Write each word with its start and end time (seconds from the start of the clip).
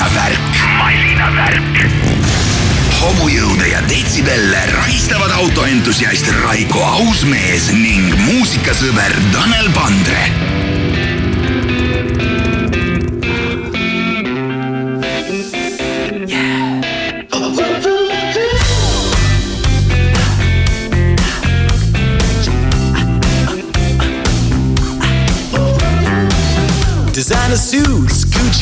masinavärk. 0.00 0.56
masinavärk. 0.78 1.80
hobujõude 3.00 3.66
ja 3.68 3.82
detsibelle 3.88 4.62
rahistavad 4.72 5.34
autoentusiast 5.42 6.30
Raiko 6.40 6.80
Ausmees 6.80 7.68
ning 7.76 8.14
muusikasõber 8.24 9.12
Tanel 9.34 9.68
Pandre 9.76 10.69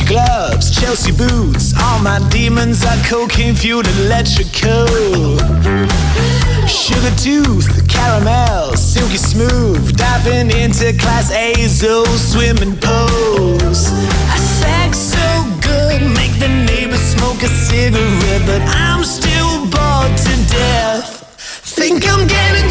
gloves, 0.09 0.71
Chelsea 0.71 1.11
boots. 1.11 1.73
All 1.79 1.99
my 1.99 2.19
demons 2.29 2.83
are 2.83 2.97
cocaine 3.05 3.55
fueled 3.55 3.87
electrical. 4.01 4.89
Sugar 6.67 7.15
tooth, 7.15 7.69
the 7.77 7.85
caramel, 7.87 8.75
silky 8.75 9.17
smooth. 9.17 9.95
Diving 9.95 10.49
into 10.49 10.97
class 10.97 11.31
A's, 11.31 11.79
swimming 12.31 12.75
pools. 12.81 13.81
I 14.33 14.37
sex 14.59 14.97
so 14.97 15.29
good, 15.61 16.01
make 16.17 16.33
the 16.39 16.49
neighbors 16.49 17.05
smoke 17.13 17.41
a 17.43 17.47
cigarette, 17.47 18.43
but 18.49 18.61
I'm 18.65 19.03
still 19.03 19.61
bored 19.69 20.17
to 20.25 20.33
death. 20.49 21.09
Think 21.77 22.03
I'm 22.09 22.27
getting 22.27 22.69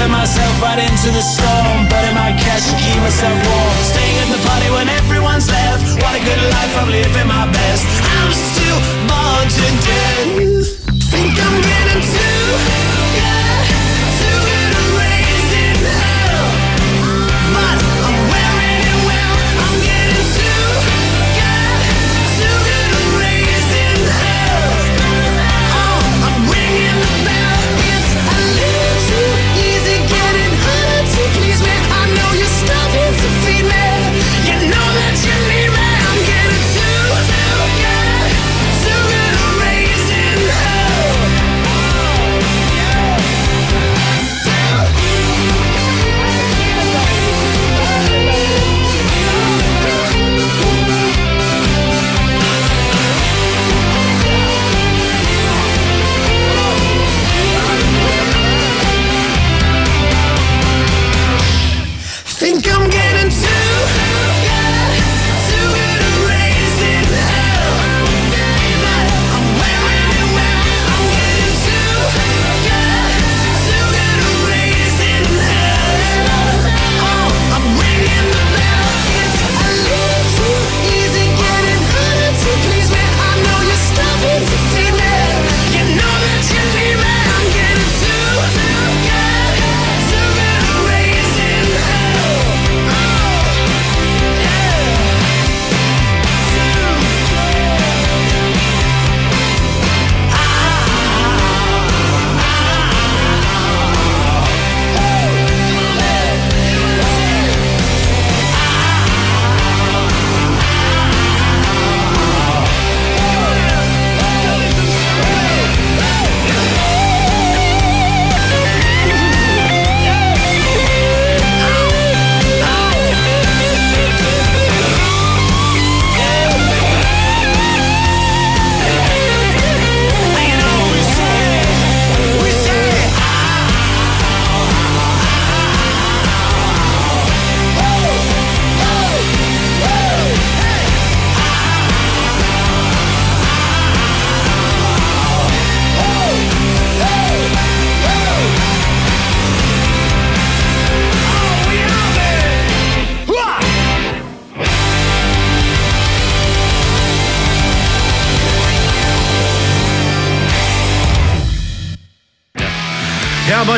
Driving 0.00 0.16
myself 0.16 0.62
right 0.62 0.78
into 0.78 1.10
the 1.12 1.20
storm, 1.20 1.86
burning 1.90 2.14
my 2.14 2.32
cash 2.32 2.70
to 2.70 2.76
keep 2.80 2.96
myself 3.02 3.36
warm. 3.36 3.76
Staying 3.84 4.16
at 4.16 4.28
the 4.32 4.40
party 4.48 4.70
when 4.72 4.88
everyone's 4.88 5.50
left. 5.50 5.84
What 6.00 6.16
a 6.16 6.24
good 6.24 6.40
life, 6.40 6.74
I'm 6.80 6.88
living 6.88 7.28
my 7.28 7.44
best. 7.52 7.84
I'm 8.16 8.32
still 8.32 8.80
bored 9.04 9.50
to 9.52 9.66
death. 9.84 11.04
Think 11.04 11.36
I'm 11.36 11.60
getting 11.60 12.00
too 12.00 13.19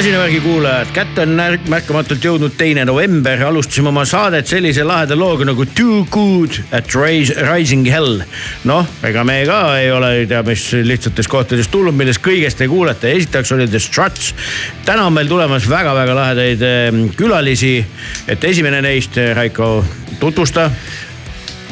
masinavärgi 0.03 0.41
kuulajad, 0.41 0.89
kätte 0.91 1.23
on 1.23 1.37
märkamatult 1.71 2.25
jõudnud 2.27 2.57
teine 2.59 2.83
november, 2.83 3.39
alustasime 3.47 3.93
oma 3.93 4.03
saadet 4.09 4.49
sellise 4.51 4.83
laheda 4.83 5.15
looga 5.15 5.47
nagu 5.47 5.63
Too 5.79 6.01
good 6.11 6.59
at 6.75 6.91
rise, 6.99 7.37
rising 7.47 7.87
hell. 7.87 8.19
noh, 8.67 8.89
ega 9.07 9.23
me 9.23 9.37
ka 9.47 9.61
ei 9.79 9.93
ole 9.95 10.09
ei 10.17 10.27
tea 10.27 10.41
mis 10.43 10.65
lihtsatest 10.89 11.31
kohtadest 11.31 11.71
tulnud, 11.71 11.95
millest 11.95 12.19
kõigest 12.25 12.65
ei 12.65 12.73
kuulata, 12.73 13.13
esiteks 13.15 13.55
oli 13.55 13.69
The 13.71 13.79
Struts. 13.79 14.35
täna 14.85 15.07
on 15.07 15.15
meil 15.15 15.31
tulemas 15.31 15.71
väga-väga 15.71 16.19
lahedaid 16.19 16.67
eh, 16.67 17.01
külalisi, 17.15 17.77
et 18.27 18.51
esimene 18.51 18.83
neist, 18.83 19.23
Raiko, 19.39 19.85
tutvusta 20.19 20.67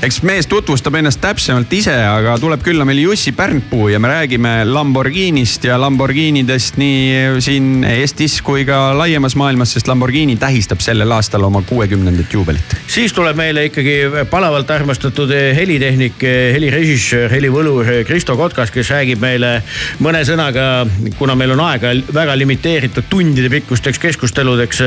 eks 0.01 0.23
mees 0.25 0.47
tutvustab 0.49 0.95
ennast 0.97 1.21
täpsemalt 1.21 1.73
ise, 1.77 1.93
aga 1.93 2.33
tuleb 2.41 2.63
külla 2.65 2.87
meil 2.89 3.03
Jussi 3.03 3.35
Pärnpuu 3.37 3.91
ja 3.93 3.99
me 4.01 4.09
räägime 4.09 4.53
Lamborghinist 4.65 5.67
ja 5.69 5.77
Lamborghinidest 5.81 6.79
nii 6.81 7.41
siin 7.45 7.85
Eestis 7.85 8.39
kui 8.45 8.65
ka 8.65 8.79
laiemas 8.97 9.37
maailmas, 9.37 9.75
sest 9.77 9.91
Lamborghini 9.91 10.39
tähistab 10.41 10.81
sellel 10.81 11.13
aastal 11.13 11.45
oma 11.45 11.61
kuuekümnendat 11.69 12.33
juubelit. 12.33 12.77
siis 12.87 13.13
tuleb 13.13 13.37
meile 13.37 13.67
ikkagi 13.69 14.25
palavalt 14.31 14.71
armastatud 14.73 15.35
helitehnik, 15.57 16.25
helirežissöör, 16.55 17.29
helivõlur 17.37 17.93
Kristo 18.09 18.39
Kotkas, 18.41 18.73
kes 18.73 18.95
räägib 18.95 19.21
meile 19.21 19.53
mõne 20.01 20.25
sõnaga, 20.25 20.87
kuna 21.19 21.37
meil 21.37 21.53
on 21.59 21.65
aega 21.67 21.93
väga 22.15 22.39
limiteeritud 22.41 23.11
tundide 23.13 23.53
pikkusteks 23.53 24.01
keskusteludeks, 24.01 24.81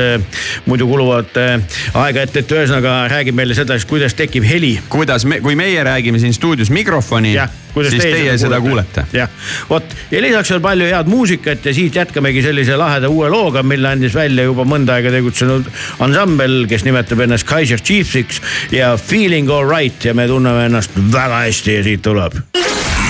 muidu 0.66 0.90
kuluvad 0.90 1.38
aega 1.38 2.26
ette, 2.26 2.42
et 2.42 2.58
ühesõnaga 2.58 2.98
räägib 3.14 3.38
meile 3.38 3.54
seda, 3.54 3.78
kuidas 3.86 4.18
tekib 4.18 4.50
heli. 4.50 4.74
Kuidas 5.04 5.26
me, 5.28 5.40
kui 5.44 5.56
meie 5.56 5.84
räägime 5.84 6.18
siin 6.18 6.34
stuudios 6.34 6.70
mikrofoni, 6.72 7.34
siis 7.74 8.00
teie, 8.00 8.14
teie 8.14 8.38
seda 8.40 8.60
kuulete. 8.64 9.04
jah, 9.12 9.28
vot 9.68 9.96
ja 10.10 10.22
lisaks 10.24 10.54
on 10.56 10.62
palju 10.64 10.88
head 10.88 11.10
muusikat 11.12 11.66
ja 11.68 11.74
siit 11.76 11.98
jätkamegi 12.00 12.42
sellise 12.42 12.78
laheda 12.80 13.10
uue 13.12 13.28
looga, 13.28 13.62
mille 13.62 13.90
andis 13.92 14.16
välja 14.16 14.48
juba 14.48 14.64
mõnda 14.68 14.96
aega 14.96 15.12
tegutsenud 15.12 15.68
ansambel, 16.04 16.64
kes 16.70 16.88
nimetab 16.88 17.20
ennast 17.26 17.48
Kaiser 17.48 17.82
Chiefsiks 17.84 18.40
ja 18.72 18.94
Feeling 18.96 19.52
alright 19.52 20.08
ja 20.08 20.16
me 20.16 20.28
tunneme 20.30 20.70
ennast 20.70 20.96
väga 20.96 21.44
hästi 21.44 21.80
ja 21.80 21.88
siit 21.90 22.06
tuleb. 22.08 22.40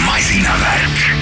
masinavärk 0.04 1.13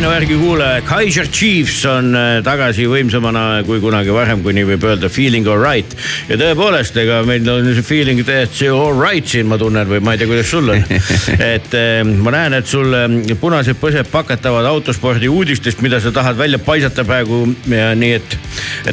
masinavärgi 0.00 0.36
kuulaja, 0.40 0.82
Kaiser 0.82 1.26
Chiefs 1.28 1.82
on 1.84 2.14
äh, 2.16 2.38
tagasi 2.40 2.86
võimsamana 2.88 3.60
kui 3.68 3.82
kunagi 3.82 4.08
varem, 4.16 4.40
kui 4.40 4.54
nii 4.56 4.64
võib 4.70 4.86
öelda, 4.88 5.10
feeling 5.12 5.44
alright. 5.52 5.92
ja 6.24 6.38
tõepoolest, 6.40 6.96
ega 7.02 7.18
meil 7.28 7.44
on 7.52 7.68
see 7.76 7.84
feeling 7.84 8.22
täiesti 8.24 8.70
alright 8.72 9.28
siin, 9.28 9.50
ma 9.50 9.58
tunnen 9.60 9.84
või 9.90 10.00
ma 10.00 10.14
ei 10.16 10.22
tea, 10.22 10.30
kuidas 10.30 10.48
sul 10.48 10.72
on. 10.72 10.80
et 11.54 11.76
äh, 11.76 12.00
ma 12.08 12.32
näen, 12.32 12.56
et 12.56 12.70
sul 12.70 12.96
ähm, 12.96 13.18
punased 13.42 13.76
põsed 13.82 14.08
pakatavad 14.08 14.70
autospordi 14.70 15.28
uudistest, 15.28 15.84
mida 15.84 16.00
sa 16.00 16.14
tahad 16.16 16.40
välja 16.40 16.62
paisata 16.64 17.04
praegu 17.04 17.42
ja 17.68 17.92
nii, 17.92 18.16
et, 18.22 18.38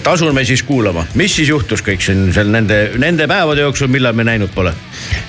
et 0.01 0.11
asume 0.11 0.43
siis 0.43 0.65
kuulama, 0.67 1.07
mis 1.15 1.39
siis 1.39 1.55
juhtus 1.55 1.85
kõik 1.87 2.03
siin 2.03 2.33
seal 2.35 2.51
nende, 2.51 2.83
nende 2.99 3.31
päevade 3.31 3.63
jooksul, 3.63 3.87
millal 3.95 4.17
me 4.17 4.27
näinud 4.27 4.51
pole 4.51 4.75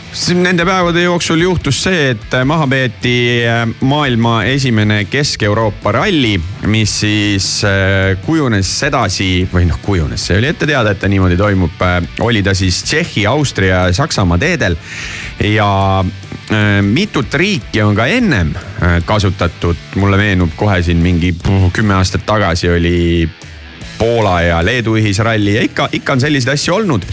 Nende 0.09 0.65
päevade 0.65 1.03
jooksul 1.03 1.43
juhtus 1.45 1.83
see, 1.85 2.11
et 2.15 2.33
maha 2.49 2.65
peeti 2.67 3.43
äh, 3.45 3.67
maailma 3.85 4.39
esimene 4.49 5.03
Kesk-Euroopa 5.05 5.93
ralli, 5.93 6.33
mis 6.67 6.95
siis 7.03 7.49
äh, 7.69 8.15
kujunes 8.25 8.71
sedasi 8.81 9.45
või 9.53 9.67
noh, 9.69 9.77
kujunes, 9.85 10.25
see 10.25 10.39
oli 10.41 10.49
ette 10.49 10.67
teada, 10.67 10.95
et 10.95 11.03
ta 11.03 11.11
niimoodi 11.13 11.37
toimub. 11.37 11.77
Äh, 11.85 12.01
oli 12.25 12.41
ta 12.43 12.57
siis 12.57 12.81
Tšehhi, 12.89 13.27
Austria 13.29 13.85
ja 13.85 13.93
Saksamaa 13.93 14.41
teedel 14.41 14.79
ja 15.45 15.69
mitut 16.83 17.35
riiki 17.37 17.83
on 17.85 17.93
ka 17.93 18.07
ennem 18.09 18.55
kasutatud, 19.05 19.77
mulle 20.01 20.17
meenub 20.17 20.55
kohe 20.57 20.81
siin 20.83 21.03
mingi 21.05 21.35
kümme 21.77 21.99
aastat 21.99 22.25
tagasi 22.27 22.71
oli 22.73 23.29
Poola 23.99 24.41
ja 24.43 24.61
Leedu 24.65 24.97
ühisralli 24.99 25.57
ja 25.57 25.65
ikka, 25.67 25.89
ikka 25.93 26.17
on 26.17 26.23
selliseid 26.23 26.55
asju 26.55 26.75
olnud. 26.75 27.07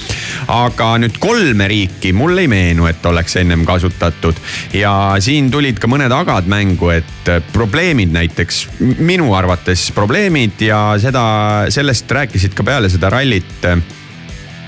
aga 0.47 0.91
nüüd 1.01 1.17
kolme 1.19 1.67
riiki 1.67 2.13
mul 2.13 2.37
ei 2.37 2.47
meenu, 2.51 2.85
et 2.89 3.05
oleks 3.05 3.35
ennem 3.41 3.65
kasutatud 3.65 4.37
ja 4.73 4.93
siin 5.19 5.49
tulid 5.51 5.79
ka 5.81 5.89
mõned 5.89 6.13
agad 6.13 6.47
mängu, 6.51 6.91
et 6.93 7.31
probleemid 7.53 8.13
näiteks, 8.13 8.65
minu 8.79 9.33
arvates 9.33 9.89
probleemid 9.95 10.61
ja 10.61 10.81
seda, 11.01 11.25
sellest 11.73 12.11
rääkisid 12.11 12.53
ka 12.53 12.67
peale 12.67 12.91
seda 12.93 13.09
rallit 13.13 13.65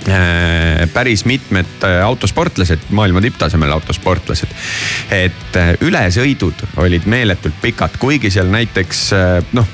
Äh, 0.08 0.88
päris 0.94 1.26
mitmed 1.26 1.84
äh, 1.84 2.06
autosportlased, 2.06 2.80
maailma 2.90 3.22
tipptasemel 3.22 3.72
autosportlased. 3.72 4.54
et 5.12 5.58
äh, 5.60 5.74
ülesõidud 5.84 6.64
olid 6.80 7.10
meeletult 7.12 7.58
pikad, 7.62 7.98
kuigi 8.00 8.32
seal 8.32 8.48
näiteks 8.48 9.02
noh 9.58 9.68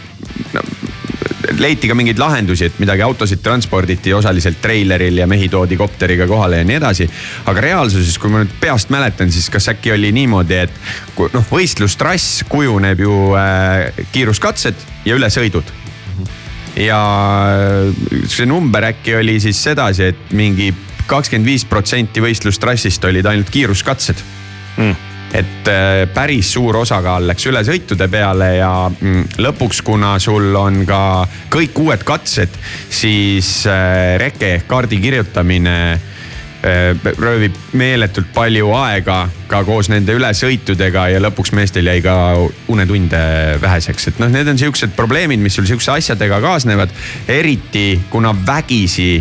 leiti 1.59 1.89
ka 1.89 1.95
mingeid 1.97 2.19
lahendusi, 2.19 2.67
et 2.69 2.79
midagi 2.81 3.03
autosid 3.05 3.41
transporditi 3.43 4.13
osaliselt 4.13 4.62
treileril 4.63 5.17
ja 5.23 5.27
mehi 5.29 5.50
toodi 5.51 5.77
kopteriga 5.79 6.27
kohale 6.27 6.62
ja 6.62 6.67
nii 6.67 6.79
edasi. 6.79 7.09
aga 7.45 7.62
reaalsuses, 7.67 8.17
kui 8.17 8.31
ma 8.31 8.43
nüüd 8.43 8.55
peast 8.62 8.93
mäletan, 8.93 9.31
siis 9.31 9.50
kas 9.53 9.69
äkki 9.73 9.93
oli 9.95 10.12
niimoodi, 10.15 10.59
et 10.65 10.73
noh, 11.33 11.45
võistlustrass 11.51 12.43
kujuneb 12.50 13.03
ju 13.03 13.13
äh, 13.39 14.05
kiiruskatsed 14.12 14.88
ja 15.05 15.15
ülesõidud 15.19 15.73
ja 16.79 17.00
see 18.31 18.47
number 18.50 18.89
äkki 18.89 19.17
oli 19.19 19.39
siis 19.43 19.62
sedasi, 19.63 20.12
et 20.13 20.33
mingi 20.33 20.71
kakskümmend 21.07 21.47
viis 21.47 21.65
protsenti 21.69 22.23
võistlustrassist 22.23 23.03
olid 23.05 23.27
ainult 23.29 23.51
kiiruskatsed. 23.53 24.23
Mm 24.77 25.12
et 25.33 25.69
äh, 25.71 26.03
päris 26.13 26.53
suur 26.53 26.77
osakaal 26.83 27.27
läks 27.27 27.47
ülesõitude 27.49 28.07
peale 28.11 28.49
ja 28.59 28.71
mm, 28.89 29.37
lõpuks, 29.41 29.83
kuna 29.85 30.15
sul 30.21 30.53
on 30.55 30.83
ka 30.85 31.03
kõik 31.53 31.83
uued 31.85 32.07
katsed, 32.07 32.57
siis 32.89 33.63
äh, 33.67 34.15
reke 34.21 34.55
ehk 34.59 34.67
kaardi 34.69 35.01
kirjutamine 35.03 35.77
Äh, 36.63 36.95
röövib 37.19 37.57
meeletult 37.75 38.29
palju 38.31 38.69
aega 38.79 39.25
ka 39.51 39.59
koos 39.67 39.89
nende 39.91 40.13
ülesõitudega 40.15 41.09
ja 41.11 41.19
lõpuks 41.19 41.51
meestel 41.57 41.89
jäi 41.91 41.99
ka 42.05 42.13
unetunde 42.71 43.19
väheseks, 43.59 44.07
et 44.07 44.21
noh, 44.23 44.31
need 44.31 44.47
on 44.47 44.61
siuksed 44.61 44.93
probleemid, 44.95 45.43
mis 45.43 45.59
sul 45.59 45.67
siukse 45.67 45.91
asjadega 45.91 46.39
kaasnevad. 46.39 46.93
eriti 47.27 47.99
kuna 48.09 48.31
vägisi 48.47 49.17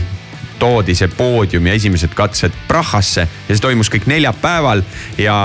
toodi 0.63 0.95
see 0.95 1.11
poodium 1.11 1.67
ja 1.67 1.75
esimesed 1.75 2.15
katsed 2.15 2.55
Prahasse 2.69 3.27
ja 3.27 3.57
see 3.57 3.65
toimus 3.67 3.91
kõik 3.91 4.07
neljapäeval 4.07 4.85
ja 5.19 5.37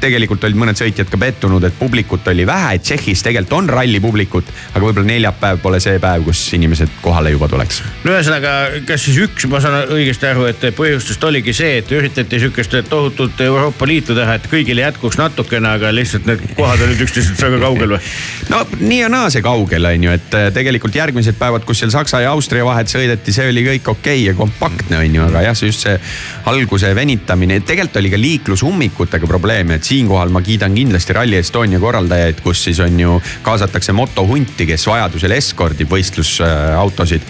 tegelikult 0.00 0.44
olid 0.46 0.58
mõned 0.58 0.78
sõitjad 0.78 1.08
ka 1.10 1.18
pettunud, 1.20 1.64
et 1.66 1.76
publikut 1.78 2.26
oli 2.32 2.46
vähe, 2.48 2.76
et 2.76 2.84
Tšehhis 2.86 3.22
tegelikult 3.26 3.56
on 3.58 3.70
ralli 3.70 4.00
publikut, 4.02 4.48
aga 4.72 4.82
võib-olla 4.84 5.08
neljapäev 5.10 5.60
pole 5.62 5.80
see 5.82 6.00
päev, 6.02 6.24
kus 6.26 6.42
inimesed 6.56 6.98
kohale 7.02 7.32
juba 7.34 7.48
tuleks. 7.50 7.82
no 8.04 8.14
ühesõnaga, 8.14 8.54
kas 8.88 9.06
siis 9.08 9.20
üks, 9.24 9.48
ma 9.50 9.60
saan 9.64 9.92
õigesti 9.96 10.28
aru, 10.30 10.46
et 10.50 10.66
põhjustest 10.76 11.24
oligi 11.28 11.54
see, 11.56 11.78
et 11.80 11.92
üritati 11.92 12.40
sihukest 12.42 12.76
tohutut 12.90 13.40
Euroopa 13.46 13.88
Liitu 13.88 14.16
teha, 14.16 14.36
et 14.38 14.48
kõigile 14.50 14.84
jätkuks 14.84 15.18
natukene, 15.20 15.76
aga 15.78 15.92
lihtsalt 15.94 16.28
need 16.28 16.44
kohad 16.58 16.82
olid 16.86 17.02
üksteisest 17.06 17.42
väga 17.42 17.60
kaugel 17.62 17.96
või? 17.96 18.12
no 18.52 18.62
nii 18.80 19.00
ja 19.02 19.10
naa 19.12 19.30
see 19.32 19.44
kaugel 19.44 19.90
on 19.90 20.08
ju, 20.08 20.16
et 20.18 20.38
äh, 20.38 20.48
tegelikult 20.54 20.96
järgmised 20.96 21.38
päevad, 21.40 21.64
kus 21.66 21.82
seal 21.82 21.94
Saksa 21.94 22.22
ja 22.24 22.34
Austria 22.36 22.66
vahet 22.66 22.90
sõideti, 22.92 23.34
see 23.34 23.48
oli 23.50 23.64
kõik 23.70 23.92
okei 23.94 24.20
okay 24.20 24.26
ja 24.30 24.36
kompaktne 24.38 25.00
on 25.00 25.18
ju, 25.20 25.24
aga 25.26 25.46
jah, 25.48 25.64
just 25.66 25.86
see 25.86 25.96
alguse 26.50 26.92
venitamine, 26.96 27.60
tegelikult 27.66 28.00
oli 28.02 28.12
ka 28.12 28.20
liiklusummikutega 28.20 29.28
probleeme, 29.30 29.78
et 29.78 29.85
siinkohal 29.86 30.32
ma 30.34 30.42
kiidan 30.44 30.74
kindlasti 30.76 31.16
Rally 31.16 31.38
Estonia 31.40 31.80
korraldajaid, 31.82 32.42
kus 32.44 32.66
siis 32.68 32.80
on 32.84 33.00
ju, 33.00 33.20
kaasatakse 33.46 33.94
motohunti, 33.96 34.66
kes 34.68 34.86
vajadusel 34.90 35.36
eskordib 35.38 35.90
võistlusautosid 35.92 37.26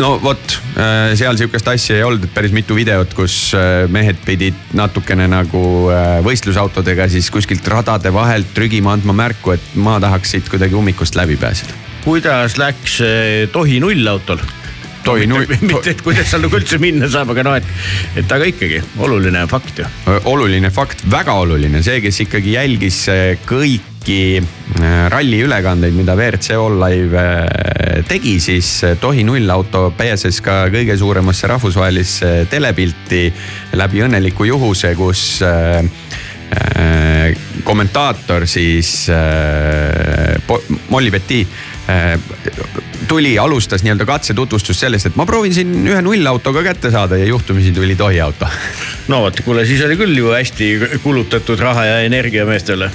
no 0.00 0.14
vot, 0.22 0.56
äh, 0.76 1.12
seal 1.18 1.36
sihukest 1.38 1.68
asja 1.72 1.98
ei 1.98 2.06
olnud, 2.06 2.24
et 2.26 2.34
päris 2.34 2.54
mitu 2.54 2.76
videot, 2.76 3.12
kus 3.16 3.36
äh, 3.58 3.84
mehed 3.92 4.20
pidid 4.26 4.56
natukene 4.78 5.28
nagu 5.30 5.62
äh, 5.92 6.16
võistlusautodega 6.24 7.08
siis 7.12 7.30
kuskilt 7.34 7.68
radade 7.68 8.12
vahelt 8.14 8.52
trügima, 8.56 8.96
andma 8.96 9.16
märku, 9.24 9.56
et 9.56 9.74
ma 9.76 9.98
tahaks 10.02 10.36
siit 10.36 10.48
kuidagi 10.52 10.78
ummikust 10.78 11.18
läbi 11.18 11.36
pääseda. 11.40 11.76
kuidas 12.04 12.58
läks 12.58 12.98
Tohi 13.52 13.80
nullautol? 13.80 14.40
Tohi 15.04 15.26
null. 15.30 15.46
mitte, 15.62 15.92
et 15.92 16.02
kuidas 16.04 16.30
seal 16.30 16.44
nagu 16.46 16.58
üldse 16.58 16.78
minna 16.82 17.08
saab, 17.10 17.32
aga 17.34 17.44
noh, 17.46 17.58
et, 17.58 17.68
et 18.22 18.34
aga 18.36 18.48
ikkagi 18.48 18.80
oluline 19.02 19.44
fakt 19.50 19.82
ju. 19.82 19.88
oluline 20.30 20.70
fakt, 20.74 21.04
väga 21.10 21.36
oluline, 21.42 21.82
see, 21.84 22.00
kes 22.04 22.22
ikkagi 22.26 22.56
jälgis 22.56 23.04
kõiki 23.48 24.42
ralli 25.12 25.38
ülekandeid, 25.44 25.94
mida 25.94 26.16
WRC 26.18 26.56
All 26.58 26.80
Live 26.82 27.26
tegi, 28.08 28.38
siis 28.42 28.70
Tohi 29.00 29.22
nullauto 29.26 29.92
pääses 29.96 30.40
ka 30.42 30.64
kõige 30.72 30.96
suuremasse 30.98 31.50
rahvusvahelisse 31.52 32.32
telepilti 32.50 33.28
läbi 33.78 34.02
õnneliku 34.06 34.48
juhuse, 34.48 34.94
kus 34.98 35.42
kommentaator 37.64 38.44
siis 38.50 39.06
Molly 40.90 41.14
Petit 41.14 41.48
tuli, 43.12 43.34
alustas 43.38 43.84
nii-öelda 43.84 44.06
katsetutvustust 44.08 44.80
sellest, 44.86 45.10
et 45.10 45.16
ma 45.20 45.26
proovin 45.28 45.52
siin 45.52 45.72
ühe 45.84 46.00
nullauto 46.04 46.52
ka 46.56 46.64
kätte 46.64 46.90
saada 46.94 47.18
ja 47.20 47.28
juhtumisi 47.28 47.72
tuli 47.76 47.96
Tohi 47.96 48.20
auto. 48.24 48.48
no 49.12 49.20
vot, 49.26 49.40
kuule, 49.44 49.66
siis 49.68 49.82
oli 49.84 49.98
küll 50.00 50.16
ju 50.16 50.32
hästi 50.32 50.98
kulutatud 51.04 51.60
raha 51.60 51.84
ja 51.90 51.98
energia 52.08 52.46
meestele 52.48 52.88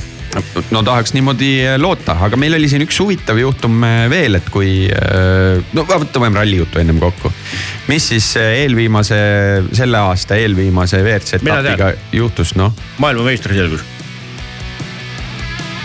no 0.73 0.81
tahaks 0.83 1.13
niimoodi 1.13 1.51
loota, 1.81 2.17
aga 2.25 2.37
meil 2.39 2.57
oli 2.57 2.69
siin 2.69 2.85
üks 2.85 2.97
huvitav 3.01 3.37
juhtum 3.41 3.85
veel, 4.09 4.39
et 4.39 4.49
kui, 4.53 4.89
no 5.77 5.85
võtame 5.87 6.31
ralli 6.33 6.59
juttu 6.63 6.81
ennem 6.81 6.99
kokku. 7.01 7.31
mis 7.87 8.09
siis 8.13 8.31
eelviimase, 8.41 9.21
selle 9.77 10.01
aasta 10.01 10.37
eelviimase 10.41 11.03
WRC 11.03 11.41
etapiga 11.41 11.93
juhtus, 12.11 12.55
noh? 12.57 12.73
maailmameistri 12.97 13.61
selgus. 13.61 13.85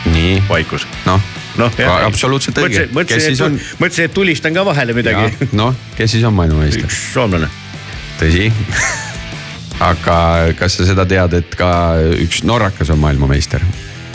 nii. 0.09 0.43
vaikus. 0.49 0.89
noh 1.05 1.42
noh, 1.61 1.79
absoluutselt 2.07 2.59
õige. 2.63 2.87
siis 3.19 3.41
on? 3.45 3.59
mõtlesin, 3.81 4.09
et 4.09 4.15
tulistan 4.15 4.55
ka 4.55 4.65
vahele 4.67 4.97
midagi. 4.97 5.49
noh, 5.59 5.75
kes 5.99 6.17
siis 6.17 6.27
on 6.29 6.37
maailmameister? 6.37 6.89
üks 6.89 7.01
soomlane. 7.13 7.49
tõsi 8.21 8.49
aga 9.91 10.19
kas 10.59 10.79
sa 10.79 10.89
seda 10.89 11.07
tead, 11.09 11.39
et 11.43 11.57
ka 11.59 11.73
üks 12.23 12.43
norrakas 12.49 12.93
on 12.95 13.01
maailmameister? 13.03 13.65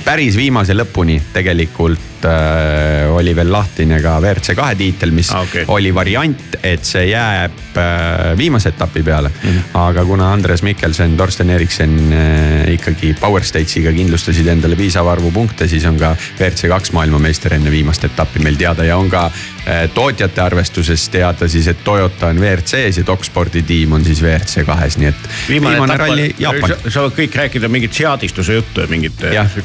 päris 0.07 0.37
viimase 0.39 0.75
lõpuni 0.77 1.19
tegelikult 1.33 2.16
äh, 2.25 3.11
oli 3.13 3.35
veel 3.35 3.51
lahtine 3.51 3.99
ka 4.01 4.17
WRC 4.21 4.55
kahe 4.57 4.75
tiitel, 4.79 5.11
mis 5.15 5.31
ah, 5.35 5.43
okay. 5.43 5.65
oli 5.67 5.93
variant, 5.95 6.57
et 6.63 6.85
see 6.85 7.09
jääb 7.11 7.77
äh, 7.77 8.37
viimase 8.37 8.69
etapi 8.69 9.03
peale 9.03 9.29
mm. 9.29 9.49
-hmm. 9.49 9.77
aga 9.81 10.05
kuna 10.05 10.31
Andres 10.33 10.63
Mikkelsen, 10.63 11.17
Torsten 11.17 11.49
Eriksen 11.49 12.13
äh, 12.13 12.73
ikkagi 12.73 13.15
Power 13.19 13.43
States'iga 13.43 13.91
kindlustasid 13.91 14.47
endale 14.47 14.75
piisava 14.75 15.11
arvu 15.11 15.31
punkte, 15.31 15.67
siis 15.67 15.85
on 15.85 15.99
ka 15.99 16.15
WRC 16.39 16.67
kaks 16.67 16.91
maailmameister 16.91 17.53
enne 17.53 17.71
viimast 17.71 18.03
etappi 18.03 18.39
meil 18.39 18.55
teada 18.55 18.83
ja 18.83 18.97
on 18.97 19.09
ka 19.09 19.25
äh, 19.25 19.89
tootjate 19.93 20.41
arvestuses 20.41 21.09
teada 21.09 21.47
siis, 21.47 21.67
et 21.67 21.83
Toyota 21.83 22.27
on 22.27 22.39
WRC-s 22.39 22.97
ja 22.97 23.05
Dokspordi 23.07 23.61
tiim 23.61 23.91
on 23.91 24.05
siis 24.05 24.21
WRC 24.23 24.65
kahes, 24.65 24.97
nii 24.97 25.07
et. 25.07 25.29
viimane, 25.49 25.75
viimane 25.75 25.97
ralli 25.97 26.35
Jaapan. 26.39 26.75
saavad 26.87 27.15
kõik 27.17 27.35
rääkida 27.35 27.69
mingit 27.69 27.93
seadistuse 27.93 28.53
juttu 28.53 28.81
ja 28.81 28.87
mingit. 28.87 29.21
jah, 29.33 29.57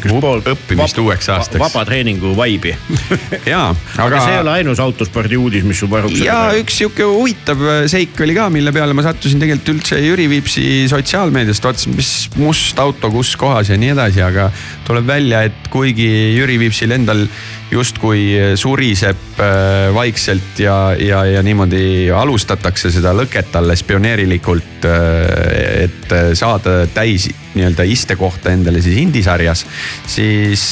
õppimist 0.53 0.99
uueks 0.99 1.29
aastaks. 1.29 1.61
vaba 1.63 1.85
treeningu 1.85 2.37
vaibi 2.43 2.75
jaa, 3.53 3.71
aga. 3.71 4.07
aga 4.07 4.21
see 4.25 4.35
ei 4.37 4.43
ole 4.43 4.55
ainus 4.59 4.83
autospordi 4.83 5.39
uudis, 5.41 5.67
mis 5.67 5.81
sul 5.83 5.91
paruks. 5.93 6.21
ja 6.23 6.39
üks 6.59 6.81
sihuke 6.83 7.07
huvitav 7.07 7.63
äh, 7.63 7.83
seik 7.91 8.19
oli 8.25 8.37
ka, 8.39 8.49
mille 8.53 8.75
peale 8.75 8.97
ma 8.97 9.07
sattusin 9.07 9.43
tegelikult 9.43 9.75
üldse 9.77 10.01
Jüri 10.03 10.29
Viipsi 10.33 10.67
sotsiaalmeediast, 10.93 11.65
vaatasin, 11.65 11.97
mis 11.99 12.13
must 12.41 12.81
auto 12.83 13.13
kus 13.15 13.35
kohas 13.41 13.73
ja 13.73 13.79
nii 13.81 13.95
edasi, 13.95 14.23
aga 14.25 14.51
tuleb 14.89 15.09
välja, 15.09 15.45
et 15.49 15.73
kuigi 15.73 16.09
Jüri 16.37 16.59
Viipsil 16.63 16.95
endal 16.99 17.27
justkui 17.73 18.55
suriseb 18.61 19.41
äh, 19.41 19.89
vaikselt 19.95 20.61
ja, 20.61 20.77
ja, 20.99 21.23
ja 21.25 21.43
niimoodi 21.45 22.11
alustatakse 22.15 22.93
seda 22.93 23.15
lõket 23.17 23.55
alles 23.57 23.85
pioneerilikult, 23.89 24.85
äh, 24.89 25.87
et 25.87 26.17
saada 26.39 26.83
täis 26.93 27.31
nii-öelda 27.55 27.87
istekohta 27.89 28.53
endale 28.53 28.83
siis 28.85 28.99
indisarjas, 29.01 29.65
siis 30.09 30.67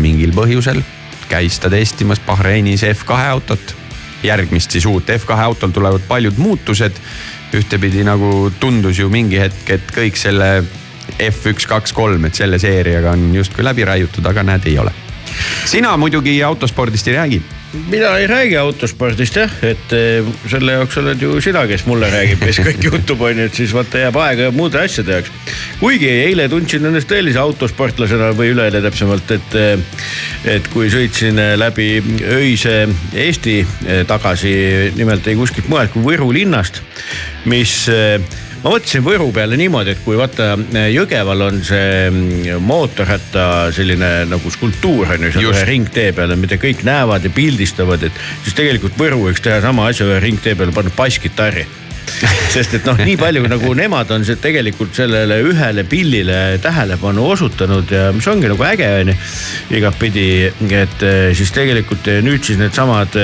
mingil 0.00 0.34
põhjusel 0.36 0.82
käis 1.30 1.56
ta 1.62 1.70
testimas 1.72 2.20
Bahreinis 2.26 2.82
F2 2.84 3.20
autot 3.30 3.76
järgmist 4.22 4.70
siis 4.70 4.86
uut 4.86 5.08
F2 5.08 5.38
autol 5.44 5.70
tulevad 5.70 6.00
paljud 6.08 6.36
muutused. 6.36 6.92
ühtepidi 7.54 8.04
nagu 8.06 8.52
tundus 8.60 8.98
ju 8.98 9.08
mingi 9.10 9.40
hetk, 9.40 9.70
et 9.74 9.88
kõik 9.90 10.14
selle 10.14 10.62
F1, 11.18 11.66
kaks, 11.66 11.92
kolm, 11.92 12.24
et 12.24 12.34
selle 12.38 12.60
seeriaga 12.62 13.10
on 13.10 13.34
justkui 13.34 13.64
läbi 13.66 13.84
raiutud, 13.84 14.26
aga 14.26 14.44
näed, 14.46 14.68
ei 14.70 14.78
ole. 14.78 14.92
Sina 15.64 15.96
muidugi 16.00 16.38
autospordist 16.44 17.08
ei 17.08 17.18
räägi 17.18 17.42
mina 17.72 18.18
ei 18.18 18.26
räägi 18.26 18.56
autospordist 18.56 19.36
jah, 19.36 19.52
et 19.62 19.92
eh, 19.94 20.26
selle 20.50 20.74
jaoks 20.74 20.96
oled 21.00 21.22
ju 21.22 21.36
sina, 21.42 21.62
kes 21.70 21.84
mulle 21.86 22.08
räägib, 22.10 22.42
mis 22.42 22.58
kõik 22.64 22.82
juhtub, 22.88 23.22
on 23.26 23.38
ju, 23.38 23.46
et 23.46 23.60
siis 23.60 23.74
vaata 23.74 24.02
jääb 24.02 24.18
aega 24.18 24.50
muude 24.54 24.80
asjade 24.80 25.18
jaoks. 25.18 25.30
kuigi 25.78 26.10
eile 26.10 26.48
tundsin 26.50 26.90
ennast 26.90 27.10
tõelise 27.10 27.38
autosportlasena 27.42 28.32
või 28.38 28.50
üleeile 28.56 28.82
täpsemalt, 28.82 29.34
et, 29.36 29.56
eh, 29.58 30.04
et 30.56 30.70
kui 30.74 30.90
sõitsin 30.90 31.38
läbi 31.60 31.92
öise 32.34 32.76
Eesti 33.14 33.60
eh, 33.62 34.02
tagasi, 34.08 34.54
nimelt 34.98 35.30
ei 35.30 35.38
kuskilt 35.38 35.70
mujalt 35.70 35.94
kui 35.94 36.06
Võru 36.10 36.32
linnast, 36.34 36.82
mis 37.50 37.84
ma 38.60 38.72
mõtlesin 38.74 39.04
Võru 39.04 39.30
peale 39.34 39.56
niimoodi, 39.60 39.94
et 39.94 40.02
kui 40.04 40.18
vaata 40.20 40.52
Jõgeval 40.92 41.46
on 41.46 41.60
see 41.64 42.08
mm, 42.10 42.60
mootorratta 42.64 43.44
selline 43.74 44.10
nagu 44.30 44.52
skulptuur 44.52 45.16
on 45.16 45.28
ju 45.28 45.34
seal 45.36 45.52
ühe 45.52 45.66
ringtee 45.68 46.10
peal, 46.16 46.36
mida 46.40 46.60
kõik 46.60 46.84
näevad 46.86 47.24
ja 47.24 47.32
pildistavad, 47.34 48.04
et 48.04 48.24
siis 48.44 48.56
tegelikult 48.58 48.98
Võru 49.00 49.24
võiks 49.28 49.44
teha 49.44 49.62
sama 49.64 49.88
asja 49.90 50.08
ühe 50.08 50.20
ringtee 50.26 50.56
peale, 50.58 50.76
panna 50.76 50.92
basskitarri 50.96 51.66
sest 52.54 52.74
et 52.76 52.86
noh, 52.88 52.98
nii 52.98 53.16
palju 53.20 53.44
nagu 53.48 53.70
nemad 53.76 54.10
on 54.14 54.24
see 54.26 54.38
tegelikult 54.40 54.94
sellele 54.96 55.40
ühele 55.46 55.84
pillile 55.88 56.58
tähelepanu 56.62 57.26
osutanud 57.32 57.90
ja 57.94 58.08
mis 58.14 58.26
ongi 58.30 58.50
nagu 58.50 58.66
äge 58.66 58.88
on 59.00 59.12
ju. 59.12 59.16
igatpidi, 59.78 60.26
et 60.80 61.04
eh, 61.06 61.30
siis 61.36 61.52
tegelikult 61.54 62.08
eh, 62.10 62.20
nüüd 62.24 62.44
siis 62.46 62.58
needsamad 62.60 63.16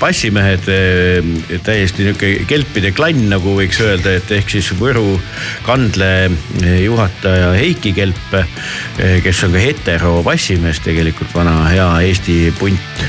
bassimehed, 0.00 0.68
eh, 0.72 1.58
täiesti 1.64 2.08
nihuke 2.08 2.32
kelpide 2.50 2.92
klann, 2.96 3.28
nagu 3.30 3.56
võiks 3.58 3.80
öelda, 3.84 4.16
et 4.18 4.34
ehk 4.34 4.50
siis 4.56 4.72
Võru 4.74 5.14
kandle 5.64 6.30
juhataja 6.82 7.52
Heiki 7.54 7.92
Kelp, 7.94 8.34
kes 9.22 9.42
on 9.46 9.54
ka 9.54 9.62
hetero 9.62 10.16
bassimees 10.26 10.80
tegelikult, 10.84 11.30
vana 11.36 11.60
hea 11.70 11.88
Eesti 12.08 12.38
punt 12.58 13.04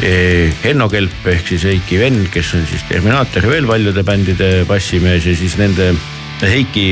Henno 0.00 0.88
Kelp 0.88 1.26
ehk 1.28 1.50
siis 1.52 1.64
Heiki 1.68 1.98
vend, 2.00 2.28
kes 2.32 2.54
on 2.56 2.66
siis 2.68 2.84
Terminaator 2.88 3.44
ja 3.44 3.52
veel 3.52 3.68
paljude 3.68 4.04
bändide 4.06 4.50
bassimees 4.68 5.26
ja 5.28 5.34
siis 5.36 5.56
nende 5.60 5.90
Heiki, 6.40 6.86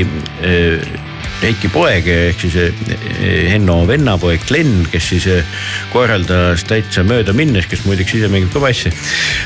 Heiki 1.41 1.71
poeg 1.73 2.05
ehk 2.13 2.43
siis 2.43 2.57
Henno 3.49 3.79
vennapoeg 3.89 4.45
Glen, 4.45 4.83
kes 4.91 5.09
siis 5.13 5.25
korraldas 5.93 6.67
täitsa 6.69 7.01
mööda 7.07 7.33
minnes, 7.33 7.65
kes 7.69 7.81
muideks 7.87 8.13
ise 8.19 8.29
mängib 8.29 8.53
ka 8.53 8.61
bassi. 8.61 8.93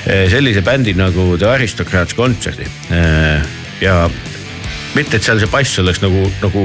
sellise 0.03 0.61
bändi 0.65 0.95
nagu 0.99 1.37
The 1.37 1.53
Aristocrats 1.53 2.17
kontserdi 2.19 2.67
ja 3.83 3.97
mitte, 4.93 5.17
et 5.17 5.23
seal 5.23 5.39
see 5.39 5.51
bass 5.51 5.79
oleks 5.79 6.03
nagu, 6.03 6.27
nagu 6.43 6.63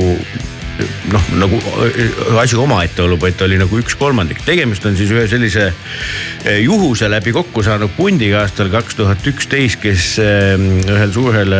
noh, 1.12 1.28
nagu 1.38 1.58
äh, 1.84 2.40
asi 2.40 2.56
omaette 2.58 3.02
olub, 3.04 3.24
ta 3.36 3.46
oli 3.46 3.58
nagu 3.60 3.80
üks 3.80 3.96
kolmandik. 3.98 4.42
tegemist 4.46 4.86
on 4.86 4.96
siis 4.98 5.10
ühe 5.14 5.24
sellise 5.30 5.68
äh, 5.70 6.58
juhuse 6.62 7.08
läbi 7.10 7.32
kokku 7.36 7.64
saanud 7.66 7.94
pundiga 7.96 8.42
aastal 8.44 8.70
kaks 8.72 8.98
tuhat 8.98 9.26
üksteist, 9.26 9.80
kes 9.82 10.10
ähm, 10.22 10.68
ühel 10.86 11.14
suurel 11.14 11.56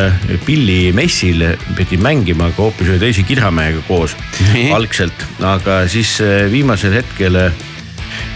pillimessil 0.47 1.49
pidi 1.79 1.99
mängima 2.01 2.53
ka 2.55 2.69
hoopis 2.69 2.93
ühe 2.93 3.01
teise 3.03 3.25
kidramehega 3.29 3.83
koos 3.89 4.17
algselt, 4.75 5.27
aga 5.45 5.83
siis 5.91 6.19
äh, 6.25 6.47
viimasel 6.53 6.95
hetkel 7.01 7.41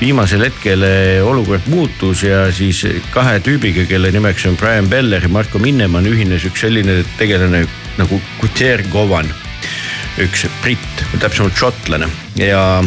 viimasel 0.02 0.42
hetkel 0.42 0.82
olukord 1.26 1.68
muutus 1.70 2.24
ja 2.26 2.48
siis 2.54 2.80
kahe 3.14 3.38
tüübiga, 3.44 3.84
kelle 3.86 4.10
nimeks 4.14 4.48
on 4.50 4.58
Brian 4.58 4.90
Beller 4.90 5.22
ja 5.22 5.30
Marko 5.30 5.62
Minnemann 5.62 6.10
ühines 6.10 6.46
üks 6.48 6.64
selline 6.66 7.02
tegelane 7.20 7.64
nagu 8.00 8.18
Guter 8.40 8.82
Govan 8.90 9.30
üks 10.20 10.44
britt, 10.62 11.04
täpsemalt 11.22 11.56
šotlane 11.56 12.08
ja, 12.36 12.82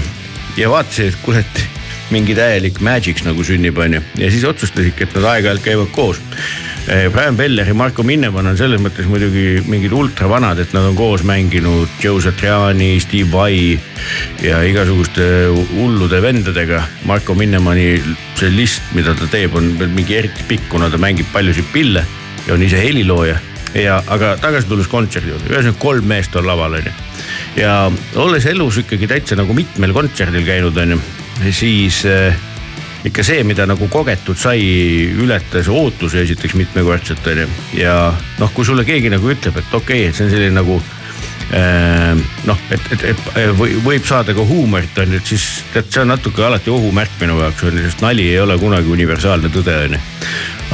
ja 0.57 0.69
vaatasin, 0.69 1.09
et 1.09 1.23
kuule, 1.25 1.41
et 1.41 1.63
mingi 2.13 2.35
täielik 2.37 2.77
magic 2.85 3.23
nagu 3.25 3.43
sünnib, 3.45 3.79
onju. 3.81 4.01
ja 4.21 4.29
siis 4.31 4.45
otsustasidki, 4.45 5.07
et 5.07 5.15
nad 5.17 5.25
aeg-ajalt 5.31 5.63
käivad 5.65 5.89
koos. 5.95 6.19
Eh, 6.85 7.07
Brian 7.09 7.37
Beller 7.37 7.65
ja 7.65 7.73
Marko 7.73 8.03
Minnemann 8.05 8.51
on 8.51 8.59
selles 8.59 8.81
mõttes 8.81 9.07
muidugi 9.09 9.63
mingid 9.65 9.93
ultravanad, 9.95 10.61
et 10.61 10.75
nad 10.75 10.85
on 10.85 10.93
koos 10.97 11.23
mänginud 11.25 11.89
Joe 12.03 12.21
Satriani, 12.21 12.99
Steve 13.01 13.31
Vai 13.31 13.79
ja 14.45 14.61
igasuguste 14.69 15.25
hullude 15.73 16.21
vendadega. 16.21 16.83
Marko 17.09 17.33
Minnemanni 17.33 17.97
see 18.37 18.53
list, 18.53 18.85
mida 18.93 19.17
ta 19.17 19.25
teeb, 19.31 19.57
on 19.57 19.73
mingi 19.97 20.21
eriti 20.21 20.45
pikk, 20.45 20.69
kuna 20.75 20.93
ta 20.93 21.01
mängib 21.01 21.33
paljusid 21.33 21.73
pille 21.73 22.05
ja 22.45 22.53
on 22.53 22.61
ise 22.61 22.77
helilooja 22.77 23.41
ja, 23.81 23.99
aga 24.07 24.35
tagasi 24.41 24.69
tulles 24.69 24.87
kontserdi 24.91 25.33
juurde, 25.33 25.49
ühesõnaga 25.51 25.81
kolm 25.81 26.07
meest 26.07 26.35
on 26.39 26.47
laval, 26.47 26.77
onju. 26.79 26.93
Ja 27.55 27.75
olles 28.21 28.45
elus 28.51 28.81
ikkagi 28.83 29.07
täitsa 29.09 29.37
nagu 29.39 29.55
mitmel 29.55 29.93
kontserdil 29.95 30.45
käinud, 30.47 30.77
onju, 30.77 30.99
siis 31.55 32.01
äh, 32.09 32.35
ikka 33.05 33.23
see, 33.25 33.43
mida 33.47 33.67
nagu 33.69 33.87
kogetud 33.91 34.37
sai, 34.39 34.61
ületas 35.21 35.69
ootusi 35.71 36.23
esiteks 36.23 36.57
mitmekordselt 36.59 37.27
onju. 37.31 37.47
ja 37.79 37.95
noh, 38.39 38.51
kui 38.53 38.67
sulle 38.67 38.85
keegi 38.87 39.13
nagu 39.13 39.31
ütleb, 39.31 39.61
et 39.61 39.73
okei 39.73 40.05
okay,, 40.05 40.09
et 40.09 40.17
see 40.17 40.27
on 40.27 40.33
selline 40.33 40.57
nagu 40.57 40.79
äh, 41.55 42.11
noh, 42.49 42.67
et, 42.73 42.91
et, 42.97 43.07
et 43.13 43.23
või, 43.59 43.77
võib 43.85 44.07
saada 44.07 44.35
ka 44.35 44.45
huumorit 44.47 44.99
on 45.03 45.15
ju, 45.15 45.23
et 45.23 45.33
siis 45.35 45.47
tead, 45.73 45.89
see 45.93 46.03
on 46.03 46.13
natuke 46.15 46.43
alati 46.45 46.73
ohumärk 46.73 47.17
minu 47.21 47.39
jaoks 47.43 47.65
on 47.69 47.79
ju, 47.79 47.87
sest 47.87 48.03
nali 48.05 48.27
ei 48.33 48.43
ole 48.43 48.59
kunagi 48.61 48.91
universaalne 48.99 49.53
tõde 49.53 49.79
on 49.87 49.97
ju. 49.97 50.03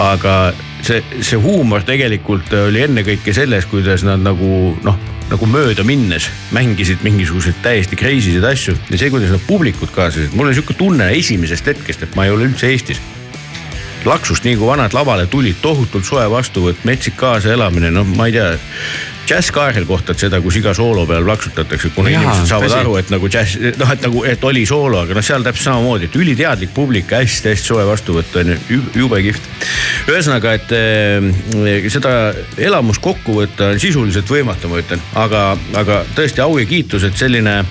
aga 0.02 0.36
see, 0.82 1.04
see 1.22 1.38
huumor 1.38 1.86
tegelikult 1.86 2.54
oli 2.66 2.88
ennekõike 2.88 3.36
selles, 3.36 3.70
kuidas 3.70 4.08
nad 4.08 4.24
nagu 4.24 4.72
noh, 4.82 5.11
nagu 5.32 5.48
mööda 5.48 5.84
minnes 5.88 6.28
mängisid 6.52 7.06
mingisuguseid 7.06 7.62
täiesti 7.64 7.96
crazy 8.00 8.36
sid 8.36 8.46
asju 8.46 8.76
ja 8.90 9.00
see, 9.00 9.12
kuidas 9.14 9.32
nad 9.32 9.44
publikut 9.48 9.94
kaasasid, 9.96 10.36
mul 10.36 10.50
oli 10.50 10.58
sihuke 10.58 10.76
tunne 10.78 11.08
esimesest 11.16 11.72
hetkest, 11.72 12.04
et 12.04 12.18
ma 12.20 12.28
ei 12.28 12.36
ole 12.36 12.50
üldse 12.50 12.68
Eestis. 12.72 13.00
Laksust 14.06 14.44
nii 14.48 14.58
kui 14.58 14.66
vanad 14.66 14.96
lavale 14.98 15.28
tulid, 15.30 15.60
tohutult 15.62 16.08
soe 16.08 16.26
vastuvõtt, 16.32 16.84
metsik 16.90 17.16
kaasaelamine, 17.22 17.92
noh, 17.94 18.08
ma 18.18 18.28
ei 18.28 18.36
tea 18.36 18.48
džässkaarel 19.28 19.86
kohtad 19.90 20.20
seda, 20.20 20.42
kus 20.44 20.58
iga 20.60 20.74
soolo 20.78 21.06
peal 21.10 21.26
plaksutatakse, 21.28 21.92
kuna 21.96 22.12
Jaa, 22.12 22.22
inimesed 22.22 22.50
saavad 22.50 22.70
tõsi. 22.70 22.80
aru, 22.80 22.96
et 23.02 23.12
nagu 23.14 23.32
džäss, 23.32 23.60
noh, 23.80 23.94
et 23.94 24.06
nagu, 24.08 24.24
et 24.34 24.48
oli 24.50 24.66
soolo, 24.70 25.02
aga 25.06 25.18
noh, 25.18 25.26
seal 25.26 25.46
täpselt 25.46 25.70
samamoodi, 25.70 26.10
et 26.10 26.18
üliteadlik 26.20 26.74
publik 26.76 27.12
hästi,, 27.12 27.22
hästi-hästi 27.22 27.72
soe 27.74 27.86
vastuvõtt 27.88 28.36
on 28.42 28.54
ju, 28.54 28.82
jube 29.04 29.22
kihvt. 29.26 29.50
ühesõnaga, 30.12 30.56
et 30.60 30.74
äh, 30.76 31.90
seda 31.94 32.16
elamust 32.58 33.02
kokku 33.04 33.40
võtta 33.42 33.72
on 33.74 33.82
sisuliselt 33.82 34.30
võimatu, 34.30 34.72
ma 34.72 34.82
ütlen, 34.82 35.02
aga, 35.20 35.46
aga 35.80 36.02
tõesti 36.18 36.44
au 36.44 36.58
ja 36.60 36.68
kiitus, 36.70 37.06
et 37.08 37.18
selline 37.18 37.62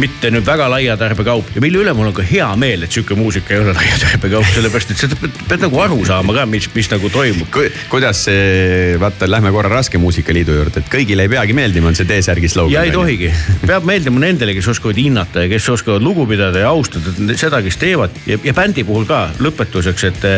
mitte 0.00 0.30
nüüd 0.32 0.44
väga 0.46 0.68
laia 0.72 0.94
tarbekaup 0.96 1.50
ja 1.54 1.62
mille 1.64 1.82
üle 1.82 1.92
mul 1.96 2.08
on 2.08 2.16
ka 2.16 2.24
hea 2.26 2.46
meel, 2.56 2.86
et 2.86 2.94
sihuke 2.94 3.16
muusika 3.18 3.54
ei 3.54 3.60
ole 3.60 3.74
laia 3.78 3.98
tarbekaup, 4.00 4.48
sellepärast 4.54 4.94
et 4.94 5.02
seda 5.04 5.18
pead, 5.20 5.36
pead 5.50 5.64
nagu 5.66 5.80
aru 5.84 5.98
saama 6.08 6.36
ka, 6.36 6.46
mis, 6.48 6.68
mis 6.74 6.88
nagu 6.92 7.10
toimub 7.12 7.50
Ku,. 7.52 7.66
kuidas 7.92 8.24
see, 8.28 8.96
vaata, 9.00 9.28
lähme 9.30 9.52
korra 9.52 9.72
Raske 9.72 10.00
Muusikaliidu 10.00 10.56
juurde, 10.56 10.71
et 10.80 10.88
kõigile 10.92 11.26
ei 11.26 11.32
peagi 11.32 11.56
meeldima, 11.56 11.90
on 11.90 11.98
see 11.98 12.08
T-särgi 12.08 12.50
slogan. 12.50 12.74
ja 12.74 12.84
ei 12.86 12.94
tohigi, 12.94 13.30
peab 13.66 13.86
meeldima 13.88 14.22
nendele, 14.22 14.54
kes 14.56 14.68
oskavad 14.74 14.98
hinnata 15.00 15.46
ja 15.46 15.52
kes 15.52 15.68
oskavad 15.74 16.04
lugu 16.04 16.26
pidada 16.30 16.64
ja 16.64 16.72
austada 16.72 17.14
seda, 17.38 17.62
kes 17.64 17.78
teevad 17.80 18.22
ja, 18.26 18.38
ja 18.44 18.54
bändi 18.56 18.84
puhul 18.88 19.06
ka 19.08 19.24
lõpetuseks, 19.42 20.06
et, 20.10 20.28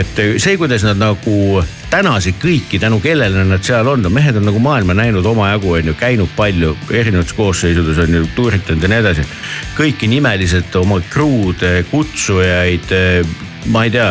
et 0.00 0.24
see, 0.38 0.56
kuidas 0.60 0.84
nad 0.86 1.00
nagu 1.00 1.62
tänasid 1.90 2.38
kõiki, 2.40 2.78
tänu 2.82 3.00
kellele 3.02 3.44
nad 3.44 3.64
seal 3.66 3.88
on, 3.90 4.04
no 4.04 4.12
mehed 4.14 4.38
on 4.38 4.46
nagu 4.46 4.62
maailma 4.62 4.94
näinud 4.96 5.26
omajagu, 5.26 5.74
on 5.80 5.90
ju, 5.90 5.96
käinud 5.98 6.30
palju 6.36 6.76
erinevates 6.94 7.34
koosseisudes 7.36 7.98
on 8.04 8.18
ju, 8.20 8.24
tuuritanud 8.36 8.82
ja 8.82 8.92
nii 8.92 9.04
edasi. 9.04 9.26
kõiki 9.78 10.10
nimeliselt 10.10 10.74
oma 10.78 11.00
crew'd, 11.10 11.64
kutsujaid 11.90 12.92
ma 13.66 13.84
ei 13.84 13.90
tea, 13.90 14.08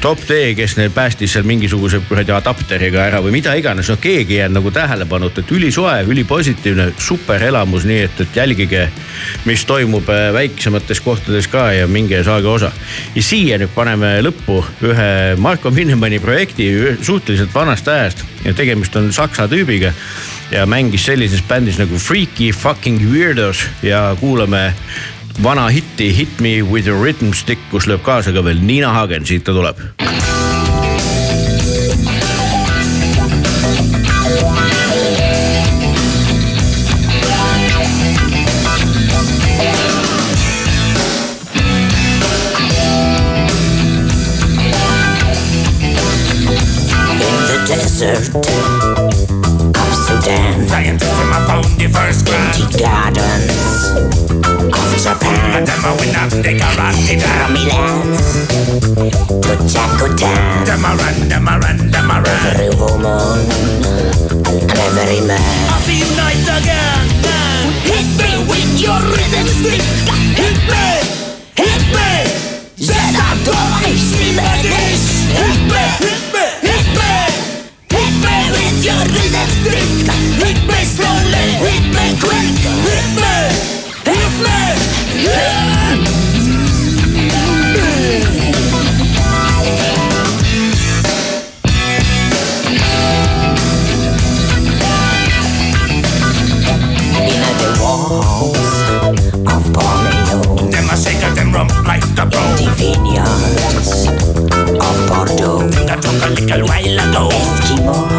top 0.00 0.20
D, 0.28 0.54
kes 0.54 0.76
neil 0.78 0.92
päästis 0.94 1.34
seal 1.34 1.46
mingisuguse 1.48 2.00
kuradi 2.08 2.34
adapteriga 2.34 3.02
ära 3.08 3.22
või 3.24 3.34
mida 3.34 3.54
iganes, 3.58 3.90
no 3.90 3.96
keegi 4.00 4.36
ei 4.36 4.42
jäänud 4.44 4.60
nagu 4.60 4.70
tähelepanuta, 4.74 5.42
et 5.42 5.54
ülisoe, 5.54 5.96
ülipositiivne, 6.10 6.90
super 6.98 7.42
elamus, 7.42 7.86
nii 7.88 8.04
et, 8.06 8.20
et 8.24 8.36
jälgige, 8.38 8.84
mis 9.48 9.64
toimub 9.68 10.08
äh, 10.12 10.28
väiksemates 10.34 11.02
kohtades 11.04 11.48
ka 11.50 11.66
ja 11.74 11.88
minge 11.90 12.22
saage 12.24 12.48
osa. 12.48 12.72
ja 13.14 13.22
siia 13.22 13.58
nüüd 13.58 13.74
paneme 13.74 14.16
lõppu 14.22 14.60
ühe 14.84 15.10
Marko 15.42 15.70
Minnemanni 15.74 16.20
projekti 16.22 16.70
suhteliselt 17.02 17.54
vanast 17.54 17.88
ajast 17.88 18.24
ja 18.44 18.54
tegemist 18.54 18.96
on 18.96 19.12
saksa 19.12 19.48
tüübiga 19.48 19.92
ja 20.50 20.66
mängis 20.66 21.06
sellises 21.06 21.42
bändis 21.48 21.78
nagu 21.80 21.98
Freaky 21.98 22.52
Fucking 22.52 23.00
Weirdos 23.12 23.64
ja 23.82 24.16
kuulame 24.20 24.74
vana 25.42 25.68
hitti 25.68 26.12
Hit 26.12 26.40
me 26.40 26.62
with 26.62 26.88
a 26.88 26.94
rhythm 26.94 27.32
stick, 27.32 27.58
kus 27.70 27.88
lööb 27.90 28.02
kaasa 28.06 28.32
ka 28.32 28.44
veel 28.44 28.60
Niina 28.62 28.92
Hagen, 28.94 29.26
siit 29.26 29.44
ta 29.44 29.52
tuleb. 29.52 29.80
Desert 47.64 49.13
of 50.26 50.32
Sudan. 50.32 50.68
Scientists 50.68 51.12
from 51.18 51.28
my 51.30 51.40
phone, 51.46 51.78
the 51.78 51.88
first 51.88 52.26
gardens 52.26 53.92
Of 54.72 55.02
Japan. 55.02 55.56
And 55.56 55.66
then 55.66 55.80
we 56.00 56.06
not 56.12 56.30
the 56.30 56.52
karate 56.58 57.20
From 57.20 57.52
Milan 57.52 58.14
to 59.40 59.82
good 59.98 60.18
time. 60.18 60.64
Them 60.64 60.84
a 60.84 60.94
run, 60.96 61.28
them 61.28 61.48
a 61.48 61.58
run, 61.58 61.90
them 61.90 62.10
a 62.10 62.20
run. 62.20 62.46
Every 62.52 62.70
woman 62.76 63.38
and 64.70 64.78
every 64.78 65.20
man. 65.26 65.40
I 65.70 65.80
feel 65.86 66.08
nice 66.16 66.46
again. 66.46 67.06
Hit 67.84 68.08
me 68.18 68.30
with 68.48 68.80
your 68.80 69.00
rhythm 69.00 69.46
stick. 69.48 69.82
Hit 70.36 70.58
me, 70.70 70.86
hit 71.56 71.82
me. 71.96 72.10
Then 72.76 73.14
I 73.16 73.30
go 73.44 73.56
see 73.96 74.36
like 74.36 74.62
this. 74.62 75.02
Hit 75.32 75.58
me, 75.70 75.82
hit 76.04 76.22
me, 76.32 76.33
rhythm 79.24 79.48
stick. 79.48 79.88
Hit 80.42 80.58
me 80.66 80.84
slowly, 80.84 81.46
hit 81.64 81.84
me 81.96 82.06
quick. 82.20 82.56
Hit 82.84 83.08
me, 83.22 83.36
hit 84.04 84.34
me. 84.44 85.24
Yeah. 85.24 87.04
In 96.04 97.40
the 97.58 97.70
walls 97.80 98.74
of 99.52 99.62
Borneo, 99.72 100.70
Them 100.70 100.90
a 100.90 100.96
shake 100.96 101.34
them 101.34 101.52
rump 101.52 101.72
like 101.86 102.04
a 102.18 102.26
pro. 102.26 102.42
the 102.60 102.68
vineyards 102.76 104.06
of 104.86 104.96
Bordeaux, 105.08 105.68
That 105.86 106.02
took 106.02 106.22
a 106.22 106.28
little 106.34 106.66
while 106.68 107.00
ago. 107.08 107.28
Eskimo, 107.30 108.13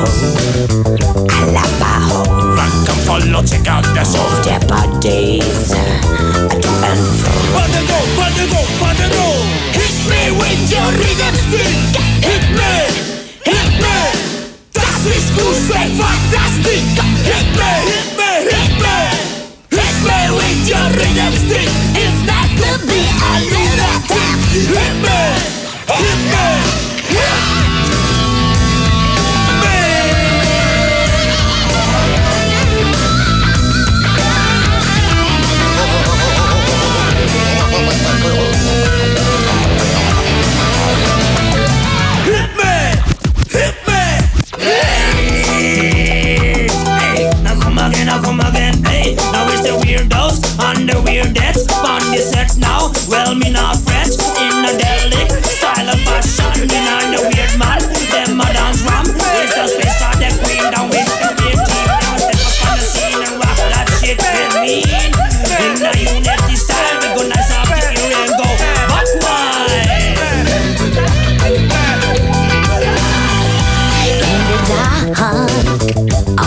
follow, 3.20 3.44
check 3.44 3.68
out 3.68 3.84
the 3.84 4.04
move 4.12 4.44
their 4.44 4.60
bodies 4.68 5.72
and 5.72 7.02
fro. 7.20 7.32
Wanna 7.56 7.82
go, 7.88 8.00
wanna 8.20 8.46
go, 8.52 8.62
wanna 8.82 9.08
go. 9.10 9.28
Hit 9.78 9.96
me 10.10 10.22
with 10.40 10.62
your 10.72 10.90
rhythm 11.00 11.36
stick. 11.48 11.76
Hit 12.28 12.46
me, 12.58 12.74
hit 13.46 13.72
me. 13.84 13.98
Das 14.74 15.00
ist 15.06 15.30
Musik, 15.36 15.90
fantastic. 16.00 16.84
Hit 17.30 17.48
me, 17.60 17.72
hit 17.90 18.10
me, 18.20 18.32
hit 18.52 18.74
me. 18.84 18.98
Hit 19.78 19.98
me 20.08 20.20
with 20.38 20.62
your 20.72 20.88
rhythm 21.00 21.34
stick. 21.46 21.70
It's 21.96 22.20
nice 22.28 22.54
to 22.62 22.72
be 22.88 23.00
a 23.00 23.34
tap. 24.12 24.40
Hit 24.52 24.96
me, 25.04 25.20
hit 25.88 26.20
me. 26.34 26.95
Weirdest 52.16 52.34
on 52.34 52.34
set 52.34 52.58
now. 52.58 52.92
Well, 53.10 53.36
me 53.36 53.50
not 53.52 53.76
French 53.84 54.16
in 54.40 54.66
a 54.66 54.72
delic 54.80 55.32
style 55.44 55.90
of 55.90 56.00
fashion. 56.02 56.68
Me 56.68 56.80
not 56.86 57.04
the 57.12 57.20
weird 57.28 57.54
man, 57.60 57.80
them 58.12 58.40
a 58.40 58.48
dance 58.54 58.82
ram. 58.84 59.06
It's 59.44 59.56
the 59.56 59.68
space 59.68 59.98
for 60.00 60.16
the 60.20 60.30
queen 60.44 60.72
down 60.72 60.90
with 60.90 61.08
the 61.20 61.30
big 61.36 61.58
team. 61.60 61.88
Now 61.88 62.18
step 62.18 62.40
up 62.40 62.56
on 62.68 62.78
the 62.80 62.86
scene 62.86 63.20
and 63.20 63.36
rock 63.40 63.60
that 63.72 63.88
shit 64.00 64.20
with 64.20 64.54
me. 64.64 64.84
In 65.60 65.76
the 65.80 65.92
unity 66.00 66.56
style, 66.56 66.98
we 67.02 67.08
gonna 67.16 67.40
stop 67.44 67.68
the 67.68 67.84
ear 67.84 68.16
and 68.24 68.34
go 68.40 68.48
back 68.64 69.08
wide. 69.24 70.16
In 74.24 74.42
the 74.50 74.58
dark 74.72 75.20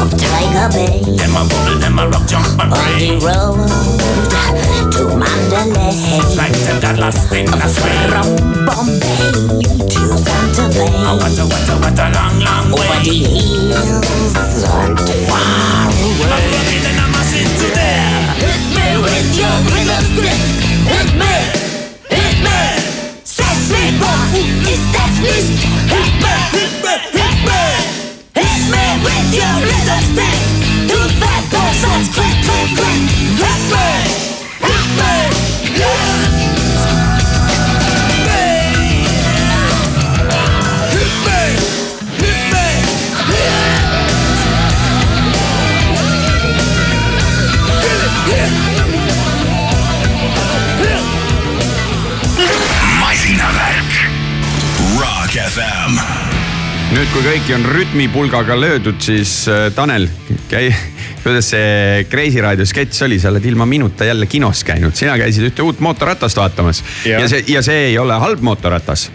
of 0.00 0.08
Tiger 0.16 0.68
Bay, 0.72 0.96
Them 1.16 1.36
a 1.36 1.42
bubble, 1.44 1.78
them 1.78 1.98
a 1.98 2.08
rock, 2.08 2.26
jump 2.26 2.60
and 2.60 2.72
on 2.72 2.78
the 2.98 3.18
pray. 3.18 3.26
road 3.26 3.68
to 3.68 3.87
Mandalay, 5.72 6.36
Like 6.36 6.56
them 6.64 6.80
got 6.80 6.98
lost 6.98 7.32
in 7.32 7.46
the 7.46 7.68
sway. 7.68 7.98
from 8.08 8.28
Bombay 8.66 9.32
to 9.88 10.02
Santa 10.18 10.64
Fe, 10.72 10.86
a, 10.86 11.12
what 11.16 11.38
a, 11.38 11.44
what 11.44 11.98
a 11.98 12.06
long, 12.14 12.36
long 12.40 12.66
over 12.72 12.98
the 13.04 13.10
way. 13.10 13.36
hills 13.36 14.64
and 14.64 14.98
far 15.28 15.88
away. 15.88 16.28
I'm 16.28 16.30
rocking 16.30 16.84
and 16.88 16.98
I'm 17.00 17.10
mashing 17.12 17.52
to 17.60 17.66
there. 17.76 18.16
Hit 18.42 18.64
me 18.76 18.86
with 19.04 19.30
your 19.36 19.56
rhythm 19.72 20.04
stick. 20.16 20.40
Hit 20.88 21.10
me, 21.20 21.34
hit 22.08 22.36
me. 22.44 22.58
Sexy 23.24 23.82
boy, 24.00 24.40
is 24.72 24.82
that 24.94 25.12
list? 25.20 25.52
Hit 25.92 26.12
me, 26.22 26.34
hit 26.56 26.74
me, 26.84 26.94
hit 27.18 27.38
me. 27.48 27.60
Hit 28.40 28.62
me 28.72 28.84
with 29.04 29.30
your 29.36 29.54
rhythm 29.68 30.02
stick. 30.12 30.38
Do 30.88 30.98
that 31.22 31.42
person 31.52 31.98
click, 32.14 32.36
click, 32.46 32.68
click. 32.78 33.00
Hit 33.42 33.62
me, 33.72 34.27
kui 57.18 57.32
kõiki 57.32 57.54
on 57.56 57.64
rütmipulgaga 57.66 58.54
löödud, 58.54 59.00
siis 59.02 59.32
äh, 59.50 59.72
Tanel, 59.74 60.04
käi, 60.46 60.68
kuidas 61.28 61.50
see 61.52 62.04
Kreisi 62.08 62.40
raadio 62.40 62.64
sketš 62.66 63.02
oli, 63.04 63.18
sa 63.20 63.28
oled 63.28 63.44
ilma 63.44 63.66
minuta 63.68 64.06
jälle 64.08 64.26
kinos 64.26 64.62
käinud, 64.64 64.94
sina 64.96 65.16
käisid 65.20 65.44
ühte 65.50 65.64
uut 65.64 65.80
mootorratast 65.84 66.40
vaatamas. 66.40 66.80
Ja, 67.04 67.20
ja 67.20 67.28
see, 67.28 67.44
ja 67.52 67.62
see 67.64 67.88
ei 67.90 67.98
ole 68.00 68.16
halb 68.22 68.40
mootorratas. 68.44 69.08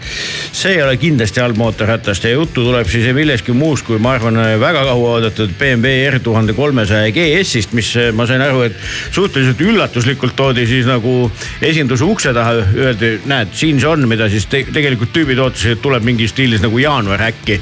see 0.52 0.76
ei 0.76 0.82
ole 0.82 0.96
kindlasti 1.00 1.42
halb 1.42 1.58
mootorratast 1.58 2.24
ja 2.24 2.34
juttu 2.36 2.62
tuleb 2.64 2.88
siis 2.90 3.08
milleski 3.14 3.52
muus, 3.52 3.82
kui 3.82 3.98
ma 3.98 4.14
arvan, 4.14 4.38
väga 4.60 4.84
kaua 4.86 5.16
oodatud 5.16 5.56
BMW 5.58 6.10
R 6.12 6.20
tuhande 6.22 6.54
kolmesaja 6.54 7.10
GS-ist, 7.14 7.74
mis 7.74 7.90
eh, 7.98 8.12
ma 8.12 8.28
sain 8.30 8.42
aru, 8.44 8.62
et 8.68 8.78
suhteliselt 9.10 9.60
üllatuslikult 9.64 10.36
toodi 10.36 10.66
siis 10.70 10.86
nagu 10.86 11.30
esinduse 11.62 12.06
ukse 12.06 12.34
taha, 12.36 12.60
öeldi, 12.76 13.16
näed, 13.30 13.54
siin 13.58 13.80
see 13.82 13.90
on, 13.90 14.06
mida 14.08 14.28
siis 14.30 14.46
te 14.50 14.62
tegelikult 14.70 15.12
tüübid 15.14 15.42
ootasid, 15.42 15.76
et 15.76 15.82
tuleb 15.82 16.06
mingi 16.06 16.28
stiilis 16.30 16.62
nagu 16.62 16.78
jaanuar 16.78 17.26
äkki. 17.30 17.60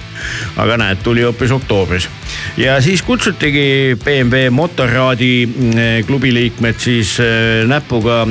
aga 0.56 0.76
näed, 0.76 1.00
tuli 1.02 1.24
hoopis 1.24 1.50
oktoobris 1.56 2.08
ja 2.56 2.76
siis 2.84 3.02
kutsutigi 3.02 3.96
BMW 4.04 4.50
motorraadi 4.50 5.46
mm, 5.46 6.04
klubi 6.06 6.32
liikmed 6.34 6.78
siis 6.82 7.14
eh, 7.20 7.62
näpuga 7.68 8.22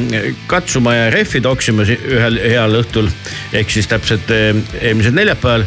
katsuma 0.47 0.93
ja 0.95 1.09
rehvi 1.13 1.41
toksima 1.41 1.85
si- 1.85 1.99
ühel 2.11 2.39
heal 2.43 2.77
õhtul 2.81 3.09
ehk 3.53 3.69
siis 3.73 3.87
täpselt 3.91 4.31
eh, 4.31 4.55
eelmisel 4.81 5.15
neljapäeval, 5.17 5.65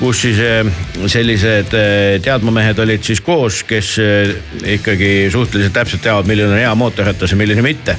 kus 0.00 0.20
siis 0.26 0.38
eh, 0.42 0.66
sellised 1.06 1.72
eh, 1.76 2.18
teadmamehed 2.24 2.78
olid 2.84 3.04
siis 3.06 3.20
koos, 3.24 3.62
kes 3.68 3.94
eh, 4.02 4.34
ikkagi 4.76 5.12
suhteliselt 5.32 5.74
täpselt 5.76 6.04
teavad, 6.04 6.28
milline 6.28 6.52
on 6.52 6.60
hea 6.60 6.74
mootorratas 6.74 7.32
ja 7.32 7.40
milline 7.40 7.64
mitte. 7.64 7.96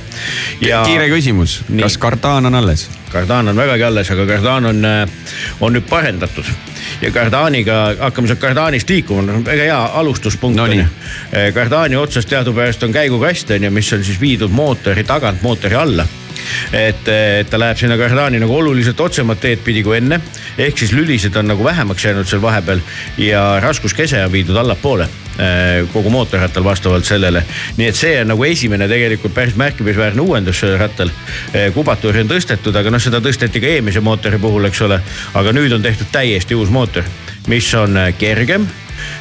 ja 0.61 0.83
kiire 0.85 1.09
küsimus, 1.13 1.61
kas 1.81 1.97
kartaan 1.97 2.45
on 2.45 2.55
alles? 2.61 2.87
Cardano 3.11 3.49
on 3.49 3.57
vägagi 3.57 3.83
alles, 3.83 4.11
aga 4.11 4.25
Cardano 4.25 4.69
on, 4.69 4.85
on 5.61 5.73
nüüd 5.73 5.87
parendatud 5.89 6.45
ja 7.01 7.11
Cardaniga 7.11 7.79
hakkame 7.99 8.27
sealt 8.27 8.41
Cardanist 8.41 8.89
liikuma, 8.89 9.39
väga 9.45 9.69
hea 9.69 9.81
alustuspunkt 10.01 10.57
Nonii. 10.57 10.79
on 10.79 10.85
ju. 10.85 11.51
Cardani 11.53 11.95
otsas 11.95 12.25
teadupärast 12.25 12.83
on 12.83 12.93
käigukast 12.93 13.51
on 13.51 13.63
ju, 13.63 13.71
mis 13.71 13.93
on 13.93 14.03
siis 14.03 14.21
viidud 14.21 14.51
mootori 14.51 15.03
tagant 15.03 15.41
mootori 15.41 15.75
alla 15.75 16.07
et, 16.71 17.07
et 17.07 17.49
ta 17.49 17.59
läheb 17.59 17.77
sinna 17.79 17.97
Cardani 17.99 18.41
nagu 18.41 18.55
oluliselt 18.55 18.99
otsemat 18.99 19.41
teed 19.43 19.63
pidi 19.65 19.83
kui 19.83 19.97
enne. 19.97 20.21
ehk 20.57 20.77
siis 20.77 20.93
lülised 20.95 21.35
on 21.35 21.47
nagu 21.47 21.63
vähemaks 21.63 22.05
jäänud 22.05 22.27
seal 22.27 22.41
vahepeal 22.41 22.83
ja 23.17 23.59
raskuskese 23.63 24.25
on 24.25 24.31
viidud 24.31 24.55
allapoole 24.55 25.09
kogu 25.93 26.09
mootorrattal 26.09 26.63
vastavalt 26.65 27.05
sellele. 27.05 27.43
nii 27.77 27.87
et 27.87 27.95
see 27.95 28.15
on 28.21 28.31
nagu 28.33 28.43
esimene 28.43 28.87
tegelikult 28.89 29.33
päris 29.33 29.55
märkimisväärne 29.55 30.21
uuendus 30.21 30.59
sellel 30.59 30.79
rattal. 30.81 31.11
kubatuuri 31.73 32.23
on 32.25 32.31
tõstetud, 32.31 32.75
aga 32.75 32.93
noh, 32.93 33.01
seda 33.01 33.21
tõsteti 33.21 33.61
ka 33.61 33.69
eelmise 33.75 34.01
mootori 34.01 34.39
puhul, 34.41 34.65
eks 34.69 34.81
ole. 34.87 34.99
aga 35.33 35.53
nüüd 35.53 35.73
on 35.77 35.85
tehtud 35.85 36.09
täiesti 36.11 36.57
uus 36.57 36.73
mootor, 36.73 37.05
mis 37.47 37.69
on 37.77 37.97
eh, 37.97 38.13
kergem 38.17 38.67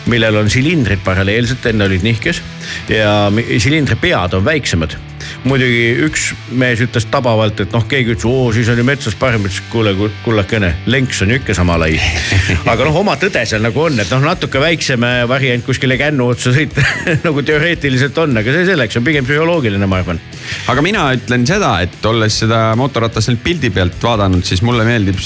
millel 0.06 0.36
on 0.40 0.50
silindrid 0.50 1.02
paralleelselt, 1.04 1.66
enne 1.68 1.84
olid 1.84 2.04
nihkes 2.06 2.40
ja 2.88 3.26
silindri 3.60 3.98
pead 4.00 4.36
on 4.38 4.44
väiksemad 4.44 4.96
muidugi 5.44 6.06
üks 6.06 6.30
mees 6.58 6.80
ütles 6.84 7.06
tabavalt, 7.10 7.60
et 7.64 7.74
noh, 7.74 7.84
keegi 7.88 8.14
ütles, 8.14 8.26
oo 8.28 8.50
siis 8.54 8.68
on 8.72 8.80
ju 8.80 8.86
metsas 8.86 9.16
parem, 9.18 9.46
ütles 9.46 9.62
kuule 9.72 9.94
kullakene, 10.24 10.72
lenks 10.90 11.22
on 11.24 11.32
ju 11.32 11.40
ikka 11.40 11.56
sama 11.56 11.78
lai. 11.80 11.94
aga 12.72 12.88
noh, 12.88 13.00
oma 13.02 13.16
tõde 13.20 13.44
seal 13.48 13.64
nagu 13.64 13.84
on, 13.86 14.00
et 14.02 14.10
noh, 14.12 14.24
natuke 14.24 14.60
väiksem 14.62 15.06
variant 15.30 15.64
kuskile 15.66 15.98
kännu 16.00 16.30
otsa 16.34 16.54
sõita 16.56 16.84
nagu 17.26 17.44
teoreetiliselt 17.46 18.18
on, 18.24 18.36
aga 18.40 18.54
see 18.56 18.68
selleks 18.70 19.00
on 19.00 19.06
pigem 19.06 19.26
psühholoogiline, 19.28 19.88
ma 19.90 20.00
arvan. 20.02 20.20
aga 20.72 20.84
mina 20.84 21.08
ütlen 21.16 21.46
seda, 21.48 21.76
et 21.86 22.10
olles 22.10 22.42
seda 22.44 22.68
motorratast 22.78 23.32
nüüd 23.32 23.42
pildi 23.44 23.72
pealt 23.74 23.98
vaadanud, 24.02 24.44
siis 24.46 24.62
mulle 24.66 24.86
meeldib 24.88 25.20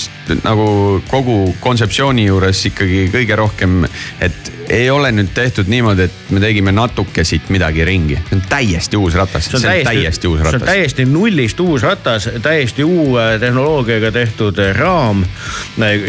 nagu 0.44 0.70
kogu 1.10 1.42
kontseptsiooni 1.60 2.28
juures 2.28 2.64
ikkagi 2.70 3.06
kõige 3.12 3.38
rohkem, 3.40 3.84
et 4.22 4.56
ei 4.70 4.90
ole 4.90 5.10
nüüd 5.12 5.32
tehtud 5.34 5.68
niimoodi, 5.70 6.06
et 6.06 6.30
me 6.30 6.40
tegime 6.42 6.72
natuke 6.72 7.24
siit 7.26 7.48
midagi 7.50 7.84
ringi. 7.84 8.18
see 8.28 8.36
on 8.38 8.42
täiesti 8.48 8.96
uus 8.96 9.16
ratas, 9.18 9.48
see 9.48 9.58
on 9.58 9.64
täiesti, 9.66 9.89
täiesti 9.94 10.29
uus 10.29 10.40
ratas. 10.40 10.53
see 10.53 10.61
on 10.61 10.66
täiesti 10.66 11.05
nullist 11.05 11.61
uus 11.61 11.83
ratas, 11.83 12.29
täiesti 12.42 12.85
uue 12.85 13.38
tehnoloogiaga 13.40 14.12
tehtud 14.12 14.59
raam. 14.79 15.24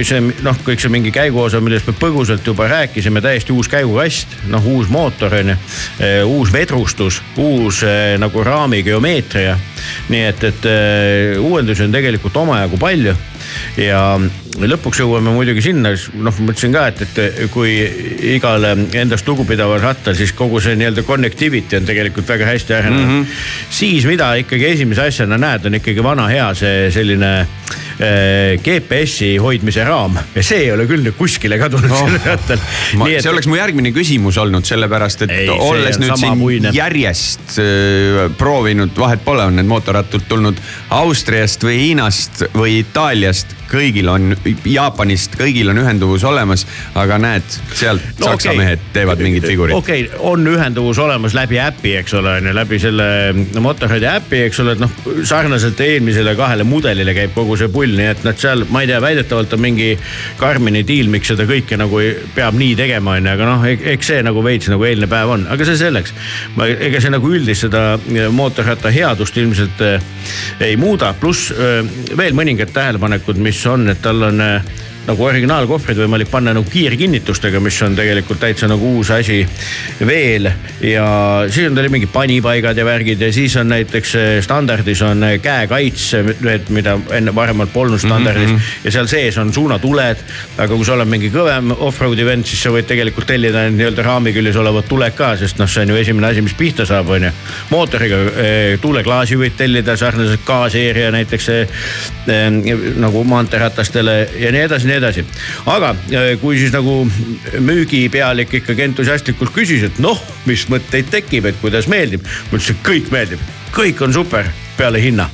see 0.04 0.22
noh, 0.22 0.62
kõik 0.66 0.82
see 0.82 0.94
mingi 0.94 1.12
käiguosa, 1.12 1.62
millest 1.62 1.90
me 1.90 1.96
põgusalt 2.00 2.48
juba 2.48 2.68
rääkisime, 2.72 3.22
täiesti 3.22 3.54
uus 3.54 3.70
käigukast, 3.72 4.38
noh 4.52 4.66
uus 4.66 4.90
mootor 4.90 5.36
on 5.42 5.54
ju. 5.54 5.58
uus 6.26 6.54
vedrustus, 6.54 7.22
uus 7.38 7.84
nagu 8.18 8.44
raami 8.44 8.84
geomeetria. 8.84 9.58
nii 10.10 10.24
et, 10.26 10.44
et 10.44 10.70
uuendusi 11.40 11.84
on 11.84 11.92
tegelikult 11.92 12.38
omajagu 12.38 12.78
palju 12.78 13.16
ja 13.78 14.20
lõpuks 14.60 15.00
jõuame 15.02 15.32
muidugi 15.34 15.64
sinna, 15.64 15.94
noh, 15.96 16.36
ma 16.40 16.50
mõtlesin 16.50 16.74
ka, 16.76 16.88
et, 16.92 17.04
et 17.22 17.52
kui 17.54 17.72
igale 18.34 18.74
endast 19.00 19.28
lugupidaval 19.30 19.80
rattal, 19.84 20.16
siis 20.18 20.34
kogu 20.36 20.60
see 20.64 20.76
nii-öelda 20.80 21.06
connectivity 21.08 21.80
on 21.80 21.88
tegelikult 21.88 22.28
väga 22.32 22.50
hästi 22.50 22.76
arenenud 22.76 23.06
mm. 23.06 23.22
-hmm. 23.22 23.70
siis 23.70 24.06
mida 24.10 24.34
ikkagi 24.42 24.74
esimese 24.74 25.08
asjana 25.08 25.40
näed, 25.42 25.66
on 25.66 25.80
ikkagi 25.80 26.04
vana 26.04 26.28
hea 26.28 26.50
see 26.58 26.90
selline 26.92 27.32
äh, 27.40 28.60
GPS-i 28.64 29.38
hoidmise 29.42 29.86
raam 29.88 30.20
ja 30.36 30.44
see 30.44 30.66
ei 30.66 30.72
ole 30.76 30.88
küll 30.90 31.06
nüüd 31.06 31.16
kuskile 31.18 31.58
kadunud 31.62 31.92
oh, 31.92 32.04
sellel 32.04 32.26
rattal. 32.26 32.60
Et... 33.08 33.24
see 33.24 33.32
oleks 33.32 33.48
mu 33.48 33.56
järgmine 33.56 33.94
küsimus 33.96 34.38
olnud, 34.42 34.68
sellepärast 34.68 35.26
et 35.28 35.36
ei, 35.38 35.50
olles 35.50 36.00
nüüd 36.02 36.18
siin 36.20 36.40
puine. 36.44 36.76
järjest 36.76 37.56
äh, 37.64 38.28
proovinud, 38.38 38.92
vahet 38.98 39.24
pole, 39.24 39.48
on 39.48 39.56
need 39.56 39.70
mootorrattad 39.72 40.28
tulnud 40.28 40.60
Austriast 40.90 41.64
või 41.64 41.80
Hiinast 41.86 42.46
või 42.58 42.82
Itaaliast 42.82 43.56
kõigil 43.72 44.10
on, 44.12 44.34
Jaapanist, 44.42 45.36
kõigil 45.38 45.70
on 45.72 45.80
ühenduvus 45.82 46.24
olemas, 46.26 46.66
aga 46.98 47.18
näed, 47.22 47.46
sealt 47.78 48.04
no, 48.20 48.32
saksa 48.32 48.52
okay. 48.52 48.58
mehed 48.58 48.86
teevad 48.96 49.22
mingit 49.22 49.46
figurit. 49.46 49.76
okei 49.78 50.08
okay,, 50.08 50.20
on 50.32 50.46
ühenduvus 50.50 51.00
olemas 51.02 51.36
läbi 51.38 51.60
äpi, 51.62 51.94
eks 52.00 52.16
ole, 52.18 52.34
on 52.40 52.50
ju, 52.50 52.56
läbi 52.58 52.80
selle 52.82 53.06
Motorheadi 53.62 54.10
äpi, 54.10 54.42
eks 54.48 54.62
ole, 54.64 54.76
et 54.76 54.82
noh, 54.82 54.96
sarnaselt 55.28 55.80
eelmisele 55.86 56.34
kahele 56.40 56.66
mudelile 56.68 57.14
käib 57.18 57.36
kogu 57.38 57.58
see 57.60 57.70
pull, 57.74 57.94
nii 57.98 58.10
et 58.16 58.26
nad 58.26 58.40
seal, 58.42 58.66
ma 58.74 58.82
ei 58.82 58.90
tea, 58.90 59.02
väidetavalt 59.04 59.54
on 59.58 59.64
mingi 59.68 59.92
Karmini 60.42 60.82
diil, 60.88 61.12
miks 61.14 61.30
seda 61.34 61.46
kõike 61.50 61.78
nagu 61.80 62.02
peab 62.36 62.58
nii 62.58 62.74
tegema, 62.80 63.18
on 63.20 63.30
ju, 63.30 63.36
aga 63.36 63.50
noh, 63.52 63.68
eks 63.94 64.12
see 64.14 64.26
nagu 64.26 64.42
veits 64.46 64.72
nagu 64.74 64.90
eilne 64.90 65.10
päev 65.12 65.36
on, 65.38 65.46
aga 65.54 65.70
see 65.70 65.78
selleks. 65.80 66.16
ega 66.58 67.02
see 67.04 67.14
nagu 67.14 67.30
üldist 67.30 67.68
seda 67.68 67.86
mootorratta 68.34 68.90
headust 68.94 69.38
ilmselt 69.38 69.86
äh, 69.86 70.12
ei 70.66 70.78
muuda, 70.80 71.14
pluss 71.22 71.52
veel 72.18 72.34
mõningad 72.38 72.72
tähelepanekud, 72.74 73.38
mis 73.42 73.52
mis 73.52 73.68
on, 73.68 73.90
et 73.92 74.00
tal 74.02 74.24
on 74.26 74.31
äh, 74.40 74.62
nagu 75.08 75.26
originaalkohvrid 75.26 75.98
võimalik 76.04 76.30
panna 76.30 76.54
nagu 76.54 76.68
kiirkinnitustega, 76.70 77.60
mis 77.64 77.78
on 77.82 77.96
tegelikult 77.98 78.42
täitsa 78.42 78.68
nagu 78.70 78.92
uus 78.98 79.10
asi 79.14 79.40
veel. 80.06 80.50
ja 80.82 81.06
siis 81.50 81.70
on 81.70 81.78
tal 81.78 81.90
mingi 81.90 82.10
panipaigad 82.12 82.78
ja 82.78 82.86
värgid 82.86 83.22
ja 83.22 83.32
siis 83.34 83.56
on 83.58 83.72
näiteks 83.74 84.14
äh, 84.16 84.30
standardis 84.46 85.02
on 85.06 85.24
äh, 85.26 85.38
käekaitse, 85.42 86.22
mida 86.70 86.98
enne 87.18 87.34
varemalt 87.36 87.74
polnud 87.74 88.00
standardis 88.00 88.50
mm. 88.50 88.56
-hmm. 88.56 88.86
ja 88.86 88.92
seal 88.92 89.08
sees 89.08 89.38
on 89.38 89.54
suunatuled. 89.54 90.18
aga 90.58 90.76
kui 90.76 90.86
sa 90.86 90.94
oled 90.94 91.10
mingi 91.10 91.32
kõvem 91.34 91.74
off-road'i 91.78 92.26
vend, 92.26 92.46
siis 92.46 92.62
sa 92.64 92.70
võid 92.70 92.86
tegelikult 92.86 93.28
tellida 93.28 93.66
nii-öelda 93.70 94.06
raami 94.06 94.34
küljes 94.34 94.56
olevad 94.56 94.86
tuled 94.90 95.18
ka, 95.18 95.36
sest 95.38 95.58
noh, 95.58 95.70
see 95.70 95.82
on 95.82 95.96
ju 95.96 95.96
esimene 95.96 96.28
asi, 96.28 96.42
mis 96.42 96.54
pihta 96.54 96.86
saab, 96.86 97.10
on 97.10 97.24
ju. 97.24 97.32
mootoriga 97.70 98.18
tuuleklaasi 98.82 99.38
võid 99.38 99.58
tellida 99.58 99.98
sarnaselt 99.98 100.46
K-seeria 100.46 101.12
näiteks 101.12 101.50
nagu 103.02 103.24
maanteeratastele 103.24 104.18
ja 104.40 104.52
nii 104.52 104.66
edasi 104.68 104.91
nii 104.92 105.00
edasi. 105.00 105.26
aga 105.72 105.94
äh, 106.12 106.34
kui 106.42 106.60
siis 106.60 106.74
nagu 106.76 107.02
müügipealik 107.64 108.60
ikkagi 108.62 108.88
entusiastlikult 108.90 109.54
küsis, 109.56 109.86
et 109.88 110.02
noh, 110.04 110.20
mis 110.50 110.68
mõtteid 110.72 111.12
tekib, 111.14 111.48
et 111.50 111.60
kuidas 111.64 111.90
meeldib. 111.92 112.26
ma 112.52 112.60
ütlesin, 112.60 112.80
kõik 112.86 113.12
meeldib, 113.14 113.50
kõik 113.76 114.04
on 114.06 114.16
super 114.16 114.52
peale 114.78 115.02
hinna 115.04 115.30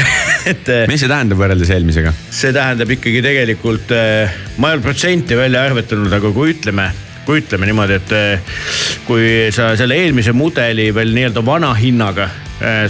et. 0.50 0.66
Äh, 0.68 0.86
mis 0.90 1.02
see 1.02 1.10
tähendab 1.10 1.40
võrreldes 1.40 1.70
eelmisega? 1.74 2.14
see 2.30 2.54
tähendab 2.56 2.90
ikkagi 2.96 3.22
tegelikult, 3.26 3.94
äh, 3.96 4.40
ma 4.58 4.72
ei 4.72 4.78
ole 4.80 4.86
protsenti 4.86 5.38
välja 5.38 5.66
arvutanud, 5.68 6.12
aga 6.20 6.34
kui 6.34 6.56
ütleme 6.56 6.90
kui 7.26 7.42
ütleme 7.42 7.66
niimoodi, 7.68 7.98
et 8.00 9.02
kui 9.06 9.26
sa 9.54 9.74
selle 9.78 9.98
eelmise 10.00 10.32
mudeli 10.34 10.88
veel 10.96 11.12
nii-öelda 11.14 11.42
vana 11.46 11.68
hinnaga 11.76 12.26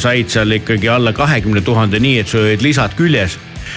said 0.01 0.31
seal 0.33 0.55
ikkagi 0.55 0.89
alla 0.89 1.13
kahekümne 1.13 1.61
tuhande, 1.67 1.99
nii 2.01 2.23
et 2.23 2.31
sul 2.31 2.47
olid 2.47 2.63
lisad 2.65 2.95
küljes 2.97 3.37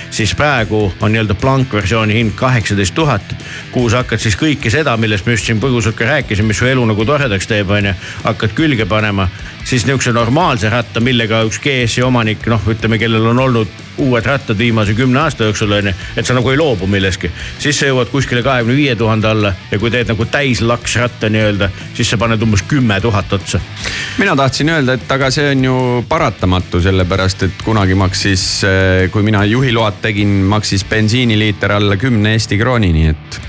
siis 0.09 0.35
praegu 0.35 0.93
on 1.01 1.11
nii-öelda 1.11 1.35
blankversiooni 1.35 2.13
hind 2.13 2.35
kaheksateist 2.35 2.95
tuhat. 2.95 3.35
kuhu 3.71 3.89
sa 3.89 4.03
hakkad 4.03 4.19
siis 4.19 4.37
kõike 4.37 4.69
seda, 4.69 4.97
millest 4.97 5.25
me 5.25 5.37
just 5.37 5.45
siin 5.45 5.61
põgusalt 5.61 5.95
ka 5.95 6.05
rääkisime, 6.05 6.47
mis 6.47 6.57
su 6.57 6.65
elu 6.69 6.85
nagu 6.85 7.05
toredaks 7.05 7.47
teeb, 7.47 7.69
on 7.69 7.85
ju, 7.85 7.93
hakkad 8.23 8.53
külge 8.55 8.85
panema. 8.85 9.27
Siis 9.63 9.85
nihukese 9.87 10.13
normaalse 10.13 10.69
ratta, 10.69 10.99
millega 11.03 11.43
üks 11.47 11.59
GS-i 11.63 12.03
omanik, 12.03 12.45
noh, 12.51 12.61
ütleme, 12.69 12.99
kellel 13.01 13.31
on 13.31 13.39
olnud 13.39 13.81
uued 13.97 14.25
rattad 14.25 14.57
viimase 14.57 14.93
kümne 14.93 15.19
aasta 15.19 15.43
jooksul 15.43 15.71
on 15.71 15.87
ju, 15.87 15.93
et 16.17 16.25
sa 16.25 16.33
nagu 16.33 16.49
ei 16.49 16.57
loobu 16.57 16.87
millestki. 16.89 17.31
siis 17.59 17.79
sa 17.79 17.89
jõuad 17.89 18.09
kuskile 18.09 18.41
kahekümne 18.43 18.75
viie 18.75 18.95
tuhande 18.95 19.27
alla 19.29 19.53
ja 19.71 19.79
kui 19.79 19.91
teed 19.93 20.09
nagu 20.09 20.25
täislaks 20.25 20.95
ratta 21.01 21.29
nii-öelda, 21.29 21.69
siis 21.93 22.09
sa 22.09 22.17
paned 22.17 22.41
umbes 22.41 22.65
kümme 22.67 22.99
tuhat 23.01 23.33
otsa. 23.33 23.61
mina 24.17 24.35
tahtsin 24.35 24.69
öelda, 24.69 24.97
et 24.97 25.11
aga 25.11 25.29
see 25.31 25.51
on 25.51 25.63
ju 25.63 25.77
paratamatu, 26.09 26.81
sellepärast 26.81 27.43
et 27.43 27.63
kunagi 27.63 27.95
maksis, 27.95 28.63
eh, 28.63 29.09
kui 29.11 29.23
mina 29.23 29.45
juhiload 29.45 30.01
tegin, 30.01 30.41
maksis 30.49 30.85
bensiiniliiter 30.89 31.71
alla 31.71 31.97
kümne 31.97 32.33
Eesti 32.33 32.57
krooni, 32.57 32.93
nii 32.93 33.09
et 33.13 33.41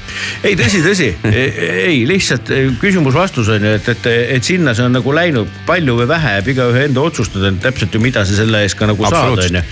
ei, 0.45 0.55
tõsi, 0.59 0.81
tõsi, 0.85 1.09
ei 1.33 2.05
lihtsalt 2.09 2.53
eh, 2.53 2.69
küsimus-vastus 2.81 3.49
on 3.57 3.65
ju, 3.65 3.75
et, 3.81 3.89
et, 3.89 4.11
et 4.37 4.45
sinna 4.45 4.75
see 4.77 4.85
on 4.85 4.93
nagu 4.99 5.15
läinud 5.17 5.49
palju 5.67 5.97
või 6.05 6.13
vähe, 6.13 6.33
jääb 6.37 6.51
igaühe 6.53 6.85
enda 6.89 7.05
otsustada 7.05 7.51
täpselt 7.65 7.95
ju, 7.95 8.01
mida 8.05 8.25
sa 8.25 8.37
selle 8.37 8.63
eest 8.65 8.79
ka 8.79 8.89
nagu 8.91 9.07
saad, 9.09 9.39
on 9.39 9.59
ju. 9.59 9.63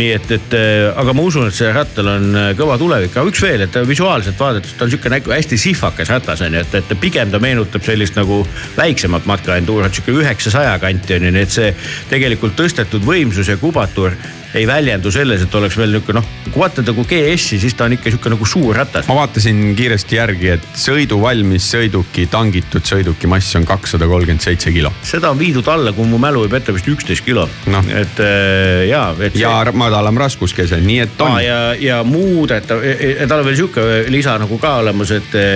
nii 0.00 0.08
et, 0.16 0.30
et 0.36 0.56
eh, 0.58 0.86
aga 0.92 1.14
ma 1.16 1.26
usun, 1.26 1.48
et 1.48 1.56
sellel 1.56 1.76
rattal 1.78 2.10
on 2.12 2.28
eh, 2.42 2.48
kõva 2.58 2.78
tulevik, 2.80 3.14
aga 3.16 3.32
üks 3.32 3.42
veel, 3.44 3.66
et 3.66 3.78
visuaalselt 3.88 4.40
vaadates 4.40 4.74
ta 4.76 4.86
on 4.86 4.92
sihuke 4.92 5.12
nagu 5.12 5.34
hästi 5.36 5.60
sihvakas 5.60 6.12
ratas 6.14 6.42
on 6.46 6.56
ju, 6.56 6.64
et, 6.64 6.78
et 6.80 6.96
pigem 7.02 7.30
ta 7.32 7.40
meenutab 7.42 7.84
sellist 7.86 8.18
nagu 8.18 8.42
väiksemat 8.76 9.28
matkaenduurat, 9.30 9.94
sihuke 9.94 10.16
üheksasaja 10.22 10.78
kanti 10.82 11.18
on 11.18 11.28
ju, 11.28 11.36
nii 11.36 11.46
et 11.46 11.54
see 11.58 11.70
tegelikult 12.10 12.58
tõstetud 12.58 13.06
võimsus 13.06 13.52
ja 13.52 13.58
kubatur 13.60 14.16
ei 14.56 14.66
väljendu 14.68 15.12
selles, 15.12 15.42
et 15.44 15.54
oleks 15.58 15.76
veel 15.78 15.92
nihuke 15.94 16.14
noh, 16.16 16.24
kui 16.48 16.60
vaatad 16.60 16.86
nagu 16.88 17.04
GS-i, 17.08 17.58
siis 17.60 17.74
ta 17.76 17.86
on 17.86 17.96
ikka 17.96 18.10
sihuke 18.12 18.32
nagu 18.32 18.48
suur 18.48 18.76
ratas. 18.76 19.06
ma 19.08 19.18
vaatasin 19.18 19.60
kiiresti 19.76 20.18
järgi, 20.18 20.52
et 20.56 20.68
sõiduvalmis 20.80 21.66
sõiduki, 21.74 22.26
tangitud 22.32 22.86
sõiduki 22.86 23.28
mass 23.30 23.56
on 23.58 23.66
kakssada 23.68 24.08
kolmkümmend 24.08 24.44
seitse 24.44 24.72
kilo. 24.72 24.92
seda 25.06 25.30
on 25.34 25.40
viidud 25.40 25.68
alla, 25.72 25.92
kui 25.96 26.08
mu 26.08 26.20
mälu 26.22 26.46
ei 26.46 26.52
peta, 26.52 26.74
vist 26.76 26.88
üksteist 26.90 27.24
kilo 27.26 27.46
no.. 27.72 27.82
et 27.88 28.22
äh, 28.24 28.86
ja, 28.90 29.02
ja 29.18 29.52
see... 29.68 29.76
madalam 29.76 30.20
raskuskese, 30.20 30.80
nii 30.84 30.98
et 31.04 31.20
on. 31.26 31.36
ja, 31.44 31.60
ja 31.80 32.00
muudetav, 32.06 32.84
tal 33.28 33.42
on 33.42 33.50
veel 33.50 33.60
sihuke 33.60 33.86
lisa 34.12 34.38
nagu 34.40 34.60
ka 34.62 34.76
olemas, 34.80 35.12
et 35.16 35.36
e, 35.36 35.46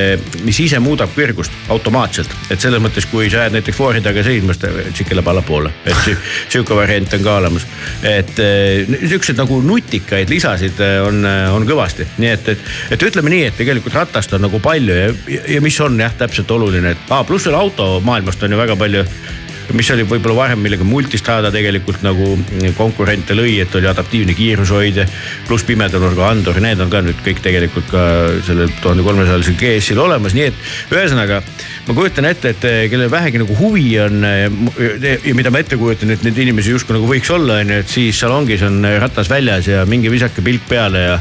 mis 0.44 0.60
ise 0.66 0.80
muudab 0.82 1.12
kõrgust 1.16 1.54
automaatselt. 1.72 2.32
et 2.50 2.60
selles 2.60 2.82
mõttes, 2.82 3.08
kui 3.10 3.30
sa 3.32 3.46
jääd 3.46 3.56
näiteks 3.56 3.76
foori 3.76 4.04
taga 4.04 4.24
seisma, 4.26 4.54
siis 4.56 4.62
ta 4.64 4.92
tsikkeleb 4.92 5.32
allapoole, 5.32 5.72
et 5.88 6.04
sihuke 6.52 6.76
variant 6.76 7.16
on 7.16 7.24
ka 7.24 7.36
olemas. 7.40 7.66
et 8.04 8.44
niisuguseid 8.94 9.38
nagu 9.40 9.61
nutikaid 9.64 10.31
lisasid 10.33 10.81
äh, 10.85 10.98
on, 11.07 11.22
äh, 11.26 11.48
on 11.55 11.66
kõvasti, 11.68 12.07
nii 12.20 12.33
et, 12.33 12.48
et, 12.55 12.64
et 12.96 13.05
ütleme 13.11 13.33
nii, 13.33 13.44
et 13.50 13.59
tegelikult 13.61 13.96
ratast 13.96 14.35
on 14.37 14.44
nagu 14.46 14.61
palju 14.62 14.96
ja, 14.96 15.11
ja 15.57 15.61
mis 15.64 15.79
on 15.85 15.98
jah, 16.00 16.14
täpselt 16.18 16.50
oluline, 16.55 16.94
et 16.94 17.14
ah, 17.14 17.24
pluss 17.26 17.48
veel 17.48 17.59
automaailmast 17.59 18.42
on 18.46 18.57
ju 18.57 18.61
väga 18.61 18.79
palju 18.81 19.05
mis 19.76 19.90
oli 19.94 20.04
võib-olla 20.09 20.37
varem, 20.37 20.62
millega 20.64 20.87
Multistrada 20.87 21.50
tegelikult 21.54 22.02
nagu 22.06 22.33
konkurente 22.78 23.37
lõi, 23.37 23.59
et 23.62 23.74
oli 23.78 23.88
adaptiivne 23.90 24.35
kiirushoidja. 24.35 25.06
pluss 25.48 25.66
pimedamurga 25.68 26.28
andur, 26.30 26.61
need 26.61 26.80
on 26.80 26.90
ka 26.90 27.02
nüüd 27.04 27.20
kõik 27.24 27.42
tegelikult 27.44 27.90
ka 27.90 28.04
sellel 28.46 28.72
tuhande 28.83 29.04
kolmesajalisel 29.06 29.59
GS-il 29.61 30.00
olemas, 30.00 30.35
nii 30.35 30.48
et 30.50 30.94
ühesõnaga 30.94 31.42
ma 31.90 31.96
kujutan 31.96 32.28
ette, 32.28 32.52
et 32.54 32.64
eh, 32.68 32.80
kellel 32.90 33.11
vähegi 33.11 33.40
nagu 33.42 33.56
huvi 33.59 33.87
on 34.02 34.24
eh, 34.26 34.46
ja 35.26 35.35
mida 35.35 35.52
ma 35.52 35.62
ette 35.62 35.78
kujutan, 35.80 36.12
et 36.14 36.24
neid 36.26 36.38
inimesi 36.38 36.74
justkui 36.74 36.96
nagu 36.96 37.09
võiks 37.11 37.30
olla, 37.35 37.61
on 37.64 37.74
ju, 37.74 37.80
et 37.83 37.90
siis 37.90 38.20
salongis 38.20 38.62
on 38.66 38.85
ratas 39.02 39.30
väljas 39.30 39.70
ja 39.70 39.85
minge 39.88 40.12
visake 40.12 40.44
pilk 40.44 40.66
peale 40.70 41.04
ja, 41.06 41.18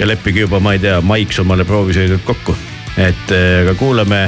ja 0.00 0.08
leppige 0.08 0.46
juba, 0.46 0.60
ma 0.62 0.74
ei 0.76 0.82
tea, 0.82 1.00
maiks 1.04 1.38
omale 1.42 1.66
proovisõidud 1.68 2.24
kokku. 2.26 2.56
et 2.98 3.34
eh, 3.36 3.60
aga 3.62 3.76
kuulame, 3.78 4.24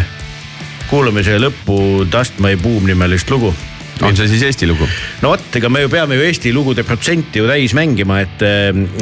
kuulame 0.92 1.22
siia 1.24 1.38
lõppu 1.40 2.05
Dust 2.12 2.37
My 2.44 2.52
Boom 2.61 2.85
nimelist 2.85 3.31
lugu 3.33 3.55
on 4.00 4.16
see 4.16 4.28
siis 4.31 4.42
Eesti 4.48 4.66
lugu? 4.66 4.87
no 5.22 5.33
vot, 5.35 5.44
ega 5.59 5.68
me 5.72 5.85
ju 5.85 5.90
peame 5.92 6.16
ju 6.16 6.24
Eesti 6.26 6.52
lugude 6.55 6.85
protsenti 6.87 7.42
ju 7.42 7.48
täis 7.48 7.74
mängima, 7.76 8.20
et, 8.24 8.44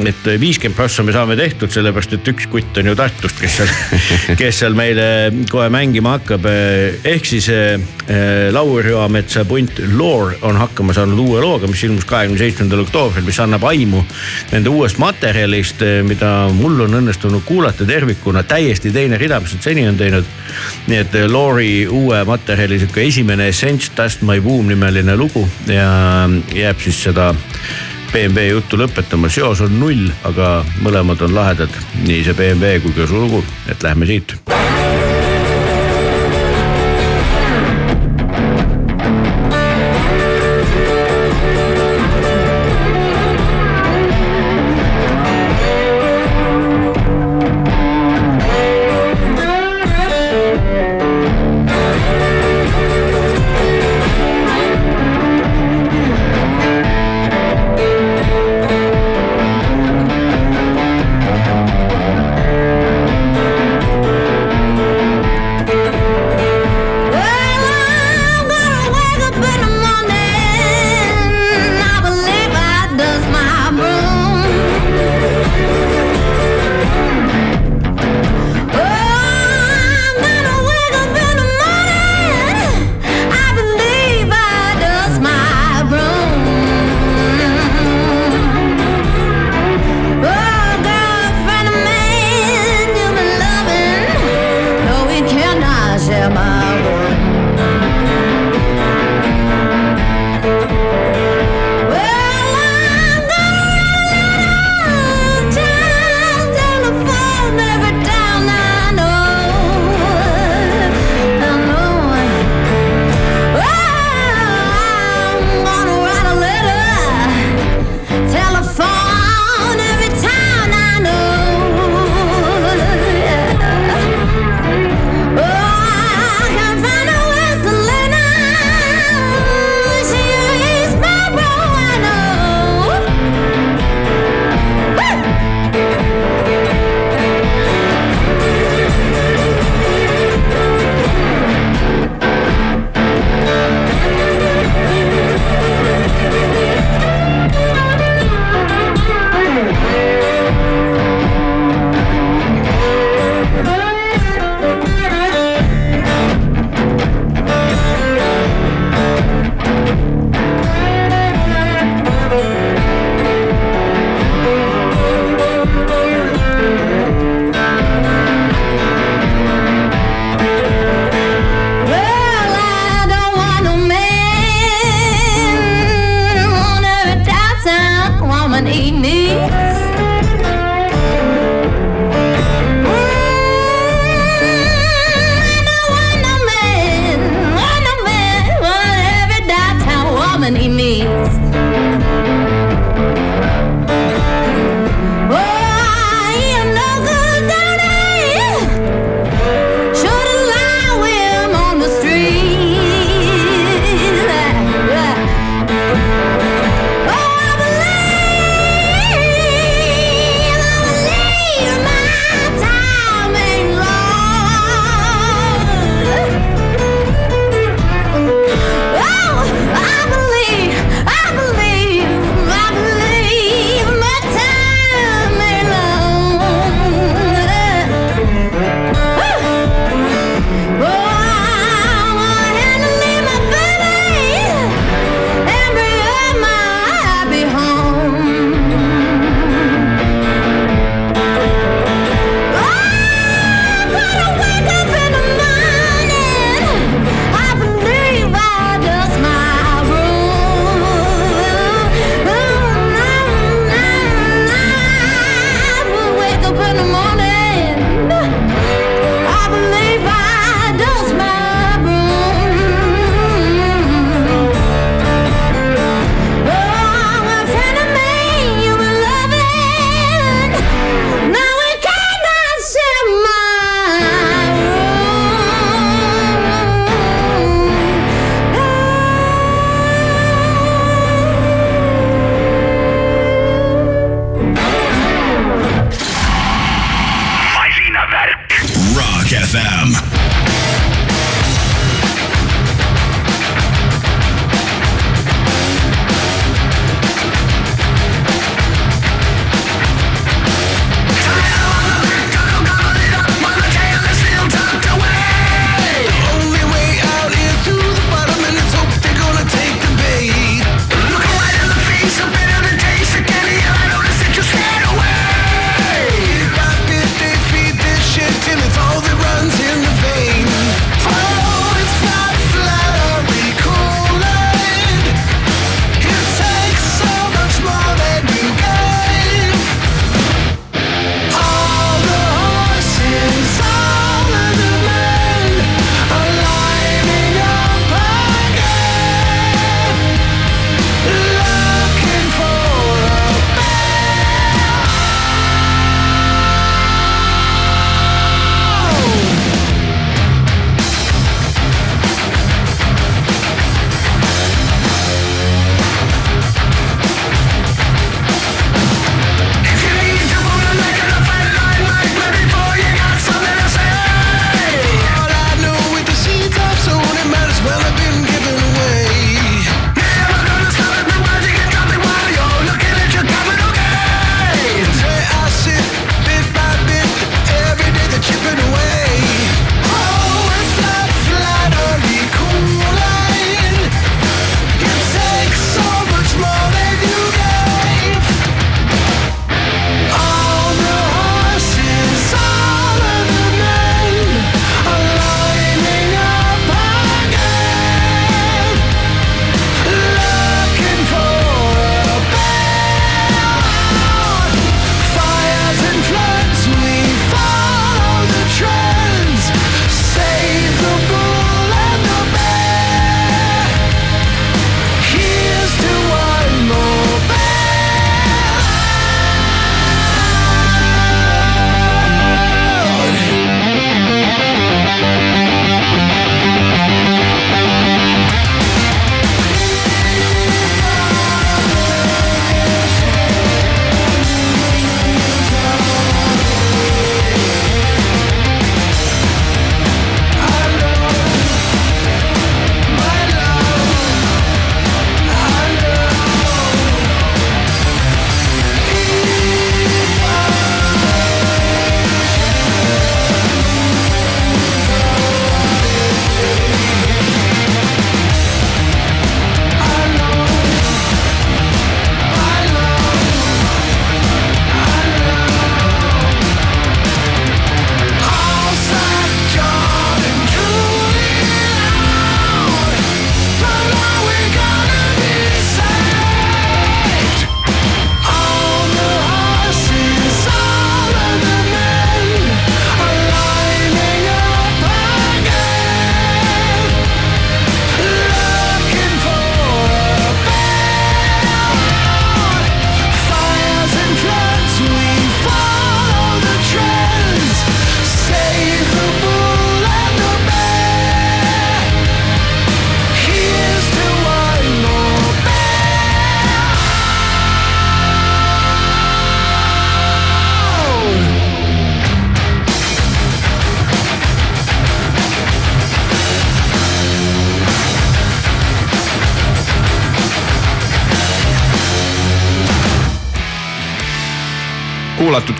et 0.07 0.29
viiskümmend 0.41 0.77
prossa 0.77 1.05
me 1.05 1.15
saame 1.15 1.37
tehtud, 1.39 1.71
sellepärast 1.73 2.17
et 2.17 2.31
üks 2.33 2.47
kutt 2.51 2.81
on 2.81 2.91
ju 2.91 2.95
Tartust, 2.97 3.39
kes 3.41 3.57
seal, 3.61 3.71
kes 4.41 4.61
seal 4.63 4.77
meile 4.77 5.05
kohe 5.51 5.69
mängima 5.73 6.17
hakkab. 6.17 6.47
ehk 7.07 7.25
siis 7.27 7.49
äh, 7.53 7.79
Laur 8.51 8.87
Joametsa 8.87 9.45
punt 9.47 9.79
Lore 9.95 10.37
on 10.47 10.59
hakkama 10.59 10.93
saanud 10.93 11.19
uue 11.19 11.41
looga, 11.41 11.69
mis 11.71 11.83
ilmus 11.87 12.05
kahekümne 12.09 12.39
seitsmendal 12.41 12.83
oktoobril, 12.85 13.25
mis 13.25 13.39
annab 13.39 13.63
aimu 13.69 14.03
nende 14.51 14.71
uuest 14.71 14.99
materjalist, 15.01 15.83
mida 16.07 16.31
mul 16.55 16.85
on 16.85 16.99
õnnestunud 17.01 17.45
kuulata 17.47 17.87
tervikuna, 17.87 18.43
täiesti 18.43 18.91
teine 18.93 19.19
rida, 19.21 19.39
mis 19.41 19.55
nad 19.55 19.65
seni 19.65 19.87
on 19.87 19.97
teinud. 19.99 20.27
nii 20.91 20.97
et 20.97 21.15
Lori 21.31 21.87
uue 21.87 22.23
materjali 22.27 22.79
sihuke 22.81 23.05
esimene 23.07 23.47
essents, 23.51 23.91
Dust 23.97 24.25
My 24.27 24.41
Boom 24.41 24.71
nimeline 24.81 25.15
lugu 25.15 25.49
ja 25.67 26.29
jääb 26.55 26.79
siis 26.81 27.03
seda 27.03 27.29
BMW 28.11 28.49
juttu 28.49 28.79
lõpetama, 28.81 29.29
seos 29.29 29.61
on 29.61 29.77
null, 29.79 30.09
aga 30.27 30.65
mõlemad 30.81 31.21
on 31.21 31.37
lahedad, 31.37 31.81
nii 32.01 32.23
see 32.25 32.35
BMW 32.35 32.81
kui 32.81 32.97
ka 32.97 33.07
su 33.07 33.21
lugu, 33.21 33.45
et 33.69 33.85
lähme 33.85 34.09
siit 34.09 34.35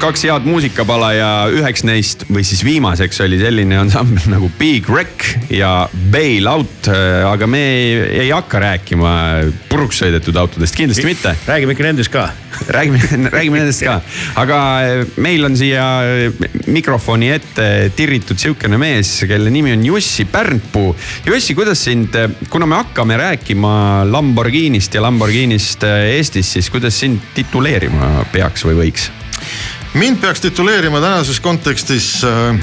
kaks 0.02 0.24
head 0.26 0.48
muusikapala 0.50 1.12
ja 1.14 1.28
üheks 1.54 1.84
neist 1.86 2.24
või 2.26 2.42
siis 2.48 2.64
viimaseks 2.66 3.22
oli 3.22 3.38
selline 3.38 3.78
ansambel 3.84 4.32
nagu 4.32 4.48
Big 4.58 4.88
Wreck 4.90 5.52
ja 5.54 5.86
Bail 6.14 6.50
Out. 6.50 6.90
aga 7.30 7.48
me 7.50 7.62
ei, 7.62 7.92
ei 8.24 8.32
hakka 8.34 8.64
rääkima 8.64 9.12
puruks 9.70 10.02
sõidetud 10.02 10.40
autodest, 10.42 10.78
kindlasti 10.78 11.06
mitte. 11.06 11.36
räägime 11.46 11.76
ikka 11.76 11.86
nendest 11.86 12.14
ka. 12.14 12.26
räägime, 12.78 13.30
räägime 13.36 13.62
nendest 13.62 13.86
ka, 13.86 14.00
aga 14.42 14.60
meil 15.22 15.46
on 15.46 15.60
siia 15.60 15.86
mikrofoni 16.66 17.30
ette 17.38 17.70
tirritud 17.96 18.42
sihukene 18.42 18.82
mees, 18.82 19.14
kelle 19.30 19.54
nimi 19.54 19.76
on 19.78 19.86
Jussi 19.86 20.26
Pärnpuu. 20.26 20.96
Jussi, 21.30 21.56
kuidas 21.58 21.86
sind, 21.86 22.18
kuna 22.50 22.66
me 22.66 22.82
hakkame 22.82 23.22
rääkima 23.22 23.74
Lamborghinist 24.10 24.98
ja 24.98 25.06
Lamborghinist 25.06 25.86
Eestis, 25.86 26.58
siis 26.58 26.74
kuidas 26.74 26.98
sind 27.06 27.34
tituleerima 27.38 28.16
peaks 28.34 28.66
või 28.66 28.82
võiks? 28.86 29.12
Mind 29.94 30.18
peaks 30.18 30.42
tituleerima 30.42 31.02
tänases 31.02 31.40
kontekstis 31.40 32.24
äh, 32.24 32.60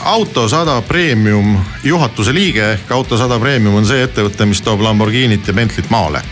Autosada 0.00 0.82
Premium 0.82 1.58
juhatuse 1.84 2.34
liige 2.34 2.72
ehk 2.72 2.92
Autosada 2.92 3.38
Premium 3.38 3.74
on 3.74 3.86
see 3.86 4.02
ettevõte, 4.04 4.46
mis 4.46 4.62
toob 4.62 4.82
Lamborghinit 4.84 5.46
ja 5.46 5.54
Bentley't 5.54 5.90
maale. 5.90 6.22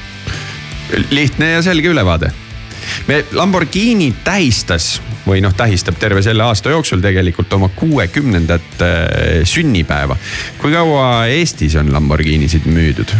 lihtne 1.11 1.51
ja 1.51 1.63
selge 1.63 1.89
ülevaade 1.89 2.33
me 3.07 3.25
Lamborghini 3.33 4.15
tähistas 4.25 5.01
või 5.27 5.41
noh, 5.41 5.55
tähistab 5.55 5.99
terve 5.99 6.23
selle 6.23 6.43
aasta 6.43 6.71
jooksul 6.71 7.01
tegelikult 7.01 7.53
oma 7.53 7.69
kuuekümnendat 7.69 8.83
äh, 8.83 9.45
sünnipäeva. 9.45 10.17
kui 10.59 10.73
kaua 10.73 11.27
Eestis 11.27 11.77
on 11.77 11.93
Lamborghinisid 11.93 12.67
müüdud? 12.67 13.15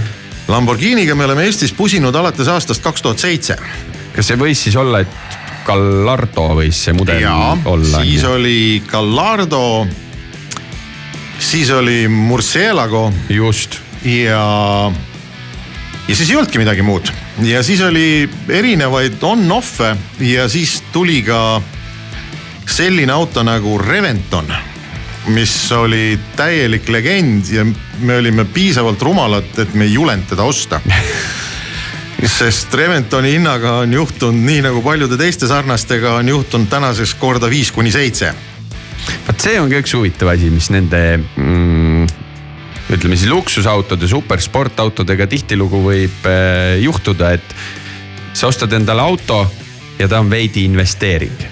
Lamborghiniga 0.49 1.15
me 1.15 1.25
oleme 1.25 1.47
Eestis 1.47 1.73
pusinud 1.73 2.15
alates 2.15 2.49
aastast 2.49 2.83
kaks 2.83 3.03
tuhat 3.03 3.19
seitse. 3.19 3.57
kas 4.13 4.27
see 4.27 4.37
võis 4.37 4.67
siis 4.67 4.77
olla, 4.77 5.01
et 5.01 5.42
Gallardo 5.67 6.49
võis 6.59 6.79
see 6.87 6.95
mudel 6.97 7.23
ja, 7.23 7.57
olla? 7.65 8.03
siis 8.03 8.25
oli 8.27 8.83
Gallardo, 8.87 9.87
siis 11.39 11.71
oli 11.71 12.09
Murcielago. 12.09 13.13
just. 13.29 13.79
ja, 14.05 14.43
ja 16.09 16.17
siis 16.17 16.31
ei 16.31 16.37
olnudki 16.37 16.63
midagi 16.63 16.83
muud 16.87 17.13
ja 17.47 17.63
siis 17.63 17.81
oli 17.81 18.29
erinevaid 18.49 19.23
on-off'e 19.23 19.95
ja 20.21 20.49
siis 20.49 20.83
tuli 20.93 21.23
ka 21.27 21.63
selline 22.67 23.13
auto 23.13 23.43
nagu 23.43 23.79
Reventon 23.79 24.53
mis 25.27 25.55
oli 25.73 26.19
täielik 26.37 26.89
legend 26.89 27.47
ja 27.53 27.65
me 27.99 28.17
olime 28.19 28.45
piisavalt 28.45 29.03
rumalad, 29.03 29.55
et 29.59 29.75
me 29.75 29.87
ei 29.87 29.95
julenud 29.95 30.27
teda 30.29 30.43
osta 30.43 30.81
sest 32.31 32.75
Reventoni 32.75 33.33
hinnaga 33.35 33.73
on 33.83 33.93
juhtunud 33.93 34.47
nii 34.47 34.63
nagu 34.63 34.83
paljude 34.83 35.17
teiste 35.19 35.49
sarnastega 35.51 36.15
on 36.21 36.29
juhtunud 36.29 36.71
tänaseks 36.71 37.15
korda 37.19 37.51
viis 37.51 37.73
kuni 37.73 37.91
seitse. 37.91 38.35
vot 39.27 39.41
see 39.41 39.61
on 39.61 39.71
ka 39.71 39.81
üks 39.83 39.95
huvitav 39.97 40.31
asi, 40.31 40.51
mis 40.51 40.71
nende 40.71 41.01
mm, 41.19 42.07
ütleme 42.95 43.19
siis 43.19 43.31
luksusautode, 43.31 44.07
supersportautodega 44.09 45.27
tihtilugu 45.27 45.83
võib 45.83 46.29
äh, 46.31 46.79
juhtuda, 46.83 47.33
et 47.35 47.57
sa 48.33 48.47
ostad 48.47 48.73
endale 48.73 49.03
auto 49.03 49.43
ja 49.99 50.09
ta 50.09 50.23
on 50.23 50.31
veidi 50.31 50.65
investeering 50.69 51.51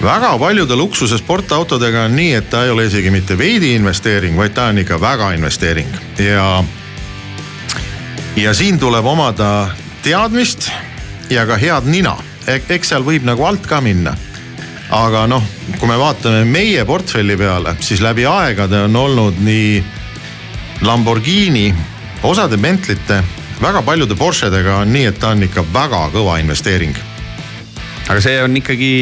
väga 0.00 0.38
paljude 0.38 0.76
luksuse 0.76 1.18
sportautodega 1.20 2.06
on 2.08 2.16
nii, 2.16 2.32
et 2.40 2.50
ta 2.50 2.64
ei 2.64 2.70
ole 2.72 2.88
isegi 2.88 3.12
mitte 3.12 3.36
veidi 3.38 3.74
investeering, 3.76 4.36
vaid 4.36 4.56
ta 4.56 4.70
on 4.72 4.80
ikka 4.80 5.00
väga 5.00 5.34
investeering 5.36 5.92
ja 6.18 6.62
ja 8.36 8.54
siin 8.54 8.78
tuleb 8.78 9.06
omada 9.06 9.68
teadmist 10.02 10.70
ja 11.30 11.46
ka 11.46 11.56
head 11.56 11.86
nina, 11.90 12.16
eks 12.46 12.92
seal 12.92 13.04
võib 13.06 13.26
nagu 13.26 13.44
alt 13.44 13.66
ka 13.66 13.80
minna. 13.80 14.16
aga 14.90 15.26
noh, 15.30 15.42
kui 15.78 15.88
me 15.88 15.96
vaatame 15.98 16.44
meie 16.44 16.84
portfelli 16.84 17.36
peale, 17.38 17.76
siis 17.80 18.00
läbi 18.02 18.26
aegade 18.26 18.80
on 18.88 18.96
olnud 18.96 19.38
nii 19.38 19.84
Lamborghini, 20.82 21.74
osade 22.22 22.56
Bentley'te, 22.56 23.22
väga 23.62 23.82
paljude 23.82 24.16
Porschedega 24.16 24.80
on 24.82 24.92
nii, 24.92 25.04
et 25.06 25.18
ta 25.20 25.30
on 25.30 25.42
ikka 25.46 25.64
väga 25.72 26.08
kõva 26.14 26.40
investeering 26.40 27.09
aga 28.10 28.22
see 28.24 28.38
on 28.42 28.56
ikkagi, 28.58 28.92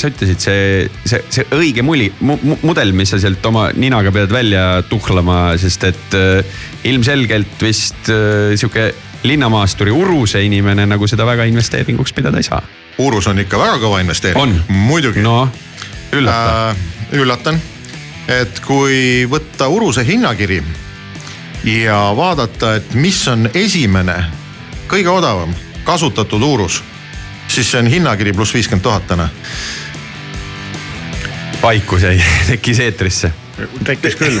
sa 0.00 0.10
ütlesid, 0.10 0.42
see, 0.42 0.86
see, 1.06 1.20
see 1.30 1.46
õige 1.54 1.84
muli 1.86 2.08
mu,, 2.26 2.36
mudel, 2.66 2.90
mis 2.96 3.12
sa 3.14 3.20
sealt 3.22 3.44
oma 3.46 3.68
ninaga 3.78 4.10
pead 4.14 4.32
välja 4.34 4.64
tuhlama, 4.90 5.54
sest 5.60 5.86
et 5.86 6.16
äh, 6.18 6.56
ilmselgelt 6.90 7.62
vist 7.62 8.10
äh, 8.10 8.56
sihuke 8.58 8.90
linnamaasturi 9.26 9.94
uruse 9.94 10.42
inimene 10.44 10.86
nagu 10.86 11.06
seda 11.10 11.26
väga 11.26 11.46
investeeringuks 11.50 12.14
pidada 12.16 12.42
ei 12.42 12.46
saa. 12.46 12.60
urus 13.02 13.28
on 13.30 13.38
ikka 13.42 13.58
väga 13.60 13.78
kõva 13.82 14.02
investeering. 14.02 14.58
muidugi. 14.88 15.22
no, 15.22 15.46
üllata 16.16 16.72
äh,. 16.72 16.82
üllatan, 17.20 17.62
et 18.40 18.60
kui 18.66 19.28
võtta 19.30 19.70
uruse 19.70 20.02
hinnakiri 20.06 20.58
ja 21.70 22.02
vaadata, 22.18 22.76
et 22.80 22.98
mis 22.98 23.22
on 23.30 23.46
esimene, 23.54 24.18
kõige 24.90 25.14
odavam 25.14 25.54
kasutatud 25.86 26.42
uurus 26.42 26.82
siis 27.48 27.70
see 27.70 27.80
on 27.80 27.90
hinnakiri 27.90 28.32
pluss 28.36 28.54
viiskümmend 28.54 28.82
tuhat 28.82 29.06
täna. 29.06 29.28
vaikus 31.62 32.02
jäi, 32.02 32.22
tekkis 32.50 32.80
eetrisse. 32.80 33.32
tekkis 33.84 34.16
küll 34.16 34.40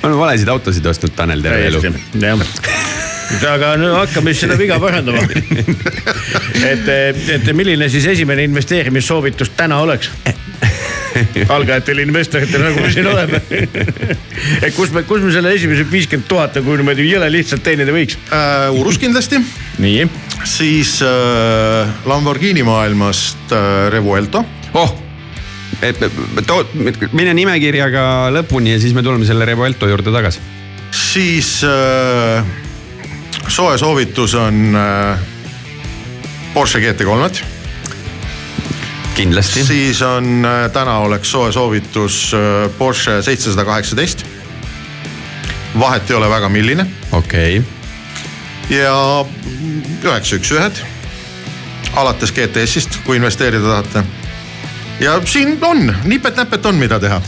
me 0.00 0.02
oleme 0.02 0.18
valesid 0.18 0.48
autosid 0.48 0.86
ostnud, 0.86 1.12
Tanel, 1.16 1.42
terve 1.42 1.66
elu. 1.66 1.82
jah 2.20 2.46
aga 3.50 3.74
no 3.80 3.92
hakkame 3.96 4.32
siis 4.32 4.44
seda 4.46 4.56
viga 4.58 4.78
parandama. 4.82 5.22
et, 6.72 6.90
et 7.36 7.52
milline 7.56 7.88
siis 7.92 8.06
esimene 8.14 8.46
investeerimissoovitus 8.46 9.54
täna 9.58 9.80
oleks? 9.82 10.12
algajatel 11.48 12.02
investoritel, 12.02 12.60
nagu 12.60 12.82
me 12.84 12.90
siin 12.92 13.06
oleme 13.08 13.38
et 14.66 14.74
kus 14.76 14.90
me, 14.92 15.00
kus 15.08 15.22
me 15.24 15.30
selle 15.32 15.54
esimese 15.56 15.86
viiskümmend 15.88 16.28
tuhat 16.28 16.58
nagu 16.58 16.76
niimoodi 16.76 17.06
jõle 17.08 17.30
lihtsalt 17.32 17.64
teenida 17.64 17.94
võiks 17.94 18.18
uh,? 18.28 18.76
Urus 18.76 19.00
kindlasti. 19.00 19.40
Nii. 19.78 20.06
siis 20.44 21.00
uh, 21.04 21.88
Lamborghini 22.08 22.62
maailmast 22.62 23.52
uh, 23.52 23.88
Revuelto. 23.92 24.44
oh 24.74 24.94
too, 26.46 26.64
mine 27.12 27.34
nimekirjaga 27.36 28.30
lõpuni 28.34 28.76
ja 28.76 28.80
siis 28.80 28.94
me 28.96 29.04
tuleme 29.04 29.26
selle 29.28 29.44
Revuelto 29.48 29.88
juurde 29.90 30.12
tagasi. 30.14 30.40
siis 30.90 31.58
äh, 31.64 32.46
soe 33.48 33.78
soovitus 33.78 34.34
on 34.34 34.76
äh, 34.76 35.18
Porsche 36.54 36.80
GT3-d 36.80 37.44
kindlasti. 39.16 39.64
siis 39.64 40.02
on 40.02 40.44
äh, 40.44 40.70
täna 40.72 40.98
oleks 40.98 41.30
soe 41.30 41.52
soovitus 41.52 42.34
äh, 42.34 42.70
Porsche 42.78 43.22
seitsesada 43.22 43.64
kaheksateist. 43.64 44.26
vahet 45.78 46.10
ei 46.10 46.16
ole 46.16 46.30
väga, 46.30 46.48
milline. 46.48 46.86
okei 47.12 47.58
okay.. 47.58 47.75
Ja 48.70 49.24
üheksa 50.02 50.36
üks 50.40 50.52
ühed 50.54 50.84
alates 51.96 52.32
GTS-ist, 52.34 52.98
kui 53.06 53.16
investeerida 53.20 53.62
tahate 53.62 54.02
ja 55.00 55.20
siin 55.24 55.58
on, 55.62 55.94
nipet-näpet 56.04 56.66
on, 56.66 56.74
mida 56.80 56.98
teha. 57.00 57.20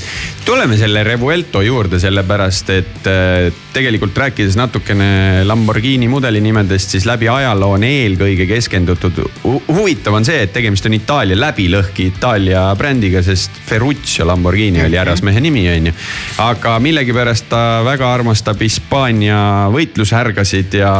tuleme 0.44 0.76
selle 0.76 1.02
Revuelto 1.04 1.60
juurde, 1.62 1.98
sellepärast 2.00 2.70
et 2.72 3.08
äh, 3.10 3.52
tegelikult 3.72 4.16
rääkides 4.16 4.56
natukene 4.56 5.44
Lamborghini 5.44 6.08
mudeli 6.08 6.40
nimedest, 6.40 6.96
siis 6.96 7.06
läbi 7.06 7.28
ajaloo 7.28 7.74
on 7.76 7.84
eelkõige 7.84 8.46
keskendutud. 8.48 9.20
huvitav 9.68 10.16
on 10.16 10.24
see, 10.24 10.42
et 10.42 10.52
tegemist 10.52 10.86
on 10.88 10.96
Itaalia 10.96 11.40
läbilõhki 11.40 12.08
Itaalia 12.14 12.64
brändiga, 12.78 13.22
sest 13.22 13.60
Ferruccio 13.68 14.26
Lamborghini 14.26 14.84
oli 14.86 14.96
härrasmehe 14.96 15.40
nimi, 15.40 15.66
on 15.72 15.90
ju. 15.90 15.96
aga 16.44 16.78
millegipärast 16.80 17.50
ta 17.52 17.64
väga 17.84 18.12
armastab 18.14 18.62
Hispaania 18.64 19.68
võitlushärgasid 19.74 20.80
ja 20.80 20.94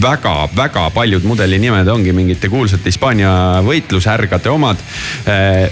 väga-väga 0.00 0.86
paljud 0.94 1.24
mudelinimed 1.28 1.88
ongi 1.88 2.14
mingite 2.16 2.48
kuulsate 2.52 2.88
Hispaania 2.88 3.32
võitlushärgade 3.66 4.52
omad 4.52 4.80
äh, 5.28 5.66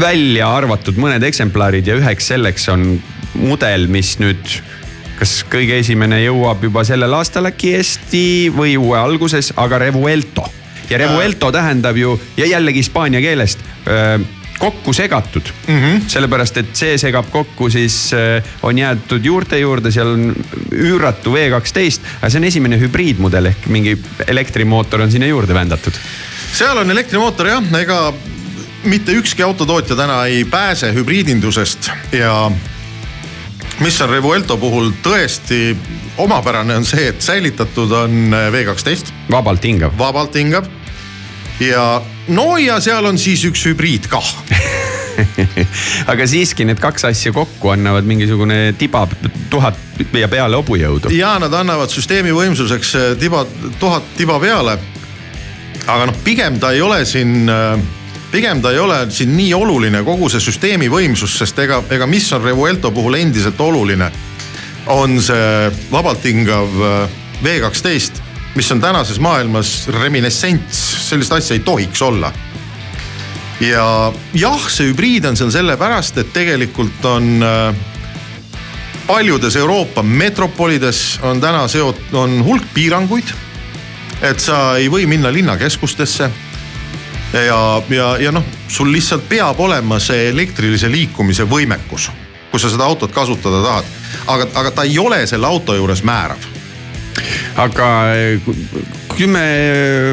välja 0.00 0.48
arvatud 0.56 0.98
mõned 1.00 1.24
eksemplarid 1.28 1.86
ja 1.86 1.98
üheks 2.00 2.32
selleks 2.32 2.68
on 2.72 2.96
mudel, 3.36 3.86
mis 3.92 4.16
nüüd 4.22 4.58
kas 5.16 5.38
kõige 5.48 5.78
esimene 5.80 6.20
jõuab 6.24 6.64
juba 6.66 6.84
sellel 6.84 7.14
aastal 7.16 7.48
äkki 7.48 7.74
Eesti 7.78 8.24
või 8.52 8.76
uue 8.80 8.98
alguses, 8.98 9.52
aga 9.56 9.78
Revuelto. 9.86 10.44
ja 10.90 10.98
Revuelto 10.98 11.52
tähendab 11.52 11.96
ju 11.96 12.18
ja 12.36 12.46
jällegi 12.46 12.82
hispaania 12.84 13.20
keelest 13.20 13.62
äh, 13.86 14.20
kokku 14.58 14.92
segatud 14.92 15.48
mm. 15.66 15.80
-hmm. 15.80 16.00
sellepärast, 16.08 16.56
et 16.56 16.76
see 16.76 16.98
segab 16.98 17.30
kokku, 17.30 17.70
siis 17.70 18.12
äh, 18.12 18.44
on 18.62 18.78
jäetud 18.78 19.24
juurte 19.24 19.58
juurde, 19.58 19.90
seal 19.90 20.12
on 20.14 20.30
üüratu 20.72 21.34
V12, 21.34 22.00
aga 22.20 22.30
see 22.30 22.40
on 22.40 22.48
esimene 22.48 22.80
hübriidmudel 22.80 23.52
ehk 23.52 23.66
mingi 23.72 23.96
elektrimootor 24.26 25.00
on 25.00 25.12
sinna 25.12 25.26
juurde 25.26 25.54
vändatud. 25.54 25.92
seal 26.52 26.78
on 26.78 26.90
elektrimootor 26.90 27.46
jah, 27.46 27.74
ega 27.80 28.00
mitte 28.84 29.12
ükski 29.12 29.42
autotootja 29.42 29.96
täna 29.96 30.24
ei 30.26 30.44
pääse 30.44 30.92
hübriidindusest 30.94 31.90
ja 32.12 32.50
mis 33.80 34.00
on 34.00 34.10
Revuelto 34.10 34.56
puhul 34.56 34.92
tõesti 35.02 35.76
omapärane, 36.16 36.76
on 36.76 36.84
see, 36.84 37.08
et 37.08 37.20
säilitatud 37.22 37.92
on 37.92 38.34
V12. 38.52 39.12
vabalt 39.30 39.64
hingav. 39.64 39.98
vabalt 39.98 40.34
hingav 40.34 40.75
ja 41.60 42.02
no 42.28 42.56
ja 42.58 42.80
seal 42.84 43.06
on 43.08 43.18
siis 43.18 43.44
üks 43.48 43.64
hübriid 43.68 44.08
kah 44.12 44.26
aga 46.12 46.26
siiski 46.28 46.66
need 46.68 46.80
kaks 46.82 47.06
asja 47.08 47.32
kokku 47.32 47.72
annavad 47.72 48.04
mingisugune 48.04 48.74
tiba 48.78 49.06
tuhat 49.50 49.78
ja 50.12 50.28
peale 50.28 50.58
hobujõudu. 50.60 51.12
ja 51.16 51.36
nad 51.40 51.54
annavad 51.56 51.92
süsteemi 51.92 52.34
võimsuseks 52.36 52.94
eh, 52.98 53.06
tiba, 53.20 53.44
tuhat 53.80 54.14
tiba 54.16 54.38
peale. 54.42 54.78
aga 55.86 56.08
noh, 56.10 56.18
pigem 56.24 56.60
ta 56.60 56.72
ei 56.76 56.82
ole 56.84 57.04
siin, 57.08 57.48
eh, 57.48 57.80
pigem 58.32 58.60
ta 58.62 58.72
ei 58.74 58.82
ole 58.82 59.06
siin 59.10 59.36
nii 59.36 59.54
oluline 59.54 60.02
kogu 60.04 60.28
see 60.32 60.42
süsteemi 60.42 60.90
võimsus, 60.92 61.38
sest 61.38 61.58
ega, 61.64 61.82
ega 61.90 62.06
mis 62.06 62.28
on 62.32 62.44
Revuelto 62.44 62.90
puhul 62.90 63.16
endiselt 63.20 63.60
oluline, 63.60 64.10
on 64.92 65.20
see 65.22 65.70
vabalt 65.92 66.24
hingav 66.24 66.82
eh, 66.92 67.22
V 67.42 67.58
kaksteist, 67.60 68.22
mis 68.56 68.72
on 68.72 68.80
tänases 68.80 69.20
maailmas 69.20 69.88
reminiscents, 69.92 71.08
sellist 71.08 71.32
asja 71.32 71.54
ei 71.56 71.64
tohiks 71.64 72.02
olla 72.02 72.32
ja 73.60 74.12
jah, 74.36 74.64
see 74.68 74.90
hübriid 74.90 75.26
on 75.28 75.36
seal 75.38 75.52
sellepärast, 75.54 76.18
et 76.20 76.32
tegelikult 76.34 77.04
on 77.08 77.44
äh, 77.44 77.76
paljudes 79.06 79.56
Euroopa 79.56 80.02
metropolides 80.02 81.18
on 81.22 81.40
täna 81.40 81.66
seot-, 81.70 82.12
on 82.12 82.42
hulk 82.44 82.66
piiranguid. 82.74 83.32
et 84.22 84.40
sa 84.40 84.76
ei 84.76 84.88
või 84.90 85.06
minna 85.06 85.32
linnakeskustesse. 85.32 86.30
ja, 87.32 87.82
ja, 87.88 88.16
ja 88.16 88.32
noh, 88.32 88.44
sul 88.68 88.92
lihtsalt 88.92 89.28
peab 89.28 89.60
olema 89.60 89.98
see 90.00 90.28
elektrilise 90.28 90.90
liikumise 90.90 91.44
võimekus, 91.44 92.10
kui 92.50 92.60
sa 92.60 92.70
seda 92.70 92.84
autot 92.84 93.12
kasutada 93.12 93.62
tahad. 93.62 93.84
aga, 94.26 94.48
aga 94.54 94.70
ta 94.70 94.82
ei 94.82 94.98
ole 94.98 95.26
selle 95.26 95.46
auto 95.46 95.74
juures 95.74 96.02
määrav 96.02 96.55
aga 97.56 97.88
kui 99.16 99.28
me 99.30 99.44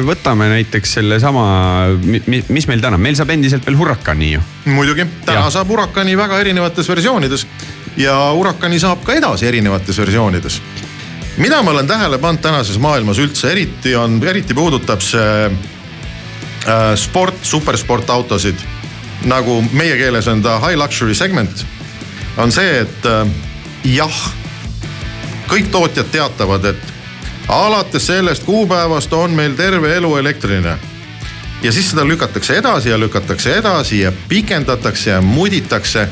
võtame 0.06 0.48
näiteks 0.52 0.96
sellesama, 0.98 1.44
mis 2.00 2.68
meil 2.70 2.82
täna, 2.82 2.98
meil 3.00 3.16
saab 3.18 3.34
endiselt 3.34 3.66
veel 3.68 3.76
Huracani 3.76 4.30
ju. 4.32 4.42
muidugi, 4.72 5.04
täna 5.26 5.44
ja. 5.44 5.50
saab 5.52 5.68
Huracani 5.72 6.16
väga 6.16 6.40
erinevates 6.40 6.88
versioonides 6.88 7.44
ja 8.00 8.16
Huracani 8.32 8.80
saab 8.80 9.04
ka 9.04 9.16
edasi 9.18 9.48
erinevates 9.50 9.98
versioonides. 10.00 10.60
mida 11.36 11.62
ma 11.62 11.74
olen 11.74 11.86
tähele 11.86 12.18
pannud 12.18 12.42
tänases 12.42 12.78
maailmas 12.78 13.18
üldse, 13.18 13.50
eriti 13.52 13.94
on, 13.96 14.20
eriti 14.24 14.54
puudutab 14.54 15.04
see 15.04 15.50
äh, 15.50 16.94
sport, 16.96 17.42
supersportautosid. 17.42 18.56
nagu 19.24 19.60
meie 19.72 19.96
keeles 20.00 20.28
on 20.28 20.42
ta 20.42 20.58
high 20.64 20.78
luxury 20.80 21.14
segment, 21.14 21.66
on 22.36 22.52
see, 22.52 22.80
et 22.80 23.06
äh, 23.06 23.28
jah, 23.84 24.24
kõik 25.48 25.68
tootjad 25.70 26.08
teatavad, 26.12 26.72
et 26.72 26.93
alates 27.48 28.06
sellest 28.06 28.44
kuupäevast 28.44 29.12
on 29.12 29.30
meil 29.30 29.52
terve 29.52 29.96
elu 29.96 30.16
elektriline. 30.16 30.78
ja 31.62 31.72
siis 31.72 31.90
seda 31.90 32.08
lükatakse 32.08 32.56
edasi 32.56 32.90
ja 32.90 32.98
lükatakse 33.00 33.56
edasi 33.56 34.00
ja 34.00 34.12
pikendatakse 34.28 35.10
ja 35.10 35.20
muditakse. 35.20 36.08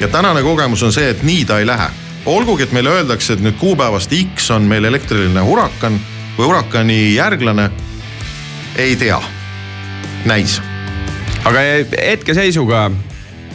ja 0.00 0.08
tänane 0.08 0.42
kogemus 0.42 0.82
on 0.82 0.92
see, 0.92 1.10
et 1.10 1.22
nii 1.22 1.44
ta 1.44 1.58
ei 1.58 1.66
lähe. 1.66 1.88
olgugi, 2.26 2.62
et 2.62 2.72
meile 2.72 2.90
öeldakse, 2.90 3.32
et 3.32 3.40
nüüd 3.40 3.58
kuupäevast 3.58 4.10
X 4.36 4.50
on 4.50 4.62
meil 4.62 4.84
elektriline 4.84 5.40
Huracan 5.40 6.00
või 6.38 6.46
Huracani 6.46 7.14
järglane. 7.14 7.70
ei 8.76 8.96
tea, 8.96 9.22
näis. 10.24 10.62
aga 11.44 11.58
hetkeseisuga 12.06 12.90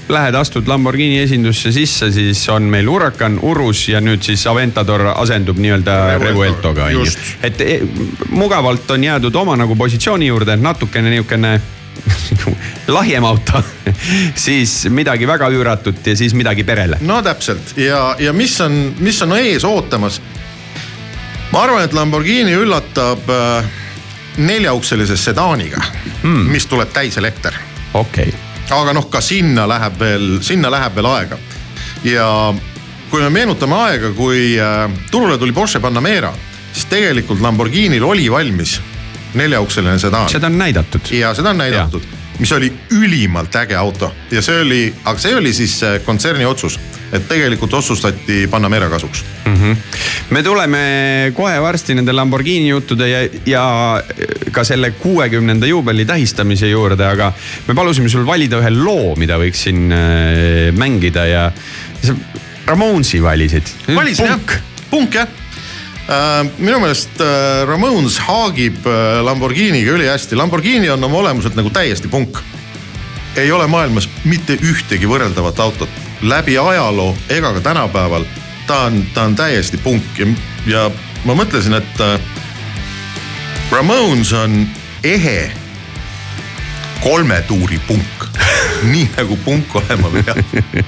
lähed, 0.10 0.36
astud 0.36 0.68
Lamborghini 0.68 1.20
esindusse 1.20 1.72
sisse, 1.72 2.12
siis 2.12 2.50
on 2.50 2.64
meil 2.72 2.88
Huracan, 2.90 3.40
Urus 3.42 3.88
ja 3.90 4.02
nüüd 4.04 4.24
siis 4.24 4.46
Aventador 4.48 5.04
asendub 5.16 5.60
nii-öelda 5.62 5.98
Revueltoga 6.22 6.90
et 7.44 7.62
e, 7.62 7.80
mugavalt 8.30 8.92
on 8.92 9.04
jäädud 9.04 9.36
oma 9.36 9.58
nagu 9.60 9.76
positsiooni 9.76 10.28
juurde, 10.28 10.56
natukene 10.56 11.10
niisugune 11.10 11.58
lahjem 12.98 13.26
auto 13.26 13.64
siis 14.48 14.86
midagi 14.90 15.28
väga 15.28 15.50
üüratut 15.50 16.08
ja 16.08 16.16
siis 16.16 16.34
midagi 16.34 16.64
perele. 16.64 16.98
no 17.02 17.22
täpselt 17.22 17.78
ja, 17.78 18.16
ja 18.20 18.34
mis 18.34 18.60
on, 18.62 18.96
mis 19.00 19.22
on 19.22 19.38
ees 19.38 19.66
ootamas? 19.66 20.22
ma 21.52 21.64
arvan, 21.64 21.84
et 21.84 21.94
Lamborghini 21.94 22.56
üllatab 22.56 23.30
äh, 23.34 23.72
neljaukselise 24.38 25.18
sedaaniga 25.18 25.82
hmm., 26.22 26.52
mis 26.52 26.66
tuleb 26.66 26.94
täiselekter. 26.94 27.56
okei 27.94 28.30
okay 28.30 28.47
aga 28.72 28.94
noh, 28.94 29.08
ka 29.10 29.22
sinna 29.22 29.68
läheb 29.70 30.00
veel, 30.00 30.28
sinna 30.42 30.72
läheb 30.72 30.96
veel 30.96 31.10
aega. 31.12 31.38
ja 32.04 32.28
kui 33.12 33.24
me 33.24 33.30
meenutame 33.30 33.76
aega, 33.88 34.12
kui 34.18 34.58
äh, 34.60 34.86
turule 35.12 35.38
tuli 35.38 35.56
Porsche 35.56 35.80
Panamera, 35.80 36.34
siis 36.74 36.86
tegelikult 36.92 37.42
Lamborghinil 37.42 38.04
oli 38.04 38.32
valmis 38.32 38.78
neljaukseline 39.38 40.00
sedaan. 40.00 40.30
seda 40.30 40.48
on 40.48 40.58
näidatud. 40.58 41.12
ja 41.12 41.34
seda 41.34 41.50
on 41.50 41.64
näidatud, 41.64 42.04
mis 42.40 42.52
oli 42.52 42.72
ülimalt 42.92 43.56
äge 43.56 43.76
auto 43.76 44.12
ja 44.32 44.42
see 44.42 44.62
oli, 44.62 44.82
aga 45.04 45.20
see 45.20 45.36
oli 45.36 45.54
siis 45.54 45.80
äh, 45.84 46.00
kontserni 46.06 46.46
otsus 46.46 46.80
et 47.14 47.28
tegelikult 47.28 47.74
otsustati 47.74 48.48
Panamera 48.52 48.90
kasuks 48.90 49.24
mm. 49.46 49.56
-hmm. 49.56 49.76
me 50.30 50.44
tuleme 50.44 50.82
kohe 51.34 51.62
varsti 51.62 51.96
nende 51.96 52.12
Lamborghini 52.12 52.70
juttude 52.70 53.10
ja, 53.10 53.30
ja 53.46 53.64
ka 54.52 54.64
selle 54.64 54.92
kuuekümnenda 54.92 55.66
juubeli 55.66 56.06
tähistamise 56.06 56.70
juurde, 56.70 57.06
aga 57.06 57.34
me 57.68 57.76
palusime 57.76 58.10
sul 58.10 58.26
valida 58.26 58.60
ühe 58.60 58.70
loo, 58.70 59.16
mida 59.16 59.38
võiks 59.40 59.64
siin 59.68 59.92
äh, 59.92 60.72
mängida 60.76 61.26
ja 61.26 61.52
sa 62.04 62.16
Ramonsi 62.68 63.24
valisid. 63.24 63.64
valisin 63.96 64.26
jah, 64.26 64.40
punk 64.92 65.16
jah 65.16 65.28
minu 66.58 66.80
meelest 66.80 67.20
uh, 67.20 67.66
Ramones 67.68 68.16
haagib 68.24 68.86
uh, 68.88 69.20
Lamborghiniga 69.28 69.92
ülihästi, 69.92 70.38
Lamborghini 70.40 70.90
on 70.90 71.04
oma 71.04 71.18
olemuselt 71.18 71.56
nagu 71.56 71.70
täiesti 71.70 72.08
punk. 72.08 72.38
ei 73.36 73.52
ole 73.52 73.68
maailmas 73.68 74.10
mitte 74.26 74.56
ühtegi 74.56 75.06
võrreldavat 75.06 75.60
autot 75.60 75.90
läbi 76.22 76.58
ajaloo 76.58 77.18
ega 77.30 77.54
ka 77.54 77.60
tänapäeval. 77.62 78.26
ta 78.68 78.80
on, 78.88 79.04
ta 79.14 79.24
on 79.24 79.36
täiesti 79.36 79.78
punk 79.78 80.04
ja, 80.18 80.28
ja 80.66 80.92
ma 81.26 81.36
mõtlesin, 81.36 81.74
et 81.78 82.02
äh, 82.02 82.20
Ramones 83.72 84.34
on 84.34 84.68
ehe 85.04 85.52
kolme 87.04 87.42
tuuri 87.48 87.80
punk 87.88 88.28
nii 88.92 89.08
nagu 89.16 89.38
punk 89.46 89.76
olema 89.80 90.10
peab 90.14 90.40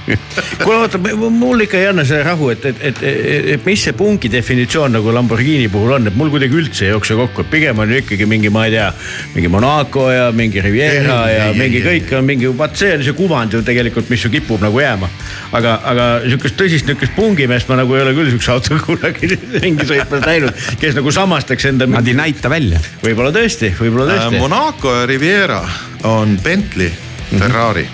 kuule 0.62 0.76
oota, 0.78 0.98
mul 1.30 1.64
ikka 1.64 1.78
ei 1.80 1.88
anna 1.90 2.04
see 2.06 2.20
rahu, 2.24 2.50
et, 2.54 2.64
et, 2.70 2.82
et, 2.90 3.02
et, 3.02 3.48
et 3.56 3.66
mis 3.66 3.82
see 3.84 3.94
punki 3.96 4.30
definitsioon 4.32 4.94
nagu 4.96 5.14
Lamborghini 5.14 5.68
puhul 5.72 5.96
on, 5.96 6.08
et 6.10 6.16
mul 6.16 6.30
kuidagi 6.32 6.56
üldse 6.60 6.86
ei 6.86 6.94
jookse 6.94 7.16
kokku, 7.18 7.44
et 7.44 7.50
pigem 7.52 7.82
on 7.82 7.90
ju 7.90 8.00
ikkagi 8.02 8.28
mingi, 8.30 8.52
ma 8.52 8.66
ei 8.68 8.76
tea, 8.76 8.88
mingi 9.34 9.50
Monaco 9.52 10.06
ja 10.12 10.28
mingi 10.36 10.62
Riviera 10.64 11.18
ei, 11.28 11.36
ja 11.36 11.48
ei, 11.50 11.58
mingi 11.58 11.80
ei, 11.80 11.86
kõik 11.86 12.14
on 12.18 12.28
mingi, 12.28 12.50
vaat 12.60 12.78
see 12.80 12.94
on 12.96 13.04
see 13.06 13.16
kuvand 13.18 13.56
ju 13.56 13.62
tegelikult, 13.66 14.10
mis 14.12 14.24
ju 14.24 14.32
kipub 14.32 14.62
nagu 14.62 14.82
jääma. 14.82 15.10
aga, 15.56 15.76
aga 15.92 16.08
sihukest 16.26 16.58
tõsist 16.58 16.90
nihukest 16.90 17.16
pungimeest 17.16 17.70
ma 17.70 17.80
nagu 17.82 17.96
ei 17.96 18.04
ole 18.04 18.14
küll 18.18 18.30
sihukese 18.30 18.54
autoga 18.54 18.82
kunagi 18.88 19.32
ringi 19.58 19.88
sõitmas 19.88 20.26
näinud, 20.26 20.66
kes 20.80 20.98
nagu 20.98 21.14
samastaks 21.14 21.70
enda. 21.72 21.88
Nad 21.90 22.06
ei 22.06 22.14
näita 22.14 22.50
välja. 22.52 22.78
võib-olla 23.02 23.32
tõesti, 23.34 23.72
võib-olla 23.78 24.12
tõesti 24.12 24.38
äh,. 24.38 24.42
Monaco 24.44 24.94
ja 24.94 25.06
Riviera 25.10 25.62
on 26.02 26.38
Bentley 26.42 26.92
Ferrari 27.38 27.88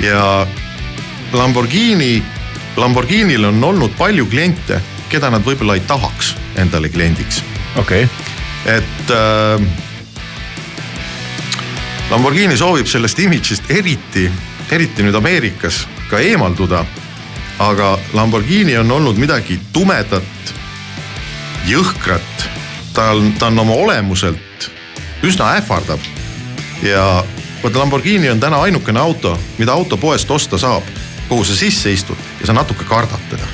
ja 0.00 0.46
Lamborghini, 1.32 2.22
Lamborghinil 2.76 3.44
on 3.44 3.64
olnud 3.64 3.90
palju 3.98 4.26
kliente, 4.26 4.80
keda 5.08 5.30
nad 5.30 5.44
võib-olla 5.44 5.76
ei 5.76 5.84
tahaks 5.86 6.34
endale 6.56 6.88
kliendiks. 6.88 7.42
okei 7.76 8.04
okay.. 8.04 8.76
et 8.76 9.10
äh, 9.10 9.62
Lamborghini 12.10 12.56
soovib 12.56 12.86
sellest 12.86 13.18
imidžist 13.18 13.70
eriti, 13.70 14.30
eriti 14.72 15.04
nüüd 15.04 15.14
Ameerikas 15.14 15.86
ka 16.10 16.18
eemalduda. 16.18 16.84
aga 17.58 17.98
Lamborghini 18.12 18.78
on 18.78 18.90
olnud 18.90 19.18
midagi 19.18 19.60
tumedat, 19.72 20.54
jõhkrat. 21.66 22.48
ta 22.94 23.10
on, 23.10 23.32
ta 23.38 23.46
on 23.46 23.58
oma 23.58 23.74
olemuselt 23.74 24.70
üsna 25.22 25.56
ähvardav 25.58 26.17
ja 26.82 27.24
vaata 27.62 27.78
Lamborghini 27.78 28.30
on 28.30 28.40
täna 28.40 28.60
ainukene 28.62 29.00
auto, 29.00 29.38
mida 29.58 29.72
autopoest 29.72 30.30
osta 30.30 30.58
saab, 30.58 30.82
kuhu 31.28 31.44
sa 31.44 31.56
sisse 31.56 31.92
istud 31.92 32.16
ja 32.40 32.46
sa 32.46 32.52
natuke 32.52 32.84
kardad 32.84 33.20
teda. 33.30 33.46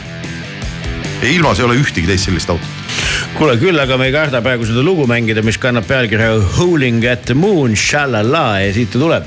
ja 1.22 1.28
ilmas 1.28 1.58
ei 1.58 1.64
ole 1.64 1.78
ühtegi 1.80 2.06
teist 2.06 2.24
sellist 2.24 2.50
autot. 2.50 2.68
kuule 3.38 3.56
küll, 3.56 3.80
aga 3.80 3.98
me 3.98 4.06
ei 4.06 4.12
karda 4.12 4.42
praegu 4.42 4.66
seda 4.66 4.82
lugu 4.82 5.06
mängida, 5.06 5.42
mis 5.42 5.58
kannab 5.58 5.86
pealkirja 5.86 6.36
Howling 6.58 7.04
at 7.12 7.24
the 7.24 7.34
moon, 7.34 7.76
shalala 7.76 8.60
ja 8.60 8.72
siit 8.74 8.90
ta 8.90 8.98
tuleb. 8.98 9.24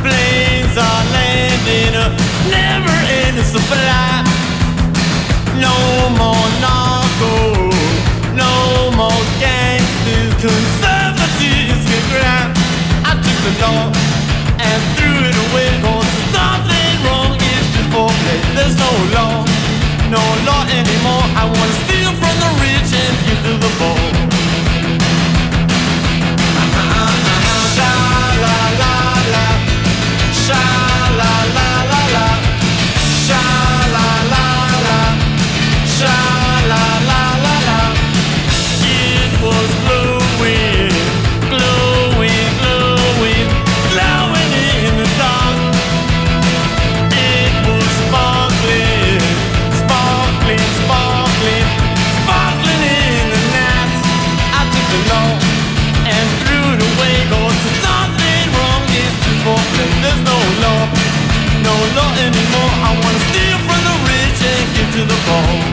planes 0.00 0.74
are 0.80 1.04
landing, 1.12 1.92
never 2.48 2.96
ending 3.20 3.44
supply. 3.44 4.24
No 5.60 5.76
more 6.16 6.48
no 8.32 8.90
more 8.96 9.22
gangsters, 9.36 10.32
conservatives. 10.40 11.84
I 13.04 13.12
took 13.20 13.38
the 13.44 13.52
law 13.60 13.92
and 14.56 14.80
threw 14.96 15.28
it 15.28 15.36
there's 15.52 16.32
nothing 16.32 16.96
wrong. 17.04 17.36
There's 18.56 18.76
no 18.80 18.92
law, 19.12 19.44
no 20.08 20.22
law 20.48 20.64
anymore. 20.80 21.24
I 21.36 21.44
wanna 21.44 21.76
steal 21.84 22.12
from 22.16 22.34
the 22.40 22.50
rich 22.64 22.90
and 22.96 23.14
give 23.26 23.40
to 23.44 23.52
the 23.60 23.72
poor. 23.76 24.11
home. 65.32 65.71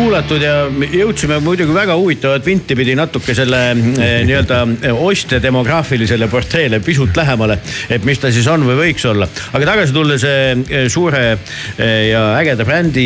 Kuulatud 0.00 0.42
ja 0.42 0.54
jõudsime 0.94 1.36
muidugi 1.44 1.74
väga 1.74 1.94
huvitavat 1.98 2.46
vinti 2.46 2.76
pidi 2.78 2.94
natuke 2.96 3.34
selle 3.36 3.58
eh, 3.72 4.20
nii-öelda 4.26 4.60
eh, 4.88 5.02
ostja 5.08 5.40
demograafilisele 5.42 6.28
portreele 6.30 6.80
pisut 6.84 7.16
lähemale. 7.16 7.58
et 7.90 8.04
mis 8.08 8.18
ta 8.20 8.30
siis 8.32 8.48
on 8.48 8.64
või 8.64 8.78
võiks 8.78 9.04
olla, 9.10 9.28
aga 9.52 9.68
tagasi 9.68 9.94
tulles 9.96 10.24
eh, 10.24 10.86
suure 10.92 11.22
ja 11.80 12.22
ägeda 12.38 12.64
brändi 12.64 13.04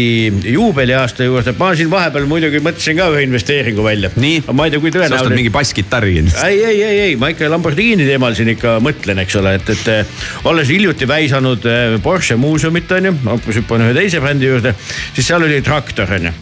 juubeliaasta 0.53 1.27
juurde, 1.27 1.55
ma 1.59 1.73
siin 1.77 1.91
vahepeal 1.91 2.29
muidugi 2.31 2.63
mõtlesin 2.65 2.99
ka 2.99 3.11
ühe 3.15 3.25
investeeringu 3.27 3.85
välja. 3.85 4.11
ma 4.53 4.69
ei 4.69 4.75
tea, 4.75 4.83
kui 4.83 4.93
sa 4.93 5.03
ostad 5.03 5.17
tõenäoline 5.17 5.41
mingi 5.41 5.55
basskitarri 5.55 6.17
kindlasti. 6.19 6.47
ei, 6.47 6.63
ei, 6.65 6.83
ei, 6.83 7.01
ei, 7.09 7.19
ma 7.21 7.33
ikka 7.35 7.51
Lamborghini 7.51 8.07
teemal 8.07 8.39
siin 8.39 8.55
ikka 8.55 8.79
mõtlen, 8.85 9.23
eks 9.25 9.39
ole, 9.41 9.57
et, 9.59 9.75
et 9.75 10.47
olles 10.51 10.71
hiljuti 10.71 11.09
väisanud 11.11 11.69
Porsche 12.05 12.39
muuseumit 12.39 12.91
on 12.95 13.11
ju, 13.11 13.15
ma 13.27 13.39
hüppan 13.45 13.89
ühe 13.89 13.95
teise 13.97 14.23
brändi 14.23 14.51
juurde, 14.51 14.75
siis 15.15 15.27
seal 15.27 15.47
oli 15.47 15.63
traktor 15.65 16.19
on 16.19 16.31
ju 16.31 16.35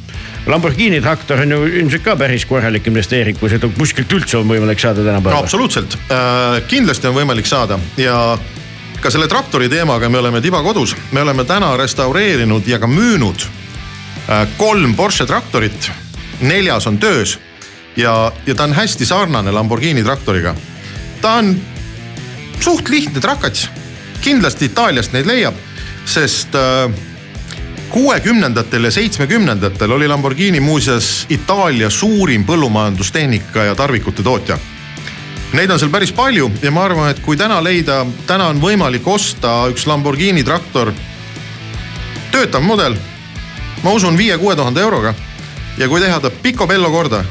Lamborghini 0.46 1.00
traktor 1.00 1.40
on 1.40 1.50
ju 1.54 1.66
ilmselt 1.66 2.02
ka 2.02 2.16
päris 2.18 2.44
korralik 2.50 2.86
investeering, 2.90 3.38
kui 3.38 3.50
seda 3.50 3.68
kuskilt 3.76 4.10
üldse 4.12 4.40
on 4.40 4.48
võimalik 4.50 4.80
saada 4.82 5.02
no 5.02 5.06
tänapäeval. 5.06 5.44
absoluutselt 5.44 5.94
äh,, 6.10 6.62
kindlasti 6.68 7.06
on 7.06 7.14
võimalik 7.14 7.46
saada 7.46 7.78
ja 7.96 8.16
ka 9.02 9.10
selle 9.10 9.28
traktori 9.30 9.68
teemaga 9.70 10.08
me 10.10 10.18
oleme 10.18 10.40
tiba 10.42 10.62
kodus, 10.62 10.96
me 11.12 11.22
oleme 11.22 11.44
täna 11.46 11.76
restaureerinud 11.78 12.66
ja 12.66 12.80
ka 12.82 12.90
müünud 12.90 13.46
äh, 13.46 14.48
kolm 14.58 14.96
Porsche 14.98 15.26
traktorit. 15.26 15.90
neljas 16.40 16.86
on 16.86 16.98
töös 16.98 17.38
ja, 17.96 18.32
ja 18.46 18.54
ta 18.54 18.64
on 18.64 18.74
hästi 18.74 19.06
sarnane 19.06 19.50
Lamborghini 19.50 20.02
traktoriga. 20.02 20.54
ta 21.20 21.38
on 21.38 21.54
suht 22.60 22.88
lihtne 22.88 23.20
trakats, 23.20 23.68
kindlasti 24.20 24.64
Itaaliast 24.64 25.12
neid 25.12 25.26
leiab, 25.26 25.54
sest 26.06 26.54
äh, 26.54 26.90
kuuekümnendatel 27.92 28.84
ja 28.84 28.90
seitsmekümnendatel 28.90 29.90
oli 29.92 30.08
Lamborghini 30.08 30.60
muuseas 30.60 31.26
Itaalia 31.30 31.90
suurim 31.90 32.44
põllumajandustehnika 32.48 33.68
ja 33.68 33.74
tarvikute 33.74 34.22
tootja 34.22 34.58
Neid 35.52 35.68
on 35.70 35.76
seal 35.76 35.90
päris 35.92 36.12
palju 36.16 36.46
ja 36.62 36.70
ma 36.72 36.86
arvan, 36.86 37.10
et 37.12 37.18
kui 37.20 37.36
täna 37.36 37.58
leida, 37.60 38.06
täna 38.26 38.46
on 38.48 38.60
võimalik 38.60 39.04
osta 39.08 39.66
üks 39.68 39.84
Lamborghini 39.84 40.40
traktor, 40.48 40.94
töötav 42.32 42.64
mudel, 42.64 42.96
ma 43.84 43.92
usun 43.92 44.16
viie-kuue 44.16 44.56
tuhande 44.56 44.80
euroga. 44.80 45.14
ja 45.76 45.88
kui 45.88 46.00
teha 46.00 46.20
ta 46.20 46.30
picobello 46.30 46.90
korda, 46.90 47.24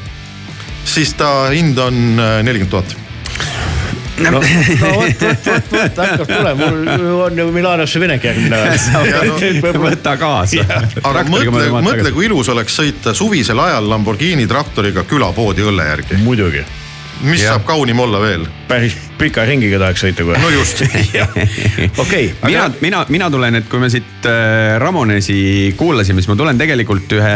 siis 0.86 1.14
ta 1.14 1.50
hind 1.50 1.78
on 1.78 2.20
äh, 2.20 2.44
nelikümmend 2.44 2.72
tuhat. 2.72 2.96
No, 4.20 4.32
no. 4.32 4.40
vot, 4.40 5.22
vot, 5.22 5.46
vot, 5.46 5.72
vot 5.72 6.02
hakkab 6.04 6.28
tulema, 6.28 6.70
mul 6.72 7.22
on 7.28 7.38
ju 7.38 7.48
Milanosse 7.52 8.02
minek 8.02 8.28
järgmine 8.30 8.60
nädal. 8.66 9.82
võta 9.82 10.18
kaasa. 10.20 10.66
aga 11.04 11.26
mõtle, 11.30 11.70
mõtle, 11.82 12.14
kui 12.16 12.28
ilus 12.30 12.52
oleks 12.54 12.78
sõita 12.82 13.16
suvisel 13.18 13.60
ajal 13.64 13.90
Lamborghini 13.90 14.48
traktoriga 14.50 15.06
külapoodi 15.10 15.66
õlle 15.68 15.88
järgi. 15.94 16.20
muidugi, 16.24 16.64
mis 17.26 17.42
Jah. 17.42 17.56
saab 17.56 17.66
kaunim 17.70 18.00
olla 18.04 18.22
veel? 18.24 18.46
päris 18.72 18.96
pika 19.20 19.44
ringiga 19.46 19.78
tahaks 19.82 20.02
sõita 20.06 20.24
kohe. 20.26 20.40
No 20.42 20.50
just. 20.54 20.82
Okei, 22.04 22.32
mina 22.46 22.70
mina, 22.82 23.04
mina 23.12 23.28
tulen, 23.34 23.60
et 23.60 23.68
kui 23.70 23.82
me 23.82 23.90
siit 23.92 24.26
äh, 24.30 24.78
Ramonesi 24.82 25.76
kuulasime, 25.78 26.24
siis 26.24 26.32
ma 26.32 26.38
tulen 26.40 26.62
tegelikult 26.62 27.18
ühe 27.18 27.36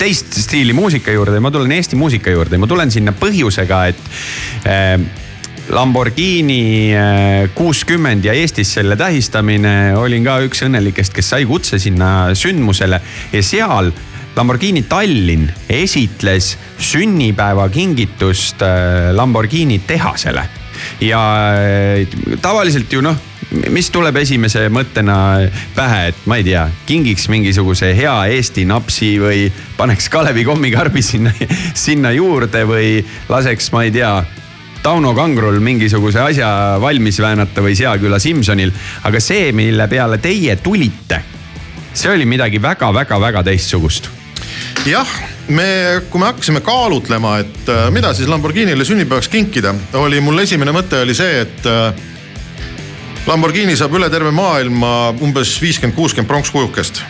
teist 0.00 0.34
stiili 0.40 0.74
muusika 0.76 1.14
juurde, 1.14 1.38
ma 1.44 1.52
tulen 1.54 1.76
Eesti 1.76 1.98
muusika 2.00 2.32
juurde, 2.34 2.58
ma 2.58 2.68
tulen 2.70 2.90
sinna 2.94 3.14
põhjusega, 3.16 3.84
et 3.92 4.10
äh, 4.66 5.24
Lamborghini 5.68 6.94
äh, 6.94 7.48
kuuskümmend 7.54 8.24
ja 8.24 8.32
Eestis 8.32 8.70
selle 8.76 8.94
tähistamine, 8.96 9.96
olin 9.98 10.22
ka 10.26 10.38
üks 10.46 10.62
õnnelikest, 10.62 11.14
kes 11.16 11.32
sai 11.32 11.46
kutse 11.48 11.80
sinna 11.82 12.34
sündmusele. 12.38 13.00
Ja 13.32 13.42
seal 13.42 13.90
Lamborghini 14.36 14.84
Tallinn 14.86 15.48
esitles 15.68 16.52
sünnipäevakingitust 16.78 18.62
äh, 18.62 19.10
Lamborghini 19.16 19.80
tehasele. 19.86 20.46
Ja 21.02 21.22
äh, 21.58 22.06
tavaliselt 22.42 22.92
ju 22.92 23.02
noh, 23.02 23.18
mis 23.74 23.90
tuleb 23.90 24.22
esimese 24.22 24.68
mõttena 24.70 25.18
pähe, 25.74 26.08
et 26.12 26.24
ma 26.30 26.38
ei 26.38 26.46
tea, 26.46 26.68
kingiks 26.86 27.26
mingisuguse 27.32 27.90
hea 27.98 28.14
Eesti 28.38 28.68
napsi 28.70 29.16
või 29.18 29.48
paneks 29.76 30.10
Kalevi 30.14 30.46
kommikarbi 30.46 31.02
sinna, 31.02 31.34
sinna 31.86 32.14
juurde 32.14 32.62
või 32.70 33.00
laseks, 33.26 33.72
ma 33.74 33.88
ei 33.88 33.94
tea 33.98 34.20
Tauno 34.86 35.16
Kangrul 35.18 35.56
mingisuguse 35.58 36.20
asja 36.22 36.48
valmis 36.78 37.16
väänata 37.18 37.62
või 37.64 37.74
Seaküla 37.74 38.20
Simsonil, 38.22 38.70
aga 39.08 39.18
see, 39.18 39.48
mille 39.50 39.88
peale 39.90 40.20
teie 40.22 40.54
tulite, 40.62 41.18
see 41.90 42.12
oli 42.12 42.28
midagi 42.28 42.60
väga-väga-väga 42.62 43.42
teistsugust 43.48 44.06
jah, 44.86 45.10
me, 45.48 45.66
kui 46.10 46.22
me 46.22 46.28
hakkasime 46.30 46.62
kaalutlema, 46.62 47.40
et 47.42 47.70
äh, 47.72 47.88
mida 47.90 48.14
siis 48.14 48.30
Lamborghinile 48.30 48.86
sünnipäevaks 48.86 49.28
kinkida, 49.32 49.74
oli 49.98 50.22
mul 50.22 50.38
esimene 50.44 50.74
mõte 50.76 51.02
oli 51.02 51.18
see, 51.18 51.42
et 51.42 51.66
äh, 51.66 51.90
Lamborghini 53.26 53.74
saab 53.74 53.98
üle 53.98 54.06
terve 54.12 54.30
maailma 54.30 55.16
umbes 55.18 55.56
viiskümmend, 55.62 55.98
kuuskümmend 55.98 56.30
pronkskujukest 56.30 57.02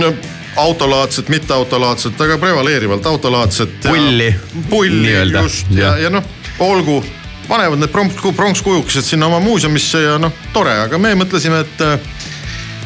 no, 0.00 0.14
autolaadset, 0.56 1.28
mitteautolaadset, 1.32 2.16
aga 2.20 2.38
prevaleerivalt 2.40 3.06
autolaadset. 3.06 3.76
Pulli, 3.84 4.30
pulli 4.70 5.12
just 5.12 5.68
ja, 5.76 5.92
Jah. 5.92 6.06
ja 6.06 6.12
noh, 6.16 6.24
olgu, 6.58 7.04
panevad 7.48 7.80
need 7.80 7.92
pronks, 7.92 8.20
pronkskujukesed 8.36 9.06
sinna 9.06 9.26
oma 9.26 9.40
muuseumisse 9.40 10.02
ja 10.02 10.18
noh, 10.20 10.34
tore, 10.52 10.74
aga 10.84 10.98
me 10.98 11.14
mõtlesime, 11.18 11.62
et 11.64 11.86
äh, 11.86 11.98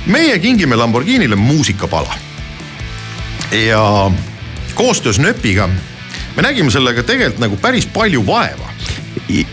meie 0.07 0.39
kingime 0.39 0.77
Lamborghinile 0.77 1.37
muusikapala 1.37 2.14
ja 3.51 4.11
koostöös 4.75 5.19
Nööpiga 5.19 5.69
me 6.37 6.45
nägime 6.45 6.71
sellega 6.71 7.05
tegelikult 7.07 7.41
nagu 7.41 7.59
päris 7.61 7.87
palju 7.87 8.23
vaeva. 8.27 8.73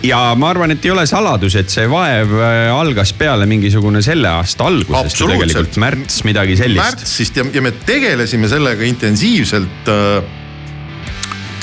ja 0.03 0.19
ma 0.37 0.49
arvan, 0.51 0.71
et 0.71 0.85
ei 0.85 0.91
ole 0.91 1.05
saladus, 1.09 1.55
et 1.57 1.71
see 1.71 1.85
vaev 1.89 2.33
äh, 2.37 2.69
algas 2.75 3.13
peale 3.17 3.47
mingisugune 3.49 4.03
selle 4.05 4.29
aasta 4.29 4.67
algusest 4.69 5.21
ju 5.21 5.29
tegelikult, 5.31 5.79
märts, 5.81 6.19
midagi 6.27 6.57
sellist. 6.59 6.83
märtsist 6.83 7.39
ja, 7.39 7.45
ja 7.53 7.61
me 7.61 7.71
tegelesime 7.85 8.49
sellega 8.51 8.85
intensiivselt 8.85 9.89
äh, 9.89 10.19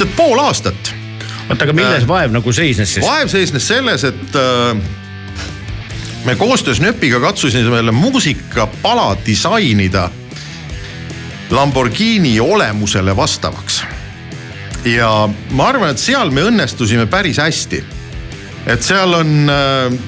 tead 0.01 0.17
pool 0.17 0.41
aastat. 0.43 0.95
oota, 1.51 1.67
aga 1.67 1.75
milles 1.77 2.07
vaev 2.09 2.33
nagu 2.35 2.53
seisnes 2.55 2.95
siis? 2.95 3.07
vaev 3.07 3.31
seisnes 3.33 3.67
selles, 3.69 4.05
et 4.09 4.39
äh, 4.39 4.81
me 6.25 6.37
koostöös 6.39 6.81
Nööpiga 6.81 7.21
katsusime 7.21 7.83
muusikapala 7.93 9.17
disainida 9.27 10.11
Lamborghini 11.51 12.41
olemusele 12.41 13.17
vastavaks. 13.17 13.83
ja 14.85 15.29
ma 15.51 15.69
arvan, 15.69 15.91
et 15.91 15.99
seal 15.99 16.31
me 16.31 16.47
õnnestusime 16.49 17.07
päris 17.07 17.39
hästi. 17.43 17.85
et 18.67 18.83
seal 18.83 19.15
on 19.15 19.51
äh, 19.51 19.99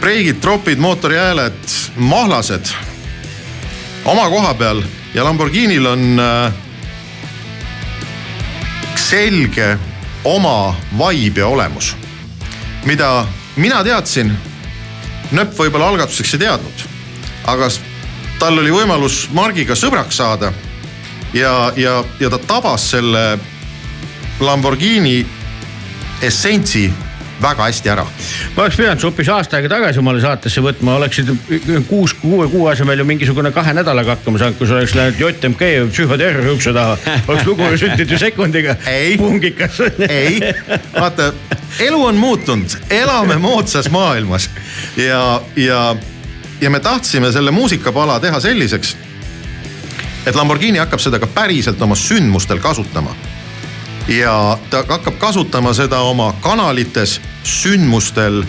breigid, 0.00 0.40
tropid, 0.40 0.78
mootorihääled, 0.78 1.62
mahlased 1.96 2.74
oma 4.04 4.28
koha 4.30 4.54
peal 4.54 4.82
ja 5.14 5.24
Lamborghinil 5.24 5.86
on 5.86 6.20
äh, 6.20 6.52
selge 8.96 9.78
oma 10.24 10.74
vibe 10.98 11.40
ja 11.40 11.46
olemus, 11.46 11.96
mida 12.84 13.26
mina 13.56 13.82
teadsin. 13.84 14.32
Nööp 15.32 15.54
võib-olla 15.56 15.88
algatuseks 15.88 16.34
ei 16.36 16.42
teadnud, 16.42 16.82
aga 17.48 17.70
tal 18.38 18.58
oli 18.60 18.72
võimalus 18.74 19.28
Margiga 19.32 19.72
sõbraks 19.78 20.18
saada 20.20 20.52
ja, 21.32 21.72
ja, 21.76 22.02
ja 22.20 22.30
ta 22.30 22.38
tabas 22.38 22.90
selle 22.92 23.38
Lamborghini 24.40 25.22
essentsi 26.22 26.90
väga 27.42 27.66
hästi 27.68 27.92
ära. 27.92 28.04
ma 28.56 28.62
oleks 28.62 28.76
pidanud 28.76 29.00
su 29.00 29.08
hoopis 29.10 29.28
aasta 29.28 29.58
aega 29.58 29.68
tagasi 29.74 29.98
omale 30.02 30.20
saatesse 30.20 30.62
võtma, 30.64 30.96
oleksid 31.00 31.32
kuus, 31.88 32.14
kuue 32.20 32.48
kuu 32.52 32.66
asemel 32.70 32.98
ju 32.98 33.06
mingisugune 33.08 33.52
kahe 33.52 33.74
nädalaga 33.76 34.16
hakkama 34.16 34.38
saanud, 34.38 34.58
kui 34.58 34.68
sa 34.70 34.78
oleks 34.78 34.94
läinud 34.98 35.20
JMK 35.20 35.72
psühhoterrori 35.92 36.54
ukse 36.54 36.72
taha. 36.76 36.96
oleks 37.28 37.46
lugu 37.46 37.68
sündinud 37.76 38.14
ju 38.14 38.18
sekundiga. 38.18 38.76
Ei. 38.86 39.16
pungikas. 39.18 39.80
ei, 40.08 40.40
vaata, 40.94 41.32
elu 41.80 42.04
on 42.04 42.16
muutunud, 42.16 42.78
elame 42.90 43.38
moodsas 43.42 43.90
maailmas 43.90 44.50
ja, 44.96 45.40
ja, 45.56 45.96
ja 46.60 46.70
me 46.70 46.80
tahtsime 46.80 47.32
selle 47.32 47.50
muusikapala 47.50 48.20
teha 48.20 48.40
selliseks, 48.40 48.96
et 50.26 50.34
Lamborghini 50.34 50.78
hakkab 50.78 51.02
seda 51.02 51.18
ka 51.18 51.26
päriselt 51.26 51.82
oma 51.82 51.96
sündmustel 51.98 52.60
kasutama. 52.62 53.14
Ja 54.08 54.58
ta 54.70 54.84
hakkab 54.88 55.18
kasutama 55.18 55.74
seda 55.74 56.00
oma 56.00 56.32
kanalites, 56.40 57.20
sündmustel 57.44 58.42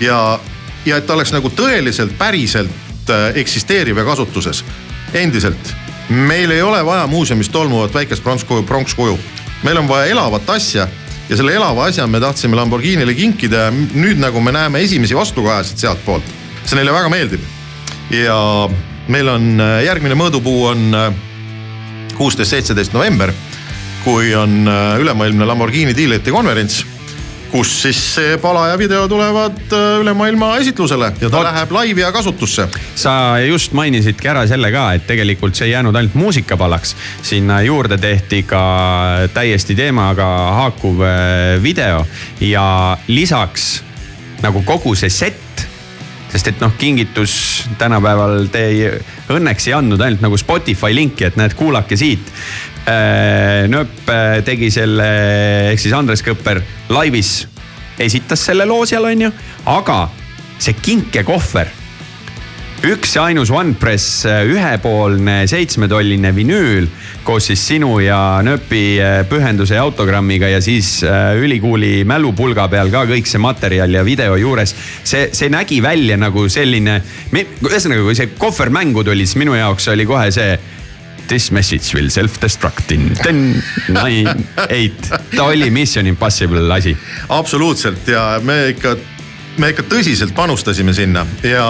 ja, 0.00 0.38
ja 0.86 0.96
et 0.96 1.06
ta 1.06 1.14
oleks 1.14 1.32
nagu 1.34 1.50
tõeliselt 1.50 2.16
päriselt 2.18 3.10
äh, 3.10 3.30
eksisteeriv 3.34 3.98
ja 3.98 4.04
kasutuses 4.04 4.64
endiselt. 5.14 5.74
meil 6.08 6.50
ei 6.50 6.62
ole 6.62 6.84
vaja 6.84 7.06
muuseumis 7.06 7.48
tolmuvat 7.48 7.94
väikest 7.94 8.22
pronkskuju, 8.22 8.62
pronkskuju. 8.62 9.18
meil 9.62 9.76
on 9.76 9.88
vaja 9.88 10.06
elavat 10.06 10.50
asja 10.50 10.88
ja 11.28 11.36
selle 11.36 11.54
elava 11.54 11.84
asja 11.84 12.06
me 12.06 12.20
tahtsime 12.20 12.56
Lamborghinile 12.56 13.14
kinkida 13.14 13.56
ja 13.56 13.70
nüüd 13.70 14.18
nagu 14.22 14.40
me 14.40 14.52
näeme 14.52 14.80
esimesi 14.80 15.16
vastukajasid 15.16 15.78
sealtpoolt, 15.78 16.24
see 16.64 16.78
neile 16.78 16.92
väga 16.92 17.08
meeldib. 17.08 17.40
ja 18.10 18.68
meil 19.08 19.28
on 19.28 19.60
äh, 19.60 19.84
järgmine 19.84 20.14
mõõdupuu 20.18 20.66
on 20.70 20.94
äh, 20.94 21.12
kuusteist, 22.16 22.50
seitseteist 22.50 22.92
november, 22.92 23.32
kui 24.06 24.34
on 24.38 24.68
äh, 24.70 25.00
ülemaailmne 25.02 25.48
Lamborghini 25.48 25.96
diilerite 25.96 26.30
konverents 26.30 26.84
kus 27.50 27.70
siis 27.82 27.98
see 28.16 28.36
pala 28.42 28.66
ja 28.70 28.78
video 28.78 29.06
tulevad 29.10 29.72
äh, 29.74 30.00
üle 30.02 30.12
maailma 30.14 30.52
esitlusele 30.60 31.08
ja 31.20 31.30
ta 31.30 31.38
Vot. 31.38 31.46
läheb 31.48 31.72
laivi 31.74 32.04
ja 32.04 32.12
kasutusse. 32.14 32.68
sa 32.94 33.38
just 33.42 33.74
mainisidki 33.74 34.28
ära 34.30 34.44
selle 34.46 34.70
ka, 34.74 34.88
et 34.94 35.06
tegelikult 35.08 35.58
see 35.58 35.70
ei 35.70 35.74
jäänud 35.74 35.96
ainult 35.96 36.14
muusikapalaks, 36.14 36.94
sinna 37.26 37.60
juurde 37.66 37.98
tehti 37.98 38.42
ka 38.46 38.62
täiesti 39.34 39.74
teemaga 39.78 40.28
haakuv 40.60 41.02
äh, 41.02 41.62
video 41.62 42.04
ja 42.40 42.96
lisaks 43.08 43.80
nagu 44.42 44.62
kogu 44.66 44.94
see 44.94 45.10
set 45.10 45.66
sest 46.32 46.50
et 46.50 46.62
noh, 46.62 46.72
kingitus 46.78 47.34
tänapäeval 47.78 48.48
te 48.52 48.64
ei, 48.70 48.90
õnneks 49.32 49.68
ei 49.70 49.76
andnud 49.76 50.02
ainult 50.02 50.24
nagu 50.24 50.38
Spotify 50.40 50.94
linki, 50.94 51.28
et 51.28 51.38
näed, 51.38 51.54
kuulake 51.58 51.98
siit. 51.98 52.32
Nööp 52.86 54.10
äh, 54.12 54.38
tegi 54.46 54.70
selle, 54.70 55.06
ehk 55.72 55.80
siis 55.82 55.94
Andres 55.96 56.22
Kõpper 56.22 56.60
laivis 56.94 57.40
esitas 57.98 58.44
selle 58.46 58.66
loo 58.68 58.84
seal, 58.86 59.08
onju, 59.08 59.32
aga 59.72 60.04
see 60.62 60.76
kinkekohver 60.82 61.72
üks 62.84 63.14
ja 63.16 63.24
ainus 63.30 63.50
OnePress 63.50 64.26
äh, 64.28 64.42
ühepoolne 64.52 65.46
seitsmetolline 65.48 66.32
vinüül 66.36 66.88
koos 67.24 67.48
siis 67.48 67.62
sinu 67.70 67.96
ja 68.04 68.42
Nööpi 68.44 68.98
äh, 69.00 69.22
pühenduse 69.28 69.78
ja 69.78 69.84
autogrammiga 69.86 70.50
ja 70.50 70.60
siis 70.60 70.98
äh, 71.06 71.32
ülikooli 71.40 72.04
mälupulga 72.08 72.68
peal 72.72 72.92
ka 72.92 73.06
kõik 73.08 73.28
see 73.30 73.40
materjal 73.40 73.96
ja 73.96 74.04
video 74.04 74.36
juures. 74.36 74.74
see, 75.02 75.30
see 75.32 75.48
nägi 75.52 75.80
välja 75.82 76.18
nagu 76.20 76.48
selline, 76.52 77.00
ühesõnaga, 77.32 78.04
kui 78.04 78.18
see 78.18 78.34
kohver 78.38 78.70
mängu 78.74 79.04
tuli, 79.06 79.26
siis 79.26 79.40
minu 79.40 79.56
jaoks 79.56 79.88
oli 79.94 80.06
kohe 80.08 80.30
see 80.34 80.56
This 81.26 81.50
message 81.50 81.90
will 81.96 82.06
self-destruct 82.06 82.92
in 82.94 83.08
ten, 83.18 83.40
nine, 83.90 84.44
eight. 84.70 85.08
ta 85.34 85.48
oli 85.48 85.72
Mission 85.74 86.06
Impossible 86.06 86.62
asi. 86.74 86.94
absoluutselt 87.28 88.06
ja 88.08 88.36
me 88.42 88.68
ikka, 88.76 88.94
me 89.58 89.72
ikka 89.74 89.88
tõsiselt 89.90 90.36
panustasime 90.38 90.94
sinna 90.94 91.26
ja, 91.42 91.66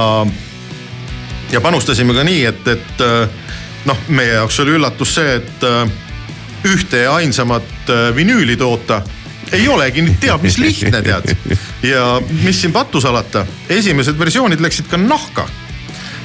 ja 1.53 1.61
panustasime 1.61 2.14
ka 2.14 2.24
nii, 2.26 2.44
et, 2.44 2.68
et 2.68 3.05
äh, 3.05 3.28
noh, 3.86 4.01
meie 4.09 4.36
jaoks 4.38 4.61
oli 4.64 4.76
üllatus 4.76 5.14
see, 5.18 5.36
et 5.38 5.66
äh, 5.66 5.84
ühte 6.66 7.05
ja 7.05 7.14
ainsamat 7.20 7.92
äh, 7.92 8.09
vinüüli 8.16 8.57
toota 8.57 9.03
ei 9.55 9.68
olegi 9.70 10.03
nüüd 10.03 10.18
teab 10.20 10.42
mis 10.42 10.59
lihtne 10.59 11.03
tead. 11.07 11.30
ja 11.92 12.16
mis 12.42 12.61
siin 12.61 12.74
pattu 12.74 13.01
salata, 13.01 13.47
esimesed 13.70 14.18
versioonid 14.18 14.61
läksid 14.61 14.90
ka 14.90 14.99
nahka. 14.99 15.47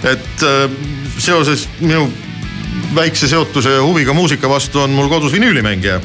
et 0.09 0.43
seoses 1.21 1.67
minu 1.79 2.07
väikse 2.95 3.27
seotuse 3.27 3.69
ja 3.69 3.83
huviga 3.83 4.13
muusika 4.13 4.49
vastu 4.49 4.79
on 4.81 4.89
mul 4.89 5.09
kodus 5.09 5.31
vinüülimängija. 5.31 6.01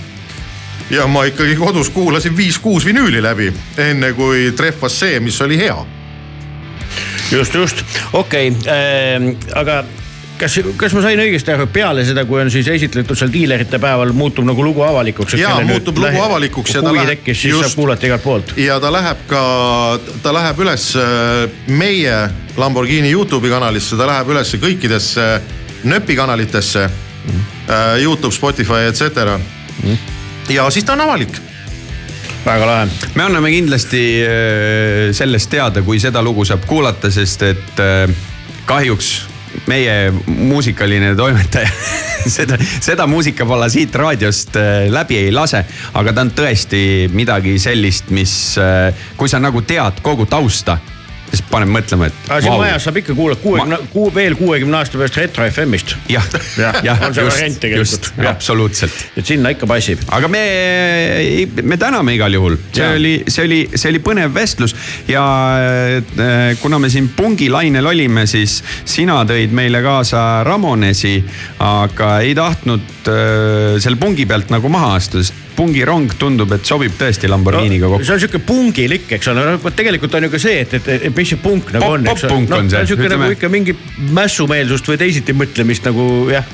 ja 0.90 1.06
ma 1.06 1.24
ikkagi 1.24 1.56
kodus 1.56 1.88
kuulasin 1.90 2.36
viis-kuus 2.36 2.84
vinüüli 2.84 3.22
läbi, 3.22 3.52
enne 3.78 4.12
kui 4.12 4.52
trehvas 4.56 5.00
see, 5.00 5.20
mis 5.20 5.40
oli 5.40 5.56
hea. 5.58 5.95
Just, 7.32 7.54
just, 7.54 7.84
okei 8.12 8.50
okay. 8.50 8.72
äh,, 8.72 9.30
aga 9.54 9.84
kas, 10.38 10.56
kas 10.76 10.94
ma 10.96 11.02
sain 11.04 11.20
õigesti 11.20 11.52
aru, 11.54 11.66
peale 11.72 12.04
seda, 12.06 12.24
kui 12.28 12.40
on 12.42 12.50
siis 12.52 12.68
esitletud 12.70 13.18
seal 13.18 13.32
diilerite 13.32 13.80
päeval, 13.82 14.12
muutub 14.16 14.46
nagu 14.48 14.64
lugu 14.64 14.84
avalikuks? 14.86 15.36
ja 15.40 15.56
muutub 15.66 15.98
lugu 16.02 16.22
avalikuks 16.22 16.76
ja 16.76 16.82
ta 16.84 16.92
läheb. 16.94 17.14
tekkis, 17.16 17.40
siis 17.42 17.54
just, 17.54 17.66
saab 17.66 17.80
kuulata 17.80 18.08
igalt 18.08 18.24
poolt. 18.26 18.54
ja 18.60 18.78
ta 18.82 18.92
läheb 18.94 19.24
ka, 19.30 19.42
ta 20.24 20.34
läheb 20.36 20.62
üles 20.66 20.90
äh, 21.00 21.46
meie 21.68 22.20
Lamborghini 22.56 23.10
Youtube'i 23.12 23.52
kanalisse, 23.52 23.98
ta 23.98 24.08
läheb 24.08 24.32
üles 24.34 24.54
kõikidesse 24.60 25.26
nööpi 25.86 26.16
kanalitesse 26.18 26.86
mm.. 26.88 27.52
Youtube, 28.02 28.34
Spotify, 28.34 28.86
et 28.86 28.98
cetera 28.98 29.36
mm.. 29.38 29.98
ja 30.54 30.68
siis 30.70 30.86
ta 30.86 30.94
on 30.94 31.04
avalik 31.08 31.45
väga 32.46 32.66
lahe. 32.66 32.88
me 33.14 33.26
anname 33.26 33.50
kindlasti 33.54 34.02
äh, 34.22 35.14
sellest 35.16 35.50
teada, 35.50 35.82
kui 35.82 36.00
seda 36.02 36.22
lugu 36.22 36.46
saab 36.48 36.66
kuulata, 36.68 37.10
sest 37.10 37.42
et 37.42 37.86
kahjuks 38.66 39.14
meie 39.66 40.12
muusikaline 40.26 41.14
toimetaja 41.16 41.70
seda, 42.36 42.58
seda 42.60 43.06
muusikapala 43.10 43.68
siit 43.72 43.94
raadiost 43.94 44.56
äh, 44.60 44.86
läbi 44.92 45.18
ei 45.18 45.32
lase. 45.32 45.64
aga 45.94 46.12
ta 46.12 46.26
on 46.26 46.32
tõesti 46.36 46.82
midagi 47.14 47.56
sellist, 47.62 48.10
mis, 48.14 48.34
äh, 48.60 48.92
kui 49.16 49.30
sa 49.32 49.40
nagu 49.42 49.62
tead 49.66 50.02
kogu 50.04 50.26
tausta 50.30 50.78
siis 51.30 51.42
paneb 51.50 51.70
mõtlema, 51.72 52.08
et. 52.10 52.18
aga 52.28 52.38
siin 52.44 52.52
wow. 52.52 52.62
majas 52.62 52.86
saab 52.86 52.98
ikka 53.00 53.16
kuulata 53.16 53.42
kuuekümne 53.42 53.78
Ma..., 53.80 53.88
kuu, 53.92 54.06
veel 54.14 54.36
kuuekümne 54.38 54.78
aasta 54.80 55.00
pärast 55.00 55.18
Retro 55.20 55.46
FM-ist. 55.50 55.94
jah, 56.12 56.26
jah, 56.58 56.80
jah, 56.86 57.04
just, 57.16 57.66
just, 57.72 58.10
absoluutselt. 58.26 59.04
et 59.16 59.26
sinna 59.26 59.52
ikka 59.54 59.68
passib. 59.70 60.02
aga 60.16 60.30
me, 60.32 60.42
me 61.62 61.78
täname 61.80 62.16
igal 62.16 62.36
juhul, 62.38 62.58
see 62.70 62.84
ja. 62.84 62.92
oli, 62.98 63.14
see 63.28 63.46
oli, 63.48 63.60
see 63.74 63.92
oli 63.94 64.02
põnev 64.04 64.34
vestlus 64.36 64.76
ja 65.10 65.24
äh, 65.56 66.52
kuna 66.62 66.80
me 66.82 66.90
siin 66.92 67.10
pungilainel 67.16 67.92
olime, 67.92 68.26
siis 68.30 68.60
sina 68.84 69.22
tõid 69.28 69.54
meile 69.56 69.82
kaasa 69.84 70.26
Ramonesi, 70.46 71.16
aga 71.64 72.18
ei 72.26 72.36
tahtnud 72.38 73.10
äh, 73.10 73.80
selle 73.82 74.00
pungi 74.00 74.28
pealt 74.28 74.54
nagu 74.54 74.70
maha 74.72 74.94
astuda, 75.00 75.26
sest 75.26 75.44
pungirong 75.56 76.12
tundub, 76.20 76.52
et 76.56 76.68
sobib 76.68 76.94
tõesti 76.98 77.30
Lamborghiniga 77.30 77.88
kokku 77.88 78.02
no,. 78.02 78.06
see 78.06 78.16
on 78.16 78.22
sihuke 78.22 78.40
pungilik, 78.46 79.06
eks 79.16 79.30
ole, 79.32 79.44
tegelikult 79.76 80.16
on 80.18 80.28
ju 80.28 80.32
ka 80.34 80.40
see, 80.42 80.60
et, 80.66 80.76
et 80.76 81.06
mis 81.16 81.32
see 81.32 81.40
punk 81.42 81.72
nagu 81.74 81.84
pop, 81.84 81.96
on, 81.96 82.08
eks 82.12 82.24
ole. 82.28 82.40
no, 82.46 82.60
on 82.60 82.70
see, 82.72 82.84
sihuke 82.92 83.10
nagu 83.12 83.30
ikka 83.34 83.50
mingi 83.52 83.76
mässumeelsust 84.16 84.90
või 84.90 85.00
teisitimõtlemist 85.02 85.88
nagu 85.88 86.08
jah, 86.32 86.46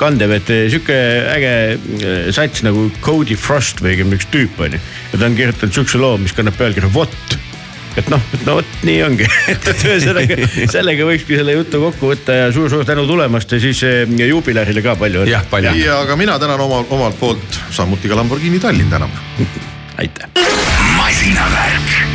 kandev, 0.00 0.36
et 0.38 0.54
sihuke 0.72 0.96
äge 1.36 1.52
äh, 1.74 2.32
sats 2.36 2.64
nagu 2.66 2.88
Cody 3.04 3.38
Frost 3.40 3.84
või 3.84 3.98
üks 4.04 4.30
tüüp 4.32 4.60
on 4.60 4.76
ju. 4.76 4.82
ja 5.12 5.20
ta 5.20 5.30
on 5.30 5.38
kirjutanud 5.38 5.78
sihukese 5.78 6.02
loo, 6.02 6.18
mis 6.20 6.36
kannab 6.36 6.58
pealkirja 6.60 6.92
What 6.94 7.38
et 7.98 8.10
noh, 8.10 8.22
et 8.34 8.44
no 8.46 8.56
vot 8.60 8.76
nii 8.86 9.00
ongi 9.06 9.26
et, 9.50 9.66
et 9.72 9.84
ühesõnaga 9.86 10.36
sellega 10.70 11.08
võikski 11.08 11.38
selle 11.40 11.56
jutu 11.56 11.82
kokku 11.82 12.12
võtta 12.12 12.36
ja 12.36 12.52
suur-suur 12.54 12.86
tänu 12.88 13.06
tulemast 13.08 13.56
ja 13.56 13.60
siis 13.62 13.82
eh, 13.86 14.04
juubilärile 14.28 14.84
ka 14.84 14.96
palju. 15.00 15.26
jah, 15.30 15.44
palju. 15.50 15.74
ja 15.80 16.00
ka 16.08 16.18
mina 16.20 16.38
tänan 16.42 16.62
oma, 16.66 16.84
omalt 16.90 17.18
poolt, 17.20 17.60
samuti 17.74 18.10
ka 18.10 18.18
Lamborghini 18.20 18.62
Tallinn 18.62 18.92
tänab 18.92 19.14
aitäh. 19.98 20.30
masinavärk 20.96 22.09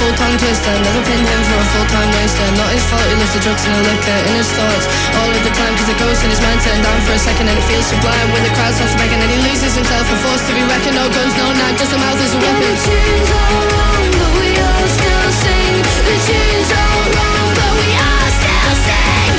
full 0.00 0.16
tongue 0.16 0.38
twister. 0.40 0.72
Never 0.80 1.02
pinned 1.04 1.28
him 1.28 1.42
for 1.44 1.58
a 1.60 1.66
full 1.76 1.88
time 1.92 2.08
waster. 2.16 2.48
Not 2.56 2.72
his 2.72 2.84
fault, 2.88 3.04
he 3.04 3.16
loves 3.20 3.32
the 3.36 3.42
drugs 3.44 3.64
and 3.68 3.74
the 3.76 3.82
liquor 3.84 4.18
in 4.32 4.34
his 4.40 4.48
thoughts. 4.56 4.86
All 5.20 5.28
of 5.28 5.42
the 5.44 5.52
time, 5.52 5.72
cause 5.76 5.88
the 5.92 5.98
ghost 6.00 6.24
in 6.24 6.32
his 6.32 6.40
mind 6.40 6.58
turned 6.64 6.80
down 6.80 6.98
for 7.04 7.12
a 7.12 7.20
second 7.20 7.46
and 7.52 7.56
it 7.60 7.66
feels 7.68 7.84
sublime. 7.84 8.28
When 8.32 8.40
the 8.40 8.52
crowd 8.56 8.72
starts 8.72 8.96
begging 8.96 9.20
and 9.20 9.28
he 9.28 9.38
loses 9.44 9.76
himself 9.76 10.08
and 10.08 10.18
forced 10.24 10.48
to 10.48 10.56
be 10.56 10.64
reckoned. 10.64 10.96
No 10.96 11.04
guns, 11.12 11.34
no 11.36 11.52
knife, 11.52 11.76
just 11.76 11.92
a 11.92 11.98
mouth 12.00 12.16
as 12.16 12.32
a 12.32 12.40
weapon. 12.40 12.64
The 12.64 12.80
tune's 12.80 13.30
all 13.36 13.60
wrong, 13.76 14.04
but 14.16 14.32
we 14.40 14.48
all 14.56 14.86
still 14.88 15.28
sing. 15.44 15.74
The 16.08 16.16
tune's 16.24 16.70
all 16.80 17.02
wrong, 17.12 17.46
but 17.60 17.72
we 17.76 17.88
all 18.00 18.28
still 18.40 18.72
sing. 18.88 19.36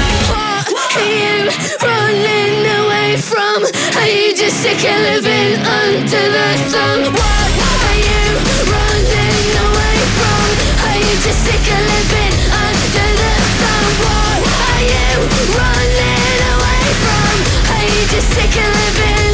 What 0.69 0.93
are 1.01 1.09
you 1.09 1.37
running 1.81 2.61
away 2.85 3.09
from? 3.17 3.65
Are 3.97 4.11
you 4.13 4.29
just 4.37 4.61
sick 4.61 4.81
of 4.85 4.99
living 5.09 5.57
under 5.57 6.25
the 6.37 6.47
thumb? 6.69 7.01
What 7.17 7.49
are 7.89 7.97
you 7.97 8.21
running 8.69 9.20
sick 18.21 18.55
of 18.57 18.75
living 18.75 19.30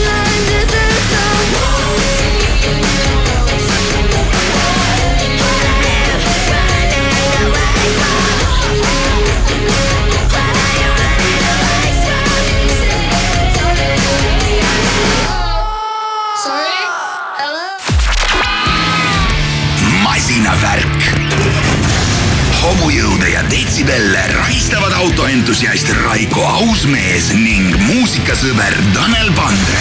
autoentusiast 25.57 25.89
Raiko 26.05 26.43
Ausmees 26.45 27.31
ning 27.33 27.71
muusikasõber 27.87 28.75
Tanel 28.93 29.31
Pandre. 29.33 29.79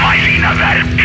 masinavärk 0.00 1.02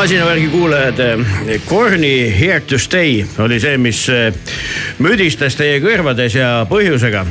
masinavärgi 0.00 0.48
kuulajad, 0.48 0.96
Korni 1.66 2.34
Here 2.40 2.60
to 2.60 2.78
stay 2.78 3.24
oli 3.38 3.58
see, 3.60 3.76
mis 3.76 3.98
eh, 4.08 4.30
müdistas 4.98 5.58
teie 5.58 5.76
kõrvades 5.84 6.38
ja 6.38 6.62
põhjusega. 6.70 7.26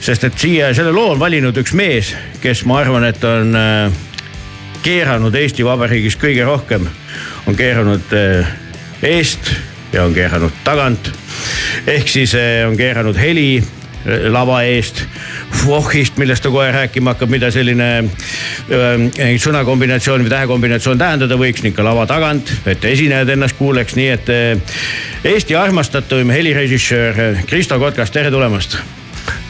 sest 0.00 0.24
et 0.24 0.38
siia 0.40 0.70
selle 0.74 0.94
loo 0.96 1.10
on 1.12 1.20
valinud 1.20 1.58
üks 1.60 1.74
mees, 1.76 2.14
kes 2.40 2.64
ma 2.64 2.78
arvan, 2.80 3.04
et 3.04 3.24
on 3.28 3.52
eh, 3.52 3.98
keeranud 4.80 5.36
Eesti 5.42 5.66
Vabariigis 5.66 6.16
kõige 6.16 6.46
rohkem. 6.48 6.88
on 7.46 7.56
keeranud 7.56 8.16
eh, 8.16 8.48
eest 9.02 9.52
ja 9.92 10.04
on 10.04 10.16
keeranud 10.16 10.56
tagant. 10.64 11.12
ehk 11.86 12.08
siis 12.08 12.32
on 12.64 12.80
keeranud 12.80 13.20
heli 13.20 13.60
lava 14.32 14.62
eest, 14.64 15.02
vohhist, 15.64 16.16
millest 16.20 16.44
ta 16.44 16.52
kohe 16.52 16.70
rääkima 16.72 17.14
hakkab, 17.14 17.32
mida 17.32 17.50
selline 17.52 17.88
äh, 18.00 19.34
sõnakombinatsioon 19.42 20.24
või 20.24 20.32
tähekombinatsioon 20.32 21.00
tähendada 21.00 21.36
võiks 21.40 21.64
ning 21.66 21.76
ka 21.76 21.84
lava 21.84 22.06
tagant, 22.10 22.52
et 22.70 22.84
esinejad 22.84 23.34
ennast 23.36 23.58
kuuleks, 23.60 23.98
nii 23.98 24.08
et 24.14 24.32
äh, 24.32 24.80
Eesti 25.30 25.56
armastatuim 25.58 26.32
helirežissöör 26.32 27.44
Kristo 27.46 27.78
Kotkas, 27.78 28.10
tere 28.14 28.32
tulemast 28.32 28.78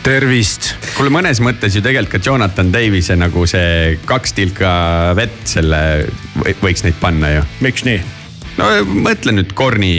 tervist. 0.03 0.73
kuule, 0.97 1.13
mõnes 1.13 1.41
mõttes 1.45 1.77
ju 1.77 1.83
tegelikult 1.85 2.17
ka 2.17 2.25
Jonathan 2.25 2.73
Davise 2.73 3.17
nagu 3.21 3.45
see 3.49 3.99
kaks 4.09 4.33
tilka 4.37 4.71
vett 5.19 5.45
selle 5.49 5.83
võiks 6.63 6.87
neid 6.87 6.97
panna 7.03 7.37
ju. 7.37 7.45
miks 7.61 7.85
nii? 7.87 8.20
No 8.61 9.01
mõtle 9.07 9.35
nüüd 9.35 9.55
Korni 9.57 9.93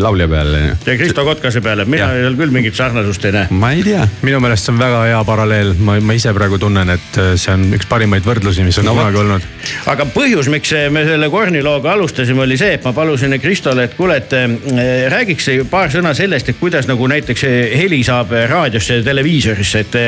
laulja 0.00 0.28
peale. 0.30 0.62
ja 0.74 0.96
Kristo 0.98 1.24
Kotkase 1.26 1.62
peale, 1.64 1.86
mina 1.88 2.10
seal 2.14 2.36
küll 2.38 2.54
mingit 2.54 2.76
sarnasust 2.78 3.24
ei 3.28 3.34
näe. 3.34 3.48
ma 3.50 3.72
ei 3.76 3.84
tea. 3.86 4.04
minu 4.26 4.40
meelest 4.42 4.68
see 4.68 4.74
on 4.74 4.80
väga 4.82 5.02
hea 5.06 5.20
paralleel, 5.28 5.74
ma, 5.84 5.98
ma 6.04 6.16
ise 6.16 6.32
praegu 6.36 6.58
tunnen, 6.60 6.94
et 6.94 7.20
äh, 7.20 7.32
see 7.40 7.54
on 7.54 7.66
üks 7.76 7.88
parimaid 7.90 8.26
võrdlusi, 8.26 8.66
mis 8.66 8.78
on 8.82 8.88
no, 8.88 8.96
kunagi 8.98 9.22
olnud. 9.22 9.48
aga 9.94 10.08
põhjus, 10.14 10.50
miks 10.52 10.74
me 10.94 11.04
selle 11.08 11.30
Korni 11.32 11.62
looga 11.64 11.94
alustasime, 11.94 12.44
oli 12.46 12.58
see, 12.60 12.74
et 12.78 12.86
ma 12.86 12.94
palusin 12.96 13.36
Kristole, 13.42 13.88
et 13.88 13.96
kuule, 13.98 14.18
et 14.22 14.34
äh, 14.36 15.08
räägiks 15.12 15.50
paar 15.70 15.92
sõna 15.92 16.14
sellest, 16.16 16.52
et 16.52 16.60
kuidas 16.60 16.88
nagu 16.90 17.08
näiteks 17.10 17.46
heli 17.78 18.02
saab 18.06 18.32
raadiosse 18.50 19.00
ja 19.00 19.06
televiisorisse, 19.06 19.84
et, 19.86 19.98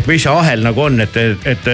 et 0.00 0.10
mis 0.10 0.22
see 0.22 0.32
ahel 0.32 0.64
nagu 0.66 0.84
on, 0.84 1.00
et, 1.04 1.16
et, 1.48 1.70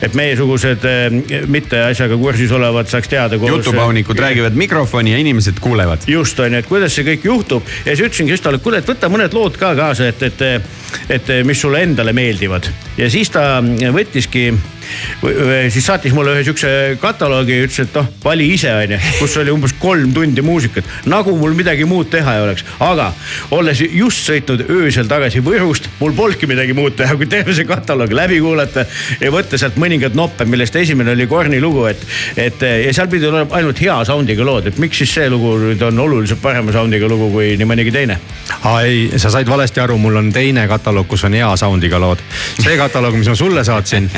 et 0.00 0.16
meiesugused 0.16 0.86
äh, 0.88 1.46
mitte 1.50 1.82
asjaga 1.90 2.18
kursis 2.20 2.52
olevad 2.54 2.90
saaks 2.90 3.10
teada. 3.10 3.38
jutupaunikud 3.40 4.18
räägivad 4.18 4.56
mikrofoni 4.58 5.09
ja 5.10 5.20
inimesed 5.20 5.60
kuulevad. 5.60 6.06
just 6.06 6.40
on 6.40 6.52
ju, 6.52 6.58
et 6.62 6.68
kuidas 6.70 6.94
see 6.96 7.06
kõik 7.06 7.26
juhtub 7.26 7.66
ja 7.84 7.94
siis 7.94 8.06
ütlesin 8.08 8.30
Kristole, 8.30 8.60
et 8.60 8.64
kuule, 8.64 8.82
et 8.82 8.88
võta 8.88 9.10
mõned 9.12 9.34
lood 9.36 9.56
ka 9.60 9.74
kaasa, 9.78 10.10
et, 10.10 10.22
et, 10.22 10.44
et 11.18 11.32
mis 11.46 11.60
sulle 11.60 11.82
endale 11.82 12.14
meeldivad. 12.16 12.70
ja 12.98 13.10
siis 13.10 13.30
ta 13.30 13.62
võttiski 13.94 14.50
siis 15.70 15.86
saatis 15.86 16.14
mulle 16.16 16.34
ühe 16.36 16.44
sihukese 16.44 16.96
kataloogi 17.02 17.56
ja 17.58 17.66
ütles, 17.66 17.80
et 17.84 17.96
noh, 17.96 18.08
vali 18.24 18.48
ise 18.54 18.72
onju, 18.74 18.98
kus 19.18 19.36
oli 19.40 19.52
umbes 19.54 19.74
kolm 19.80 20.12
tundi 20.14 20.44
muusikat, 20.44 20.88
nagu 21.10 21.34
mul 21.38 21.54
midagi 21.58 21.86
muud 21.88 22.10
teha 22.12 22.36
ei 22.36 22.44
oleks. 22.44 22.64
aga 22.80 23.10
olles 23.56 23.82
just 23.86 24.26
sõitnud 24.28 24.66
öösel 24.70 25.08
tagasi 25.10 25.42
Võrust, 25.44 25.88
mul 26.00 26.14
polnudki 26.16 26.48
midagi 26.50 26.74
muud 26.76 26.96
teha, 26.98 27.16
kui 27.18 27.28
terve 27.30 27.54
see 27.56 27.68
kataloog 27.68 28.12
läbi 28.14 28.40
kuulata 28.42 28.84
ja 29.20 29.32
võtta 29.32 29.58
sealt 29.60 29.78
mõningad 29.80 30.16
noppe, 30.18 30.46
millest 30.48 30.76
esimene 30.76 31.14
oli 31.16 31.26
Korni 31.30 31.60
lugu, 31.62 31.86
et, 31.90 32.04
et 32.36 32.62
ja 32.62 32.92
seal 32.96 33.10
pidi 33.12 33.28
olema 33.28 33.58
ainult 33.58 33.80
hea 33.82 33.96
sound'iga 34.08 34.46
lood, 34.46 34.70
et 34.70 34.80
miks 34.82 35.02
siis 35.02 35.14
see 35.18 35.28
lugu 35.30 35.56
nüüd 35.60 35.82
on 35.86 36.04
oluliselt 36.06 36.42
parema 36.42 36.74
sound'iga 36.74 37.08
lugu 37.10 37.30
kui 37.34 37.54
nii 37.60 37.68
mõnigi 37.68 37.94
teine? 37.94 38.18
aa 38.64 38.82
ei, 38.86 39.06
sa 39.20 39.30
said 39.32 39.48
valesti 39.48 39.80
aru, 39.82 39.96
mul 40.00 40.18
on 40.20 40.32
teine 40.34 40.66
kataloog, 40.70 41.08
kus 41.10 41.24
on 41.28 41.36
hea 41.38 41.50
sound'iga 41.60 42.00
lood. 42.02 42.22
see 42.60 42.76
kataloog, 42.80 43.16
mis 43.20 43.30
ma 43.30 43.36
sulle 43.38 43.64
saatsin 43.66 44.10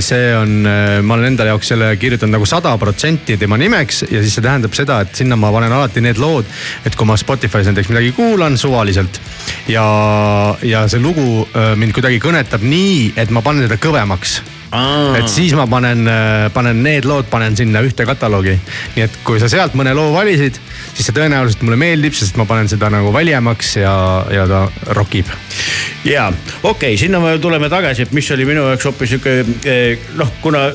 see 0.00 0.30
on, 0.36 0.58
äh, 0.66 1.02
ma 1.02 1.16
olen 1.16 1.32
endale 1.32 1.52
jaoks 1.52 1.72
selle 1.72 1.92
kirjutanud 2.00 2.36
nagu 2.36 2.48
sada 2.48 2.74
protsenti 2.80 3.36
tema 3.40 3.58
nimeks 3.60 4.04
ja 4.10 4.22
siis 4.22 4.36
see 4.38 4.44
tähendab 4.44 4.74
seda, 4.76 5.00
et 5.04 5.14
sinna 5.16 5.38
ma 5.40 5.52
panen 5.54 5.72
alati 5.72 6.02
need 6.04 6.20
lood, 6.22 6.48
et 6.86 6.96
kui 6.96 7.08
ma 7.08 7.18
Spotify's 7.20 7.70
näiteks 7.70 7.90
midagi 7.92 8.12
kuulan 8.16 8.58
suvaliselt 8.60 9.20
ja, 9.72 9.86
ja 10.62 10.86
see 10.90 11.02
lugu 11.02 11.46
äh, 11.46 11.74
mind 11.78 11.96
kuidagi 11.96 12.20
kõnetab 12.22 12.64
nii, 12.66 13.14
et 13.16 13.32
ma 13.34 13.44
panen 13.46 13.66
teda 13.66 13.80
kõvemaks 13.80 14.40
et 15.16 15.28
siis 15.30 15.54
ma 15.56 15.66
panen, 15.70 16.08
panen 16.54 16.82
need 16.82 17.06
lood, 17.08 17.28
panen 17.30 17.56
sinna 17.58 17.82
ühte 17.86 18.06
kataloogi. 18.08 18.56
nii 18.96 19.04
et 19.06 19.18
kui 19.26 19.40
sa 19.42 19.50
sealt 19.52 19.76
mõne 19.78 19.94
loo 19.96 20.12
valisid, 20.14 20.58
siis 20.92 21.06
see 21.06 21.16
tõenäoliselt 21.16 21.62
mulle 21.66 21.78
meeldib, 21.80 22.16
sest 22.16 22.38
ma 22.40 22.48
panen 22.48 22.68
seda 22.70 22.90
nagu 22.92 23.12
valjemaks 23.14 23.76
ja, 23.82 23.94
ja 24.32 24.46
ta 24.50 24.66
rokib. 24.98 25.30
Ja 26.06 26.28
okei 26.62 26.94
okay,, 26.94 27.00
sinna 27.00 27.20
me 27.22 27.36
tuleme 27.42 27.70
tagasi, 27.72 28.06
et 28.06 28.14
mis 28.16 28.30
oli 28.34 28.46
minu 28.48 28.66
jaoks 28.70 28.90
hoopis 28.90 29.14
sihuke 29.14 29.38
eh, 29.66 30.10
noh, 30.18 30.30
kuna 30.42 30.68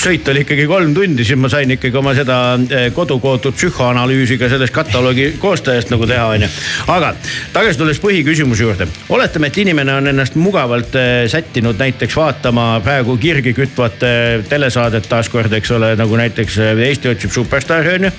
sõit 0.00 0.28
oli 0.30 0.42
ikkagi 0.44 0.66
kolm 0.68 0.94
tundi, 0.94 1.24
siis 1.26 1.38
ma 1.40 1.48
sain 1.52 1.70
ikkagi 1.74 1.98
oma 1.98 2.14
seda 2.16 2.38
eh, 2.68 2.86
kodukootud 2.94 3.56
psühhoanalüüsi 3.56 4.38
ka 4.40 4.48
sellest 4.52 4.74
kataloogi 4.74 5.34
koostajast 5.42 5.92
nagu 5.92 6.06
teha, 6.08 6.26
onju. 6.34 6.48
aga 6.94 7.12
tagasi 7.54 7.80
tulles 7.80 8.00
põhiküsimuse 8.02 8.66
juurde. 8.66 8.88
oletame, 9.14 9.50
et 9.50 9.58
inimene 9.62 9.94
on 9.94 10.10
ennast 10.12 10.38
mugavalt 10.40 10.96
eh, 10.98 11.12
sättinud 11.30 11.78
näiteks 11.80 12.16
vaatama 12.16 12.66
praegu 12.84 13.16
kirgi 13.20 13.54
kütvat 13.54 14.02
telesaadet 14.48 15.08
taaskord, 15.08 15.52
eks 15.52 15.70
ole, 15.76 15.94
nagu 15.98 16.16
näiteks 16.18 16.58
Eesti 16.84 17.08
otsib 17.08 17.32
superstaari, 17.34 17.94
onju. 17.98 18.10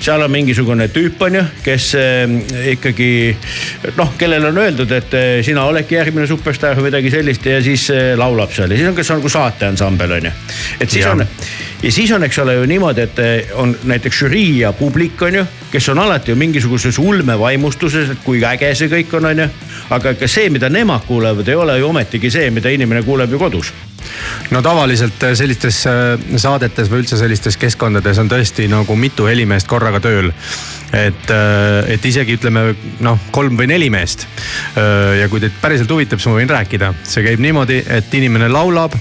seal 0.00 0.22
on 0.22 0.30
mingisugune 0.30 0.88
tüüp, 0.92 1.20
onju, 1.26 1.42
kes 1.64 1.90
ikkagi 2.72 3.10
noh, 3.96 4.14
kellele 4.18 4.50
on 4.50 4.60
öeldud, 4.62 4.92
et 4.94 5.16
sina 5.46 5.64
oledki 5.68 5.98
järgmine 5.98 6.26
superstaar 6.30 6.78
või 6.78 6.88
midagi 6.90 7.12
sellist 7.12 7.46
ja 7.46 7.60
siis 7.64 7.88
laulab 8.16 8.52
seal 8.54 8.70
ja 8.70 8.80
siis 8.80 8.90
on, 8.90 8.96
kes 8.96 9.10
on 9.10 9.20
nagu 9.20 9.32
saateansambel 9.32 10.16
onju. 10.20 10.32
et 10.80 10.90
siis 10.90 10.99
ja. 11.06 11.16
on 11.16 11.26
ja 11.82 11.92
siis 11.92 12.12
on, 12.12 12.24
eks 12.24 12.38
ole 12.38 12.54
ju 12.54 12.66
niimoodi, 12.68 13.00
et 13.00 13.18
eh, 13.18 13.52
on 13.54 13.72
näiteks 13.84 14.22
žürii 14.24 14.58
ja 14.60 14.72
publik 14.72 15.22
on 15.22 15.34
ju, 15.34 15.44
kes 15.72 15.88
on 15.88 15.98
alati 15.98 16.30
ju 16.30 16.36
mingisuguses 16.36 16.98
ulmevaimustuses, 16.98 18.10
et 18.10 18.24
kui 18.24 18.42
äge 18.44 18.72
see 18.76 18.90
kõik 18.92 19.14
on, 19.16 19.30
on 19.30 19.44
ju. 19.44 19.48
aga 19.90 20.14
ka 20.14 20.28
see, 20.28 20.50
mida 20.50 20.68
nemad 20.68 21.06
kuulevad, 21.08 21.48
ei 21.48 21.56
ole 21.56 21.78
ju 21.78 21.88
ometigi 21.88 22.30
see, 22.30 22.50
mida 22.50 22.70
inimene 22.70 23.02
kuuleb 23.06 23.32
ju 23.32 23.40
kodus 23.40 23.72
no 24.50 24.62
tavaliselt 24.64 25.22
eh, 25.28 25.34
sellistes 25.36 25.82
eh, 25.88 26.36
saadetes 26.36 26.90
või 26.92 27.04
üldse 27.04 27.18
sellistes 27.20 27.56
keskkondades 27.60 28.20
on 28.20 28.28
tõesti 28.28 28.68
nagu 28.68 28.96
mitu 28.96 29.28
helimeest 29.28 29.68
korraga 29.68 30.00
tööl. 30.00 30.32
et, 30.92 31.30
et 31.88 32.04
isegi 32.04 32.34
ütleme 32.34 32.74
noh, 33.00 33.18
kolm 33.30 33.56
või 33.56 33.68
neli 33.70 33.90
meest. 33.90 34.26
ja 35.20 35.28
kui 35.30 35.40
teid 35.40 35.54
päriselt 35.62 35.90
huvitab, 35.90 36.18
siis 36.18 36.32
ma 36.32 36.40
võin 36.40 36.50
rääkida, 36.50 36.90
see 37.06 37.22
käib 37.22 37.40
niimoodi, 37.40 37.78
et 37.86 38.14
inimene 38.18 38.48
laulab 38.50 38.96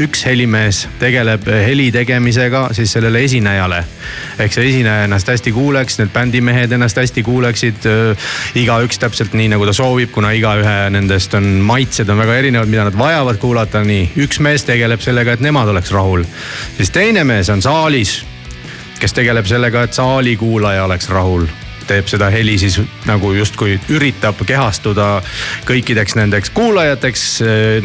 üks 0.00 0.24
helimees 0.24 0.86
tegeleb 1.00 1.44
heli 1.46 1.90
tegemisega 1.92 2.68
siis 2.72 2.92
sellele 2.92 3.20
esinejale. 3.24 3.82
ehk 4.38 4.52
see 4.52 4.68
esineja 4.68 5.04
ennast 5.04 5.28
hästi 5.28 5.52
kuuleks, 5.52 5.98
need 5.98 6.12
bändimehed 6.14 6.72
ennast 6.72 6.96
hästi 6.96 7.22
kuuleksid. 7.22 7.88
igaüks 8.54 8.98
täpselt 8.98 9.36
nii 9.36 9.50
nagu 9.52 9.66
ta 9.68 9.72
soovib, 9.76 10.10
kuna 10.10 10.32
igaühe 10.32 10.90
nendest 10.90 11.34
on 11.34 11.44
maitsed 11.44 12.08
on 12.08 12.18
väga 12.18 12.36
erinevad, 12.40 12.68
mida 12.68 12.84
nad 12.88 12.98
vajavad 12.98 13.36
kuulata, 13.36 13.84
nii. 13.84 14.12
üks 14.24 14.40
mees 14.40 14.64
tegeleb 14.64 15.00
sellega, 15.00 15.32
et 15.32 15.44
nemad 15.44 15.68
oleks 15.68 15.92
rahul. 15.92 16.24
siis 16.76 16.90
teine 16.90 17.24
mees 17.24 17.50
on 17.52 17.62
saalis, 17.62 18.22
kes 19.00 19.12
tegeleb 19.12 19.46
sellega, 19.46 19.82
et 19.82 19.92
saali 19.92 20.36
kuulaja 20.36 20.84
oleks 20.84 21.08
rahul 21.08 21.46
teeb 21.88 22.08
seda 22.10 22.30
heli 22.32 22.56
siis 22.60 22.78
nagu 23.08 23.32
justkui 23.34 23.76
üritab 23.92 24.40
kehastuda 24.46 25.08
kõikideks 25.68 26.16
nendeks 26.18 26.52
kuulajateks. 26.54 27.24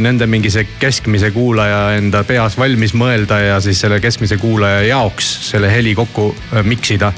Nende 0.02 0.28
mingi 0.30 0.52
see 0.54 0.68
keskmise 0.82 1.32
kuulaja 1.36 1.98
enda 1.98 2.24
peas 2.28 2.58
valmis 2.60 2.94
mõelda 2.98 3.40
ja 3.44 3.60
siis 3.64 3.82
selle 3.84 4.00
keskmise 4.04 4.38
kuulaja 4.42 4.84
jaoks 4.88 5.30
selle 5.52 5.72
heli 5.72 5.96
kokku 5.98 6.30
äh, 6.34 6.64
mix 6.64 6.92
ida. 6.92 7.14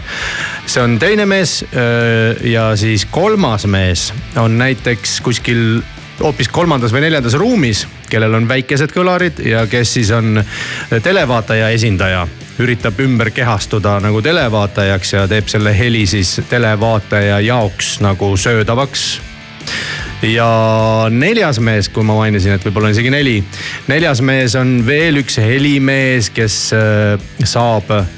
see 0.66 0.84
on 0.84 1.00
teine 1.00 1.26
mees 1.26 1.64
äh, 1.64 2.46
ja 2.46 2.72
siis 2.78 3.06
kolmas 3.06 3.66
mees 3.66 4.10
on 4.38 4.58
näiteks 4.58 5.22
kuskil 5.26 5.82
hoopis 6.20 6.50
kolmandas 6.52 6.94
või 6.94 7.06
neljandas 7.06 7.38
ruumis, 7.40 7.86
kellel 8.10 8.34
on 8.38 8.48
väikesed 8.50 8.92
kõlarid 8.96 9.40
ja 9.46 9.66
kes 9.72 9.94
siis 10.00 10.12
on 10.16 10.44
televaataja 11.04 11.70
esindaja 11.76 12.28
üritab 12.60 13.00
ümber 13.00 13.32
kehastuda 13.32 14.00
nagu 14.04 14.22
televaatajaks 14.22 15.14
ja 15.14 15.26
teeb 15.32 15.48
selle 15.48 15.72
heli 15.78 16.04
siis 16.10 16.42
televaataja 16.50 17.40
jaoks 17.46 18.00
nagu 18.04 18.34
söödavaks 18.38 19.06
ja 20.22 20.50
neljas 21.12 21.60
mees, 21.64 21.90
kui 21.90 22.04
ma 22.04 22.18
mainisin, 22.20 22.56
et 22.56 22.66
võib-olla 22.66 22.90
on 22.90 22.96
isegi 22.98 23.12
neli. 23.14 23.38
neljas 23.88 24.22
mees 24.26 24.56
on 24.60 24.80
veel 24.86 25.22
üks 25.24 25.40
helimees, 25.40 26.32
kes 26.36 26.58
äh, 26.76 27.30
saab 27.48 27.92
äh, 27.96 28.10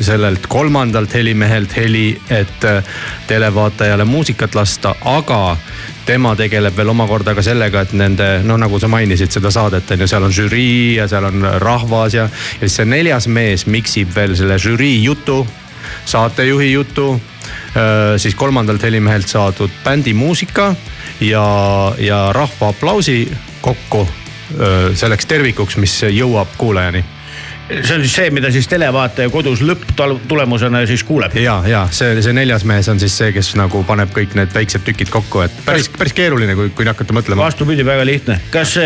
sellelt 0.00 0.46
kolmandalt 0.46 1.14
helimehelt 1.14 1.76
heli, 1.76 2.08
et 2.30 2.64
äh, 2.64 2.94
televaatajale 3.26 4.06
muusikat 4.06 4.54
lasta, 4.54 4.94
aga 5.04 5.56
tema 6.06 6.34
tegeleb 6.38 6.76
veel 6.76 6.92
omakorda 6.92 7.34
ka 7.34 7.42
sellega, 7.44 7.82
et 7.82 7.94
nende 7.98 8.26
noh, 8.46 8.58
nagu 8.60 8.78
sa 8.80 8.88
mainisid 8.90 9.32
seda 9.34 9.50
saadet 9.54 9.90
on 9.90 10.04
ju, 10.04 10.08
seal 10.10 10.26
on 10.26 10.34
žürii 10.34 10.96
ja 11.00 11.08
seal 11.10 11.26
on 11.28 11.46
rahvas 11.62 12.14
ja, 12.14 12.28
ja 12.28 12.66
siis 12.66 12.78
see 12.80 12.88
neljas 12.88 13.26
mees 13.26 13.66
miksib 13.66 14.14
veel 14.14 14.36
selle 14.38 14.58
žürii 14.62 15.00
jutu, 15.04 15.42
saatejuhi 16.06 16.70
jutu 16.72 17.08
siis 18.18 18.34
kolmandalt 18.34 18.82
helimehelt 18.82 19.28
saadud 19.28 19.70
bändi 19.84 20.14
muusika 20.16 20.70
ja, 21.20 21.44
ja 21.98 22.20
rahva 22.32 22.70
aplausi 22.72 23.26
kokku 23.60 24.06
selleks 24.94 25.26
tervikuks, 25.26 25.76
mis 25.82 25.98
jõuab 26.14 26.54
kuulajani 26.58 27.04
see 27.68 27.94
on 27.96 28.04
siis 28.04 28.14
see, 28.14 28.30
mida 28.34 28.50
siis 28.54 28.68
televaataja 28.70 29.30
kodus 29.32 29.62
lõpptulemusena 29.66 30.84
siis 30.86 31.02
kuuleb. 31.06 31.34
ja, 31.40 31.58
ja 31.66 31.86
see, 31.90 32.20
see 32.22 32.36
neljas 32.36 32.66
mees 32.68 32.88
on 32.92 33.00
siis 33.02 33.16
see, 33.18 33.32
kes 33.36 33.54
nagu 33.58 33.82
paneb 33.88 34.12
kõik 34.14 34.36
need 34.38 34.54
väiksed 34.54 34.86
tükid 34.86 35.10
kokku, 35.12 35.42
et 35.46 35.64
päris, 35.66 35.90
päris 35.92 36.14
keeruline, 36.16 36.54
kui, 36.58 36.70
kui 36.76 36.86
hakata 36.86 37.16
mõtlema. 37.16 37.46
vastupidi, 37.46 37.86
väga 37.86 38.06
lihtne. 38.06 38.38
kas, 38.54 38.76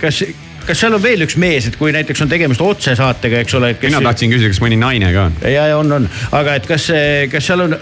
kas 0.00 0.24
kas 0.66 0.78
seal 0.78 0.94
on 0.94 1.02
veel 1.02 1.24
üks 1.24 1.36
mees, 1.40 1.66
et 1.68 1.76
kui 1.78 1.92
näiteks 1.94 2.22
on 2.24 2.30
tegemist 2.30 2.62
otsesaatega, 2.62 3.42
eks 3.42 3.56
ole. 3.58 3.72
mina 3.82 4.02
tahtsin 4.04 4.32
küsida, 4.32 4.52
kas 4.52 4.62
mõni 4.62 4.78
naine 4.80 5.10
ka 5.14 5.26
on? 5.28 5.36
ja, 5.42 5.66
ja 5.72 5.78
on, 5.80 5.92
on, 5.98 6.08
aga 6.38 6.56
et 6.60 6.68
kas, 6.70 6.88
kas 7.32 7.50
seal 7.50 7.66
on, 7.66 7.76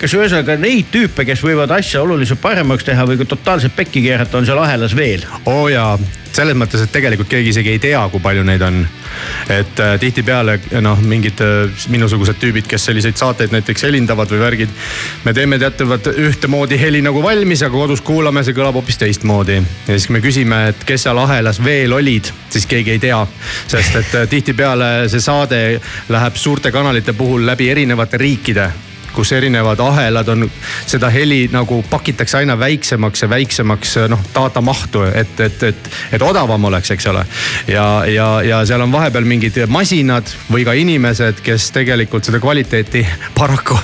kas 0.00 0.16
ühesõnaga 0.16 0.58
neid 0.60 0.90
tüüpe, 0.94 1.26
kes 1.28 1.44
võivad 1.44 1.74
asja 1.76 2.02
oluliselt 2.04 2.40
paremaks 2.42 2.86
teha 2.88 3.06
või 3.08 3.20
ka 3.20 3.28
totaalselt 3.36 3.76
pekki 3.76 4.06
keerata, 4.08 4.40
on 4.40 4.48
seal 4.48 4.62
ahelas 4.64 4.96
veel? 4.96 5.26
oo 5.44 5.64
oh 5.66 5.72
jaa, 5.72 5.98
selles 6.34 6.56
mõttes, 6.58 6.82
et 6.82 6.92
tegelikult 6.92 7.28
keegi 7.30 7.52
isegi 7.54 7.74
ei 7.74 7.80
tea, 7.82 8.00
kui 8.10 8.22
palju 8.22 8.44
neid 8.46 8.62
on. 8.66 8.82
et 9.48 9.80
äh, 9.80 9.94
tihtipeale 10.00 10.58
noh, 10.82 11.00
mingid 11.02 11.40
äh, 11.44 11.84
minusugused 11.92 12.38
tüübid, 12.40 12.66
kes 12.70 12.88
selliseid 12.90 13.18
saateid 13.20 13.52
näiteks 13.54 13.86
helindavad 13.86 14.30
või 14.30 14.40
värgid. 14.42 14.72
me 15.24 15.34
teeme 15.34 15.58
teatavat 15.58 16.10
ühtemoodi 16.12 16.80
heli 16.80 17.02
nagu 17.02 17.22
valmis, 17.22 17.62
aga 17.62 17.76
kodus 17.76 18.02
kuulame, 18.04 18.44
see 18.44 18.56
kõlab 18.56 18.78
hoopis 18.80 18.98
teistmoodi. 18.98 19.60
ja 19.86 19.98
siis 19.98 20.08
me 20.10 20.22
küsime, 20.24 20.64
et 20.72 20.84
kes 20.84 21.06
seal 21.06 21.18
ahelas 21.18 21.62
veel 21.64 21.92
olid, 21.92 22.32
siis 22.50 22.66
keegi 22.66 22.96
ei 22.96 23.02
tea. 23.02 23.20
sest 23.66 24.00
et 24.00 24.18
äh, 24.22 24.28
tihtipeale 24.28 25.08
see 25.08 25.22
saade 25.22 25.62
läheb 26.08 26.36
suurte 26.36 26.72
kanalite 26.72 27.12
puhul 27.12 27.46
läbi 27.46 27.70
erinevate 27.70 28.18
riikide 28.18 28.72
kus 29.14 29.32
erinevad 29.32 29.80
ahelad 29.80 30.28
on, 30.34 30.46
seda 30.86 31.10
heli 31.12 31.46
nagu 31.52 31.80
pakitakse 31.90 32.38
aina 32.40 32.58
väiksemaks 32.58 33.24
ja 33.24 33.30
väiksemaks 33.30 33.96
noh 34.10 34.22
data 34.34 34.60
mahtu, 34.64 35.04
et, 35.06 35.40
et, 35.40 35.62
et, 35.62 35.90
et 36.12 36.22
odavam 36.22 36.64
oleks, 36.70 36.90
eks 36.94 37.06
ole. 37.12 37.24
ja, 37.68 37.86
ja, 38.10 38.28
ja 38.42 38.62
seal 38.66 38.84
on 38.84 38.92
vahepeal 38.92 39.26
mingid 39.28 39.58
masinad 39.70 40.28
või 40.50 40.64
ka 40.66 40.74
inimesed, 40.78 41.42
kes 41.44 41.70
tegelikult 41.74 42.26
seda 42.26 42.40
kvaliteeti 42.42 43.04
paraku 43.38 43.78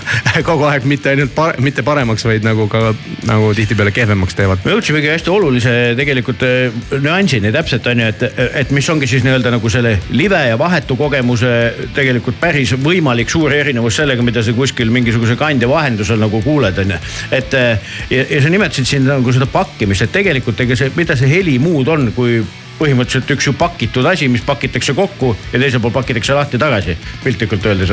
kogu 0.47 0.67
aeg 0.71 0.87
mitte 0.89 1.13
ainult 1.13 1.35
par, 1.35 1.57
mitte 1.63 1.85
paremaks, 1.87 2.25
vaid 2.27 2.47
nagu 2.47 2.67
ka 2.71 2.93
nagu 3.29 3.53
tihtipeale 3.57 3.93
kehvemaks 3.95 4.37
teevad. 4.39 4.65
me 4.65 4.75
jõudsimegi 4.75 5.11
hästi 5.13 5.33
olulise 5.33 5.75
tegelikult 5.99 6.45
äh, 6.47 6.81
nüansini 7.01 7.53
täpselt 7.55 7.87
on 7.91 8.03
ju, 8.03 8.11
et, 8.11 8.25
et 8.63 8.75
mis 8.75 8.89
ongi 8.93 9.09
siis 9.11 9.25
nii-öelda 9.27 9.53
nagu 9.55 9.73
selle 9.73 9.97
live 10.11 10.41
ja 10.49 10.59
vahetu 10.59 10.97
kogemuse 10.99 11.53
tegelikult 11.97 12.41
päris 12.41 12.75
võimalik 12.81 13.31
suur 13.33 13.53
erinevus 13.55 14.01
sellega, 14.01 14.25
mida 14.25 14.43
sa 14.45 14.55
kuskil 14.57 14.91
mingisuguse 14.95 15.20
mingisuguse 15.21 15.37
kandja 15.39 15.69
vahendusel 15.69 16.21
nagu 16.21 16.41
kuuled, 16.43 16.79
on 16.79 16.95
ju. 16.95 16.99
et 17.31 17.55
eh, 17.55 17.93
ja, 18.11 18.25
ja 18.31 18.41
sa 18.43 18.51
nimetasid 18.53 18.89
siin 18.89 19.07
nagu 19.07 19.33
seda 19.33 19.47
pakkimist, 19.51 20.07
et 20.07 20.13
tegelikult 20.13 20.61
ega 20.61 20.77
see, 20.77 20.91
mida 20.97 21.17
see 21.17 21.29
heli 21.31 21.59
muud 21.61 21.89
on, 21.89 22.11
kui 22.17 22.41
põhimõtteliselt 22.81 23.29
üks 23.35 23.45
ju 23.45 23.53
pakitud 23.61 24.07
asi, 24.09 24.29
mis 24.33 24.41
pakitakse 24.41 24.95
kokku 24.97 25.35
ja 25.53 25.61
teisel 25.61 25.83
pool 25.85 25.93
pakitakse 25.93 26.33
lahti 26.33 26.59
tagasi, 26.59 26.97
piltlikult 27.25 27.67
öeldes. 27.69 27.93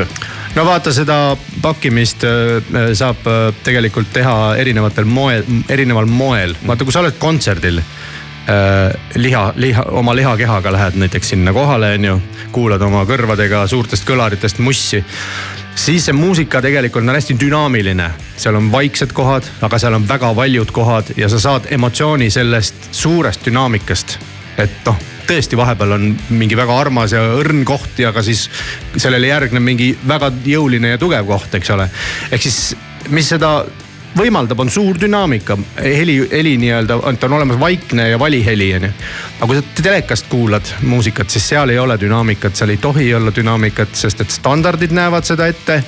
no 0.56 0.64
vaata, 0.64 0.92
seda 0.96 1.36
pakkimist 1.62 2.24
äh, 2.24 2.92
saab 2.96 3.26
äh, 3.28 3.50
tegelikult 3.64 4.12
teha 4.12 4.56
erinevatel 4.56 5.04
moel, 5.04 5.44
erineval 5.68 6.08
moel. 6.08 6.56
vaata, 6.66 6.84
kui 6.88 6.96
sa 6.96 7.04
oled 7.04 7.20
kontserdil 7.20 7.82
liha, 9.20 9.40
liha, 9.60 9.82
oma 10.00 10.14
lihakehaga 10.16 10.70
lähed 10.72 10.94
näiteks 10.96 11.34
sinna 11.34 11.52
kohale, 11.52 11.90
on 11.98 12.04
ju. 12.06 12.14
kuulad 12.52 12.80
oma 12.80 13.02
kõrvadega 13.04 13.66
suurtest 13.68 14.06
kõlaritest 14.08 14.62
mussi 14.64 15.02
siis 15.78 16.08
see 16.08 16.12
muusika 16.16 16.62
tegelikult 16.62 17.06
on 17.06 17.14
hästi 17.14 17.36
dünaamiline. 17.40 18.10
seal 18.36 18.54
on 18.54 18.72
vaiksed 18.72 19.12
kohad, 19.12 19.46
aga 19.62 19.78
seal 19.78 19.94
on 19.94 20.08
väga 20.08 20.34
valjud 20.36 20.72
kohad 20.72 21.12
ja 21.16 21.28
sa 21.28 21.40
saad 21.40 21.70
emotsiooni 21.70 22.30
sellest 22.30 22.90
suurest 22.92 23.46
dünaamikast. 23.46 24.18
et 24.58 24.84
noh, 24.86 24.96
tõesti, 25.28 25.56
vahepeal 25.56 25.92
on 25.92 26.06
mingi 26.30 26.56
väga 26.56 26.78
armas 26.80 27.12
ja 27.12 27.22
õrn 27.38 27.64
koht 27.64 27.98
ja 27.98 28.12
ka 28.12 28.22
siis 28.22 28.48
sellele 28.96 29.30
järgneb 29.30 29.62
mingi 29.62 29.92
väga 30.08 30.32
jõuline 30.44 30.96
ja 30.96 30.98
tugev 30.98 31.26
koht, 31.26 31.54
eks 31.54 31.70
ole. 31.70 31.90
ehk 32.32 32.42
siis, 32.42 32.76
mis 33.14 33.28
seda 33.28 33.52
võimaldab, 34.18 34.60
on 34.60 34.70
suur 34.70 34.98
dünaamika, 35.00 35.56
heli, 35.78 36.18
heli 36.32 36.56
nii-öelda, 36.60 36.98
et 37.12 37.24
on 37.24 37.36
olemas 37.38 37.58
vaikne 37.60 38.08
ja 38.10 38.18
valiheli 38.18 38.68
on 38.76 38.88
ju. 38.88 38.90
aga 39.38 39.46
kui 39.46 39.58
sa 39.58 39.82
telekast 39.82 40.28
kuulad 40.28 40.72
muusikat, 40.82 41.30
siis 41.30 41.48
seal 41.48 41.72
ei 41.72 41.78
ole 41.78 41.98
dünaamikat, 42.00 42.56
seal 42.56 42.74
ei 42.74 42.80
tohi 42.82 43.08
olla 43.14 43.32
dünaamikat, 43.34 43.94
sest 43.94 44.20
et 44.20 44.30
standardid 44.30 44.94
näevad 44.94 45.24
seda 45.24 45.46
ette. 45.46 45.82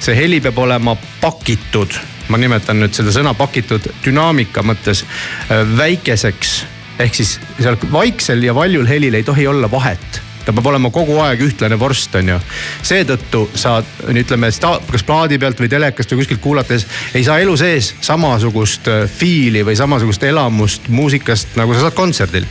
see 0.00 0.16
heli 0.16 0.40
peab 0.40 0.58
olema 0.58 0.96
pakitud, 1.20 1.98
ma 2.28 2.38
nimetan 2.38 2.80
nüüd 2.80 2.94
seda 2.96 3.12
sõna 3.14 3.34
pakitud 3.34 3.90
dünaamika 4.04 4.62
mõttes 4.62 5.04
äh, 5.04 5.76
väikeseks. 5.76 6.64
ehk 6.98 7.14
siis 7.14 7.38
seal 7.60 7.78
vaiksel 7.92 8.42
ja 8.44 8.54
valjul 8.54 8.86
helil 8.86 9.14
ei 9.14 9.22
tohi 9.22 9.46
olla 9.46 9.70
vahet 9.70 10.29
ta 10.44 10.52
peab 10.52 10.66
olema 10.72 10.90
kogu 10.90 11.18
aeg 11.22 11.42
ühtlane 11.44 11.78
vorst, 11.78 12.14
on 12.18 12.32
ju. 12.32 12.38
seetõttu 12.82 13.42
sa 13.58 13.78
ütleme, 14.08 14.50
kas 14.90 15.04
plaadi 15.06 15.38
pealt 15.38 15.60
või 15.60 15.70
telekast 15.72 16.12
või 16.12 16.22
kuskilt 16.22 16.42
kuulates 16.44 16.86
ei 17.14 17.24
saa 17.24 17.40
elu 17.42 17.56
sees 17.60 17.92
samasugust 18.04 18.88
äh, 18.88 19.04
fiili 19.10 19.64
või 19.66 19.76
samasugust 19.78 20.24
elamust 20.28 20.88
muusikast, 20.88 21.56
nagu 21.60 21.74
sa 21.74 21.86
saad 21.86 21.96
kontserdil. 21.98 22.46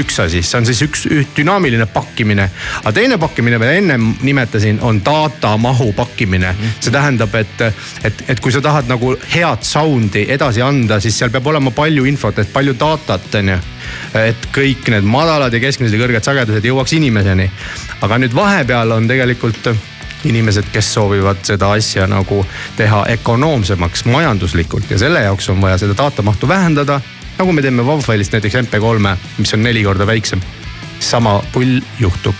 üks 0.00 0.20
asi, 0.22 0.42
see 0.42 0.58
on 0.58 0.68
siis 0.68 0.82
üks, 0.86 1.06
üks 1.10 1.34
dünaamiline 1.36 1.86
pakkimine. 1.92 2.50
aga 2.82 2.92
teine 2.92 3.18
pakkimine, 3.18 3.58
mida 3.58 3.72
ennem 3.78 4.14
nimetasin, 4.22 4.80
on 4.82 5.02
data 5.04 5.56
mahu 5.56 5.92
pakkimine. 5.96 6.54
see 6.80 6.92
tähendab, 6.92 7.34
et, 7.34 7.66
et, 8.04 8.24
et 8.28 8.40
kui 8.40 8.52
sa 8.52 8.60
tahad 8.60 8.88
nagu 8.90 9.16
head 9.34 9.66
sound'i 9.66 10.26
edasi 10.28 10.62
anda, 10.62 11.00
siis 11.00 11.18
seal 11.18 11.30
peab 11.30 11.46
olema 11.46 11.70
palju 11.74 12.04
infot, 12.04 12.38
et 12.38 12.52
palju 12.52 12.76
datat, 12.78 13.34
on 13.40 13.54
ju 13.54 13.60
et 14.14 14.48
kõik 14.54 14.90
need 14.92 15.06
madalad 15.06 15.54
ja 15.54 15.60
keskmised 15.62 15.96
ja 15.96 16.02
kõrged 16.02 16.26
sagedused 16.26 16.66
jõuaks 16.66 16.96
inimeseni. 16.96 17.50
aga 18.00 18.18
nüüd 18.18 18.34
vahepeal 18.34 18.92
on 18.96 19.08
tegelikult 19.08 19.70
inimesed, 20.24 20.68
kes 20.72 20.94
soovivad 20.94 21.40
seda 21.42 21.70
asja 21.72 22.06
nagu 22.10 22.42
teha 22.76 23.04
ökonoomsemaks 23.16 24.04
majanduslikult 24.04 24.90
ja 24.90 24.98
selle 24.98 25.22
jaoks 25.24 25.48
on 25.48 25.60
vaja 25.60 25.78
seda 25.78 25.96
data 25.96 26.22
mahtu 26.22 26.48
vähendada. 26.48 27.00
nagu 27.38 27.52
me 27.52 27.62
teeme 27.62 27.82
WAV-failist 27.82 28.32
näiteks 28.32 28.54
MP3-e, 28.54 29.16
mis 29.38 29.54
on 29.54 29.62
neli 29.62 29.84
korda 29.84 30.06
väiksem. 30.06 30.40
sama 31.00 31.42
pull 31.52 31.80
juhtub. 31.98 32.34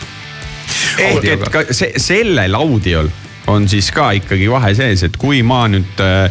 ehk 0.99 1.25
et 1.25 1.49
ka 1.49 1.65
see, 1.71 1.93
sellel 1.97 2.55
audiol 2.55 3.09
on 3.47 3.69
siis 3.69 3.91
ka 3.91 4.11
ikkagi 4.11 4.51
vahe 4.51 4.75
sees, 4.75 5.03
et 5.03 5.17
kui 5.17 5.43
ma 5.43 5.65
nüüd 5.69 6.03
äh, 6.05 6.31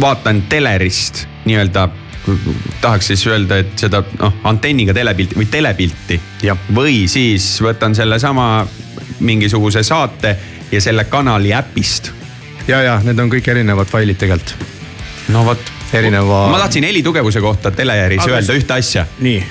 vaatan 0.00 0.42
telerist 0.48 1.26
nii-öelda 1.44 1.88
tahaks 2.80 3.06
siis 3.12 3.26
öelda, 3.26 3.60
et 3.62 3.78
seda 3.78 4.02
noh 4.18 4.40
antenniga 4.48 4.94
telepilti 4.94 5.38
või 5.38 5.48
telepilti. 5.50 6.20
või 6.74 7.08
siis 7.08 7.46
võtan 7.62 7.94
sellesama 7.94 8.66
mingisuguse 9.20 9.82
saate 9.82 10.36
ja 10.72 10.80
selle 10.80 11.04
kanali 11.04 11.54
äpist. 11.54 12.12
ja, 12.68 12.82
ja 12.82 13.00
need 13.04 13.18
on 13.18 13.30
kõik 13.30 13.48
erinevad 13.48 13.86
failid 13.86 14.18
tegelikult. 14.18 14.54
no 15.28 15.44
vot 15.44 15.77
erineva. 15.94 16.46
ma 16.52 16.58
tahtsin 16.58 16.84
helitugevuse 16.84 17.40
kohta 17.40 17.70
Teleris 17.70 18.22
Aga... 18.24 18.38
öelda 18.38 18.56
ühte 18.58 18.74
asja. 18.76 19.06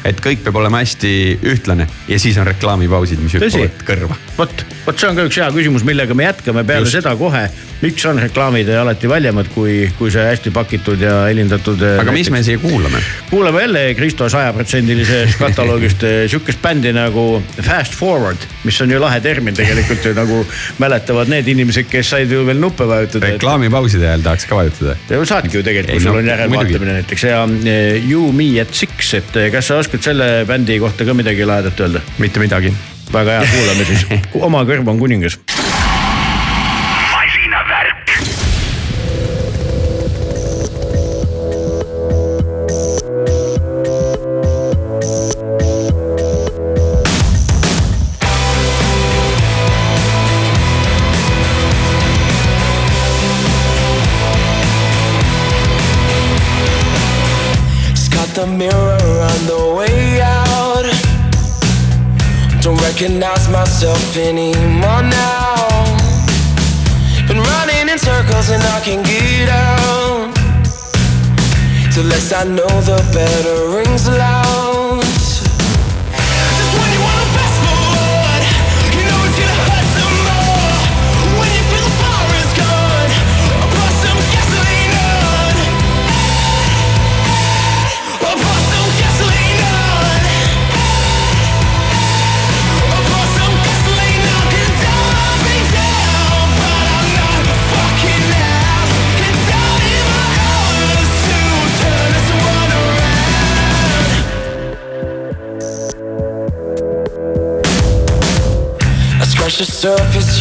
et 0.05 0.19
kõik 0.23 0.43
peab 0.45 0.59
olema 0.61 0.81
hästi 0.83 1.11
ühtlane 1.53 1.87
ja 2.07 2.19
siis 2.19 2.37
on 2.37 2.47
reklaamipausid, 2.47 3.21
mis 3.23 3.37
hüppavad 3.37 3.85
kõrva. 3.87 4.17
vot, 4.37 4.65
vot 4.85 4.99
see 4.99 5.09
on 5.09 5.17
ka 5.17 5.25
üks 5.29 5.39
hea 5.41 5.47
küsimus, 5.55 5.85
millega 5.87 6.17
me 6.17 6.27
jätkame 6.27 6.63
peale 6.67 6.85
Just. 6.85 6.99
seda 6.99 7.15
kohe. 7.19 7.47
miks 7.81 8.05
on 8.09 8.19
reklaamid 8.21 8.69
alati 8.73 9.09
valjemad, 9.09 9.49
kui, 9.53 9.79
kui 9.97 10.11
see 10.13 10.23
hästi 10.25 10.49
pakitud 10.53 11.01
ja 11.01 11.27
helindatud. 11.27 11.81
Äh, 11.81 11.99
aga 12.01 12.11
näiteks... 12.11 12.17
mis 12.17 12.31
me 12.33 12.43
siia 12.43 12.61
kuulame? 12.61 13.01
kuulame 13.29 13.61
jälle 13.61 13.83
Kristo 13.97 14.29
sajaprotsendilisest 14.29 15.37
kataloogist 15.43 16.03
äh, 16.03 16.23
sihukest 16.29 16.61
bändi 16.61 16.93
nagu 16.95 17.27
Fast 17.61 17.97
Forward, 17.97 18.47
mis 18.63 18.81
on 18.81 18.91
ju 18.91 19.01
lahe 19.01 19.21
termin 19.21 19.57
tegelikult 19.57 20.05
ju 20.05 20.13
nagu 20.17 20.43
mäletavad 20.81 21.29
need 21.33 21.47
inimesed, 21.53 21.89
kes 21.89 22.13
said 22.15 22.31
ju 22.31 22.45
veel 22.47 22.61
nuppe 22.61 22.87
vajutada. 22.87 23.33
reklaamipauside 23.37 24.09
ajal 24.09 24.25
tahaks 24.29 24.45
ka 24.49 24.61
vajutada. 24.61 24.97
saadki 25.25 25.57
ju 25.57 25.63
tegelikult, 25.63 26.03
sul 26.03 26.21
on 26.21 26.26
on 26.27 26.33
järelvaatamine 26.33 26.99
näiteks 26.99 27.23
ja 27.23 27.41
eh, 27.65 28.09
You, 28.09 28.31
Me 28.31 28.49
at 28.61 28.73
Six, 28.75 29.13
et 29.17 29.39
eh, 29.39 29.49
kas 29.53 29.71
sa 29.71 29.79
oskad 29.81 30.03
selle 30.03 30.45
bändi 30.47 30.79
kohta 30.83 31.07
ka 31.07 31.15
midagi 31.17 31.47
lahedat 31.47 31.79
öelda? 31.79 32.03
mitte 32.19 32.43
midagi. 32.43 32.73
väga 33.13 33.39
hea, 33.39 33.47
kuulame 33.55 33.87
siis, 33.87 34.05
oma 34.49 34.65
kõrv 34.67 34.95
on 34.95 34.99
kuningas 34.99 35.39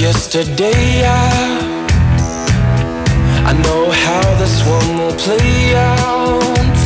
yesterday. 0.01 1.05
I, 1.05 1.56
I 3.47 3.52
know 3.64 3.90
how 3.90 4.35
this 4.39 4.64
one 4.66 4.98
will 4.98 5.14
play 5.14 5.74
out. 5.74 6.78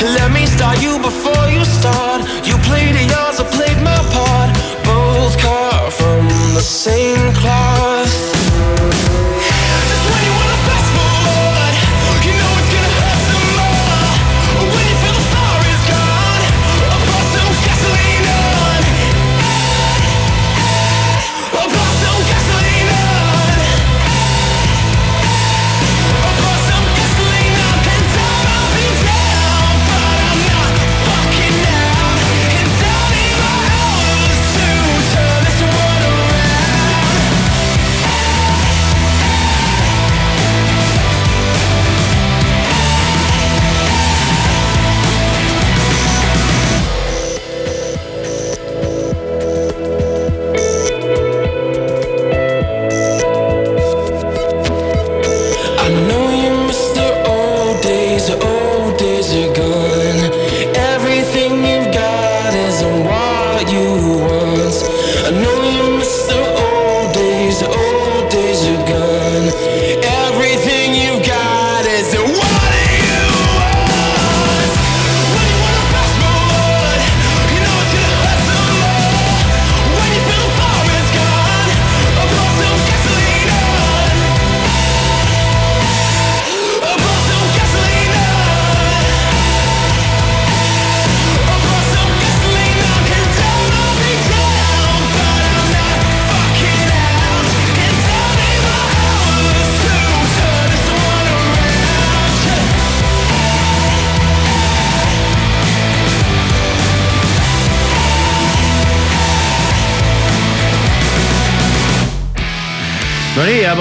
Let 0.00 0.32
me 0.32 0.46
start 0.46 0.82
you 0.82 0.98
before 0.98 1.46
you 1.48 1.64
start. 1.64 2.22
You 2.46 2.56
played 2.68 2.96
yours, 3.10 3.38
I 3.40 3.44
played 3.56 3.78
my 3.82 4.00
part. 4.16 4.50
Both 4.84 5.38
cut 5.38 5.92
from 5.92 6.26
the 6.54 6.62
same 6.62 7.32
cloth. 7.34 7.71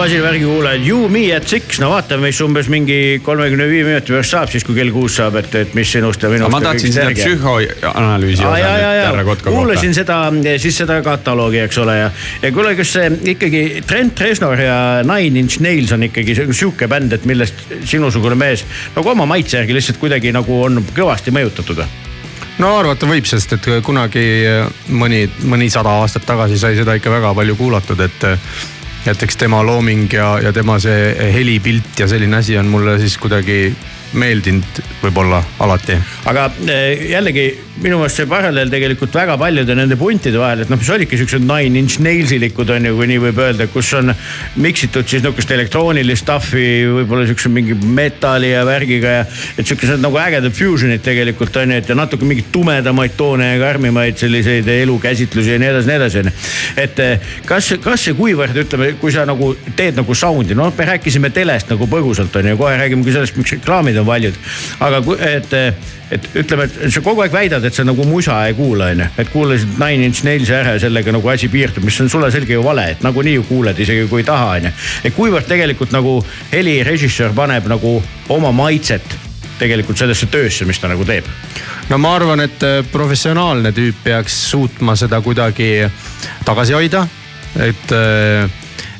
No 0.02 0.07
nii, 0.07 0.18
hea 0.18 0.23
Basili 0.23 0.23
värgi 0.23 0.45
kuulajad, 0.45 0.86
You 0.88 1.10
me 1.10 1.36
at 1.36 1.48
six, 1.48 1.80
no 1.80 1.91
vaatame, 1.91 2.30
mis 2.30 2.40
umbes 2.41 2.69
mingi 2.72 3.22
kolmekümne 3.23 3.68
viie 3.69 3.84
minuti 3.86 4.14
pärast 4.15 4.34
saab, 4.34 4.49
siis 4.49 4.65
kui 4.65 4.76
kell 4.78 4.90
kuus 4.94 5.18
saab, 5.19 5.38
et, 5.38 5.53
et 5.60 5.76
mis 5.78 5.91
sinust 5.94 6.23
ja 6.23 6.32
minust. 6.32 6.52
ma 6.52 6.61
tahtsin 6.64 6.94
seda 6.95 7.11
psühhoanalüüsi 7.14 8.45
osa 8.48 8.72
härra 8.72 9.23
Kotka 9.28 9.49
kohta. 9.49 9.53
kuulasin 9.53 9.94
seda, 9.94 10.18
siis 10.61 10.80
seda 10.82 10.98
kataloogi, 11.06 11.61
eks 11.68 11.82
ole 11.84 11.98
ja, 11.99 12.10
ja 12.41 12.53
kuule, 12.56 12.73
kas 12.80 12.95
see 12.98 13.11
ikkagi 13.36 13.64
Trent 13.88 14.26
Reznor 14.26 14.60
ja 14.60 14.78
Nine 15.06 15.44
Inch 15.44 15.61
Nails 15.61 15.94
on 15.94 16.10
ikkagi 16.10 16.38
sihuke 16.40 16.90
bänd, 16.90 17.14
et 17.14 17.30
millest 17.30 17.61
sinusugune 17.86 18.38
mees 18.40 18.65
nagu 18.95 19.14
oma 19.14 19.30
maitse 19.30 19.60
järgi 19.60 19.78
lihtsalt 19.78 20.02
kuidagi 20.02 20.34
nagu 20.34 20.64
on 20.65 20.82
kõvasti 20.95 21.34
mõjutatud 21.36 21.84
või? 21.84 21.90
no 22.61 22.76
arvata 22.82 23.06
võib, 23.10 23.30
sest 23.30 23.53
et 23.57 23.73
kunagi 23.86 24.26
mõni, 24.90 25.26
mõni 25.45 25.69
sada 25.73 25.94
aastat 26.02 26.26
tagasi 26.26 26.57
sai 26.61 26.78
seda 26.80 26.98
ikka 26.98 27.14
väga 27.14 27.36
palju 27.38 27.57
kuulatud, 27.60 28.02
et 28.10 28.30
et 29.06 29.23
eks 29.23 29.38
tema 29.38 29.64
looming 29.65 30.11
ja, 30.14 30.36
ja 30.44 30.53
tema 30.53 30.78
see 30.80 31.32
helipilt 31.34 31.99
ja 31.99 32.07
selline 32.07 32.38
asi 32.38 32.57
on 32.57 32.69
mulle 32.69 32.99
siis 33.02 33.18
kuidagi 33.18 33.73
meeldinud 34.14 34.82
võib-olla 35.02 35.41
alati. 35.60 35.98
aga 36.26 36.49
eh, 36.68 37.10
jällegi 37.11 37.48
minu 37.82 37.98
meelest 37.99 38.22
see 38.22 38.28
paralleel 38.30 38.70
tegelikult 38.72 39.16
väga 39.16 39.36
paljude 39.41 39.76
nende 39.78 39.98
puntide 39.99 40.40
vahel, 40.41 40.64
et 40.64 40.72
noh, 40.72 40.80
mis 40.80 40.90
olidki 40.94 41.18
siuksed 41.20 41.44
nine 41.45 41.80
inch 41.80 42.02
nailsilikud 42.03 42.70
on 42.76 42.88
ju, 42.88 42.95
kui 42.98 43.10
nii 43.10 43.22
võib 43.26 43.41
öelda, 43.41 43.68
kus 43.72 43.91
on 43.98 44.14
miksitud 44.62 45.08
siis 45.10 45.24
nihukest 45.26 45.53
elektroonilist 45.56 46.26
stuff'i, 46.26 46.66
võib-olla 46.99 47.26
siukse 47.30 47.52
mingi 47.53 47.76
metalli 47.82 48.52
ja 48.53 48.64
värgiga 48.68 49.16
ja. 49.16 49.24
et 49.58 49.68
siukesed 49.68 50.03
nagu 50.03 50.20
ägedad 50.22 50.53
fusion'id 50.56 51.03
tegelikult 51.06 51.58
on 51.62 51.74
ju, 51.74 51.82
et 51.82 51.90
ja 51.90 51.98
natuke 51.98 52.28
mingeid 52.28 52.52
tumedamaid 52.53 53.16
toone 53.20 53.53
ja 53.53 53.62
karmimaid 53.62 54.20
selliseid 54.22 54.70
elukäsitlusi 54.76 55.56
ja 55.56 55.62
nii 55.62 55.72
edasi, 55.72 55.90
nii 55.91 55.99
edasi 56.02 56.22
on 56.22 56.30
ju. 56.32 56.36
et 56.86 57.02
eh, 57.06 57.32
kas, 57.49 57.72
kas 57.84 58.08
ja 58.12 58.18
kuivõrd 58.18 58.62
ütleme, 58.66 58.91
kui 59.02 59.14
sa 59.16 59.26
nagu 59.30 59.53
teed 59.78 59.98
nagu 59.99 60.18
sound'i, 60.18 60.58
noh, 60.58 60.74
me 60.78 60.91
rääkisime 60.94 61.34
telest 61.34 61.72
nagu 61.72 61.90
põgusalt 61.90 62.36
on 62.40 62.53
ju, 62.53 62.60
kohe 62.62 62.78
räägime 62.78 63.08
ka 63.08 63.18
sellest, 63.18 63.40
miks 63.40 63.58
reklaamid 63.58 63.98
on 64.02 64.08
valjud. 64.08 64.38
aga 64.82 65.02
et, 65.32 65.58
et 66.11 66.27
ütleme, 66.35 66.67
et 66.67 66.91
sa 66.93 67.01
kogu 67.03 67.23
aeg 67.23 67.33
väidad, 67.33 67.63
et 67.65 67.75
sa 67.75 67.85
nagu 67.88 68.03
musa 68.07 68.41
ei 68.47 68.55
kuula, 68.57 68.91
on 68.91 69.03
ju. 69.03 69.07
et 69.23 69.31
kuulasid 69.31 69.79
Nine 69.79 70.09
Inch 70.09 70.25
Nails'i 70.27 70.55
ära 70.57 70.75
ja 70.75 70.83
sellega 70.83 71.13
nagu 71.15 71.31
asi 71.31 71.49
piirdub, 71.51 71.85
mis 71.88 71.99
on 72.03 72.11
sulle 72.11 72.31
selge 72.33 72.57
ju 72.57 72.63
vale, 72.65 72.89
et 72.95 73.03
nagunii 73.05 73.38
ju 73.38 73.47
kuuled, 73.47 73.79
isegi 73.79 74.07
kui 74.11 74.23
ei 74.23 74.27
taha, 74.27 74.55
on 74.57 74.69
ju. 74.69 74.73
et 75.07 75.15
kuivõrd 75.15 75.47
tegelikult 75.49 75.95
nagu 75.95 76.17
helirežissöör 76.51 77.35
paneb 77.38 77.69
nagu 77.71 77.97
oma 78.29 78.51
maitset 78.55 79.17
tegelikult 79.61 79.99
sellesse 80.01 80.27
töösse, 80.31 80.65
mis 80.65 80.79
ta 80.81 80.89
nagu 80.91 81.05
teeb 81.07 81.27
no 81.89 81.99
ma 82.01 82.15
arvan, 82.17 82.43
et 82.43 82.63
äh, 82.67 82.79
professionaalne 82.91 83.71
tüüp 83.75 84.03
peaks 84.03 84.35
suutma 84.51 84.97
seda 84.99 85.21
kuidagi 85.23 85.73
tagasi 86.47 86.75
hoida. 86.75 87.07
et, 87.59 87.95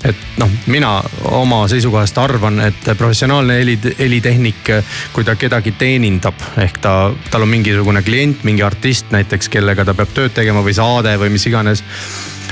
et 0.06 0.16
noh, 0.42 0.50
mina 0.72 0.96
oma 1.38 1.62
seisukohast 1.70 2.18
arvan, 2.18 2.60
et 2.66 2.92
professionaalne 2.98 3.60
heli, 3.60 3.78
helitehnik, 4.00 4.72
kui 5.14 5.28
ta 5.28 5.36
kedagi 5.36 5.76
teenindab, 5.78 6.42
ehk 6.62 6.82
ta, 6.82 6.96
tal 7.32 7.46
on 7.46 7.52
mingisugune 7.54 8.04
klient, 8.06 8.46
mingi 8.48 8.66
artist 8.66 9.12
näiteks, 9.14 9.50
kellega 9.54 9.86
ta 9.86 9.96
peab 9.98 10.14
tööd 10.16 10.34
tegema 10.38 10.64
või 10.66 10.76
saade 10.78 11.18
või 11.22 11.34
mis 11.36 11.46
iganes. 11.50 11.84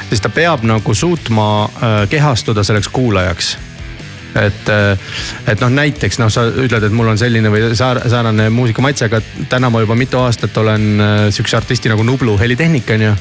siis 0.10 0.22
ta 0.22 0.30
peab 0.30 0.64
nagu 0.64 0.94
suutma 0.94 1.50
äh, 1.66 1.98
kehastuda 2.10 2.64
selleks 2.64 2.88
kuulajaks 2.88 3.58
et, 4.36 4.72
et 5.48 5.62
noh, 5.64 5.72
näiteks 5.74 6.20
noh, 6.22 6.30
sa 6.34 6.46
ütled, 6.50 6.86
et 6.86 6.96
mul 6.96 7.10
on 7.12 7.18
selline 7.18 7.52
või 7.52 7.72
säär- 7.74 8.02
säärane 8.10 8.50
muusikamaitse, 8.54 9.10
aga 9.10 9.22
täna 9.50 9.70
ma 9.74 9.84
juba 9.84 9.98
mitu 10.00 10.22
aastat 10.22 10.58
olen 10.58 10.88
äh, 11.02 11.18
sihukese 11.34 11.58
artisti 11.58 11.90
nagu 11.92 12.04
Nublu 12.04 12.38
helitehnik 12.40 12.90
on 12.96 13.02
ju. 13.10 13.16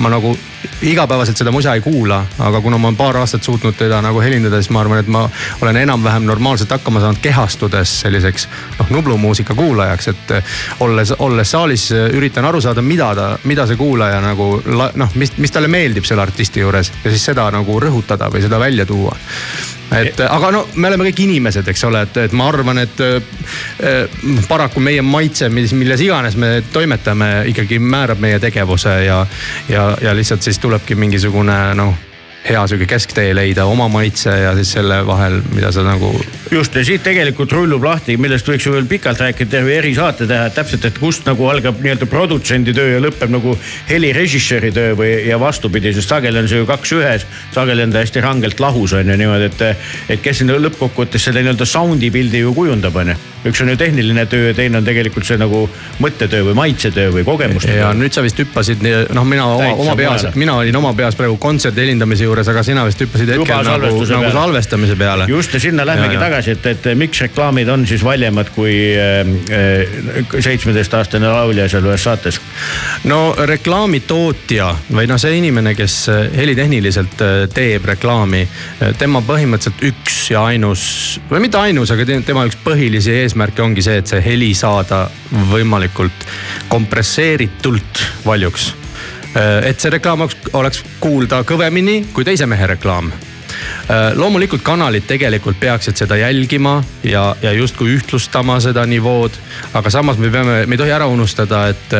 ma 0.00 0.08
nagu 0.10 0.34
igapäevaselt 0.82 1.36
seda 1.36 1.52
musa 1.52 1.74
ei 1.74 1.80
kuula, 1.80 2.24
aga 2.38 2.60
kuna 2.60 2.78
ma 2.78 2.88
olen 2.88 2.96
paar 2.96 3.16
aastat 3.20 3.44
suutnud 3.44 3.76
teda 3.78 4.00
nagu 4.02 4.20
helindada, 4.20 4.60
siis 4.62 4.72
ma 4.74 4.80
arvan, 4.80 4.98
et 5.02 5.10
ma 5.12 5.24
olen 5.62 5.76
enam-vähem 5.76 6.24
normaalselt 6.26 6.70
hakkama 6.70 7.02
saanud 7.02 7.20
kehastudes 7.22 8.00
selliseks 8.00 8.48
noh, 8.78 8.90
Nublu 8.96 9.18
muusika 9.20 9.54
kuulajaks, 9.54 10.08
et 10.08 10.34
olles, 10.84 11.14
olles 11.18 11.50
saalis 11.50 11.90
üritan 11.92 12.48
aru 12.48 12.60
saada, 12.64 12.82
mida 12.82 13.12
ta, 13.14 13.28
mida 13.44 13.66
see 13.68 13.78
kuulaja 13.80 14.20
nagu 14.24 14.50
noh, 14.64 15.14
mis, 15.20 15.36
mis 15.38 15.54
talle 15.54 15.68
meeldib 15.68 16.08
selle 16.08 16.24
artisti 16.24 16.64
juures 16.64 16.92
ja 17.04 17.10
siis 17.10 17.24
seda 17.32 17.46
nagu 17.54 17.78
rõhutada 17.80 18.30
või 18.32 18.44
seda 18.44 18.60
välja 18.60 18.86
tuua 18.88 19.16
et 20.00 20.20
aga 20.26 20.50
no 20.54 20.64
me 20.76 20.88
oleme 20.90 21.08
kõik 21.10 21.24
inimesed, 21.26 21.68
eks 21.70 21.84
ole, 21.88 22.04
et, 22.06 22.22
et 22.28 22.36
ma 22.36 22.48
arvan, 22.50 22.80
et 22.84 23.04
äh, 23.04 24.24
paraku 24.48 24.82
meie 24.84 25.02
maitse, 25.04 25.48
mis, 25.52 25.74
milles 25.76 26.02
iganes 26.04 26.38
me 26.40 26.56
toimetame, 26.72 27.30
ikkagi 27.52 27.78
määrab 27.82 28.22
meie 28.22 28.40
tegevuse 28.42 28.96
ja, 29.04 29.20
ja, 29.68 29.86
ja 30.02 30.16
lihtsalt 30.16 30.42
siis 30.42 30.58
tulebki 30.62 30.98
mingisugune 30.98 31.60
noh 31.78 31.94
hea 32.44 32.62
sihuke 32.68 32.86
kesktee 32.88 33.32
leida 33.36 33.64
oma 33.68 33.86
maitse 33.88 34.30
ja 34.30 34.52
siis 34.58 34.74
selle 34.76 35.00
vahel, 35.06 35.38
mida 35.54 35.70
sa 35.72 35.84
nagu. 35.86 36.10
just 36.50 36.74
ja 36.76 36.84
siit 36.84 37.02
tegelikult 37.02 37.52
rullub 37.52 37.84
lahti, 37.84 38.16
millest 38.20 38.48
võiks 38.48 38.66
ju 38.68 38.74
veel 38.74 38.88
pikalt 38.90 39.20
rääkida, 39.24 39.50
terve 39.56 39.76
erisaate 39.78 40.28
teha, 40.30 40.46
et 40.50 40.56
täpselt, 40.58 40.84
et 40.84 40.98
kust 41.00 41.24
nagu 41.28 41.48
algab 41.48 41.80
nii-öelda 41.80 42.08
produtsendi 42.10 42.76
töö 42.76 42.96
ja 42.96 43.02
lõpeb 43.02 43.32
nagu 43.32 43.56
helirežissööri 43.88 44.72
töö 44.76 44.96
või, 45.00 45.12
ja 45.28 45.40
vastupidi, 45.40 45.94
sest 45.96 46.12
sageli 46.12 46.42
on 46.42 46.50
see 46.50 46.60
ju 46.60 46.68
kaks 46.68 46.96
ühes. 46.98 47.28
sageli 47.56 47.86
on 47.86 47.94
ta 47.94 48.04
hästi 48.04 48.24
rangelt 48.24 48.60
lahus 48.60 48.92
on 48.92 49.08
ju 49.08 49.20
niimoodi, 49.20 49.52
et, 49.52 49.86
et 50.16 50.24
kes 50.24 50.42
sinna 50.42 50.60
lõppkokkuvõttes 50.60 51.30
selle 51.30 51.44
nii-öelda 51.44 51.68
sound'i 51.68 52.12
pildi 52.12 52.44
ju 52.44 52.54
kujundab, 52.56 53.00
on 53.00 53.14
ju 53.14 53.33
üks 53.44 53.62
on 53.62 53.72
ju 53.72 53.76
tehniline 53.80 54.26
töö 54.30 54.50
ja 54.50 54.56
teine 54.56 54.80
on 54.80 54.86
tegelikult 54.86 55.26
see 55.28 55.38
nagu 55.40 55.64
mõttetöö 56.02 56.48
või 56.50 56.56
maitsetöö 56.58 57.12
või 57.14 57.24
kogemuste 57.26 57.76
ja 57.78 57.92
nüüd 57.96 58.14
sa 58.14 58.24
vist 58.24 58.38
hüppasid, 58.40 58.84
noh, 59.14 59.28
mina 59.28 59.46
oma, 59.46 59.70
oma 59.84 59.96
peas 59.98 60.26
mina 60.34 60.56
olin 60.60 60.76
oma 60.80 60.94
peas 60.96 61.16
praegu 61.18 61.36
kontserdi 61.40 61.84
helindamise 61.84 62.26
juures, 62.26 62.48
aga 62.50 62.62
sina 62.66 62.84
vist 62.88 63.00
hüppasid 63.04 63.34
Juba 63.34 63.44
hetkel 63.44 63.56
nagu, 63.56 63.70
salvestuse 63.70 64.16
nagu 64.16 64.26
peale. 64.26 64.38
salvestamise 64.38 64.96
peale. 65.00 65.28
just 65.28 65.54
ja 65.54 65.60
sinna 65.60 65.86
lähmegi 65.86 66.18
tagasi, 66.20 66.56
et, 66.56 66.66
et 66.72 66.90
miks 66.98 67.20
reklaamid 67.26 67.68
on 67.68 67.86
siis 67.86 68.04
valjemad 68.04 68.50
kui 68.54 68.74
seitsmeteistaastane 70.40 71.28
laulja 71.28 71.68
seal 71.68 71.86
ühes 71.88 72.04
saates. 72.04 72.40
no 73.10 73.34
reklaamitootja 73.38 74.70
või 74.94 75.08
noh, 75.10 75.20
see 75.20 75.38
inimene, 75.38 75.74
kes 75.78 75.98
äh, 76.12 76.24
helitehniliselt 76.36 77.22
äh, 77.24 77.34
teeb 77.54 77.86
reklaami, 77.88 78.44
tema 78.98 79.22
põhimõtteliselt 79.24 79.84
üks 79.90 80.18
ja 80.32 80.44
ainus 80.50 80.84
või 81.30 81.44
mitte 81.44 81.60
ainus, 81.60 81.92
aga 81.94 82.06
te- 82.08 82.20
tema 82.26 82.46
üks 82.48 82.58
põhilisi 82.64 83.14
eesmärke 83.22 83.33
ongi 83.62 83.82
see, 83.82 83.98
et 83.98 84.06
see 84.06 84.22
heli 84.24 84.54
saada 84.54 85.04
võimalikult 85.50 86.26
kompresseeritult 86.68 88.02
valjuks. 88.26 88.72
et 89.66 89.80
see 89.80 89.90
reklaam 89.90 90.22
oleks 90.52 90.84
kuulda 91.00 91.42
kõvemini 91.42 92.04
kui 92.12 92.24
teise 92.24 92.46
mehe 92.46 92.66
reklaam 92.66 93.10
loomulikult 94.14 94.62
kanalid 94.62 95.06
tegelikult 95.06 95.58
peaksid 95.60 95.96
seda 95.96 96.16
jälgima 96.16 96.82
ja, 97.04 97.36
ja 97.42 97.52
justkui 97.52 97.94
ühtlustama 97.96 98.60
seda 98.60 98.86
nivood. 98.86 99.36
aga 99.74 99.90
samas 99.90 100.18
me 100.18 100.30
peame, 100.30 100.66
me 100.66 100.74
ei 100.74 100.78
tohi 100.78 100.92
ära 100.94 101.06
unustada, 101.06 101.66
et, 101.68 101.94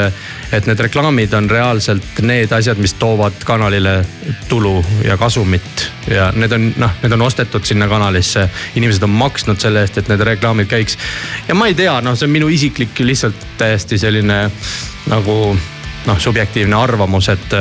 et 0.52 0.66
need 0.66 0.80
reklaamid 0.86 1.34
on 1.34 1.50
reaalselt 1.50 2.22
need 2.22 2.52
asjad, 2.52 2.78
mis 2.78 2.94
toovad 2.94 3.44
kanalile 3.44 4.04
tulu 4.48 4.84
ja 5.04 5.16
kasumit. 5.16 5.90
ja 6.10 6.30
need 6.36 6.52
on 6.52 6.72
noh, 6.76 6.96
need 7.02 7.12
on 7.12 7.22
ostetud 7.22 7.64
sinna 7.64 7.88
kanalisse, 7.88 8.48
inimesed 8.74 9.02
on 9.02 9.14
maksnud 9.20 9.60
selle 9.60 9.84
eest, 9.84 9.98
et 9.98 10.08
need 10.08 10.20
reklaamid 10.20 10.70
käiks. 10.70 10.98
ja 11.48 11.54
ma 11.54 11.68
ei 11.70 11.74
tea, 11.74 12.00
noh, 12.00 12.16
see 12.18 12.28
on 12.28 12.34
minu 12.34 12.48
isiklik 12.48 12.98
lihtsalt 12.98 13.46
täiesti 13.58 13.98
selline 13.98 14.50
nagu 15.10 15.56
noh, 16.06 16.18
subjektiivne 16.20 16.76
arvamus, 16.76 17.28
et, 17.32 17.54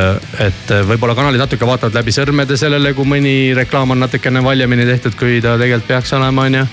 et 0.44 0.74
võib-olla 0.88 1.16
kanalid 1.16 1.42
natuke 1.42 1.68
vaatavad 1.68 1.96
läbi 1.96 2.14
sõrmede 2.16 2.58
sellele, 2.60 2.94
kui 2.98 3.08
mõni 3.08 3.36
reklaam 3.56 3.96
on 3.96 4.04
natukene 4.04 4.44
valjemini 4.44 4.86
tehtud, 4.88 5.16
kui 5.20 5.40
ta 5.44 5.56
tegelikult 5.60 5.88
peaks 5.88 6.14
olema, 6.18 6.48
on 6.48 6.60
ju. 6.60 6.66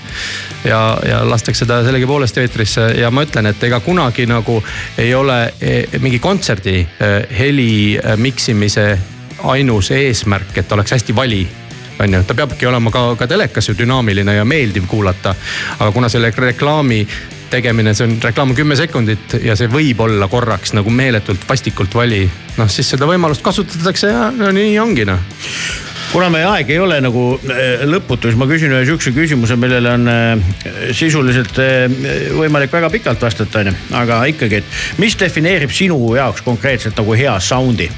ja, 0.69 0.81
ja 1.07 1.21
lastakse 1.27 1.65
ta 1.65 1.81
sellegipoolest 1.85 2.37
eetrisse 2.43 2.89
ja 2.99 3.11
ma 3.11 3.25
ütlen, 3.27 3.51
et 3.51 3.63
ega 3.63 3.79
kunagi 3.83 4.27
nagu 4.29 4.59
ei 4.97 5.13
ole 5.15 5.39
eh, 5.61 5.99
mingi 5.99 6.19
kontserdi 6.19 6.77
eh, 6.81 7.17
heli 7.39 7.71
eh, 7.95 8.15
miksimise 8.17 8.87
ainus 9.51 9.91
eesmärk, 9.95 10.57
et 10.57 10.71
oleks 10.71 10.97
hästi 10.97 11.15
vali 11.15 11.41
on 12.01 12.13
ju, 12.13 12.23
ta 12.23 12.33
peabki 12.33 12.65
olema 12.65 12.91
ka, 12.91 13.03
ka 13.15 13.27
telekas 13.29 13.69
ju 13.69 13.75
dünaamiline 13.77 14.35
ja 14.35 14.45
meeldiv 14.45 14.87
kuulata. 14.89 15.35
aga 15.79 15.91
kuna 15.91 16.09
selle 16.09 16.33
reklaami 16.35 17.05
tegemine, 17.51 17.93
see 17.97 18.07
on 18.07 18.17
reklaam 18.23 18.55
kümme 18.57 18.77
sekundit 18.79 19.37
ja 19.43 19.57
see 19.59 19.69
võib 19.71 20.01
olla 20.07 20.27
korraks 20.31 20.75
nagu 20.77 20.93
meeletult 20.93 21.45
vastikult 21.49 21.95
vali, 21.95 22.23
noh 22.57 22.71
siis 22.71 22.93
seda 22.95 23.09
võimalust 23.09 23.43
kasutatakse 23.45 24.11
ja 24.11 24.27
no 24.35 24.51
nii 24.55 24.75
ongi 24.81 25.07
noh 25.09 25.23
kuna 26.11 26.27
meie 26.31 26.47
aeg 26.47 26.71
ei 26.73 26.79
ole 26.81 26.97
nagu 27.03 27.23
äh, 27.47 27.83
lõputu, 27.87 28.29
siis 28.29 28.39
ma 28.39 28.47
küsin 28.49 28.73
ühe 28.73 28.83
sihukese 28.87 29.13
küsimuse, 29.15 29.57
millele 29.59 29.93
on 29.95 30.11
äh, 30.11 30.53
sisuliselt 30.97 31.59
äh, 31.63 31.85
võimalik 32.35 32.73
väga 32.73 32.91
pikalt 32.93 33.23
vastata, 33.23 33.63
onju. 33.63 33.75
aga 34.01 34.21
ikkagi, 34.33 34.61
et 34.61 35.01
mis 35.01 35.15
defineerib 35.19 35.71
sinu 35.75 35.97
jaoks 36.17 36.43
konkreetselt 36.45 36.99
nagu 36.99 37.17
hea 37.17 37.35
sound'i? 37.43 37.89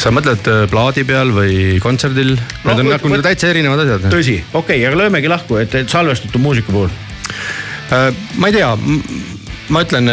sa 0.00 0.08
mõtled 0.14 0.46
plaadi 0.72 1.02
peal 1.04 1.28
või 1.34 1.76
kontserdil 1.82 2.30
no,? 2.32 2.70
Need 2.70 2.86
on 2.86 2.92
nagu 2.94 3.22
täitsa 3.26 3.50
erinevad 3.50 3.82
asjad. 3.82 4.06
tõsi, 4.08 4.38
okei 4.52 4.78
okay,, 4.80 4.86
aga 4.88 5.02
löömegi 5.02 5.28
lahku, 5.28 5.58
et, 5.60 5.74
et 5.82 5.92
salvestatud 5.92 6.40
muusika 6.40 6.72
puhul. 6.72 6.92
Äh, 7.90 8.10
ma 8.38 8.48
ei 8.50 8.54
tea, 8.54 8.70
ma 9.70 9.82
ütlen, 9.84 10.08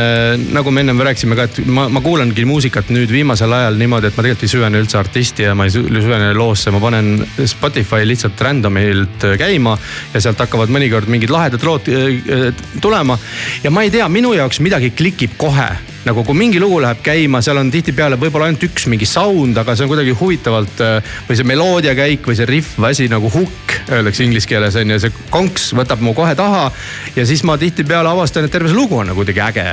nagu 0.53 0.71
me 0.73 0.83
ennem 0.83 1.01
rääkisime 1.01 1.35
ka, 1.37 1.47
et 1.49 1.59
ma, 1.65 1.87
ma 1.89 2.01
kuulangi 2.05 2.45
muusikat 2.45 2.91
nüüd 2.93 3.09
viimasel 3.13 3.53
ajal 3.57 3.77
niimoodi, 3.79 4.09
et 4.11 4.17
ma 4.17 4.25
tegelikult 4.25 4.45
ei 4.45 4.51
süvene 4.53 4.81
üldse 4.83 4.99
artisti 4.99 5.47
ja 5.47 5.55
ma 5.57 5.65
ei 5.65 5.73
sü- 5.73 5.85
süvene 5.89 6.31
loosse, 6.37 6.73
ma 6.73 6.81
panen 6.83 7.25
Spotify 7.49 8.05
lihtsalt 8.05 8.41
random'ilt 8.47 9.25
käima 9.41 9.75
ja 10.13 10.21
sealt 10.21 10.41
hakkavad 10.45 10.73
mõnikord 10.73 11.09
mingid 11.09 11.33
lahedad 11.33 11.65
lood 11.65 11.89
äh, 11.89 12.49
tulema. 12.81 13.17
ja 13.63 13.73
ma 13.73 13.85
ei 13.85 13.93
tea, 13.93 14.09
minu 14.09 14.33
jaoks 14.37 14.61
midagi 14.65 14.93
klikib 14.97 15.37
kohe 15.41 15.71
nagu 16.07 16.23
kui 16.27 16.37
mingi 16.37 16.59
lugu 16.61 16.79
läheb 16.83 17.01
käima, 17.05 17.41
seal 17.45 17.59
on 17.59 17.69
tihtipeale 17.73 18.17
võib-olla 18.19 18.47
ainult 18.47 18.63
üks 18.67 18.87
mingi 18.91 19.07
sound, 19.09 19.57
aga 19.59 19.75
see 19.75 19.85
on 19.85 19.91
kuidagi 19.91 20.13
huvitavalt 20.17 20.83
äh, 20.83 21.15
või 21.27 21.39
see 21.39 21.47
meeloodia 21.47 21.95
käik 21.97 22.27
või 22.27 22.37
see 22.39 22.47
riff 22.49 22.77
või 22.79 22.93
asi 22.93 23.07
nagu 23.11 23.31
hukk 23.33 23.75
öeldakse 23.93 24.25
inglise 24.25 24.49
keeles 24.49 24.75
on 24.79 24.93
ju, 24.93 24.99
see 25.03 25.25
konks 25.33 25.69
võtab 25.77 26.03
mu 26.03 26.13
kohe 26.17 26.35
taha 26.37 26.67
ja 27.15 27.25
siis 27.27 27.43
ma 27.47 27.57
tihtipeale 27.59 28.11
avastan, 28.11 28.47
et 28.47 28.53
terve 28.53 28.71
see 28.71 28.77
lugu 28.77 28.99
on 29.01 29.11
nagu 29.11 29.19
kuidagi 29.19 29.43
äge. 29.43 29.67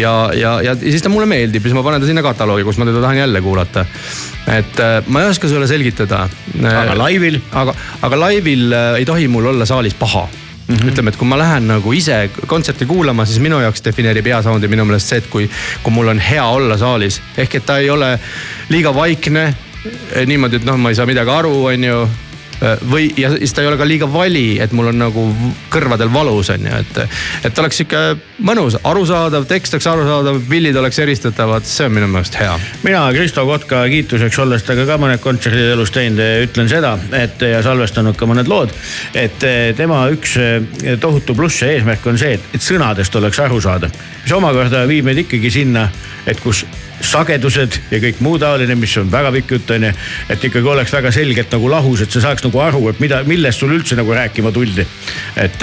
ja, 0.00 0.14
ja, 0.36 0.54
ja 0.64 0.76
siis 0.80 1.02
ta 1.02 1.12
mulle 1.12 1.28
meeldib 1.30 1.66
siis 1.66 1.76
ma 1.76 1.84
panen 1.86 2.02
ta 2.02 2.10
sinna 2.10 2.24
kataloogi, 2.26 2.66
kus 2.66 2.78
ma 2.78 2.88
teda 2.88 3.02
tahan 3.04 3.24
jälle 3.24 3.42
kuulata. 3.44 3.86
et 4.46 4.80
äh, 4.80 4.96
ma 5.06 5.24
ei 5.24 5.32
oska 5.32 5.50
sulle 5.50 5.68
selgitada. 5.70 6.28
aga 6.62 6.98
laivil? 6.98 7.40
aga, 7.52 7.74
aga 8.02 8.22
laivil 8.26 8.72
äh, 8.72 8.94
ei 9.02 9.08
tohi 9.08 9.28
mul 9.28 9.52
olla 9.54 9.66
saalis 9.68 9.98
paha 9.98 10.28
Mm 10.68 10.74
-hmm. 10.74 10.88
ütleme, 10.88 11.08
et 11.08 11.16
kui 11.16 11.28
ma 11.28 11.38
lähen 11.38 11.66
nagu 11.68 11.92
ise 11.92 12.30
kontserti 12.46 12.86
kuulama, 12.86 13.24
siis 13.24 13.38
minu 13.38 13.60
jaoks 13.60 13.84
defineerib 13.84 14.24
hea 14.26 14.42
sound'i 14.42 14.68
minu 14.68 14.84
meelest 14.84 15.08
see, 15.08 15.18
et 15.18 15.26
kui, 15.26 15.50
kui 15.82 15.92
mul 15.92 16.08
on 16.08 16.18
hea 16.18 16.44
olla 16.44 16.78
saalis 16.78 17.20
ehk 17.36 17.54
et 17.54 17.66
ta 17.66 17.78
ei 17.78 17.90
ole 17.90 18.18
liiga 18.68 18.94
vaikne. 18.94 19.54
niimoodi, 20.26 20.56
et 20.56 20.64
noh, 20.64 20.76
ma 20.76 20.88
ei 20.88 20.94
saa 20.94 21.06
midagi 21.06 21.30
aru, 21.30 21.66
on 21.66 21.84
ju 21.84 22.08
või, 22.90 23.08
ja 23.18 23.30
siis 23.34 23.52
ta 23.54 23.62
ei 23.62 23.68
ole 23.68 23.78
ka 23.80 23.86
liiga 23.88 24.08
vali, 24.10 24.58
et 24.62 24.72
mul 24.76 24.90
on 24.92 25.00
nagu 25.04 25.24
kõrvadel 25.72 26.10
valus 26.12 26.50
on 26.54 26.66
ju, 26.68 26.80
et, 26.84 27.00
et 27.48 27.58
oleks 27.62 27.80
sihuke 27.80 28.02
mõnus, 28.46 28.76
arusaadav, 28.84 29.46
tekst 29.50 29.76
oleks 29.76 29.88
arusaadav, 29.90 30.40
pillid 30.48 30.76
oleks 30.80 30.98
eristatavad, 31.04 31.66
see 31.68 31.88
on 31.88 31.96
minu 31.96 32.08
meelest 32.12 32.38
hea. 32.40 32.54
mina 32.86 33.04
Kristo 33.14 33.46
Kotka 33.48 33.84
kiituseks, 33.90 34.38
olles 34.44 34.66
temaga 34.66 34.86
ka 34.92 35.00
mõned 35.02 35.22
kontserdid 35.24 35.74
elus 35.74 35.92
teinud, 35.94 36.22
ütlen 36.48 36.70
seda, 36.70 36.94
et 37.16 37.42
ja 37.44 37.62
salvestanud 37.64 38.16
ka 38.18 38.28
mõned 38.30 38.50
lood. 38.50 38.72
et 39.14 39.48
tema 39.76 40.04
üks 40.14 40.36
eh, 40.40 40.96
tohutu 41.00 41.36
pluss 41.36 41.62
ja 41.62 41.72
eesmärk 41.74 42.06
on 42.10 42.18
see, 42.20 42.38
et 42.38 42.62
sõnadest 42.62 43.14
oleks 43.20 43.40
aru 43.44 43.60
saada. 43.60 43.90
mis 44.22 44.32
omakorda 44.32 44.86
viib 44.90 45.06
meid 45.08 45.24
ikkagi 45.26 45.50
sinna, 45.50 45.88
et 46.26 46.40
kus 46.40 46.64
sagedused 47.00 47.78
ja 47.90 47.98
kõik 48.02 48.20
muu 48.24 48.38
taoline, 48.38 48.74
mis 48.78 48.92
on 49.00 49.10
väga 49.10 49.32
pikk 49.34 49.50
jutt 49.56 49.70
on 49.74 49.86
ju. 49.88 49.92
et 50.30 50.44
ikkagi 50.44 50.68
oleks 50.68 50.92
väga 50.94 51.10
selgelt 51.14 51.52
nagu 51.52 51.70
lahus, 51.70 52.00
et 52.04 52.10
sa 52.14 52.20
saaks 52.20 52.44
nagu 52.46 52.60
aru, 52.62 52.88
et 52.88 53.00
mida, 53.02 53.22
millest 53.26 53.60
sul 53.62 53.74
üldse 53.74 53.96
nagu 53.98 54.14
rääkima 54.14 54.52
tuldi. 54.54 54.86
et, 55.36 55.62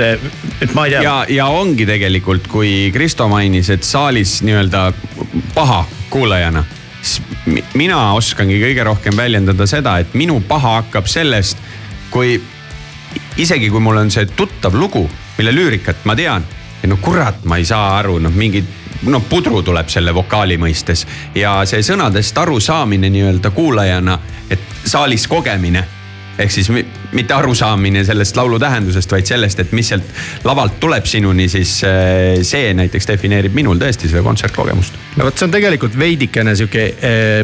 et 0.61 0.73
ma 0.75 0.85
ei 0.85 0.95
tea. 0.95 1.01
ja, 1.07 1.15
ja 1.29 1.47
ongi 1.47 1.85
tegelikult, 1.87 2.47
kui 2.51 2.91
Kristo 2.93 3.27
mainis, 3.31 3.69
et 3.69 3.83
saalis 3.87 4.41
nii-öelda 4.43 4.91
paha 5.55 5.85
kuulajana, 6.09 6.63
siis 7.01 7.21
mi- 7.45 7.63
mina 7.73 8.13
oskangi 8.13 8.59
kõige 8.61 8.83
rohkem 8.83 9.17
väljendada 9.17 9.67
seda, 9.67 9.97
et 10.03 10.13
minu 10.13 10.41
paha 10.47 10.81
hakkab 10.81 11.07
sellest, 11.07 11.57
kui 12.11 12.41
isegi 13.37 13.69
kui 13.71 13.79
mul 13.79 13.97
on 14.03 14.11
see 14.11 14.25
tuttav 14.35 14.75
lugu, 14.75 15.07
mille 15.37 15.55
lüürikat 15.55 16.03
ma 16.05 16.15
tean, 16.15 16.43
et 16.83 16.89
no 16.89 16.97
kurat, 17.01 17.43
ma 17.45 17.57
ei 17.57 17.65
saa 17.65 17.97
aru, 17.99 18.19
noh 18.19 18.33
mingid 18.35 18.67
noh, 19.03 19.23
pudru 19.29 19.61
tuleb 19.63 19.89
selle 19.89 20.13
vokaali 20.13 20.57
mõistes. 20.61 21.05
Ja 21.35 21.61
see 21.65 21.81
sõnadest 21.85 22.37
arusaamine 22.37 23.09
nii-öelda 23.09 23.51
kuulajana, 23.55 24.19
et 24.49 24.85
saalis 24.85 25.27
kogemine 25.27 25.85
ehk 26.41 26.51
siis 26.51 26.69
mi- 26.73 26.85
mitte 27.11 27.33
arusaamine 27.33 28.03
sellest 28.07 28.37
laulu 28.37 28.59
tähendusest, 28.59 29.11
vaid 29.11 29.27
sellest, 29.27 29.59
et 29.59 29.71
mis 29.75 29.91
sealt 29.91 30.03
lavalt 30.47 30.79
tuleb 30.79 31.05
sinuni, 31.05 31.47
siis 31.51 31.77
eh, 31.87 32.41
see 32.47 32.73
näiteks 32.77 33.07
defineerib 33.07 33.55
minul 33.55 33.79
tõesti 33.81 34.09
seda 34.11 34.23
kontsertkogemust. 34.25 34.99
no 35.17 35.27
vot, 35.27 35.37
see 35.37 35.47
on 35.47 35.53
tegelikult 35.53 35.97
veidikene 35.99 36.55
sihuke, 36.55 36.85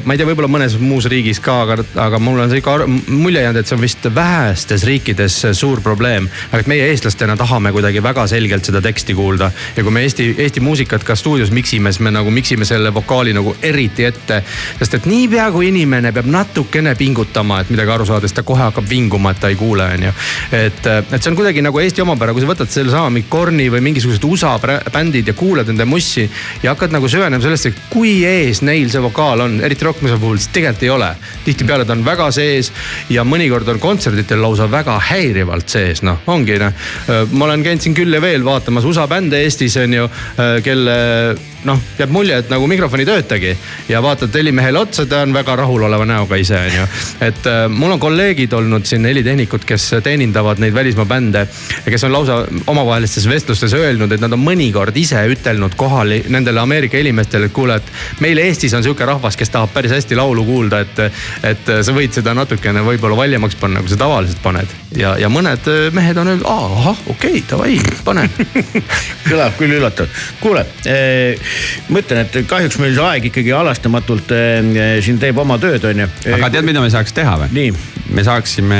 ma 0.06 0.14
ei 0.14 0.20
tea, 0.20 0.28
võib-olla 0.30 0.50
mõnes 0.52 0.78
muus 0.80 1.08
riigis 1.12 1.42
ka, 1.44 1.62
aga, 1.66 1.78
aga 2.08 2.20
mul 2.24 2.40
on 2.44 2.52
sihuke 2.52 2.88
mulje 3.12 3.44
jäänud, 3.44 3.60
et 3.62 3.70
see 3.70 3.76
on 3.78 3.84
vist 3.84 4.08
vähestes 4.16 4.86
riikides 4.88 5.40
suur 5.58 5.82
probleem. 5.82 6.30
aga 6.52 6.64
et 6.64 6.72
meie 6.72 6.88
eestlastena 6.92 7.38
tahame 7.38 7.72
kuidagi 7.76 8.04
väga 8.04 8.28
selgelt 8.28 8.66
seda 8.66 8.82
teksti 8.82 9.14
kuulda 9.18 9.52
ja 9.76 9.84
kui 9.84 9.92
me 9.92 10.04
Eesti, 10.08 10.30
Eesti 10.38 10.64
muusikat 10.64 11.04
ka 11.04 11.16
stuudios 11.16 11.52
miksime, 11.52 11.92
siis 11.92 12.04
me 12.06 12.12
nagu 12.12 12.32
miksime 12.32 12.66
selle 12.66 12.94
vokaali 12.94 13.34
nagu 13.34 13.56
eriti 13.62 14.06
ette. 14.06 14.44
sest 14.80 14.94
et 14.94 15.06
niipea 15.06 15.50
kui 15.52 15.68
inimene 15.68 16.12
peab 16.12 16.30
natukene 16.32 16.96
pingutama, 16.96 17.62
et 17.62 17.70
midagi 17.74 17.92
aru 17.92 18.06
saada, 18.06 18.28
siis 18.28 18.38
ta 18.38 18.44
kohe 18.48 18.62
hakkab 18.64 18.87
vinguma, 18.90 19.34
et 19.34 19.42
ta 19.42 19.52
ei 19.52 19.58
kuule, 19.60 19.88
on 19.98 20.08
ju. 20.08 20.14
et, 20.58 20.88
et 20.88 21.18
see 21.20 21.32
on 21.32 21.38
kuidagi 21.40 21.64
nagu 21.66 21.80
Eesti 21.82 22.04
omapära, 22.04 22.36
kui 22.36 22.44
sa 22.44 22.52
võtad 22.52 22.72
sellesama 22.72 23.12
mingi 23.14 23.30
Korni 23.32 23.68
või 23.74 23.84
mingisugused 23.90 24.24
USA 24.28 24.56
bändid 24.94 25.28
ja 25.32 25.36
kuulad 25.38 25.70
nende 25.72 25.86
mussi 25.90 26.26
ja 26.64 26.74
hakkad 26.74 26.96
nagu 26.96 27.10
süvenema 27.12 27.44
sellesse, 27.44 27.74
kui 27.92 28.20
ees 28.28 28.62
neil 28.66 28.92
see 28.94 29.04
vokaal 29.04 29.46
on, 29.46 29.60
eriti 29.66 29.88
rokkmuusika 29.88 30.20
puhul, 30.22 30.40
siis 30.42 30.54
tegelikult 30.56 30.86
ei 30.88 30.94
ole. 30.94 31.12
tihtipeale 31.46 31.86
ta 31.86 31.96
on 31.96 32.06
väga 32.06 32.30
sees 32.36 32.72
ja 33.14 33.24
mõnikord 33.28 33.68
on 33.74 33.80
kontserditel 33.84 34.42
lausa 34.42 34.70
väga 34.72 34.98
häirivalt 35.12 35.70
sees, 35.70 36.04
noh, 36.08 36.24
ongi 36.28 36.58
noh. 36.62 36.88
ma 37.32 37.46
olen 37.46 37.64
käinud 37.66 37.84
siin 37.84 37.98
küll 37.98 38.14
ja 38.14 38.22
veel 38.22 38.46
vaatamas 38.46 38.86
USA 38.88 39.08
bände 39.08 39.42
Eestis 39.44 39.78
on 39.82 39.94
ju, 39.94 40.10
kelle 40.64 40.98
noh, 41.68 41.82
jääb 42.00 42.14
mulje, 42.14 42.38
et 42.42 42.52
nagu 42.52 42.68
mikrofon 42.70 43.04
ei 43.04 43.08
töötagi. 43.08 43.58
ja 43.90 44.02
vaatad 44.04 44.34
helimehele 44.34 44.80
otsa, 44.80 45.06
ta 45.06 45.22
on 45.26 45.34
väga 45.34 45.56
rahuloleva 45.56 46.06
näoga 46.06 46.40
ise, 46.40 46.58
on 46.58 46.76
ju. 46.76 46.88
et 47.28 47.48
äh, 47.48 47.68
mul 47.70 47.92
on 47.96 48.00
kolleegid 48.00 48.54
olnud 48.54 48.86
siin 48.86 49.06
helitehnikud, 49.06 49.66
kes 49.68 49.90
teenindavad 50.04 50.62
neid 50.64 50.74
välismaa 50.74 51.06
bände. 51.06 51.48
ja 51.86 51.92
kes 51.92 52.04
on 52.04 52.14
lausa 52.14 52.40
omavahelistes 52.68 53.28
vestlustes 53.30 53.74
öelnud, 53.74 54.12
et 54.12 54.24
nad 54.24 54.34
on 54.34 54.44
mõnikord 54.44 54.96
ise 54.98 55.24
ütelnud 55.34 55.76
kohal 55.76 56.14
nendele 56.30 56.60
Ameerika 56.60 56.98
helimeestele, 56.98 57.50
et 57.50 57.54
kuule, 57.54 57.76
et 57.76 58.22
meil 58.24 58.38
Eestis 58.42 58.74
on 58.74 58.84
sihuke 58.84 59.06
rahvas, 59.06 59.38
kes 59.38 59.52
tahab 59.54 59.74
päris 59.74 59.92
hästi 59.92 60.16
laulu 60.16 60.46
kuulda, 60.46 60.84
et. 60.86 61.04
et 61.44 61.74
sa 61.84 61.94
võid 61.94 62.14
seda 62.16 62.34
natukene 62.38 62.82
võib-olla 62.86 63.18
valjemaks 63.18 63.58
panna, 63.60 63.82
kui 63.84 63.92
sa 63.92 64.00
tavaliselt 64.00 64.40
paned. 64.44 64.72
ja, 64.98 65.16
ja 65.20 65.30
mõned 65.32 65.68
mehed 65.96 66.18
on 66.18 66.32
öelnud, 66.32 66.46
ahah, 66.48 67.00
okei 67.08 67.42
okay,, 67.42 67.44
davai, 67.50 67.78
pane 68.06 68.28
kõlab 69.30 69.58
küll 69.60 69.78
üllatavalt. 69.80 70.24
kuule 70.42 70.66
eh,, 70.86 71.50
ma 71.90 72.02
ütlen, 72.02 72.26
et 72.26 72.40
kahjuks 72.50 72.80
meil 72.82 72.96
see 72.96 73.06
aeg 73.06 73.30
ikkagi 73.32 73.54
halastamatult 73.56 74.34
eh, 74.36 74.98
siin 75.06 75.20
teeb 75.22 75.38
oma 75.42 75.60
tööd, 75.62 75.86
on 75.90 76.04
ju. 76.04 76.10
aga 76.38 76.52
tead, 76.54 76.68
mida 76.68 76.84
me 76.84 76.92
saaks 76.94 77.16
teha 77.18 77.38
või? 77.44 77.70
me 78.08 78.24
saaksime 78.24 78.78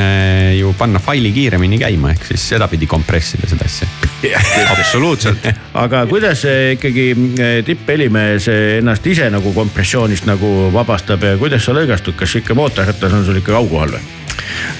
ju 0.56 0.72
panna 0.78 1.00
faili 1.02 1.32
kiiremini 1.34 1.78
käima, 1.80 2.12
ehk 2.14 2.30
siis 2.30 2.46
sedapidi 2.54 2.88
kompressida 2.88 3.48
seda 3.50 3.68
asja 3.68 3.88
absoluutselt 4.72 5.44
aga 5.84 6.04
kuidas 6.10 6.44
ikkagi 6.48 7.08
eh, 7.14 7.58
tipphelimees 7.66 8.48
ennast 8.78 9.06
ise 9.06 9.28
nagu 9.32 9.52
kompressioonist 9.56 10.28
nagu 10.28 10.70
vabastab 10.74 11.26
ja 11.28 11.36
kuidas 11.40 11.66
sa 11.68 11.76
lõigastud, 11.76 12.16
kas 12.18 12.38
ikka 12.40 12.56
mootorrattas 12.58 13.18
on 13.18 13.26
sul 13.28 13.42
ikka 13.42 13.58
aukohal 13.60 13.98
või? 13.98 14.06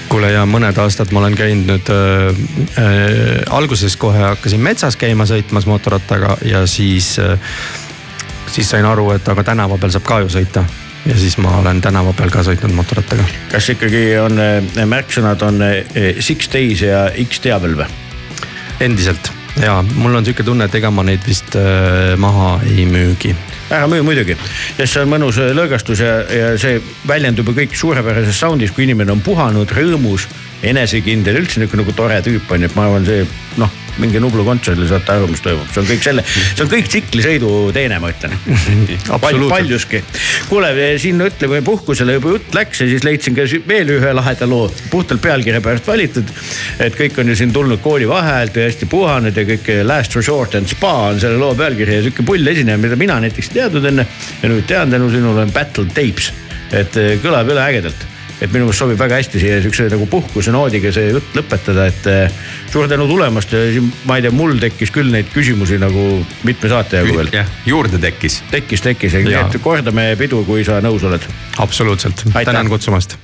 kuule 0.09 0.31
ja 0.33 0.45
mõned 0.49 0.77
aastad 0.81 1.11
ma 1.13 1.21
olen 1.21 1.35
käinud 1.37 1.69
nüüd 1.69 1.91
äh,, 1.93 2.39
äh, 2.81 3.43
alguses 3.55 3.95
kohe 3.99 4.21
hakkasin 4.23 4.61
metsas 4.63 4.97
käima 4.99 5.27
sõitmas 5.29 5.67
mootorrattaga 5.69 6.37
ja 6.47 6.63
siis 6.69 7.15
äh,, 7.21 7.37
siis 8.51 8.69
sain 8.69 8.85
aru, 8.85 9.11
et 9.15 9.27
aga 9.29 9.43
tänava 9.43 9.77
peal 9.77 9.93
saab 9.95 10.07
ka 10.07 10.21
ju 10.23 10.31
sõita 10.33 10.65
ja 11.05 11.17
siis 11.17 11.37
ma 11.41 11.57
olen 11.61 11.81
tänava 11.81 12.13
peal 12.17 12.31
ka 12.33 12.43
sõitnud 12.45 12.75
mootorrattaga. 12.75 13.25
kas 13.51 13.71
ikkagi 13.75 14.05
on 14.21 14.39
äh, 14.43 14.85
märksõnad 14.85 15.43
on 15.47 15.63
six 16.19 16.51
days 16.53 16.83
ja 16.85 17.07
X 17.25 17.43
teabel 17.45 17.77
või? 17.79 17.89
endiselt 18.79 19.31
ja 19.59 19.79
mul 19.95 20.15
on 20.15 20.25
sihuke 20.25 20.43
tunne, 20.43 20.67
et 20.69 20.75
ega 20.75 20.91
ma 20.91 21.03
neid 21.07 21.23
vist 21.27 21.55
äh, 21.59 22.15
maha 22.19 22.57
ei 22.67 22.85
müügi 22.89 23.35
ära 23.69 23.87
müü 23.89 24.01
muidugi, 24.05 24.33
sest 24.77 24.95
see 24.95 25.03
on 25.03 25.11
mõnus 25.11 25.37
lõõgastus 25.53 26.01
ja, 26.01 26.13
ja 26.33 26.53
see 26.61 26.79
väljendub 27.07 27.51
ju 27.51 27.57
kõik 27.61 27.75
suurepärases 27.77 28.39
sound'is, 28.41 28.73
kui 28.73 28.87
inimene 28.87 29.13
on 29.13 29.21
puhanud, 29.21 29.69
rõõmus, 29.77 30.25
enesekindel, 30.65 31.37
üldse 31.43 31.61
nihuke 31.61 31.77
nagu 31.77 31.93
tore 31.97 32.17
tüüp 32.25 32.49
on 32.49 32.65
ju, 32.65 32.71
et 32.71 32.79
ma 32.79 32.87
arvan, 32.87 33.05
see 33.05 33.27
noh 33.61 33.78
minge 33.99 34.21
Nublu 34.21 34.43
kontserdile, 34.47 34.87
saate 34.89 35.15
aru, 35.15 35.29
mis 35.31 35.41
toimub, 35.43 35.67
see 35.73 35.81
on 35.81 35.87
kõik 35.89 36.05
selle, 36.05 36.23
see 36.27 36.63
on 36.65 36.71
kõik 36.71 36.89
tsiklisõidu 36.91 37.51
teene, 37.75 37.99
ma 38.01 38.11
ütlen 38.13 38.35
Pal. 39.09 39.39
paljuski. 39.51 40.01
kuule, 40.49 40.71
siin 41.01 41.21
ütleme 41.25 41.61
puhkusele 41.65 42.17
juba 42.17 42.35
jutt 42.35 42.57
läks 42.57 42.83
ja 42.83 42.89
siis 42.91 43.05
leidsin 43.07 43.37
ka 43.37 43.45
veel 43.69 43.93
ühe 43.97 44.13
laheda 44.15 44.47
loo, 44.49 44.69
puhtalt 44.91 45.21
pealkirja 45.23 45.61
pärast 45.65 45.87
valitud. 45.89 46.33
et 46.79 46.95
kõik 46.97 47.19
on 47.21 47.33
ju 47.33 47.39
siin 47.39 47.53
tulnud 47.55 47.81
koolivaheajalt 47.85 48.59
ja 48.59 48.69
hästi 48.69 48.89
puhanud 48.91 49.37
ja 49.37 49.47
kõik 49.53 49.71
Last 49.87 50.15
Resort 50.15 50.55
and 50.59 50.71
Spa 50.71 50.93
on 51.09 51.19
selle 51.21 51.39
loo 51.41 51.55
pealkiri 51.55 51.99
ja 51.99 52.05
sihuke 52.05 52.25
pull 52.27 52.53
esineja, 52.53 52.77
mida 52.77 52.99
mina 52.99 53.19
näiteks 53.23 53.51
ei 53.51 53.59
teadnud 53.61 53.89
enne. 53.91 54.07
ja 54.43 54.49
nüüd 54.49 54.67
tean 54.69 54.91
tänu 54.91 55.09
sinule 55.11 55.47
on 55.47 55.51
Battle 55.51 55.89
Tapes, 55.93 56.31
et 56.71 56.95
kõlab 57.23 57.51
üle 57.51 57.65
ägedalt 57.65 58.18
et 58.39 58.51
minu 58.53 58.67
meelest 58.67 58.83
sobib 58.83 58.99
väga 58.99 59.19
hästi 59.19 59.41
siia 59.41 59.59
siukse 59.63 59.87
nagu 59.91 60.07
puhkuse 60.09 60.53
noodiga 60.55 60.91
see 60.95 61.11
jutt 61.13 61.35
lõpetada, 61.37 61.87
et 61.91 62.09
eh, 62.11 62.39
suur 62.71 62.89
tänu 62.91 63.07
tulemast 63.09 63.55
ma 64.09 64.19
ei 64.19 64.25
tea, 64.25 64.33
mul 64.35 64.57
tekkis 64.61 64.93
küll 64.95 65.11
neid 65.13 65.31
küsimusi 65.33 65.79
nagu 65.81 66.07
mitme 66.47 66.71
saate 66.71 67.03
jagu 67.03 67.19
veel. 67.19 67.33
jah, 67.41 67.51
juurde 67.69 68.01
tekkis. 68.01 68.41
tekkis, 68.51 68.85
tekkis, 68.85 69.19
nii 69.25 69.37
et 69.43 69.59
kordame 69.63 70.11
pidu, 70.19 70.43
kui 70.47 70.65
sa 70.67 70.79
nõus 70.83 71.05
oled. 71.09 71.29
absoluutselt, 71.59 72.27
tänan 72.33 72.71
kutsumast. 72.71 73.17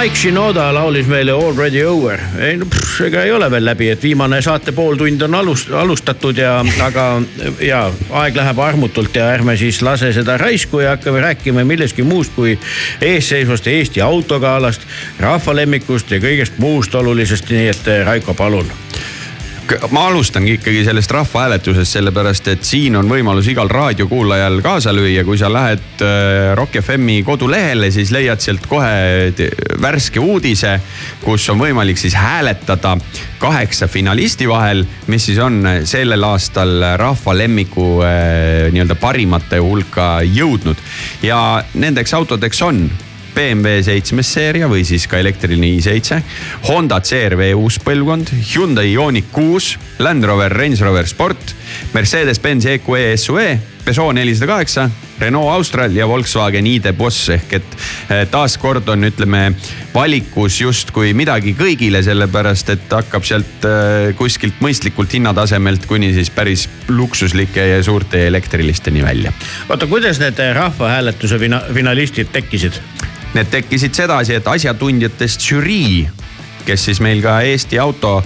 Mike 0.00 0.16
Shinoda 0.16 0.70
laulis 0.72 1.04
meile 1.06 1.32
Already 1.32 1.82
Over. 1.84 2.20
ei 2.38 2.54
no 2.56 2.64
pff, 2.64 3.02
ega 3.04 3.20
ei 3.26 3.32
ole 3.36 3.50
veel 3.52 3.66
läbi, 3.68 3.90
et 3.92 4.00
viimane 4.02 4.38
saate 4.40 4.72
pooltund 4.72 5.20
on 5.26 5.34
alust, 5.36 5.68
alustatud 5.76 6.40
ja, 6.40 6.54
aga 6.86 7.04
ja 7.60 7.82
aeg 8.22 8.38
läheb 8.40 8.62
armutult 8.64 9.18
ja 9.20 9.28
ärme 9.34 9.58
siis 9.60 9.82
lase 9.84 10.08
seda 10.16 10.38
raisku 10.40 10.80
ja 10.80 10.94
hakkame 10.94 11.20
rääkima 11.20 11.66
millestki 11.68 12.02
muust 12.02 12.32
kui 12.32 12.56
eesseisvast 13.10 13.68
Eesti 13.68 14.00
autogalast, 14.00 14.88
rahvalemmikust 15.20 16.16
ja 16.16 16.22
kõigest 16.24 16.56
muust 16.64 16.96
olulisest, 16.96 17.52
nii 17.52 17.68
et 17.74 17.92
Raiko, 18.08 18.32
palun 18.34 18.72
ma 19.90 20.06
alustangi 20.08 20.52
ikkagi 20.58 20.84
sellest 20.84 21.10
rahvahääletusest, 21.10 21.92
sellepärast 21.92 22.48
et 22.52 22.64
siin 22.66 22.96
on 22.98 23.08
võimalus 23.10 23.48
igal 23.50 23.68
raadiokuulajal 23.70 24.60
kaasa 24.64 24.92
lüüa. 24.94 25.24
kui 25.24 25.38
sa 25.38 25.52
lähed 25.52 26.02
äh, 26.02 26.54
Rock 26.58 26.80
FM-i 26.82 27.22
kodulehele, 27.22 27.90
siis 27.90 28.10
leiad 28.10 28.40
sealt 28.40 28.66
kohe 28.66 29.32
värske 29.82 30.20
uudise, 30.20 30.78
kus 31.24 31.48
on 31.50 31.60
võimalik 31.60 31.98
siis 31.98 32.14
hääletada 32.18 32.96
kaheksa 33.38 33.88
finalisti 33.88 34.48
vahel, 34.48 34.84
mis 35.06 35.26
siis 35.30 35.38
on 35.38 35.62
sellel 35.84 36.24
aastal 36.24 36.96
rahva 37.00 37.36
lemmiku 37.36 38.00
äh, 38.06 38.70
nii-öelda 38.72 38.98
parimate 39.00 39.62
hulka 39.62 40.18
jõudnud. 40.24 40.76
ja 41.22 41.62
nendeks 41.74 42.14
autodeks 42.14 42.62
on 42.62 42.90
BMW 43.34 43.82
seitsmes 43.86 44.32
seeria 44.34 44.68
või 44.70 44.84
siis 44.88 45.06
ka 45.10 45.20
elektriline 45.20 45.72
i7. 45.76 46.20
Honda 46.68 47.00
CRV 47.04 47.52
uus 47.58 47.80
põlvkond, 47.84 48.32
Hyundai 48.52 48.92
Ioniq 48.92 49.30
kuus, 49.34 49.74
Land 49.98 50.24
Rover 50.28 50.52
Range 50.52 50.80
Rover 50.84 51.08
Sport, 51.08 51.54
Mercedes-Benz 51.94 52.66
EQE 52.76 53.14
SUV, 53.16 53.44
Peugeot 53.84 54.12
nelisada 54.14 54.46
kaheksa, 54.52 54.90
Renault 55.20 55.50
Austral 55.54 55.96
ja 55.96 56.08
Volkswagen 56.08 56.66
ID 56.66 56.92
Boss 56.96 57.28
ehk 57.32 57.52
et 57.58 57.76
eh, 58.08 58.24
taaskord 58.30 58.88
on, 58.92 59.04
ütleme 59.08 59.42
valikus 59.94 60.60
justkui 60.60 61.12
midagi 61.16 61.54
kõigile, 61.58 62.02
sellepärast 62.04 62.74
et 62.76 62.92
hakkab 62.92 63.26
sealt 63.26 63.68
eh, 63.68 64.10
kuskilt 64.18 64.60
mõistlikult 64.64 65.16
hinnatasemelt 65.16 65.88
kuni 65.88 66.12
siis 66.16 66.32
päris 66.32 66.66
luksuslike 66.88 67.68
ja 67.72 67.82
suurte 67.84 68.26
elektrilisteni 68.26 69.04
välja. 69.04 69.32
oota, 69.68 69.86
kuidas 69.86 70.20
need 70.20 70.40
rahvahääletuse 70.56 71.40
fina-, 71.40 71.64
finalistid 71.74 72.32
tekkisid? 72.32 72.80
Need 73.34 73.50
tekkisid 73.52 73.94
sedasi, 73.94 74.34
et 74.40 74.48
asjatundjatest 74.50 75.44
žürii, 75.46 76.00
kes 76.66 76.82
siis 76.88 76.98
meil 77.02 77.22
ka 77.22 77.36
Eesti 77.46 77.78
auto 77.80 78.16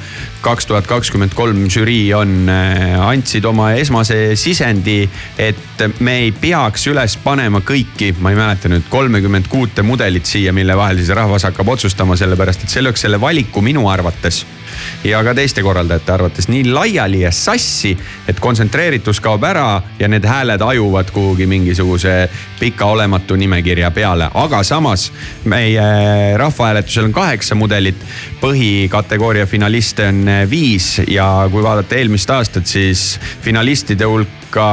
kaks 0.44 0.66
tuhat 0.68 0.88
kakskümmend 0.88 1.36
kolm 1.36 1.66
žürii 1.72 2.08
on, 2.16 2.32
äh, 2.48 2.96
andsid 3.00 3.44
oma 3.48 3.70
esmase 3.78 4.34
sisendi, 4.40 5.04
et 5.38 5.84
me 6.00 6.16
ei 6.24 6.32
peaks 6.32 6.88
üles 6.88 7.18
panema 7.24 7.60
kõiki, 7.64 8.14
ma 8.18 8.32
ei 8.32 8.40
mäleta 8.40 8.72
nüüd, 8.72 8.88
kolmekümmend 8.92 9.48
kuute 9.52 9.84
mudelit 9.84 10.28
siia, 10.28 10.52
mille 10.56 10.76
vahel 10.76 11.00
siis 11.00 11.12
rahvas 11.16 11.46
hakkab 11.48 11.76
otsustama, 11.76 12.16
sellepärast 12.16 12.64
et 12.64 12.72
see 12.72 12.84
lööks 12.84 13.04
selle 13.04 13.20
valiku 13.20 13.64
minu 13.64 13.88
arvates 13.92 14.44
ja 15.04 15.22
ka 15.24 15.34
teiste 15.34 15.62
korraldajate 15.62 16.12
arvates 16.12 16.48
nii 16.48 16.64
laiali 16.72 17.20
ja 17.20 17.32
sassi, 17.32 17.94
et 18.28 18.40
kontsentreeritus 18.40 19.20
kaob 19.20 19.44
ära 19.44 19.82
ja 19.98 20.08
need 20.08 20.24
hääled 20.26 20.62
ajuvad 20.62 21.10
kuhugi 21.14 21.46
mingisuguse 21.46 22.28
pika 22.60 22.86
olematu 22.86 23.36
nimekirja 23.36 23.90
peale. 23.90 24.30
aga 24.34 24.62
samas 24.62 25.12
meie 25.44 26.36
rahvahääletusel 26.36 27.04
on 27.04 27.12
kaheksa 27.12 27.54
mudelit, 27.54 27.98
põhikategooria 28.40 29.46
finaliste 29.46 30.08
on 30.08 30.24
viis 30.50 31.00
ja 31.08 31.48
kui 31.50 31.62
vaadata 31.62 31.96
eelmist 31.96 32.30
aastat, 32.30 32.66
siis 32.66 33.20
finalistide 33.42 34.04
hulka 34.04 34.68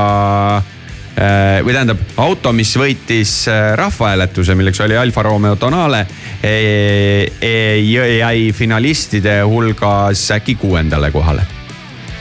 või 1.63 1.73
tähendab 1.75 1.99
auto, 2.21 2.53
mis 2.55 2.71
võitis 2.79 3.33
äh, 3.51 3.73
rahvahääletuse, 3.77 4.55
milleks 4.55 4.81
oli 4.81 4.97
Alfa 4.97 5.23
Romeo 5.23 5.55
Tonale, 5.55 6.05
e, 6.43 6.53
e, 7.41 7.53
jäi 8.17 8.51
finalistide 8.57 9.41
hulgas 9.41 10.29
äkki 10.31 10.55
kuuendale 10.55 11.11
kohale. 11.11 11.45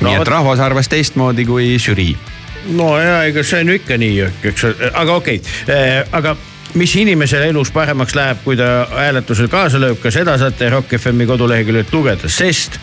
nii 0.01 0.15
no, 0.17 0.23
et 0.23 0.29
rahvas 0.29 0.61
arvas 0.61 0.89
teistmoodi 0.89 1.45
kui 1.45 1.75
žürii. 1.79 2.17
no 2.77 2.99
ja 2.99 3.25
ega 3.29 3.45
see 3.45 3.61
on 3.65 3.75
ikka 3.77 3.97
nii, 4.01 4.23
eks, 4.53 4.65
aga 4.93 5.15
okei 5.15 5.41
okay., 5.41 5.77
äh, 5.77 6.09
aga 6.13 6.37
mis 6.75 6.97
inimesele 6.97 7.49
elus 7.51 7.71
paremaks 7.71 8.15
läheb, 8.15 8.43
kui 8.45 8.57
ta 8.57 8.87
hääletusel 8.91 9.49
kaasa 9.49 9.81
lööb, 9.81 9.99
ka 10.03 10.11
seda 10.15 10.37
saate 10.39 10.71
Rock 10.71 10.99
FM-i 10.99 11.27
koduleheküljelt 11.27 11.93
lugeda, 11.95 12.29
sest 12.29 12.79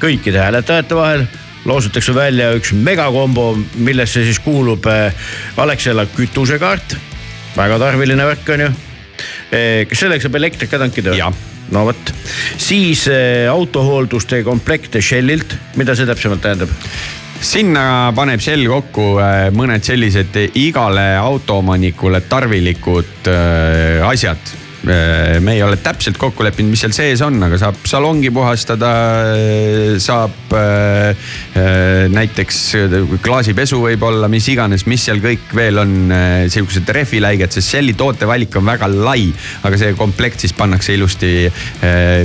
kõikide 0.00 0.40
hääletajate 0.44 0.96
vahel 0.96 1.26
loosutakse 1.66 2.14
välja 2.14 2.52
üks 2.56 2.72
megakombo, 2.76 3.50
millesse 3.82 4.24
siis 4.26 4.38
kuulub 4.42 4.86
äh, 4.90 5.26
Alexela 5.60 6.06
kütusekaart. 6.14 6.96
väga 7.56 7.78
tarviline 7.80 8.26
värk 8.26 8.48
on 8.54 8.64
ju. 8.66 8.70
Äh, 9.50 9.84
kas 9.90 10.04
selleks 10.04 10.26
saab 10.26 10.38
elektrit 10.40 10.70
ka 10.70 10.80
tankida? 10.82 11.30
no 11.74 11.84
vot, 11.88 12.12
siis 12.62 13.06
äh, 13.10 13.50
autohoolduste 13.50 14.42
komplekte 14.46 15.02
Shellilt, 15.02 15.56
mida 15.76 15.96
see 15.96 16.06
täpsemalt 16.06 16.44
tähendab? 16.44 16.72
sinna 17.46 18.12
paneb 18.16 18.40
Shell 18.40 18.64
kokku 18.70 19.18
mõned 19.52 19.84
sellised 19.84 20.38
igale 20.56 21.10
autoomanikule 21.20 22.22
tarvilikud 22.30 23.28
asjad 24.08 24.54
me 24.86 25.56
ei 25.56 25.62
ole 25.64 25.78
täpselt 25.82 26.18
kokku 26.20 26.44
leppinud, 26.46 26.70
mis 26.72 26.82
seal 26.84 26.94
sees 26.94 27.22
on, 27.24 27.38
aga 27.42 27.58
saab 27.60 27.78
salongi 27.88 28.30
puhastada, 28.34 28.90
äh, 29.34 29.96
saab 30.02 30.54
äh, 30.56 31.28
näiteks 32.12 32.60
klaasipesu 33.24 33.80
võib-olla, 33.82 34.28
mis 34.32 34.46
iganes, 34.52 34.86
mis 34.90 35.06
seal 35.08 35.22
kõik 35.24 35.50
veel 35.56 35.80
on, 35.82 35.94
sihukesed 36.52 36.90
rehviläiged, 36.96 37.54
sest 37.54 37.72
Shelli 37.72 37.96
tootevalik 37.98 38.54
on 38.58 38.66
väga 38.68 38.88
lai. 38.92 39.32
aga 39.66 39.78
see 39.80 39.94
komplekt 39.98 40.42
siis 40.44 40.52
pannakse 40.56 40.94
ilusti 40.94 41.50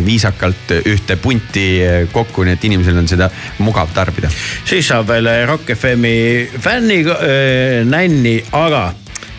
viisakalt 0.06 0.74
ühte 0.86 1.18
punti 1.22 1.66
kokku, 2.14 2.46
nii 2.46 2.58
et 2.58 2.68
inimesel 2.70 3.00
on 3.02 3.10
seda 3.10 3.30
mugav 3.64 3.94
tarbida. 3.96 4.30
siis 4.66 4.88
saab 4.88 5.10
veel 5.12 5.30
Rock 5.48 5.74
FM-i 5.76 6.50
fänni 6.62 7.02
äh, 7.06 7.86
nänni, 7.86 8.38
aga 8.52 8.92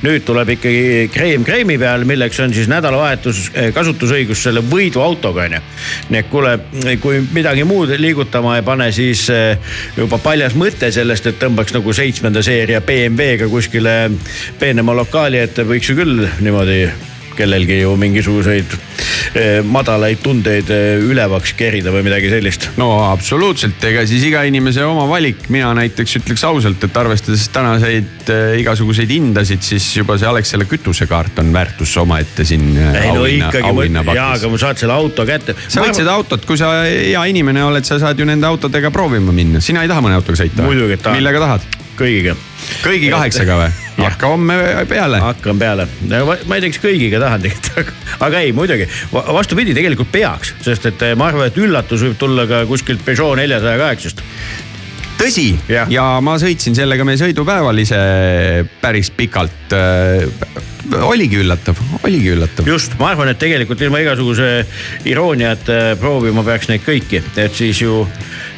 nüüd 0.03 0.25
tuleb 0.27 0.55
ikkagi 0.57 1.09
kreem 1.13 1.45
kreemi 1.47 1.79
peal, 1.81 2.07
milleks 2.09 2.41
on 2.43 2.55
siis 2.55 2.71
nädalavahetus 2.71 3.45
eh, 3.55 3.71
kasutusõigus 3.75 4.43
selle 4.43 4.63
võiduautoga 4.67 5.47
onju. 5.47 5.63
nii 6.11 6.21
et 6.23 6.31
kuule, 6.33 6.57
kui 7.03 7.23
midagi 7.35 7.65
muud 7.69 7.95
liigutama 7.99 8.59
ei 8.59 8.67
pane, 8.67 8.91
siis 8.95 9.29
eh, 9.33 9.77
juba 9.97 10.19
paljas 10.23 10.57
mõte 10.59 10.91
sellest, 10.95 11.31
et 11.31 11.41
tõmbaks 11.43 11.77
nagu 11.77 11.95
seitsmenda 11.97 12.43
seeria 12.43 12.83
BMW-ga 12.83 13.49
kuskile 13.53 13.97
peenema 14.59 14.97
lokaali 14.97 15.43
ette, 15.43 15.67
võiks 15.69 15.93
ju 15.93 15.99
küll 16.03 16.29
niimoodi 16.41 16.85
kellelgi 17.37 17.81
ju 17.81 17.95
mingisuguseid 18.01 18.75
eh, 19.39 19.61
madalaid 19.67 20.23
tundeid 20.23 20.71
eh, 20.73 21.03
ülevaks 21.03 21.55
kerida 21.59 21.93
või 21.95 22.05
midagi 22.07 22.31
sellist. 22.33 22.69
no 22.81 22.91
absoluutselt, 23.09 23.83
ega 23.89 24.05
siis 24.09 24.25
iga 24.29 24.45
inimese 24.49 24.85
oma 24.87 25.07
valik, 25.11 25.49
mina 25.53 25.73
näiteks 25.79 26.19
ütleks 26.23 26.45
ausalt, 26.49 26.85
et 26.87 27.01
arvestades 27.03 27.49
tänaseid 27.55 28.33
äh, 28.33 28.57
igasuguseid 28.63 29.13
hindasid, 29.13 29.65
siis 29.67 29.89
juba 29.97 30.19
see 30.21 30.31
Alexela 30.31 30.67
kütusekaart 30.69 31.43
on 31.43 31.53
väärtus 31.55 31.97
omaette 32.03 32.47
siin 32.49 32.71
ei, 32.77 33.13
no, 33.13 33.23
auhinna, 33.25 33.53
auhinnapakis. 33.73 34.23
jaa, 34.23 34.33
aga 34.39 34.53
ma 34.53 34.63
saad 34.65 34.83
selle 34.83 34.97
auto 34.97 35.27
kätte. 35.29 35.57
sa 35.67 35.85
võid 35.85 35.99
seda 35.99 36.17
autot, 36.17 36.47
kui 36.49 36.61
sa 36.61 36.75
hea 36.87 37.23
inimene 37.33 37.65
oled, 37.67 37.87
sa 37.89 38.01
saad 38.03 38.19
ju 38.19 38.29
nende 38.29 38.49
autodega 38.49 38.93
proovima 38.95 39.35
minna, 39.35 39.63
sina 39.65 39.85
ei 39.85 39.93
taha 39.93 40.05
mõne 40.05 40.21
autoga 40.21 40.45
sõita 40.45 40.69
millega 40.69 41.47
tahad? 41.47 41.82
Kõigiga. 41.99 42.37
kõigi 42.83 43.11
kaheksaga 43.13 43.59
või? 43.61 43.71
hakka 43.99 44.31
homme 44.33 44.57
peale. 44.89 45.21
hakkan 45.23 45.59
peale, 45.61 45.87
ma 46.09 46.57
ei 46.57 46.65
tea, 46.65 46.73
kas 46.73 46.81
kõigiga 46.83 47.21
tahan 47.23 47.45
tegelikult, 47.45 48.11
aga 48.27 48.43
ei 48.43 48.53
muidugi, 48.57 48.89
vastupidi, 49.13 49.77
tegelikult 49.77 50.13
peaks, 50.13 50.55
sest 50.65 50.89
et 50.93 51.07
eh, 51.07 51.17
ma 51.19 51.31
arvan, 51.31 51.51
et 51.51 51.61
üllatus 51.61 52.05
võib 52.07 52.19
tulla 52.21 52.47
ka 52.51 52.65
kuskilt 52.71 53.05
Peugeot 53.05 53.37
neljasaja 53.41 53.81
kaheksast 53.81 54.25
tõsi 55.21 55.49
ja. 55.71 55.87
ja 55.91 56.07
ma 56.25 56.37
sõitsin 56.41 56.77
sellega 56.77 57.07
meie 57.07 57.21
sõidupäeval 57.21 57.83
ise 57.83 57.99
päris 58.83 59.11
pikalt 59.15 59.75
äh, 59.77 60.27
oligi 61.07 61.39
üllatav, 61.41 61.79
oligi 62.03 62.33
üllatav. 62.35 62.67
just, 62.69 62.97
ma 63.01 63.13
arvan, 63.13 63.31
et 63.33 63.41
tegelikult 63.41 63.81
ilma 63.85 64.03
igasuguse 64.03 64.49
irooniata 65.09 65.97
proovima 66.01 66.45
peaks 66.47 66.71
neid 66.73 66.85
kõiki, 66.87 67.23
et 67.37 67.55
siis 67.57 67.83
ju 67.85 68.03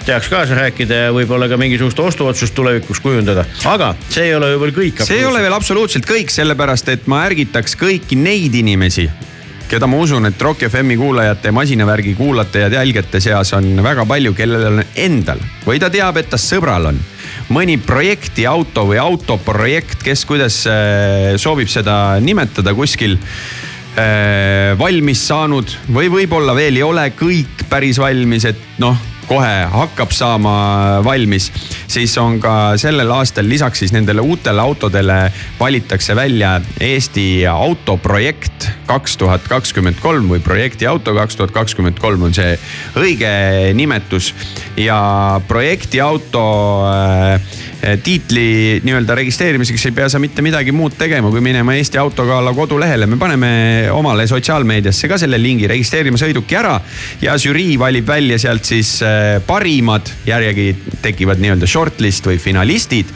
teaks 0.04 0.28
kaasa 0.32 0.56
rääkida 0.58 1.04
ja 1.06 1.12
võib-olla 1.16 1.48
ka 1.48 1.58
mingisugust 1.60 2.00
ostuotsust 2.00 2.54
tulevikuks 2.56 3.00
kujundada. 3.04 3.46
aga 3.68 3.94
see 4.08 4.30
ei 4.30 4.34
ole 4.36 4.52
ju 4.54 4.64
veel 4.64 4.74
kõik. 4.76 5.04
see 5.04 5.20
ei 5.20 5.28
ole 5.28 5.44
veel 5.44 5.56
absoluutselt 5.56 6.08
kõik, 6.08 6.32
sellepärast 6.32 6.90
et 6.92 7.06
ma 7.10 7.24
ärgitaks 7.28 7.78
kõiki 7.80 8.18
neid 8.20 8.56
inimesi 8.56 9.08
keda 9.74 9.88
ma 9.90 9.98
usun, 9.98 10.28
et 10.28 10.42
Rock 10.42 10.68
FM-i 10.68 10.94
kuulajate, 10.94 11.50
masinavärgi 11.50 12.12
kuulajate 12.14 12.60
ja 12.62 12.68
jälgijate 12.76 13.18
seas 13.20 13.50
on 13.56 13.80
väga 13.82 14.04
palju, 14.06 14.30
kellel 14.36 14.68
on 14.68 14.82
endal 15.02 15.40
või 15.64 15.80
ta 15.82 15.88
teab, 15.90 16.20
et 16.20 16.30
ta 16.30 16.38
sõbral 16.38 16.92
on 16.92 17.00
mõni 17.50 17.74
projekti 17.82 18.46
auto 18.46 18.84
või 18.86 19.00
autoprojekt, 19.02 20.04
kes 20.06 20.22
kuidas 20.30 20.60
äh, 20.70 21.34
soovib 21.42 21.72
seda 21.72 22.20
nimetada 22.22 22.74
kuskil 22.76 23.16
äh, 23.18 24.76
valmis 24.78 25.24
saanud 25.26 25.74
või 25.90 26.12
võib-olla 26.20 26.54
veel 26.54 26.78
ei 26.78 26.86
ole 26.86 27.08
kõik 27.18 27.66
päris 27.70 27.98
valmis, 27.98 28.46
et 28.52 28.78
noh 28.78 29.13
kohe 29.28 29.52
hakkab 29.72 30.12
saama 30.14 30.54
valmis. 31.04 31.50
siis 31.88 32.16
on 32.18 32.40
ka 32.40 32.76
sellel 32.80 33.10
aastal 33.12 33.48
lisaks 33.48 33.78
siis 33.78 33.92
nendele 33.92 34.20
uutele 34.20 34.60
autodele 34.60 35.32
valitakse 35.60 36.16
välja 36.16 36.60
Eesti 36.80 37.46
autoprojekt 37.46 38.68
kaks 38.86 39.16
tuhat 39.16 39.48
kakskümmend 39.48 40.00
kolm 40.02 40.28
või 40.32 40.40
projekti 40.44 40.86
auto 40.86 41.14
kaks 41.14 41.36
tuhat 41.36 41.54
kakskümmend 41.54 42.00
kolm 42.00 42.22
on 42.22 42.34
see 42.34 42.56
õige 42.96 43.34
nimetus. 43.74 44.34
ja 44.76 45.40
projekti 45.48 46.00
auto 46.00 46.44
äh, 46.88 47.40
tiitli 48.02 48.80
nii-öelda 48.84 49.14
registreerimiseks 49.18 49.86
ei 49.86 49.92
pea 49.92 50.08
sa 50.08 50.18
mitte 50.22 50.42
midagi 50.42 50.72
muud 50.72 50.94
tegema, 50.98 51.30
kui 51.30 51.42
minema 51.44 51.74
Eesti 51.76 51.98
Autogala 51.98 52.52
kodulehele. 52.54 53.06
me 53.06 53.16
paneme 53.16 53.50
omale 53.92 54.26
sotsiaalmeediasse 54.26 55.08
ka 55.08 55.18
selle 55.20 55.38
lingi, 55.42 55.66
registreerime 55.68 56.18
sõiduki 56.20 56.56
ära 56.58 56.78
ja 57.22 57.36
žürii 57.40 57.76
valib 57.78 58.06
välja 58.08 58.38
sealt 58.40 58.64
siis 58.64 58.96
äh, 59.02 59.40
parimad, 59.46 60.08
järjegi 60.26 60.70
tekivad 61.02 61.42
nii-öelda 61.42 61.68
shortlist 61.68 62.26
või 62.26 62.38
finalistid. 62.38 63.10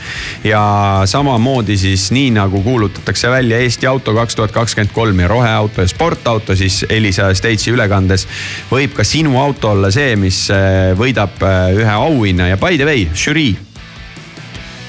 ja 0.44 1.02
samamoodi 1.06 1.76
siis 1.78 2.10
nii 2.12 2.30
nagu 2.36 2.62
kuulutatakse 2.62 3.30
välja 3.30 3.58
Eesti 3.58 3.86
auto 3.86 4.14
kaks 4.14 4.36
tuhat 4.36 4.52
kakskümmend 4.52 4.92
kolm 4.92 5.20
ja 5.20 5.28
roheauto 5.28 5.82
ja 5.82 5.88
sportauto, 5.88 6.56
siis 6.56 6.84
Elisa 6.88 7.32
State'i 7.34 7.72
ülekandes 7.72 8.26
võib 8.70 8.92
ka 8.96 9.04
sinu 9.04 9.38
auto 9.40 9.72
olla 9.72 9.90
see, 9.94 10.16
mis 10.16 10.44
äh, 10.52 10.92
võidab 10.98 11.40
ühe 11.78 11.94
auhinna 11.94 12.52
ja 12.52 12.60
by 12.60 12.76
the 12.76 12.88
way, 12.88 13.08
žürii 13.14 13.67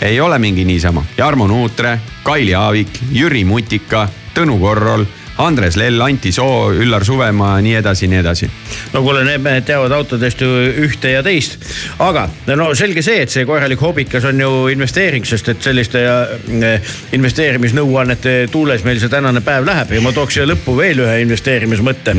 ei 0.02 0.20
ole 0.22 0.40
mingi 0.40 0.66
niisama. 0.66 1.06
Jarmo 1.18 1.48
Nuutre, 1.48 2.00
Kaili 2.24 2.56
Aavik, 2.56 3.00
Jüri 3.12 3.46
Mutika, 3.46 4.08
Tõnu 4.34 4.60
Korrol 4.60 5.06
Andres 5.40 5.78
Lell, 5.80 6.02
Anti 6.02 6.32
Soo, 6.32 6.74
Üllar 6.76 7.06
Suvemaa, 7.08 7.62
nii 7.64 7.78
edasi, 7.80 8.10
nii 8.12 8.20
edasi. 8.20 8.50
no 8.94 9.02
kuule, 9.06 9.24
need 9.24 9.40
mehed 9.44 9.64
teavad 9.68 9.94
autodest 9.96 10.42
ju 10.44 10.50
ühte 10.84 11.14
ja 11.14 11.24
teist. 11.24 11.56
aga 12.04 12.26
no 12.60 12.70
selge 12.76 13.02
see, 13.06 13.22
et 13.24 13.32
see 13.32 13.48
korralik 13.48 13.80
hobikas 13.80 14.28
on 14.28 14.42
ju 14.44 14.68
investeering, 14.74 15.26
sest 15.26 15.54
et 15.54 15.64
selliste 15.64 16.04
äh, 16.04 16.94
investeerimisnõuannete 17.16 18.50
tuules 18.52 18.84
meil 18.84 19.00
see 19.00 19.12
tänane 19.12 19.42
päev 19.46 19.68
läheb 19.70 19.96
ja 19.96 20.04
ma 20.04 20.12
tooks 20.16 20.36
siia 20.36 20.48
lõppu 20.50 20.76
veel 20.78 21.06
ühe 21.06 21.20
investeerimismõtte. 21.24 22.18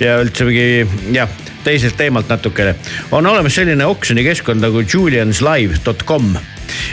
ja 0.00 0.20
üldse 0.22 0.46
mingi 0.46 0.86
jah 1.16 1.49
teiselt 1.64 1.96
teemalt 1.96 2.28
natukene. 2.28 2.74
on 3.10 3.26
olemas 3.26 3.54
selline 3.54 3.86
oksjonikeskkond 3.86 4.62
nagu 4.62 4.82
julianslive.com 4.86 6.34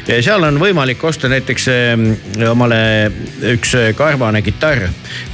ja 0.07 0.17
seal 0.23 0.43
on 0.47 0.57
võimalik 0.61 1.03
osta 1.05 1.29
näiteks 1.31 1.67
äh, 1.71 2.49
omale 2.49 2.79
üks 3.53 3.73
karvane 3.97 4.41
kitarr, 4.45 4.87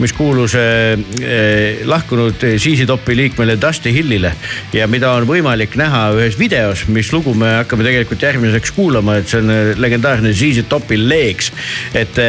mis 0.03 0.13
kuulus 0.15 0.55
äh, 0.59 1.83
lahkunud 1.89 2.43
ZZ 2.57 2.87
Topi 2.89 3.15
liikmele 3.17 3.57
Dusty 3.61 3.93
Hillile 3.93 4.33
ja 4.73 4.87
mida 4.91 5.13
on 5.17 5.27
võimalik 5.29 5.77
näha 5.79 6.05
ühes 6.17 6.37
videos, 6.39 6.87
mis 6.87 7.11
lugu 7.13 7.35
me 7.37 7.59
hakkame 7.61 7.85
tegelikult 7.87 8.23
järgmiseks 8.23 8.73
kuulama, 8.75 9.19
et 9.19 9.31
see 9.31 9.43
on 9.43 9.53
legendaarne 9.79 10.33
ZZ 10.33 10.67
Topi 10.69 10.99
Legs. 10.99 11.51
et, 11.93 12.19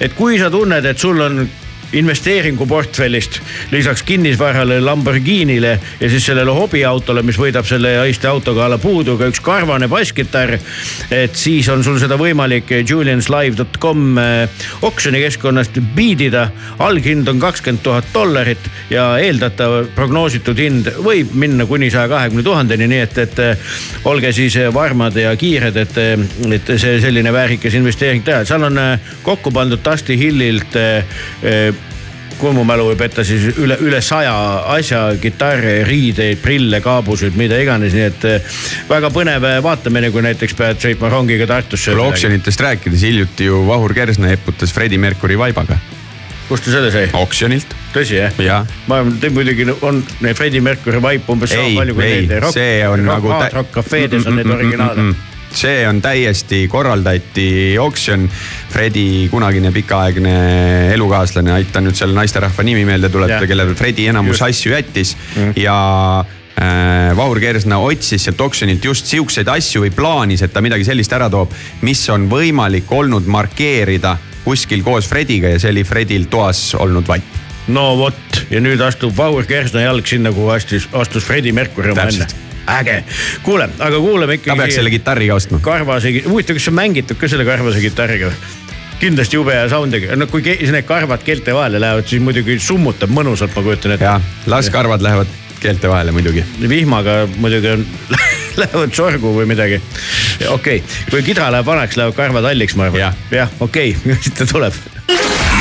et 0.00 0.14
kui 0.16 0.38
sa 0.40 0.50
tunned, 0.50 0.84
et 0.86 0.98
sul 0.98 1.20
on 1.20 1.44
investeeringuportfellist 1.92 3.40
lisaks 3.70 4.02
kinnisvarale 4.02 4.80
Lamborghinile 4.80 5.80
ja 6.00 6.10
siis 6.10 6.26
sellele 6.26 6.50
hobiautole, 6.50 7.22
mis 7.22 7.38
võidab 7.38 7.66
selle 7.68 7.94
Eesti 8.06 8.26
autogala 8.30 8.78
puuduga 8.78 9.28
üks 9.30 9.40
karvane 9.44 9.88
basskitarr. 9.88 10.58
et 11.10 11.36
siis 11.36 11.68
on 11.68 11.84
sul 11.84 11.98
seda 12.00 12.16
võimalik 12.20 12.70
julianslive.com 12.88 14.18
eh, 14.18 14.64
oksjonikeskkonnast 14.82 15.78
biidida. 15.94 16.48
alghind 16.78 17.28
on 17.28 17.40
kakskümmend 17.40 17.82
tuhat 17.82 18.04
dollarit 18.14 18.70
ja 18.90 19.18
eeldatav 19.18 19.92
prognoositud 19.94 20.58
hind 20.58 20.88
võib 21.04 21.34
minna 21.34 21.66
kuni 21.66 21.90
saja 21.90 22.08
kahekümne 22.08 22.42
tuhandeni, 22.42 22.88
nii 22.88 23.04
et, 23.04 23.18
et 23.18 23.38
eh, 23.38 23.56
olge 24.04 24.32
siis 24.32 24.56
varmad 24.74 25.16
ja 25.16 25.36
kiired, 25.36 25.76
et, 25.76 25.98
et 26.56 26.74
see 26.76 26.98
selline 27.00 27.32
väärikas 27.32 27.76
investeering 27.78 28.24
teha, 28.24 28.44
seal 28.48 28.64
on 28.68 28.78
eh, 28.78 29.14
kokku 29.22 29.52
pandud 29.52 29.84
Dusty 29.84 30.16
Hillilt 30.18 30.76
kui 32.42 32.52
mu 32.54 32.64
mälu 32.66 32.88
ei 32.90 32.98
peta, 32.98 33.22
siis 33.26 33.44
üle, 33.62 33.76
üle 33.86 34.00
saja 34.02 34.34
asja, 34.74 35.04
kitarre, 35.22 35.82
riideid, 35.86 36.40
prille, 36.42 36.82
kaabusid, 36.82 37.36
mida 37.38 37.58
iganes, 37.62 37.94
nii 37.94 38.06
et 38.08 38.26
eh, 38.28 38.60
väga 38.90 39.12
põnev 39.14 39.46
vaatamine, 39.62 40.10
kui 40.14 40.24
näiteks 40.26 40.58
pead 40.58 40.82
sõitma 40.82 41.12
rongiga 41.12 41.46
Tartusse. 41.50 41.94
oksjonitest 41.94 42.66
rääkides, 42.66 43.06
hiljuti 43.06 43.46
ju 43.50 43.62
Vahur 43.68 43.94
Kersna 43.94 44.32
eputas 44.34 44.74
Freddie 44.74 44.98
Mercury 44.98 45.38
vaibaga. 45.38 45.78
kust 46.48 46.66
ta 46.66 46.72
selle 46.74 46.90
sai? 46.92 47.08
oksjonilt. 47.16 47.74
tõsi 47.94 48.18
jah 48.18 48.40
ja.? 48.42 48.62
ma 48.90 48.98
et 49.06 49.32
muidugi 49.32 49.68
on 49.80 50.02
need 50.20 50.36
Freddie 50.36 50.60
Mercury 50.60 51.00
vaip 51.02 51.30
umbes 51.30 51.54
sama 51.54 51.70
palju 51.78 51.94
kui 51.94 52.08
neid. 52.10 52.34
see 52.52 52.80
on 52.88 53.06
rock, 53.06 53.12
nagu. 53.14 53.36
Hard 53.38 53.60
Rock 53.60 53.76
kafeedes 53.78 54.26
on 54.26 54.36
need 54.40 54.50
originaale 54.50 55.02
mm. 55.02 55.12
-mm 55.12 55.31
see 55.56 55.86
on 55.88 56.00
täiesti 56.02 56.66
korraldati 56.68 57.78
oksjon. 57.78 58.28
Fredi 58.72 59.28
kunagine 59.30 59.72
pikaaegne 59.72 60.34
elukaaslane, 60.94 61.52
aitan 61.52 61.84
nüüd 61.86 61.98
selle 61.98 62.16
naisterahva 62.16 62.64
nimi 62.64 62.86
meelde 62.88 63.10
tuletada, 63.12 63.46
kellele 63.48 63.74
Fredi 63.76 64.08
enamus 64.12 64.38
just. 64.38 64.46
asju 64.48 64.72
jättis 64.72 65.12
mm. 65.36 65.52
ja 65.60 65.76
äh, 66.56 67.12
Vahur 67.16 67.40
Kersna 67.40 67.82
otsis 67.84 68.24
sealt 68.24 68.40
oksjonilt 68.40 68.84
just 68.84 69.12
siukseid 69.12 69.48
asju 69.52 69.84
või 69.84 69.92
plaanis, 69.94 70.44
et 70.46 70.54
ta 70.54 70.64
midagi 70.64 70.88
sellist 70.88 71.12
ära 71.12 71.28
toob, 71.32 71.52
mis 71.84 72.02
on 72.12 72.28
võimalik 72.32 72.90
olnud 72.92 73.28
markeerida 73.28 74.16
kuskil 74.44 74.82
koos 74.82 75.08
Frediga 75.10 75.52
ja 75.52 75.60
see 75.62 75.74
oli 75.74 75.84
Fredil 75.86 76.26
toas 76.32 76.72
olnud 76.80 77.06
vaip 77.08 77.42
no 77.70 77.92
vot 77.98 78.40
ja 78.50 78.62
nüüd 78.62 78.80
astub 78.82 79.14
Vahur 79.16 79.46
Kersna 79.46 79.84
jalg 79.84 80.08
sinna, 80.08 80.32
kuhu 80.34 80.50
astus, 80.54 80.88
astus 80.92 81.28
Freddie 81.28 81.54
Mercury 81.54 81.92
oma 81.94 82.08
enne 82.08 82.51
äge, 82.78 83.02
kuule, 83.42 83.68
aga 83.78 83.98
kuulame 83.98 84.38
ikkagi. 84.38 84.56
ta 84.56 84.62
peaks 84.62 84.78
selle 84.80 84.90
kitarri 84.90 85.28
ka 85.30 85.38
ostma. 85.40 85.60
karvase, 85.62 86.12
huvitav, 86.26 86.58
kas 86.58 86.66
see 86.66 86.72
on 86.74 86.78
mängitud 86.80 87.20
ka 87.20 87.30
selle 87.30 87.46
karvase 87.48 87.80
kitarriga? 87.84 88.32
kindlasti 89.02 89.38
jube 89.38 89.54
hea 89.56 89.68
sound'iga, 89.70 90.16
no 90.16 90.28
kui 90.30 90.44
need 90.46 90.86
karvad 90.86 91.24
keelte 91.26 91.54
vahele 91.56 91.80
lähevad, 91.82 92.06
siis 92.06 92.22
muidugi 92.22 92.58
summutab 92.62 93.10
mõnusalt, 93.10 93.54
ma 93.56 93.64
kujutan 93.66 93.96
ette. 93.96 94.06
jah, 94.06 94.28
las 94.46 94.70
karvad 94.70 95.02
lähevad 95.02 95.40
keelte 95.62 95.90
vahele 95.90 96.14
muidugi. 96.14 96.44
vihmaga 96.68 97.26
muidugi 97.36 97.72
on 97.76 97.86
lähevad 98.62 98.94
sorgu 98.94 99.34
või 99.38 99.48
midagi. 99.50 99.80
okei 100.48 100.82
okay., 100.82 101.02
kui 101.10 101.26
kidra 101.26 101.50
läheb 101.54 101.66
vanaks, 101.66 101.98
lähevad 101.98 102.18
karvad 102.18 102.50
halliks, 102.52 102.78
ma 102.78 102.90
arvan. 102.90 103.06
jah 103.06 103.18
ja,, 103.30 103.48
okei 103.60 103.96
okay. 103.98 104.22
siit 104.22 104.38
ta 104.38 104.46
tuleb. 104.54 104.80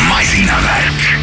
masinavärk 0.10 1.21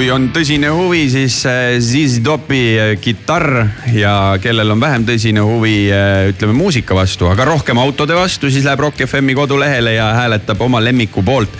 kui 0.00 0.08
on 0.08 0.30
tõsine 0.32 0.70
huvi, 0.72 1.02
siis 1.12 1.34
äh, 1.44 1.74
ZZ 1.76 2.22
Topi 2.24 2.60
äh, 2.80 2.92
kitarr 3.04 3.66
ja 3.92 4.12
kellel 4.40 4.72
on 4.72 4.80
vähem 4.80 5.02
tõsine 5.04 5.42
huvi, 5.44 5.90
äh, 5.92 6.30
ütleme 6.30 6.54
muusika 6.56 6.96
vastu, 6.96 7.26
aga 7.28 7.44
rohkem 7.44 7.76
autode 7.82 8.16
vastu, 8.16 8.48
siis 8.48 8.64
läheb 8.64 8.80
Rock 8.80 9.02
FM-i 9.04 9.34
kodulehele 9.36 9.92
ja 9.98 10.06
hääletab 10.16 10.64
oma 10.64 10.80
lemmiku 10.80 11.20
poolt. 11.26 11.58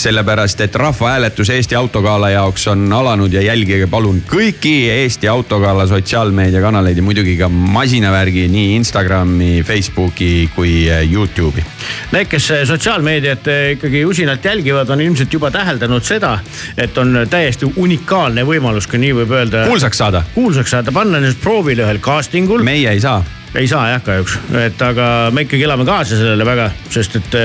sellepärast, 0.00 0.60
et 0.64 0.74
rahvahääletus 0.80 1.50
Eesti 1.50 1.74
autogala 1.76 2.30
jaoks 2.30 2.68
on 2.72 2.86
alanud 2.92 3.32
ja 3.32 3.42
jälgige 3.42 3.90
palun 3.90 4.22
kõiki 4.30 4.86
Eesti 4.94 5.28
autogala 5.28 5.84
sotsiaalmeediakanaleid 5.90 6.96
ja 6.96 7.02
muidugi 7.02 7.36
ka 7.42 7.50
masinavärgi 7.50 8.46
nii 8.48 8.78
Instagrami, 8.78 9.52
Facebooki 9.66 10.48
kui 10.54 10.86
Youtube'i. 11.10 11.69
Need, 12.10 12.26
kes 12.26 12.48
sotsiaalmeediat 12.66 13.44
ikkagi 13.76 14.04
usinalt 14.04 14.44
jälgivad, 14.44 14.88
on 14.90 15.00
ilmselt 15.00 15.32
juba 15.32 15.50
täheldanud 15.54 16.02
seda, 16.02 16.32
et 16.74 16.98
on 16.98 17.22
täiesti 17.30 17.68
unikaalne 17.76 18.42
võimalus, 18.46 18.90
kui 18.90 18.98
nii 18.98 19.12
võib 19.22 19.34
öelda. 19.38 19.66
kuulsaks 19.70 20.02
saada. 20.02 20.24
kuulsaks 20.34 20.74
saada, 20.74 20.92
panna 20.92 21.20
ennast 21.22 21.38
proovile 21.42 21.86
ühel 21.86 22.02
casting 22.02 22.50
ul. 22.50 22.66
meie 22.66 22.90
ei 22.90 23.00
saa 23.00 23.22
ei 23.54 23.66
saa 23.66 23.88
jah 23.90 24.02
kahjuks, 24.04 24.36
et 24.62 24.82
aga 24.84 25.04
me 25.34 25.42
ikkagi 25.42 25.64
elame 25.66 25.84
kaasa 25.86 26.18
sellele 26.18 26.44
väga, 26.46 26.68
sest 26.92 27.16
et 27.18 27.36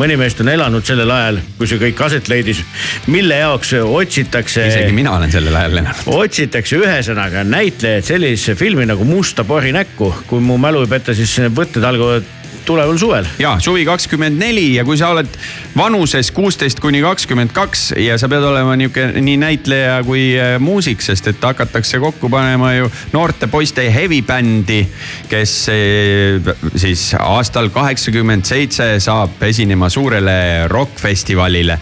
mõni 0.00 0.18
meist 0.20 0.40
on 0.44 0.50
elanud 0.52 0.84
sellel 0.84 1.10
ajal, 1.12 1.40
kui 1.56 1.70
see 1.70 1.80
kõik 1.80 2.02
aset 2.04 2.28
leidis, 2.28 2.60
mille 3.08 3.38
jaoks 3.40 3.72
otsitakse. 3.80 4.66
isegi 4.68 4.92
mina 4.96 5.14
olen 5.16 5.32
sellel 5.32 5.56
ajal 5.56 5.78
elanud. 5.78 6.02
otsitakse 6.18 6.80
ühesõnaga 6.82 7.44
näitlejaid 7.48 8.04
sellisesse 8.04 8.58
filmi 8.60 8.84
nagu 8.88 9.04
Musta 9.08 9.44
pori 9.44 9.72
näkku, 9.72 10.12
kui 10.28 10.44
mu 10.44 10.58
mälu 10.60 10.84
ei 10.84 10.92
peta, 10.92 11.16
siis 11.16 11.32
võtted 11.56 11.84
algavad 11.84 12.28
tuleval 12.68 12.98
suvel. 13.00 13.26
ja 13.40 13.56
suvi 13.64 13.84
kakskümmend 13.88 14.38
neli 14.40 14.74
ja 14.74 14.84
kui 14.84 14.98
sa 15.00 15.12
oled 15.14 15.30
vanuses 15.76 16.30
kuusteist 16.36 16.80
kuni 16.84 17.00
kakskümmend 17.04 17.52
kaks 17.56 17.92
ja 17.96 18.18
sa 18.20 18.28
pead 18.28 18.44
olema 18.44 18.76
nihuke 18.76 19.06
nii 19.16 19.36
näitleja 19.40 20.02
kui 20.06 20.30
äh, 20.36 20.56
muusik, 20.60 21.02
sest 21.04 21.30
et 21.32 21.44
hakatakse 21.44 22.00
kokku 22.02 22.28
panema 22.32 22.74
ju 22.74 22.90
noorte 23.12 23.48
poiste 23.48 23.86
heavy 23.94 24.20
bändi, 24.26 24.82
kes 25.30 25.54
äh, 25.72 26.52
siis 26.76 27.10
aastal 27.18 27.72
kaheksakümmend 27.74 28.48
seitse 28.48 28.90
saab 29.02 29.42
esinema 29.48 29.88
suurele 29.88 30.68
rokkfestivalile. 30.68 31.78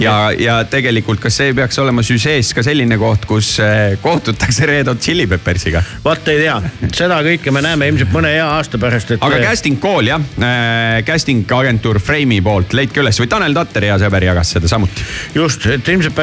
ja, 0.00 0.14
ja 0.38 0.58
tegelikult, 0.70 1.20
kas 1.22 1.38
see 1.38 1.54
peaks 1.54 1.78
olema 1.78 2.02
süžees 2.02 2.50
ka 2.56 2.64
selline 2.66 2.98
koht, 2.98 3.28
kus 3.30 3.54
äh, 3.62 3.94
kohtutakse 4.02 4.66
Red 4.66 4.90
Hot 4.90 5.00
Chili 5.04 5.28
Peppersiga? 5.30 5.84
vot 6.04 6.28
ei 6.32 6.42
tea, 6.42 6.58
seda 6.92 7.22
kõike 7.22 7.54
me 7.54 7.62
näeme 7.62 7.92
ilmselt 7.92 8.14
mõne 8.14 8.34
hea 8.34 8.48
aasta 8.56 8.80
pärast, 8.82 9.14
et. 9.14 9.22
aga 9.22 9.44
casting 9.46 9.78
call 9.82 10.10
jah 10.10 10.23
casting 11.06 11.50
agentuur 11.56 12.00
Frame'i 12.02 12.40
poolt, 12.44 12.74
leidke 12.76 13.02
üles 13.02 13.18
või 13.20 13.30
Tanel 13.30 13.56
Tatter, 13.56 13.88
hea 13.88 13.96
sõber, 14.02 14.26
jagas 14.28 14.54
seda 14.56 14.70
samuti. 14.70 15.06
just, 15.34 15.66
et 15.70 15.88
ilmselt 15.88 16.20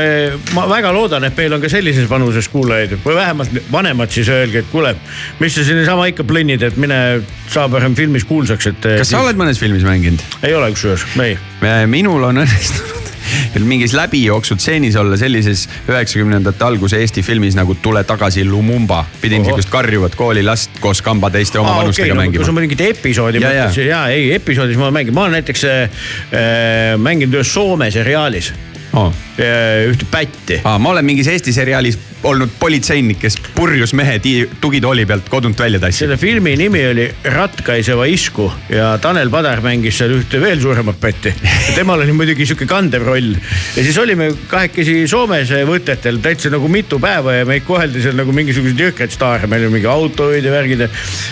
ma 0.56 0.68
väga 0.70 0.94
loodan, 0.96 1.26
et 1.28 1.38
meil 1.38 1.58
on 1.58 1.64
ka 1.64 1.72
sellises 1.72 2.10
vanuses 2.10 2.50
kuulajaid 2.52 2.98
või 3.06 3.18
vähemalt 3.18 3.60
vanemad 3.72 4.14
siis 4.14 4.30
öelge, 4.34 4.64
et 4.64 4.72
kuule, 4.72 4.96
mis 5.40 5.56
sa 5.56 5.66
siin 5.68 5.82
niisama 5.82 6.08
ikka 6.12 6.26
plõnnid, 6.28 6.64
et 6.68 6.80
mine 6.82 7.02
saa 7.52 7.68
parem 7.72 7.96
filmis 7.98 8.26
kuulsaks, 8.28 8.72
et. 8.74 8.90
kas 9.04 9.14
sa 9.14 9.24
oled 9.26 9.40
mõnes 9.40 9.60
filmis 9.62 9.86
mänginud? 9.88 10.24
ei 10.44 10.56
ole 10.58 10.72
kusjuures, 10.76 11.06
ei. 11.22 11.38
minul 11.92 12.30
on 12.32 12.44
õnnestunud 12.46 13.01
mingis 13.60 13.94
läbijooksutseenis 13.98 14.96
olla 14.96 15.18
sellises 15.18 15.68
üheksakümnendate 15.90 16.66
alguse 16.66 17.00
Eesti 17.02 17.24
filmis 17.26 17.56
nagu 17.58 17.76
Tule 17.76 18.04
tagasi 18.04 18.46
Lumumba. 18.46 19.06
pidin 19.22 19.46
sihukest 19.46 19.70
karjuvat 19.70 20.16
koolilast 20.16 20.80
koos 20.80 21.02
kamba 21.02 21.30
teiste 21.30 21.60
oma 21.60 21.76
Aa, 21.76 21.84
vanustega 21.84 22.06
okay, 22.06 22.16
no, 22.16 22.22
mängima. 22.22 22.42
kui 22.42 22.50
sa 22.50 22.56
mingit 22.58 22.82
episoodi 22.88 23.44
mõtled, 23.44 23.76
siis 23.76 23.92
jaa, 23.92 24.08
ei 24.14 24.34
episoodis 24.36 24.80
ma 24.80 24.92
mängin, 24.92 25.16
ma 25.16 25.28
olen 25.28 25.40
näiteks 25.40 25.66
äh, 25.70 26.04
äh 26.32 26.98
mänginud 26.98 27.40
ühes 27.40 27.54
Soome 27.54 27.92
seriaalis 27.92 28.54
oh.. 28.94 29.12
ühte 29.92 30.08
pätti 30.12 30.62
ah,. 30.64 30.80
ma 30.80 30.96
olen 30.96 31.06
mingis 31.06 31.30
Eesti 31.32 31.54
seriaalis 31.56 32.00
olnud 32.28 32.52
politseinik, 32.60 33.20
kes 33.22 33.38
purjus 33.56 33.94
mehe 33.98 34.18
tugitooli 34.62 35.06
pealt 35.10 35.30
kodunt 35.30 35.60
välja 35.60 35.80
tassis. 35.82 36.04
selle 36.04 36.18
filmi 36.22 36.54
nimi 36.60 36.84
oli 36.88 37.08
Ratkaiseva 37.24 38.06
isku 38.06 38.48
ja 38.70 38.94
Tanel 39.02 39.30
Padar 39.34 39.62
mängis 39.66 39.98
seal 39.98 40.14
ühte 40.16 40.42
veel 40.42 40.62
suuremat 40.62 41.00
pätti. 41.02 41.34
temal 41.76 42.04
oli 42.06 42.14
muidugi 42.16 42.46
sihuke 42.46 42.68
kandev 42.70 43.06
roll 43.08 43.34
ja 43.34 43.84
siis 43.84 43.98
olime 43.98 44.32
kahekesi 44.48 45.08
Soomes 45.08 45.54
võtetel 45.68 46.22
täitsa 46.22 46.54
nagu 46.54 46.70
mitu 46.72 47.00
päeva 47.02 47.40
ja 47.40 47.50
meid 47.50 47.66
koheldi 47.68 48.04
seal 48.04 48.18
nagu 48.20 48.34
mingisuguseid 48.36 48.86
jõhkraid 48.88 49.14
staare, 49.14 49.50
meil 49.50 49.66
oli 49.66 49.80
mingi 49.80 49.92
autojuhid 49.92 50.46
ja 50.46 50.56
värgid 50.56 50.86
ja, 50.86 50.90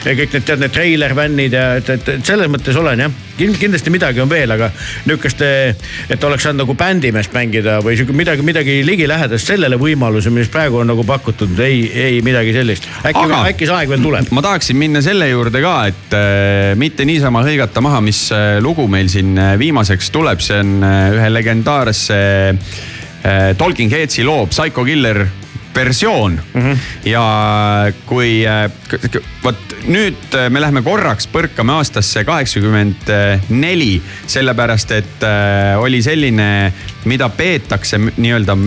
kõik 0.10 0.38
need 0.38 0.48
tead 0.48 0.64
need 0.66 0.76
treilervännid 0.76 1.57
ja 1.60 1.72
et, 1.80 1.94
et 1.95 2.16
selles 2.26 2.49
mõttes 2.52 2.78
olen 2.80 3.07
jah 3.07 3.20
kindlasti 3.40 3.94
midagi 3.94 4.22
on 4.22 4.30
veel, 4.32 4.52
aga 4.52 4.70
nihukest, 5.07 5.41
et 6.11 6.24
oleks 6.28 6.45
saanud 6.48 6.64
nagu 6.64 6.76
bändimeest 6.78 7.34
mängida 7.36 7.80
või 7.86 7.98
sihuke 7.99 8.16
midagi, 8.16 8.45
midagi 8.45 8.80
ligilähedast 8.88 9.52
sellele 9.53 9.80
võimaluse, 9.80 10.32
mis 10.34 10.52
praegu 10.52 10.82
on 10.82 10.91
nagu 10.91 11.06
pakutud, 11.07 11.57
ei, 11.64 11.82
ei 11.90 12.22
midagi 12.26 12.53
sellist. 12.56 12.88
äkki, 13.03 13.26
äkki 13.53 13.70
see 13.70 13.78
aeg 13.78 13.91
veel 13.94 14.03
tuleb. 14.03 14.32
ma 14.36 14.45
tahaksin 14.45 14.80
minna 14.80 15.03
selle 15.06 15.30
juurde 15.32 15.64
ka, 15.64 15.76
et 15.91 16.16
äh, 16.18 16.76
mitte 16.80 17.07
niisama 17.07 17.44
hõigata 17.48 17.84
maha, 17.86 18.03
mis 18.06 18.26
äh, 18.36 18.57
lugu 18.64 18.88
meil 18.91 19.11
siin 19.11 19.38
äh, 19.38 19.56
viimaseks 19.60 20.11
tuleb, 20.16 20.44
see 20.44 20.60
on 20.60 20.80
äh, 20.84 21.02
ühe 21.18 21.34
legendaarse 21.34 22.22
äh, 23.24 23.52
Talking 23.57 23.91
Headsi 23.91 24.28
loo 24.28 24.48
Psycho 24.52 24.86
Killer 24.88 25.26
versioon 25.76 26.40
mm. 26.54 26.62
-hmm. 26.62 26.78
ja 27.10 27.24
kui 28.06 28.44
vot 29.44 29.76
nüüd 29.88 30.38
me 30.50 30.62
läheme 30.62 30.82
korraks, 30.82 31.28
põrkame 31.32 31.72
aastasse 31.72 32.24
kaheksakümmend 32.28 33.12
neli, 33.50 34.02
sellepärast 34.28 34.91
et 34.91 35.24
äh, 35.24 35.80
oli 35.80 36.02
selline, 36.02 36.74
mida 37.06 37.30
peetakse 37.30 37.98
nii-öelda 38.18 38.58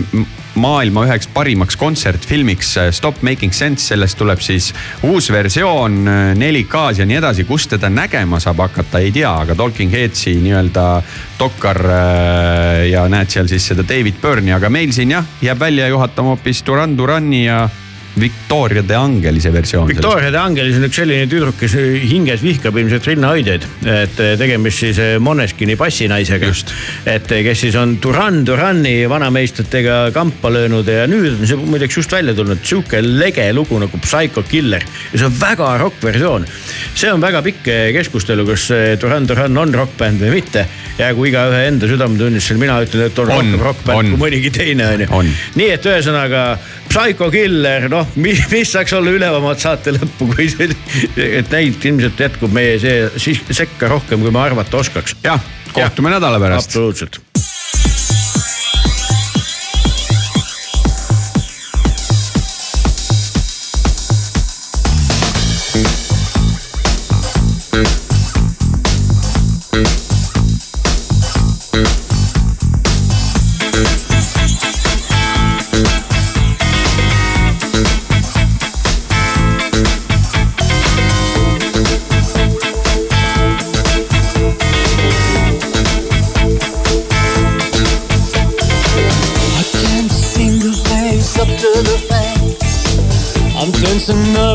maailma 0.55 1.05
üheks 1.07 1.29
parimaks 1.33 1.77
kontsertfilmiks 1.79 2.75
äh, 2.77 2.89
Stop 2.95 3.21
Making 3.25 3.53
Sense, 3.53 3.85
sellest 3.87 4.17
tuleb 4.19 4.41
siis 4.43 4.71
uus 5.07 5.29
versioon 5.33 6.03
4K-s 6.39 7.01
ja 7.01 7.07
nii 7.09 7.19
edasi, 7.21 7.47
kus 7.49 7.67
teda 7.71 7.89
nägema 7.89 8.39
saab 8.43 8.63
hakata, 8.65 9.01
ei 9.03 9.11
tea, 9.15 9.31
aga 9.45 9.55
Talking 9.55 9.93
Headsi 9.93 10.35
nii-öelda 10.43 10.87
dokkar 11.39 11.79
ja 12.87 13.03
näed 13.11 13.31
seal 13.33 13.49
siis 13.51 13.65
seda 13.67 13.83
David 13.87 14.19
Byrne'i, 14.21 14.53
aga 14.55 14.69
meil 14.71 14.93
siin 14.95 15.11
jah, 15.15 15.25
jääb 15.43 15.59
välja 15.59 15.87
juhatama 15.91 16.35
hoopis 16.35 16.63
Duran 16.65 16.97
Durani 16.97 17.45
ja 17.45 17.65
Victoria 18.15 18.81
de 18.81 18.95
Angelise 18.95 19.49
versioon. 19.53 19.87
Victoria 19.87 20.29
de 20.31 20.37
Angelis 20.37 20.77
on 20.77 20.85
üks 20.85 20.99
selline 20.99 21.25
tüdruk, 21.29 21.55
kes 21.57 21.73
hinges 22.05 22.43
vihkab 22.45 22.77
ilmselt 22.77 23.07
rinnahoidjaid, 23.09 23.65
et 23.89 24.21
eh, 24.21 24.33
tegemist 24.37 24.83
siis 24.83 24.99
eh, 25.01 25.15
Moneskini 25.23 25.75
passinaisega. 25.79 26.51
et 27.09 27.31
eh, 27.31 27.41
kes 27.47 27.63
siis 27.65 27.77
on 27.79 27.95
Duran 28.01 28.43
Durani 28.45 29.09
vanameistritega 29.09 30.11
kampa 30.13 30.51
löönud 30.53 30.87
ja 30.87 31.07
nüüd 31.09 31.39
on 31.39 31.49
see 31.49 31.57
muideks 31.57 31.97
just 31.97 32.13
välja 32.13 32.35
tulnud 32.37 32.61
sihuke 32.61 33.01
lege 33.01 33.47
lugu 33.53 33.79
nagu 33.81 33.97
Psycho 34.03 34.43
Killer 34.43 34.83
ja 34.83 35.17
see 35.17 35.25
on 35.25 35.39
väga 35.39 35.71
rokk 35.81 36.03
versioon. 36.03 36.45
see 36.93 37.09
on 37.11 37.21
väga 37.21 37.41
pikk 37.41 37.71
keskustelu, 37.97 38.45
kas 38.45 38.69
Duran 39.01 39.27
Duran 39.27 39.57
on 39.57 39.73
rokkbänd 39.73 40.21
või 40.21 40.37
mitte. 40.37 40.67
jäägu 40.99 41.25
igaühe 41.25 41.65
enda 41.71 41.89
südametunnistusel, 41.89 42.61
mina 42.61 42.77
ütlen, 42.85 43.07
et 43.09 43.19
on, 43.19 43.31
on 43.31 43.39
rohkem 43.41 43.67
rokkbänd 43.67 44.13
kui 44.13 44.21
mõnigi 44.27 44.53
teine 44.53 44.93
onju. 45.09 45.33
nii 45.57 45.69
et 45.73 45.89
ühesõnaga 45.89 46.43
Psycho 46.93 47.31
Killer, 47.33 47.87
noh, 47.89 48.05
mis, 48.21 48.43
mis 48.51 48.69
saaks 48.69 48.93
olla 48.93 49.15
ülevamat 49.17 49.63
saate 49.63 49.95
lõppu, 49.95 50.27
kui 50.35 50.45
see, 50.51 50.69
et 51.17 51.49
neid 51.49 51.89
ilmselt 51.89 52.21
jätkub 52.21 52.53
meie 52.53 52.77
see 52.77 53.33
sekka 53.49 53.89
rohkem, 53.89 54.21
kui 54.21 54.33
me 54.33 54.43
arvata 54.43 54.77
oskaks. 54.83 55.17
jah, 55.25 55.41
kohtume 55.73 56.13
ja. 56.13 56.19
nädala 56.19 56.41
pärast. 56.43 56.69
absoluutselt 56.69 57.32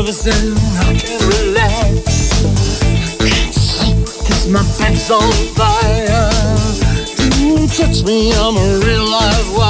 I 0.09 0.97
can't 0.97 1.21
relax. 1.37 2.41
Can't 3.77 4.05
cause 4.25 4.47
my 4.47 4.63
bed's 4.79 5.11
on 5.11 5.31
fire. 5.53 6.31
Don't 7.37 7.69
touch 7.69 8.03
me, 8.03 8.33
I'm 8.33 8.57
a 8.57 8.79
real 8.83 9.05
live 9.07 9.55
wire. 9.55 9.68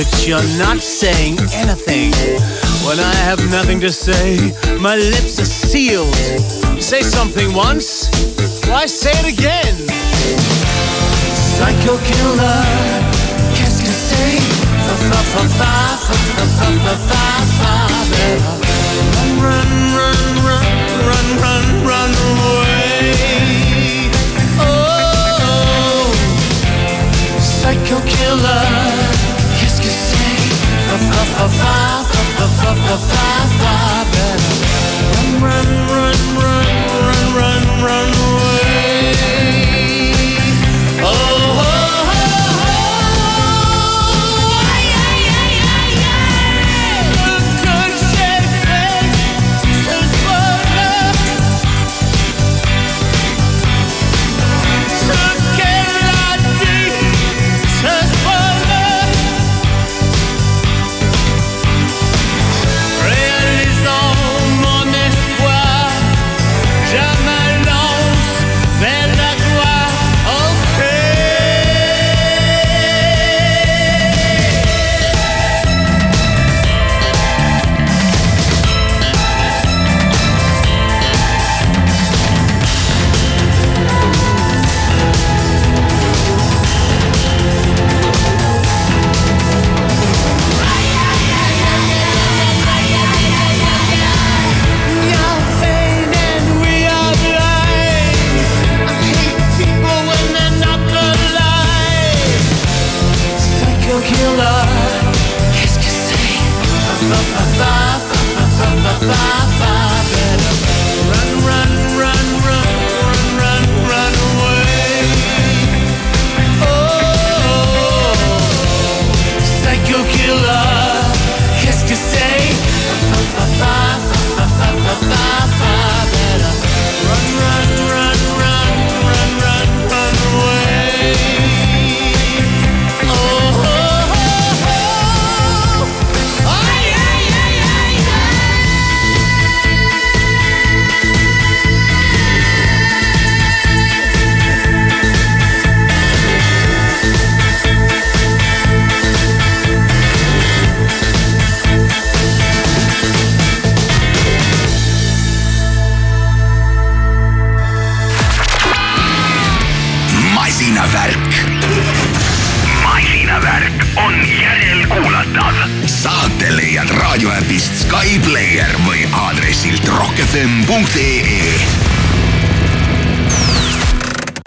but 0.00 0.26
you're 0.26 0.50
not 0.56 0.78
saying 0.80 1.36
anything. 1.52 2.10
When 2.86 2.98
I 2.98 3.14
have 3.28 3.38
nothing 3.50 3.80
to 3.80 3.90
say, 3.90 4.38
my 4.80 4.96
lips 4.96 5.38
are 5.38 5.44
sealed. 5.44 6.14
Say 6.80 7.02
something 7.02 7.52
once, 7.52 8.08
why 8.66 8.86
say 8.86 9.12
it 9.12 9.28
again? 9.36 9.76
Psycho 11.36 11.98
killer, 12.08 12.62
qu'est-ce 13.54 13.82
que 13.84 13.92
c'est? 13.92 14.40
Run, 19.44 19.44
run, 19.44 19.70
run, 19.96 20.20
run, 20.46 20.66
run, 21.08 21.26
run, 21.44 21.64
run 21.90 22.12
away. 22.30 23.12
Oh, 24.60 26.08
psycho 27.38 28.00
killer 28.06 28.79
fa 31.40 31.48
fa 31.48 32.04
fa 32.36 32.46
fa 32.60 32.74
fa 32.74 32.96
fa 33.08 33.24
fa 33.60 34.04
better. 34.12 34.40
Run, 35.14 35.40
run, 35.42 35.68
run, 35.88 36.18
run. 36.36 36.59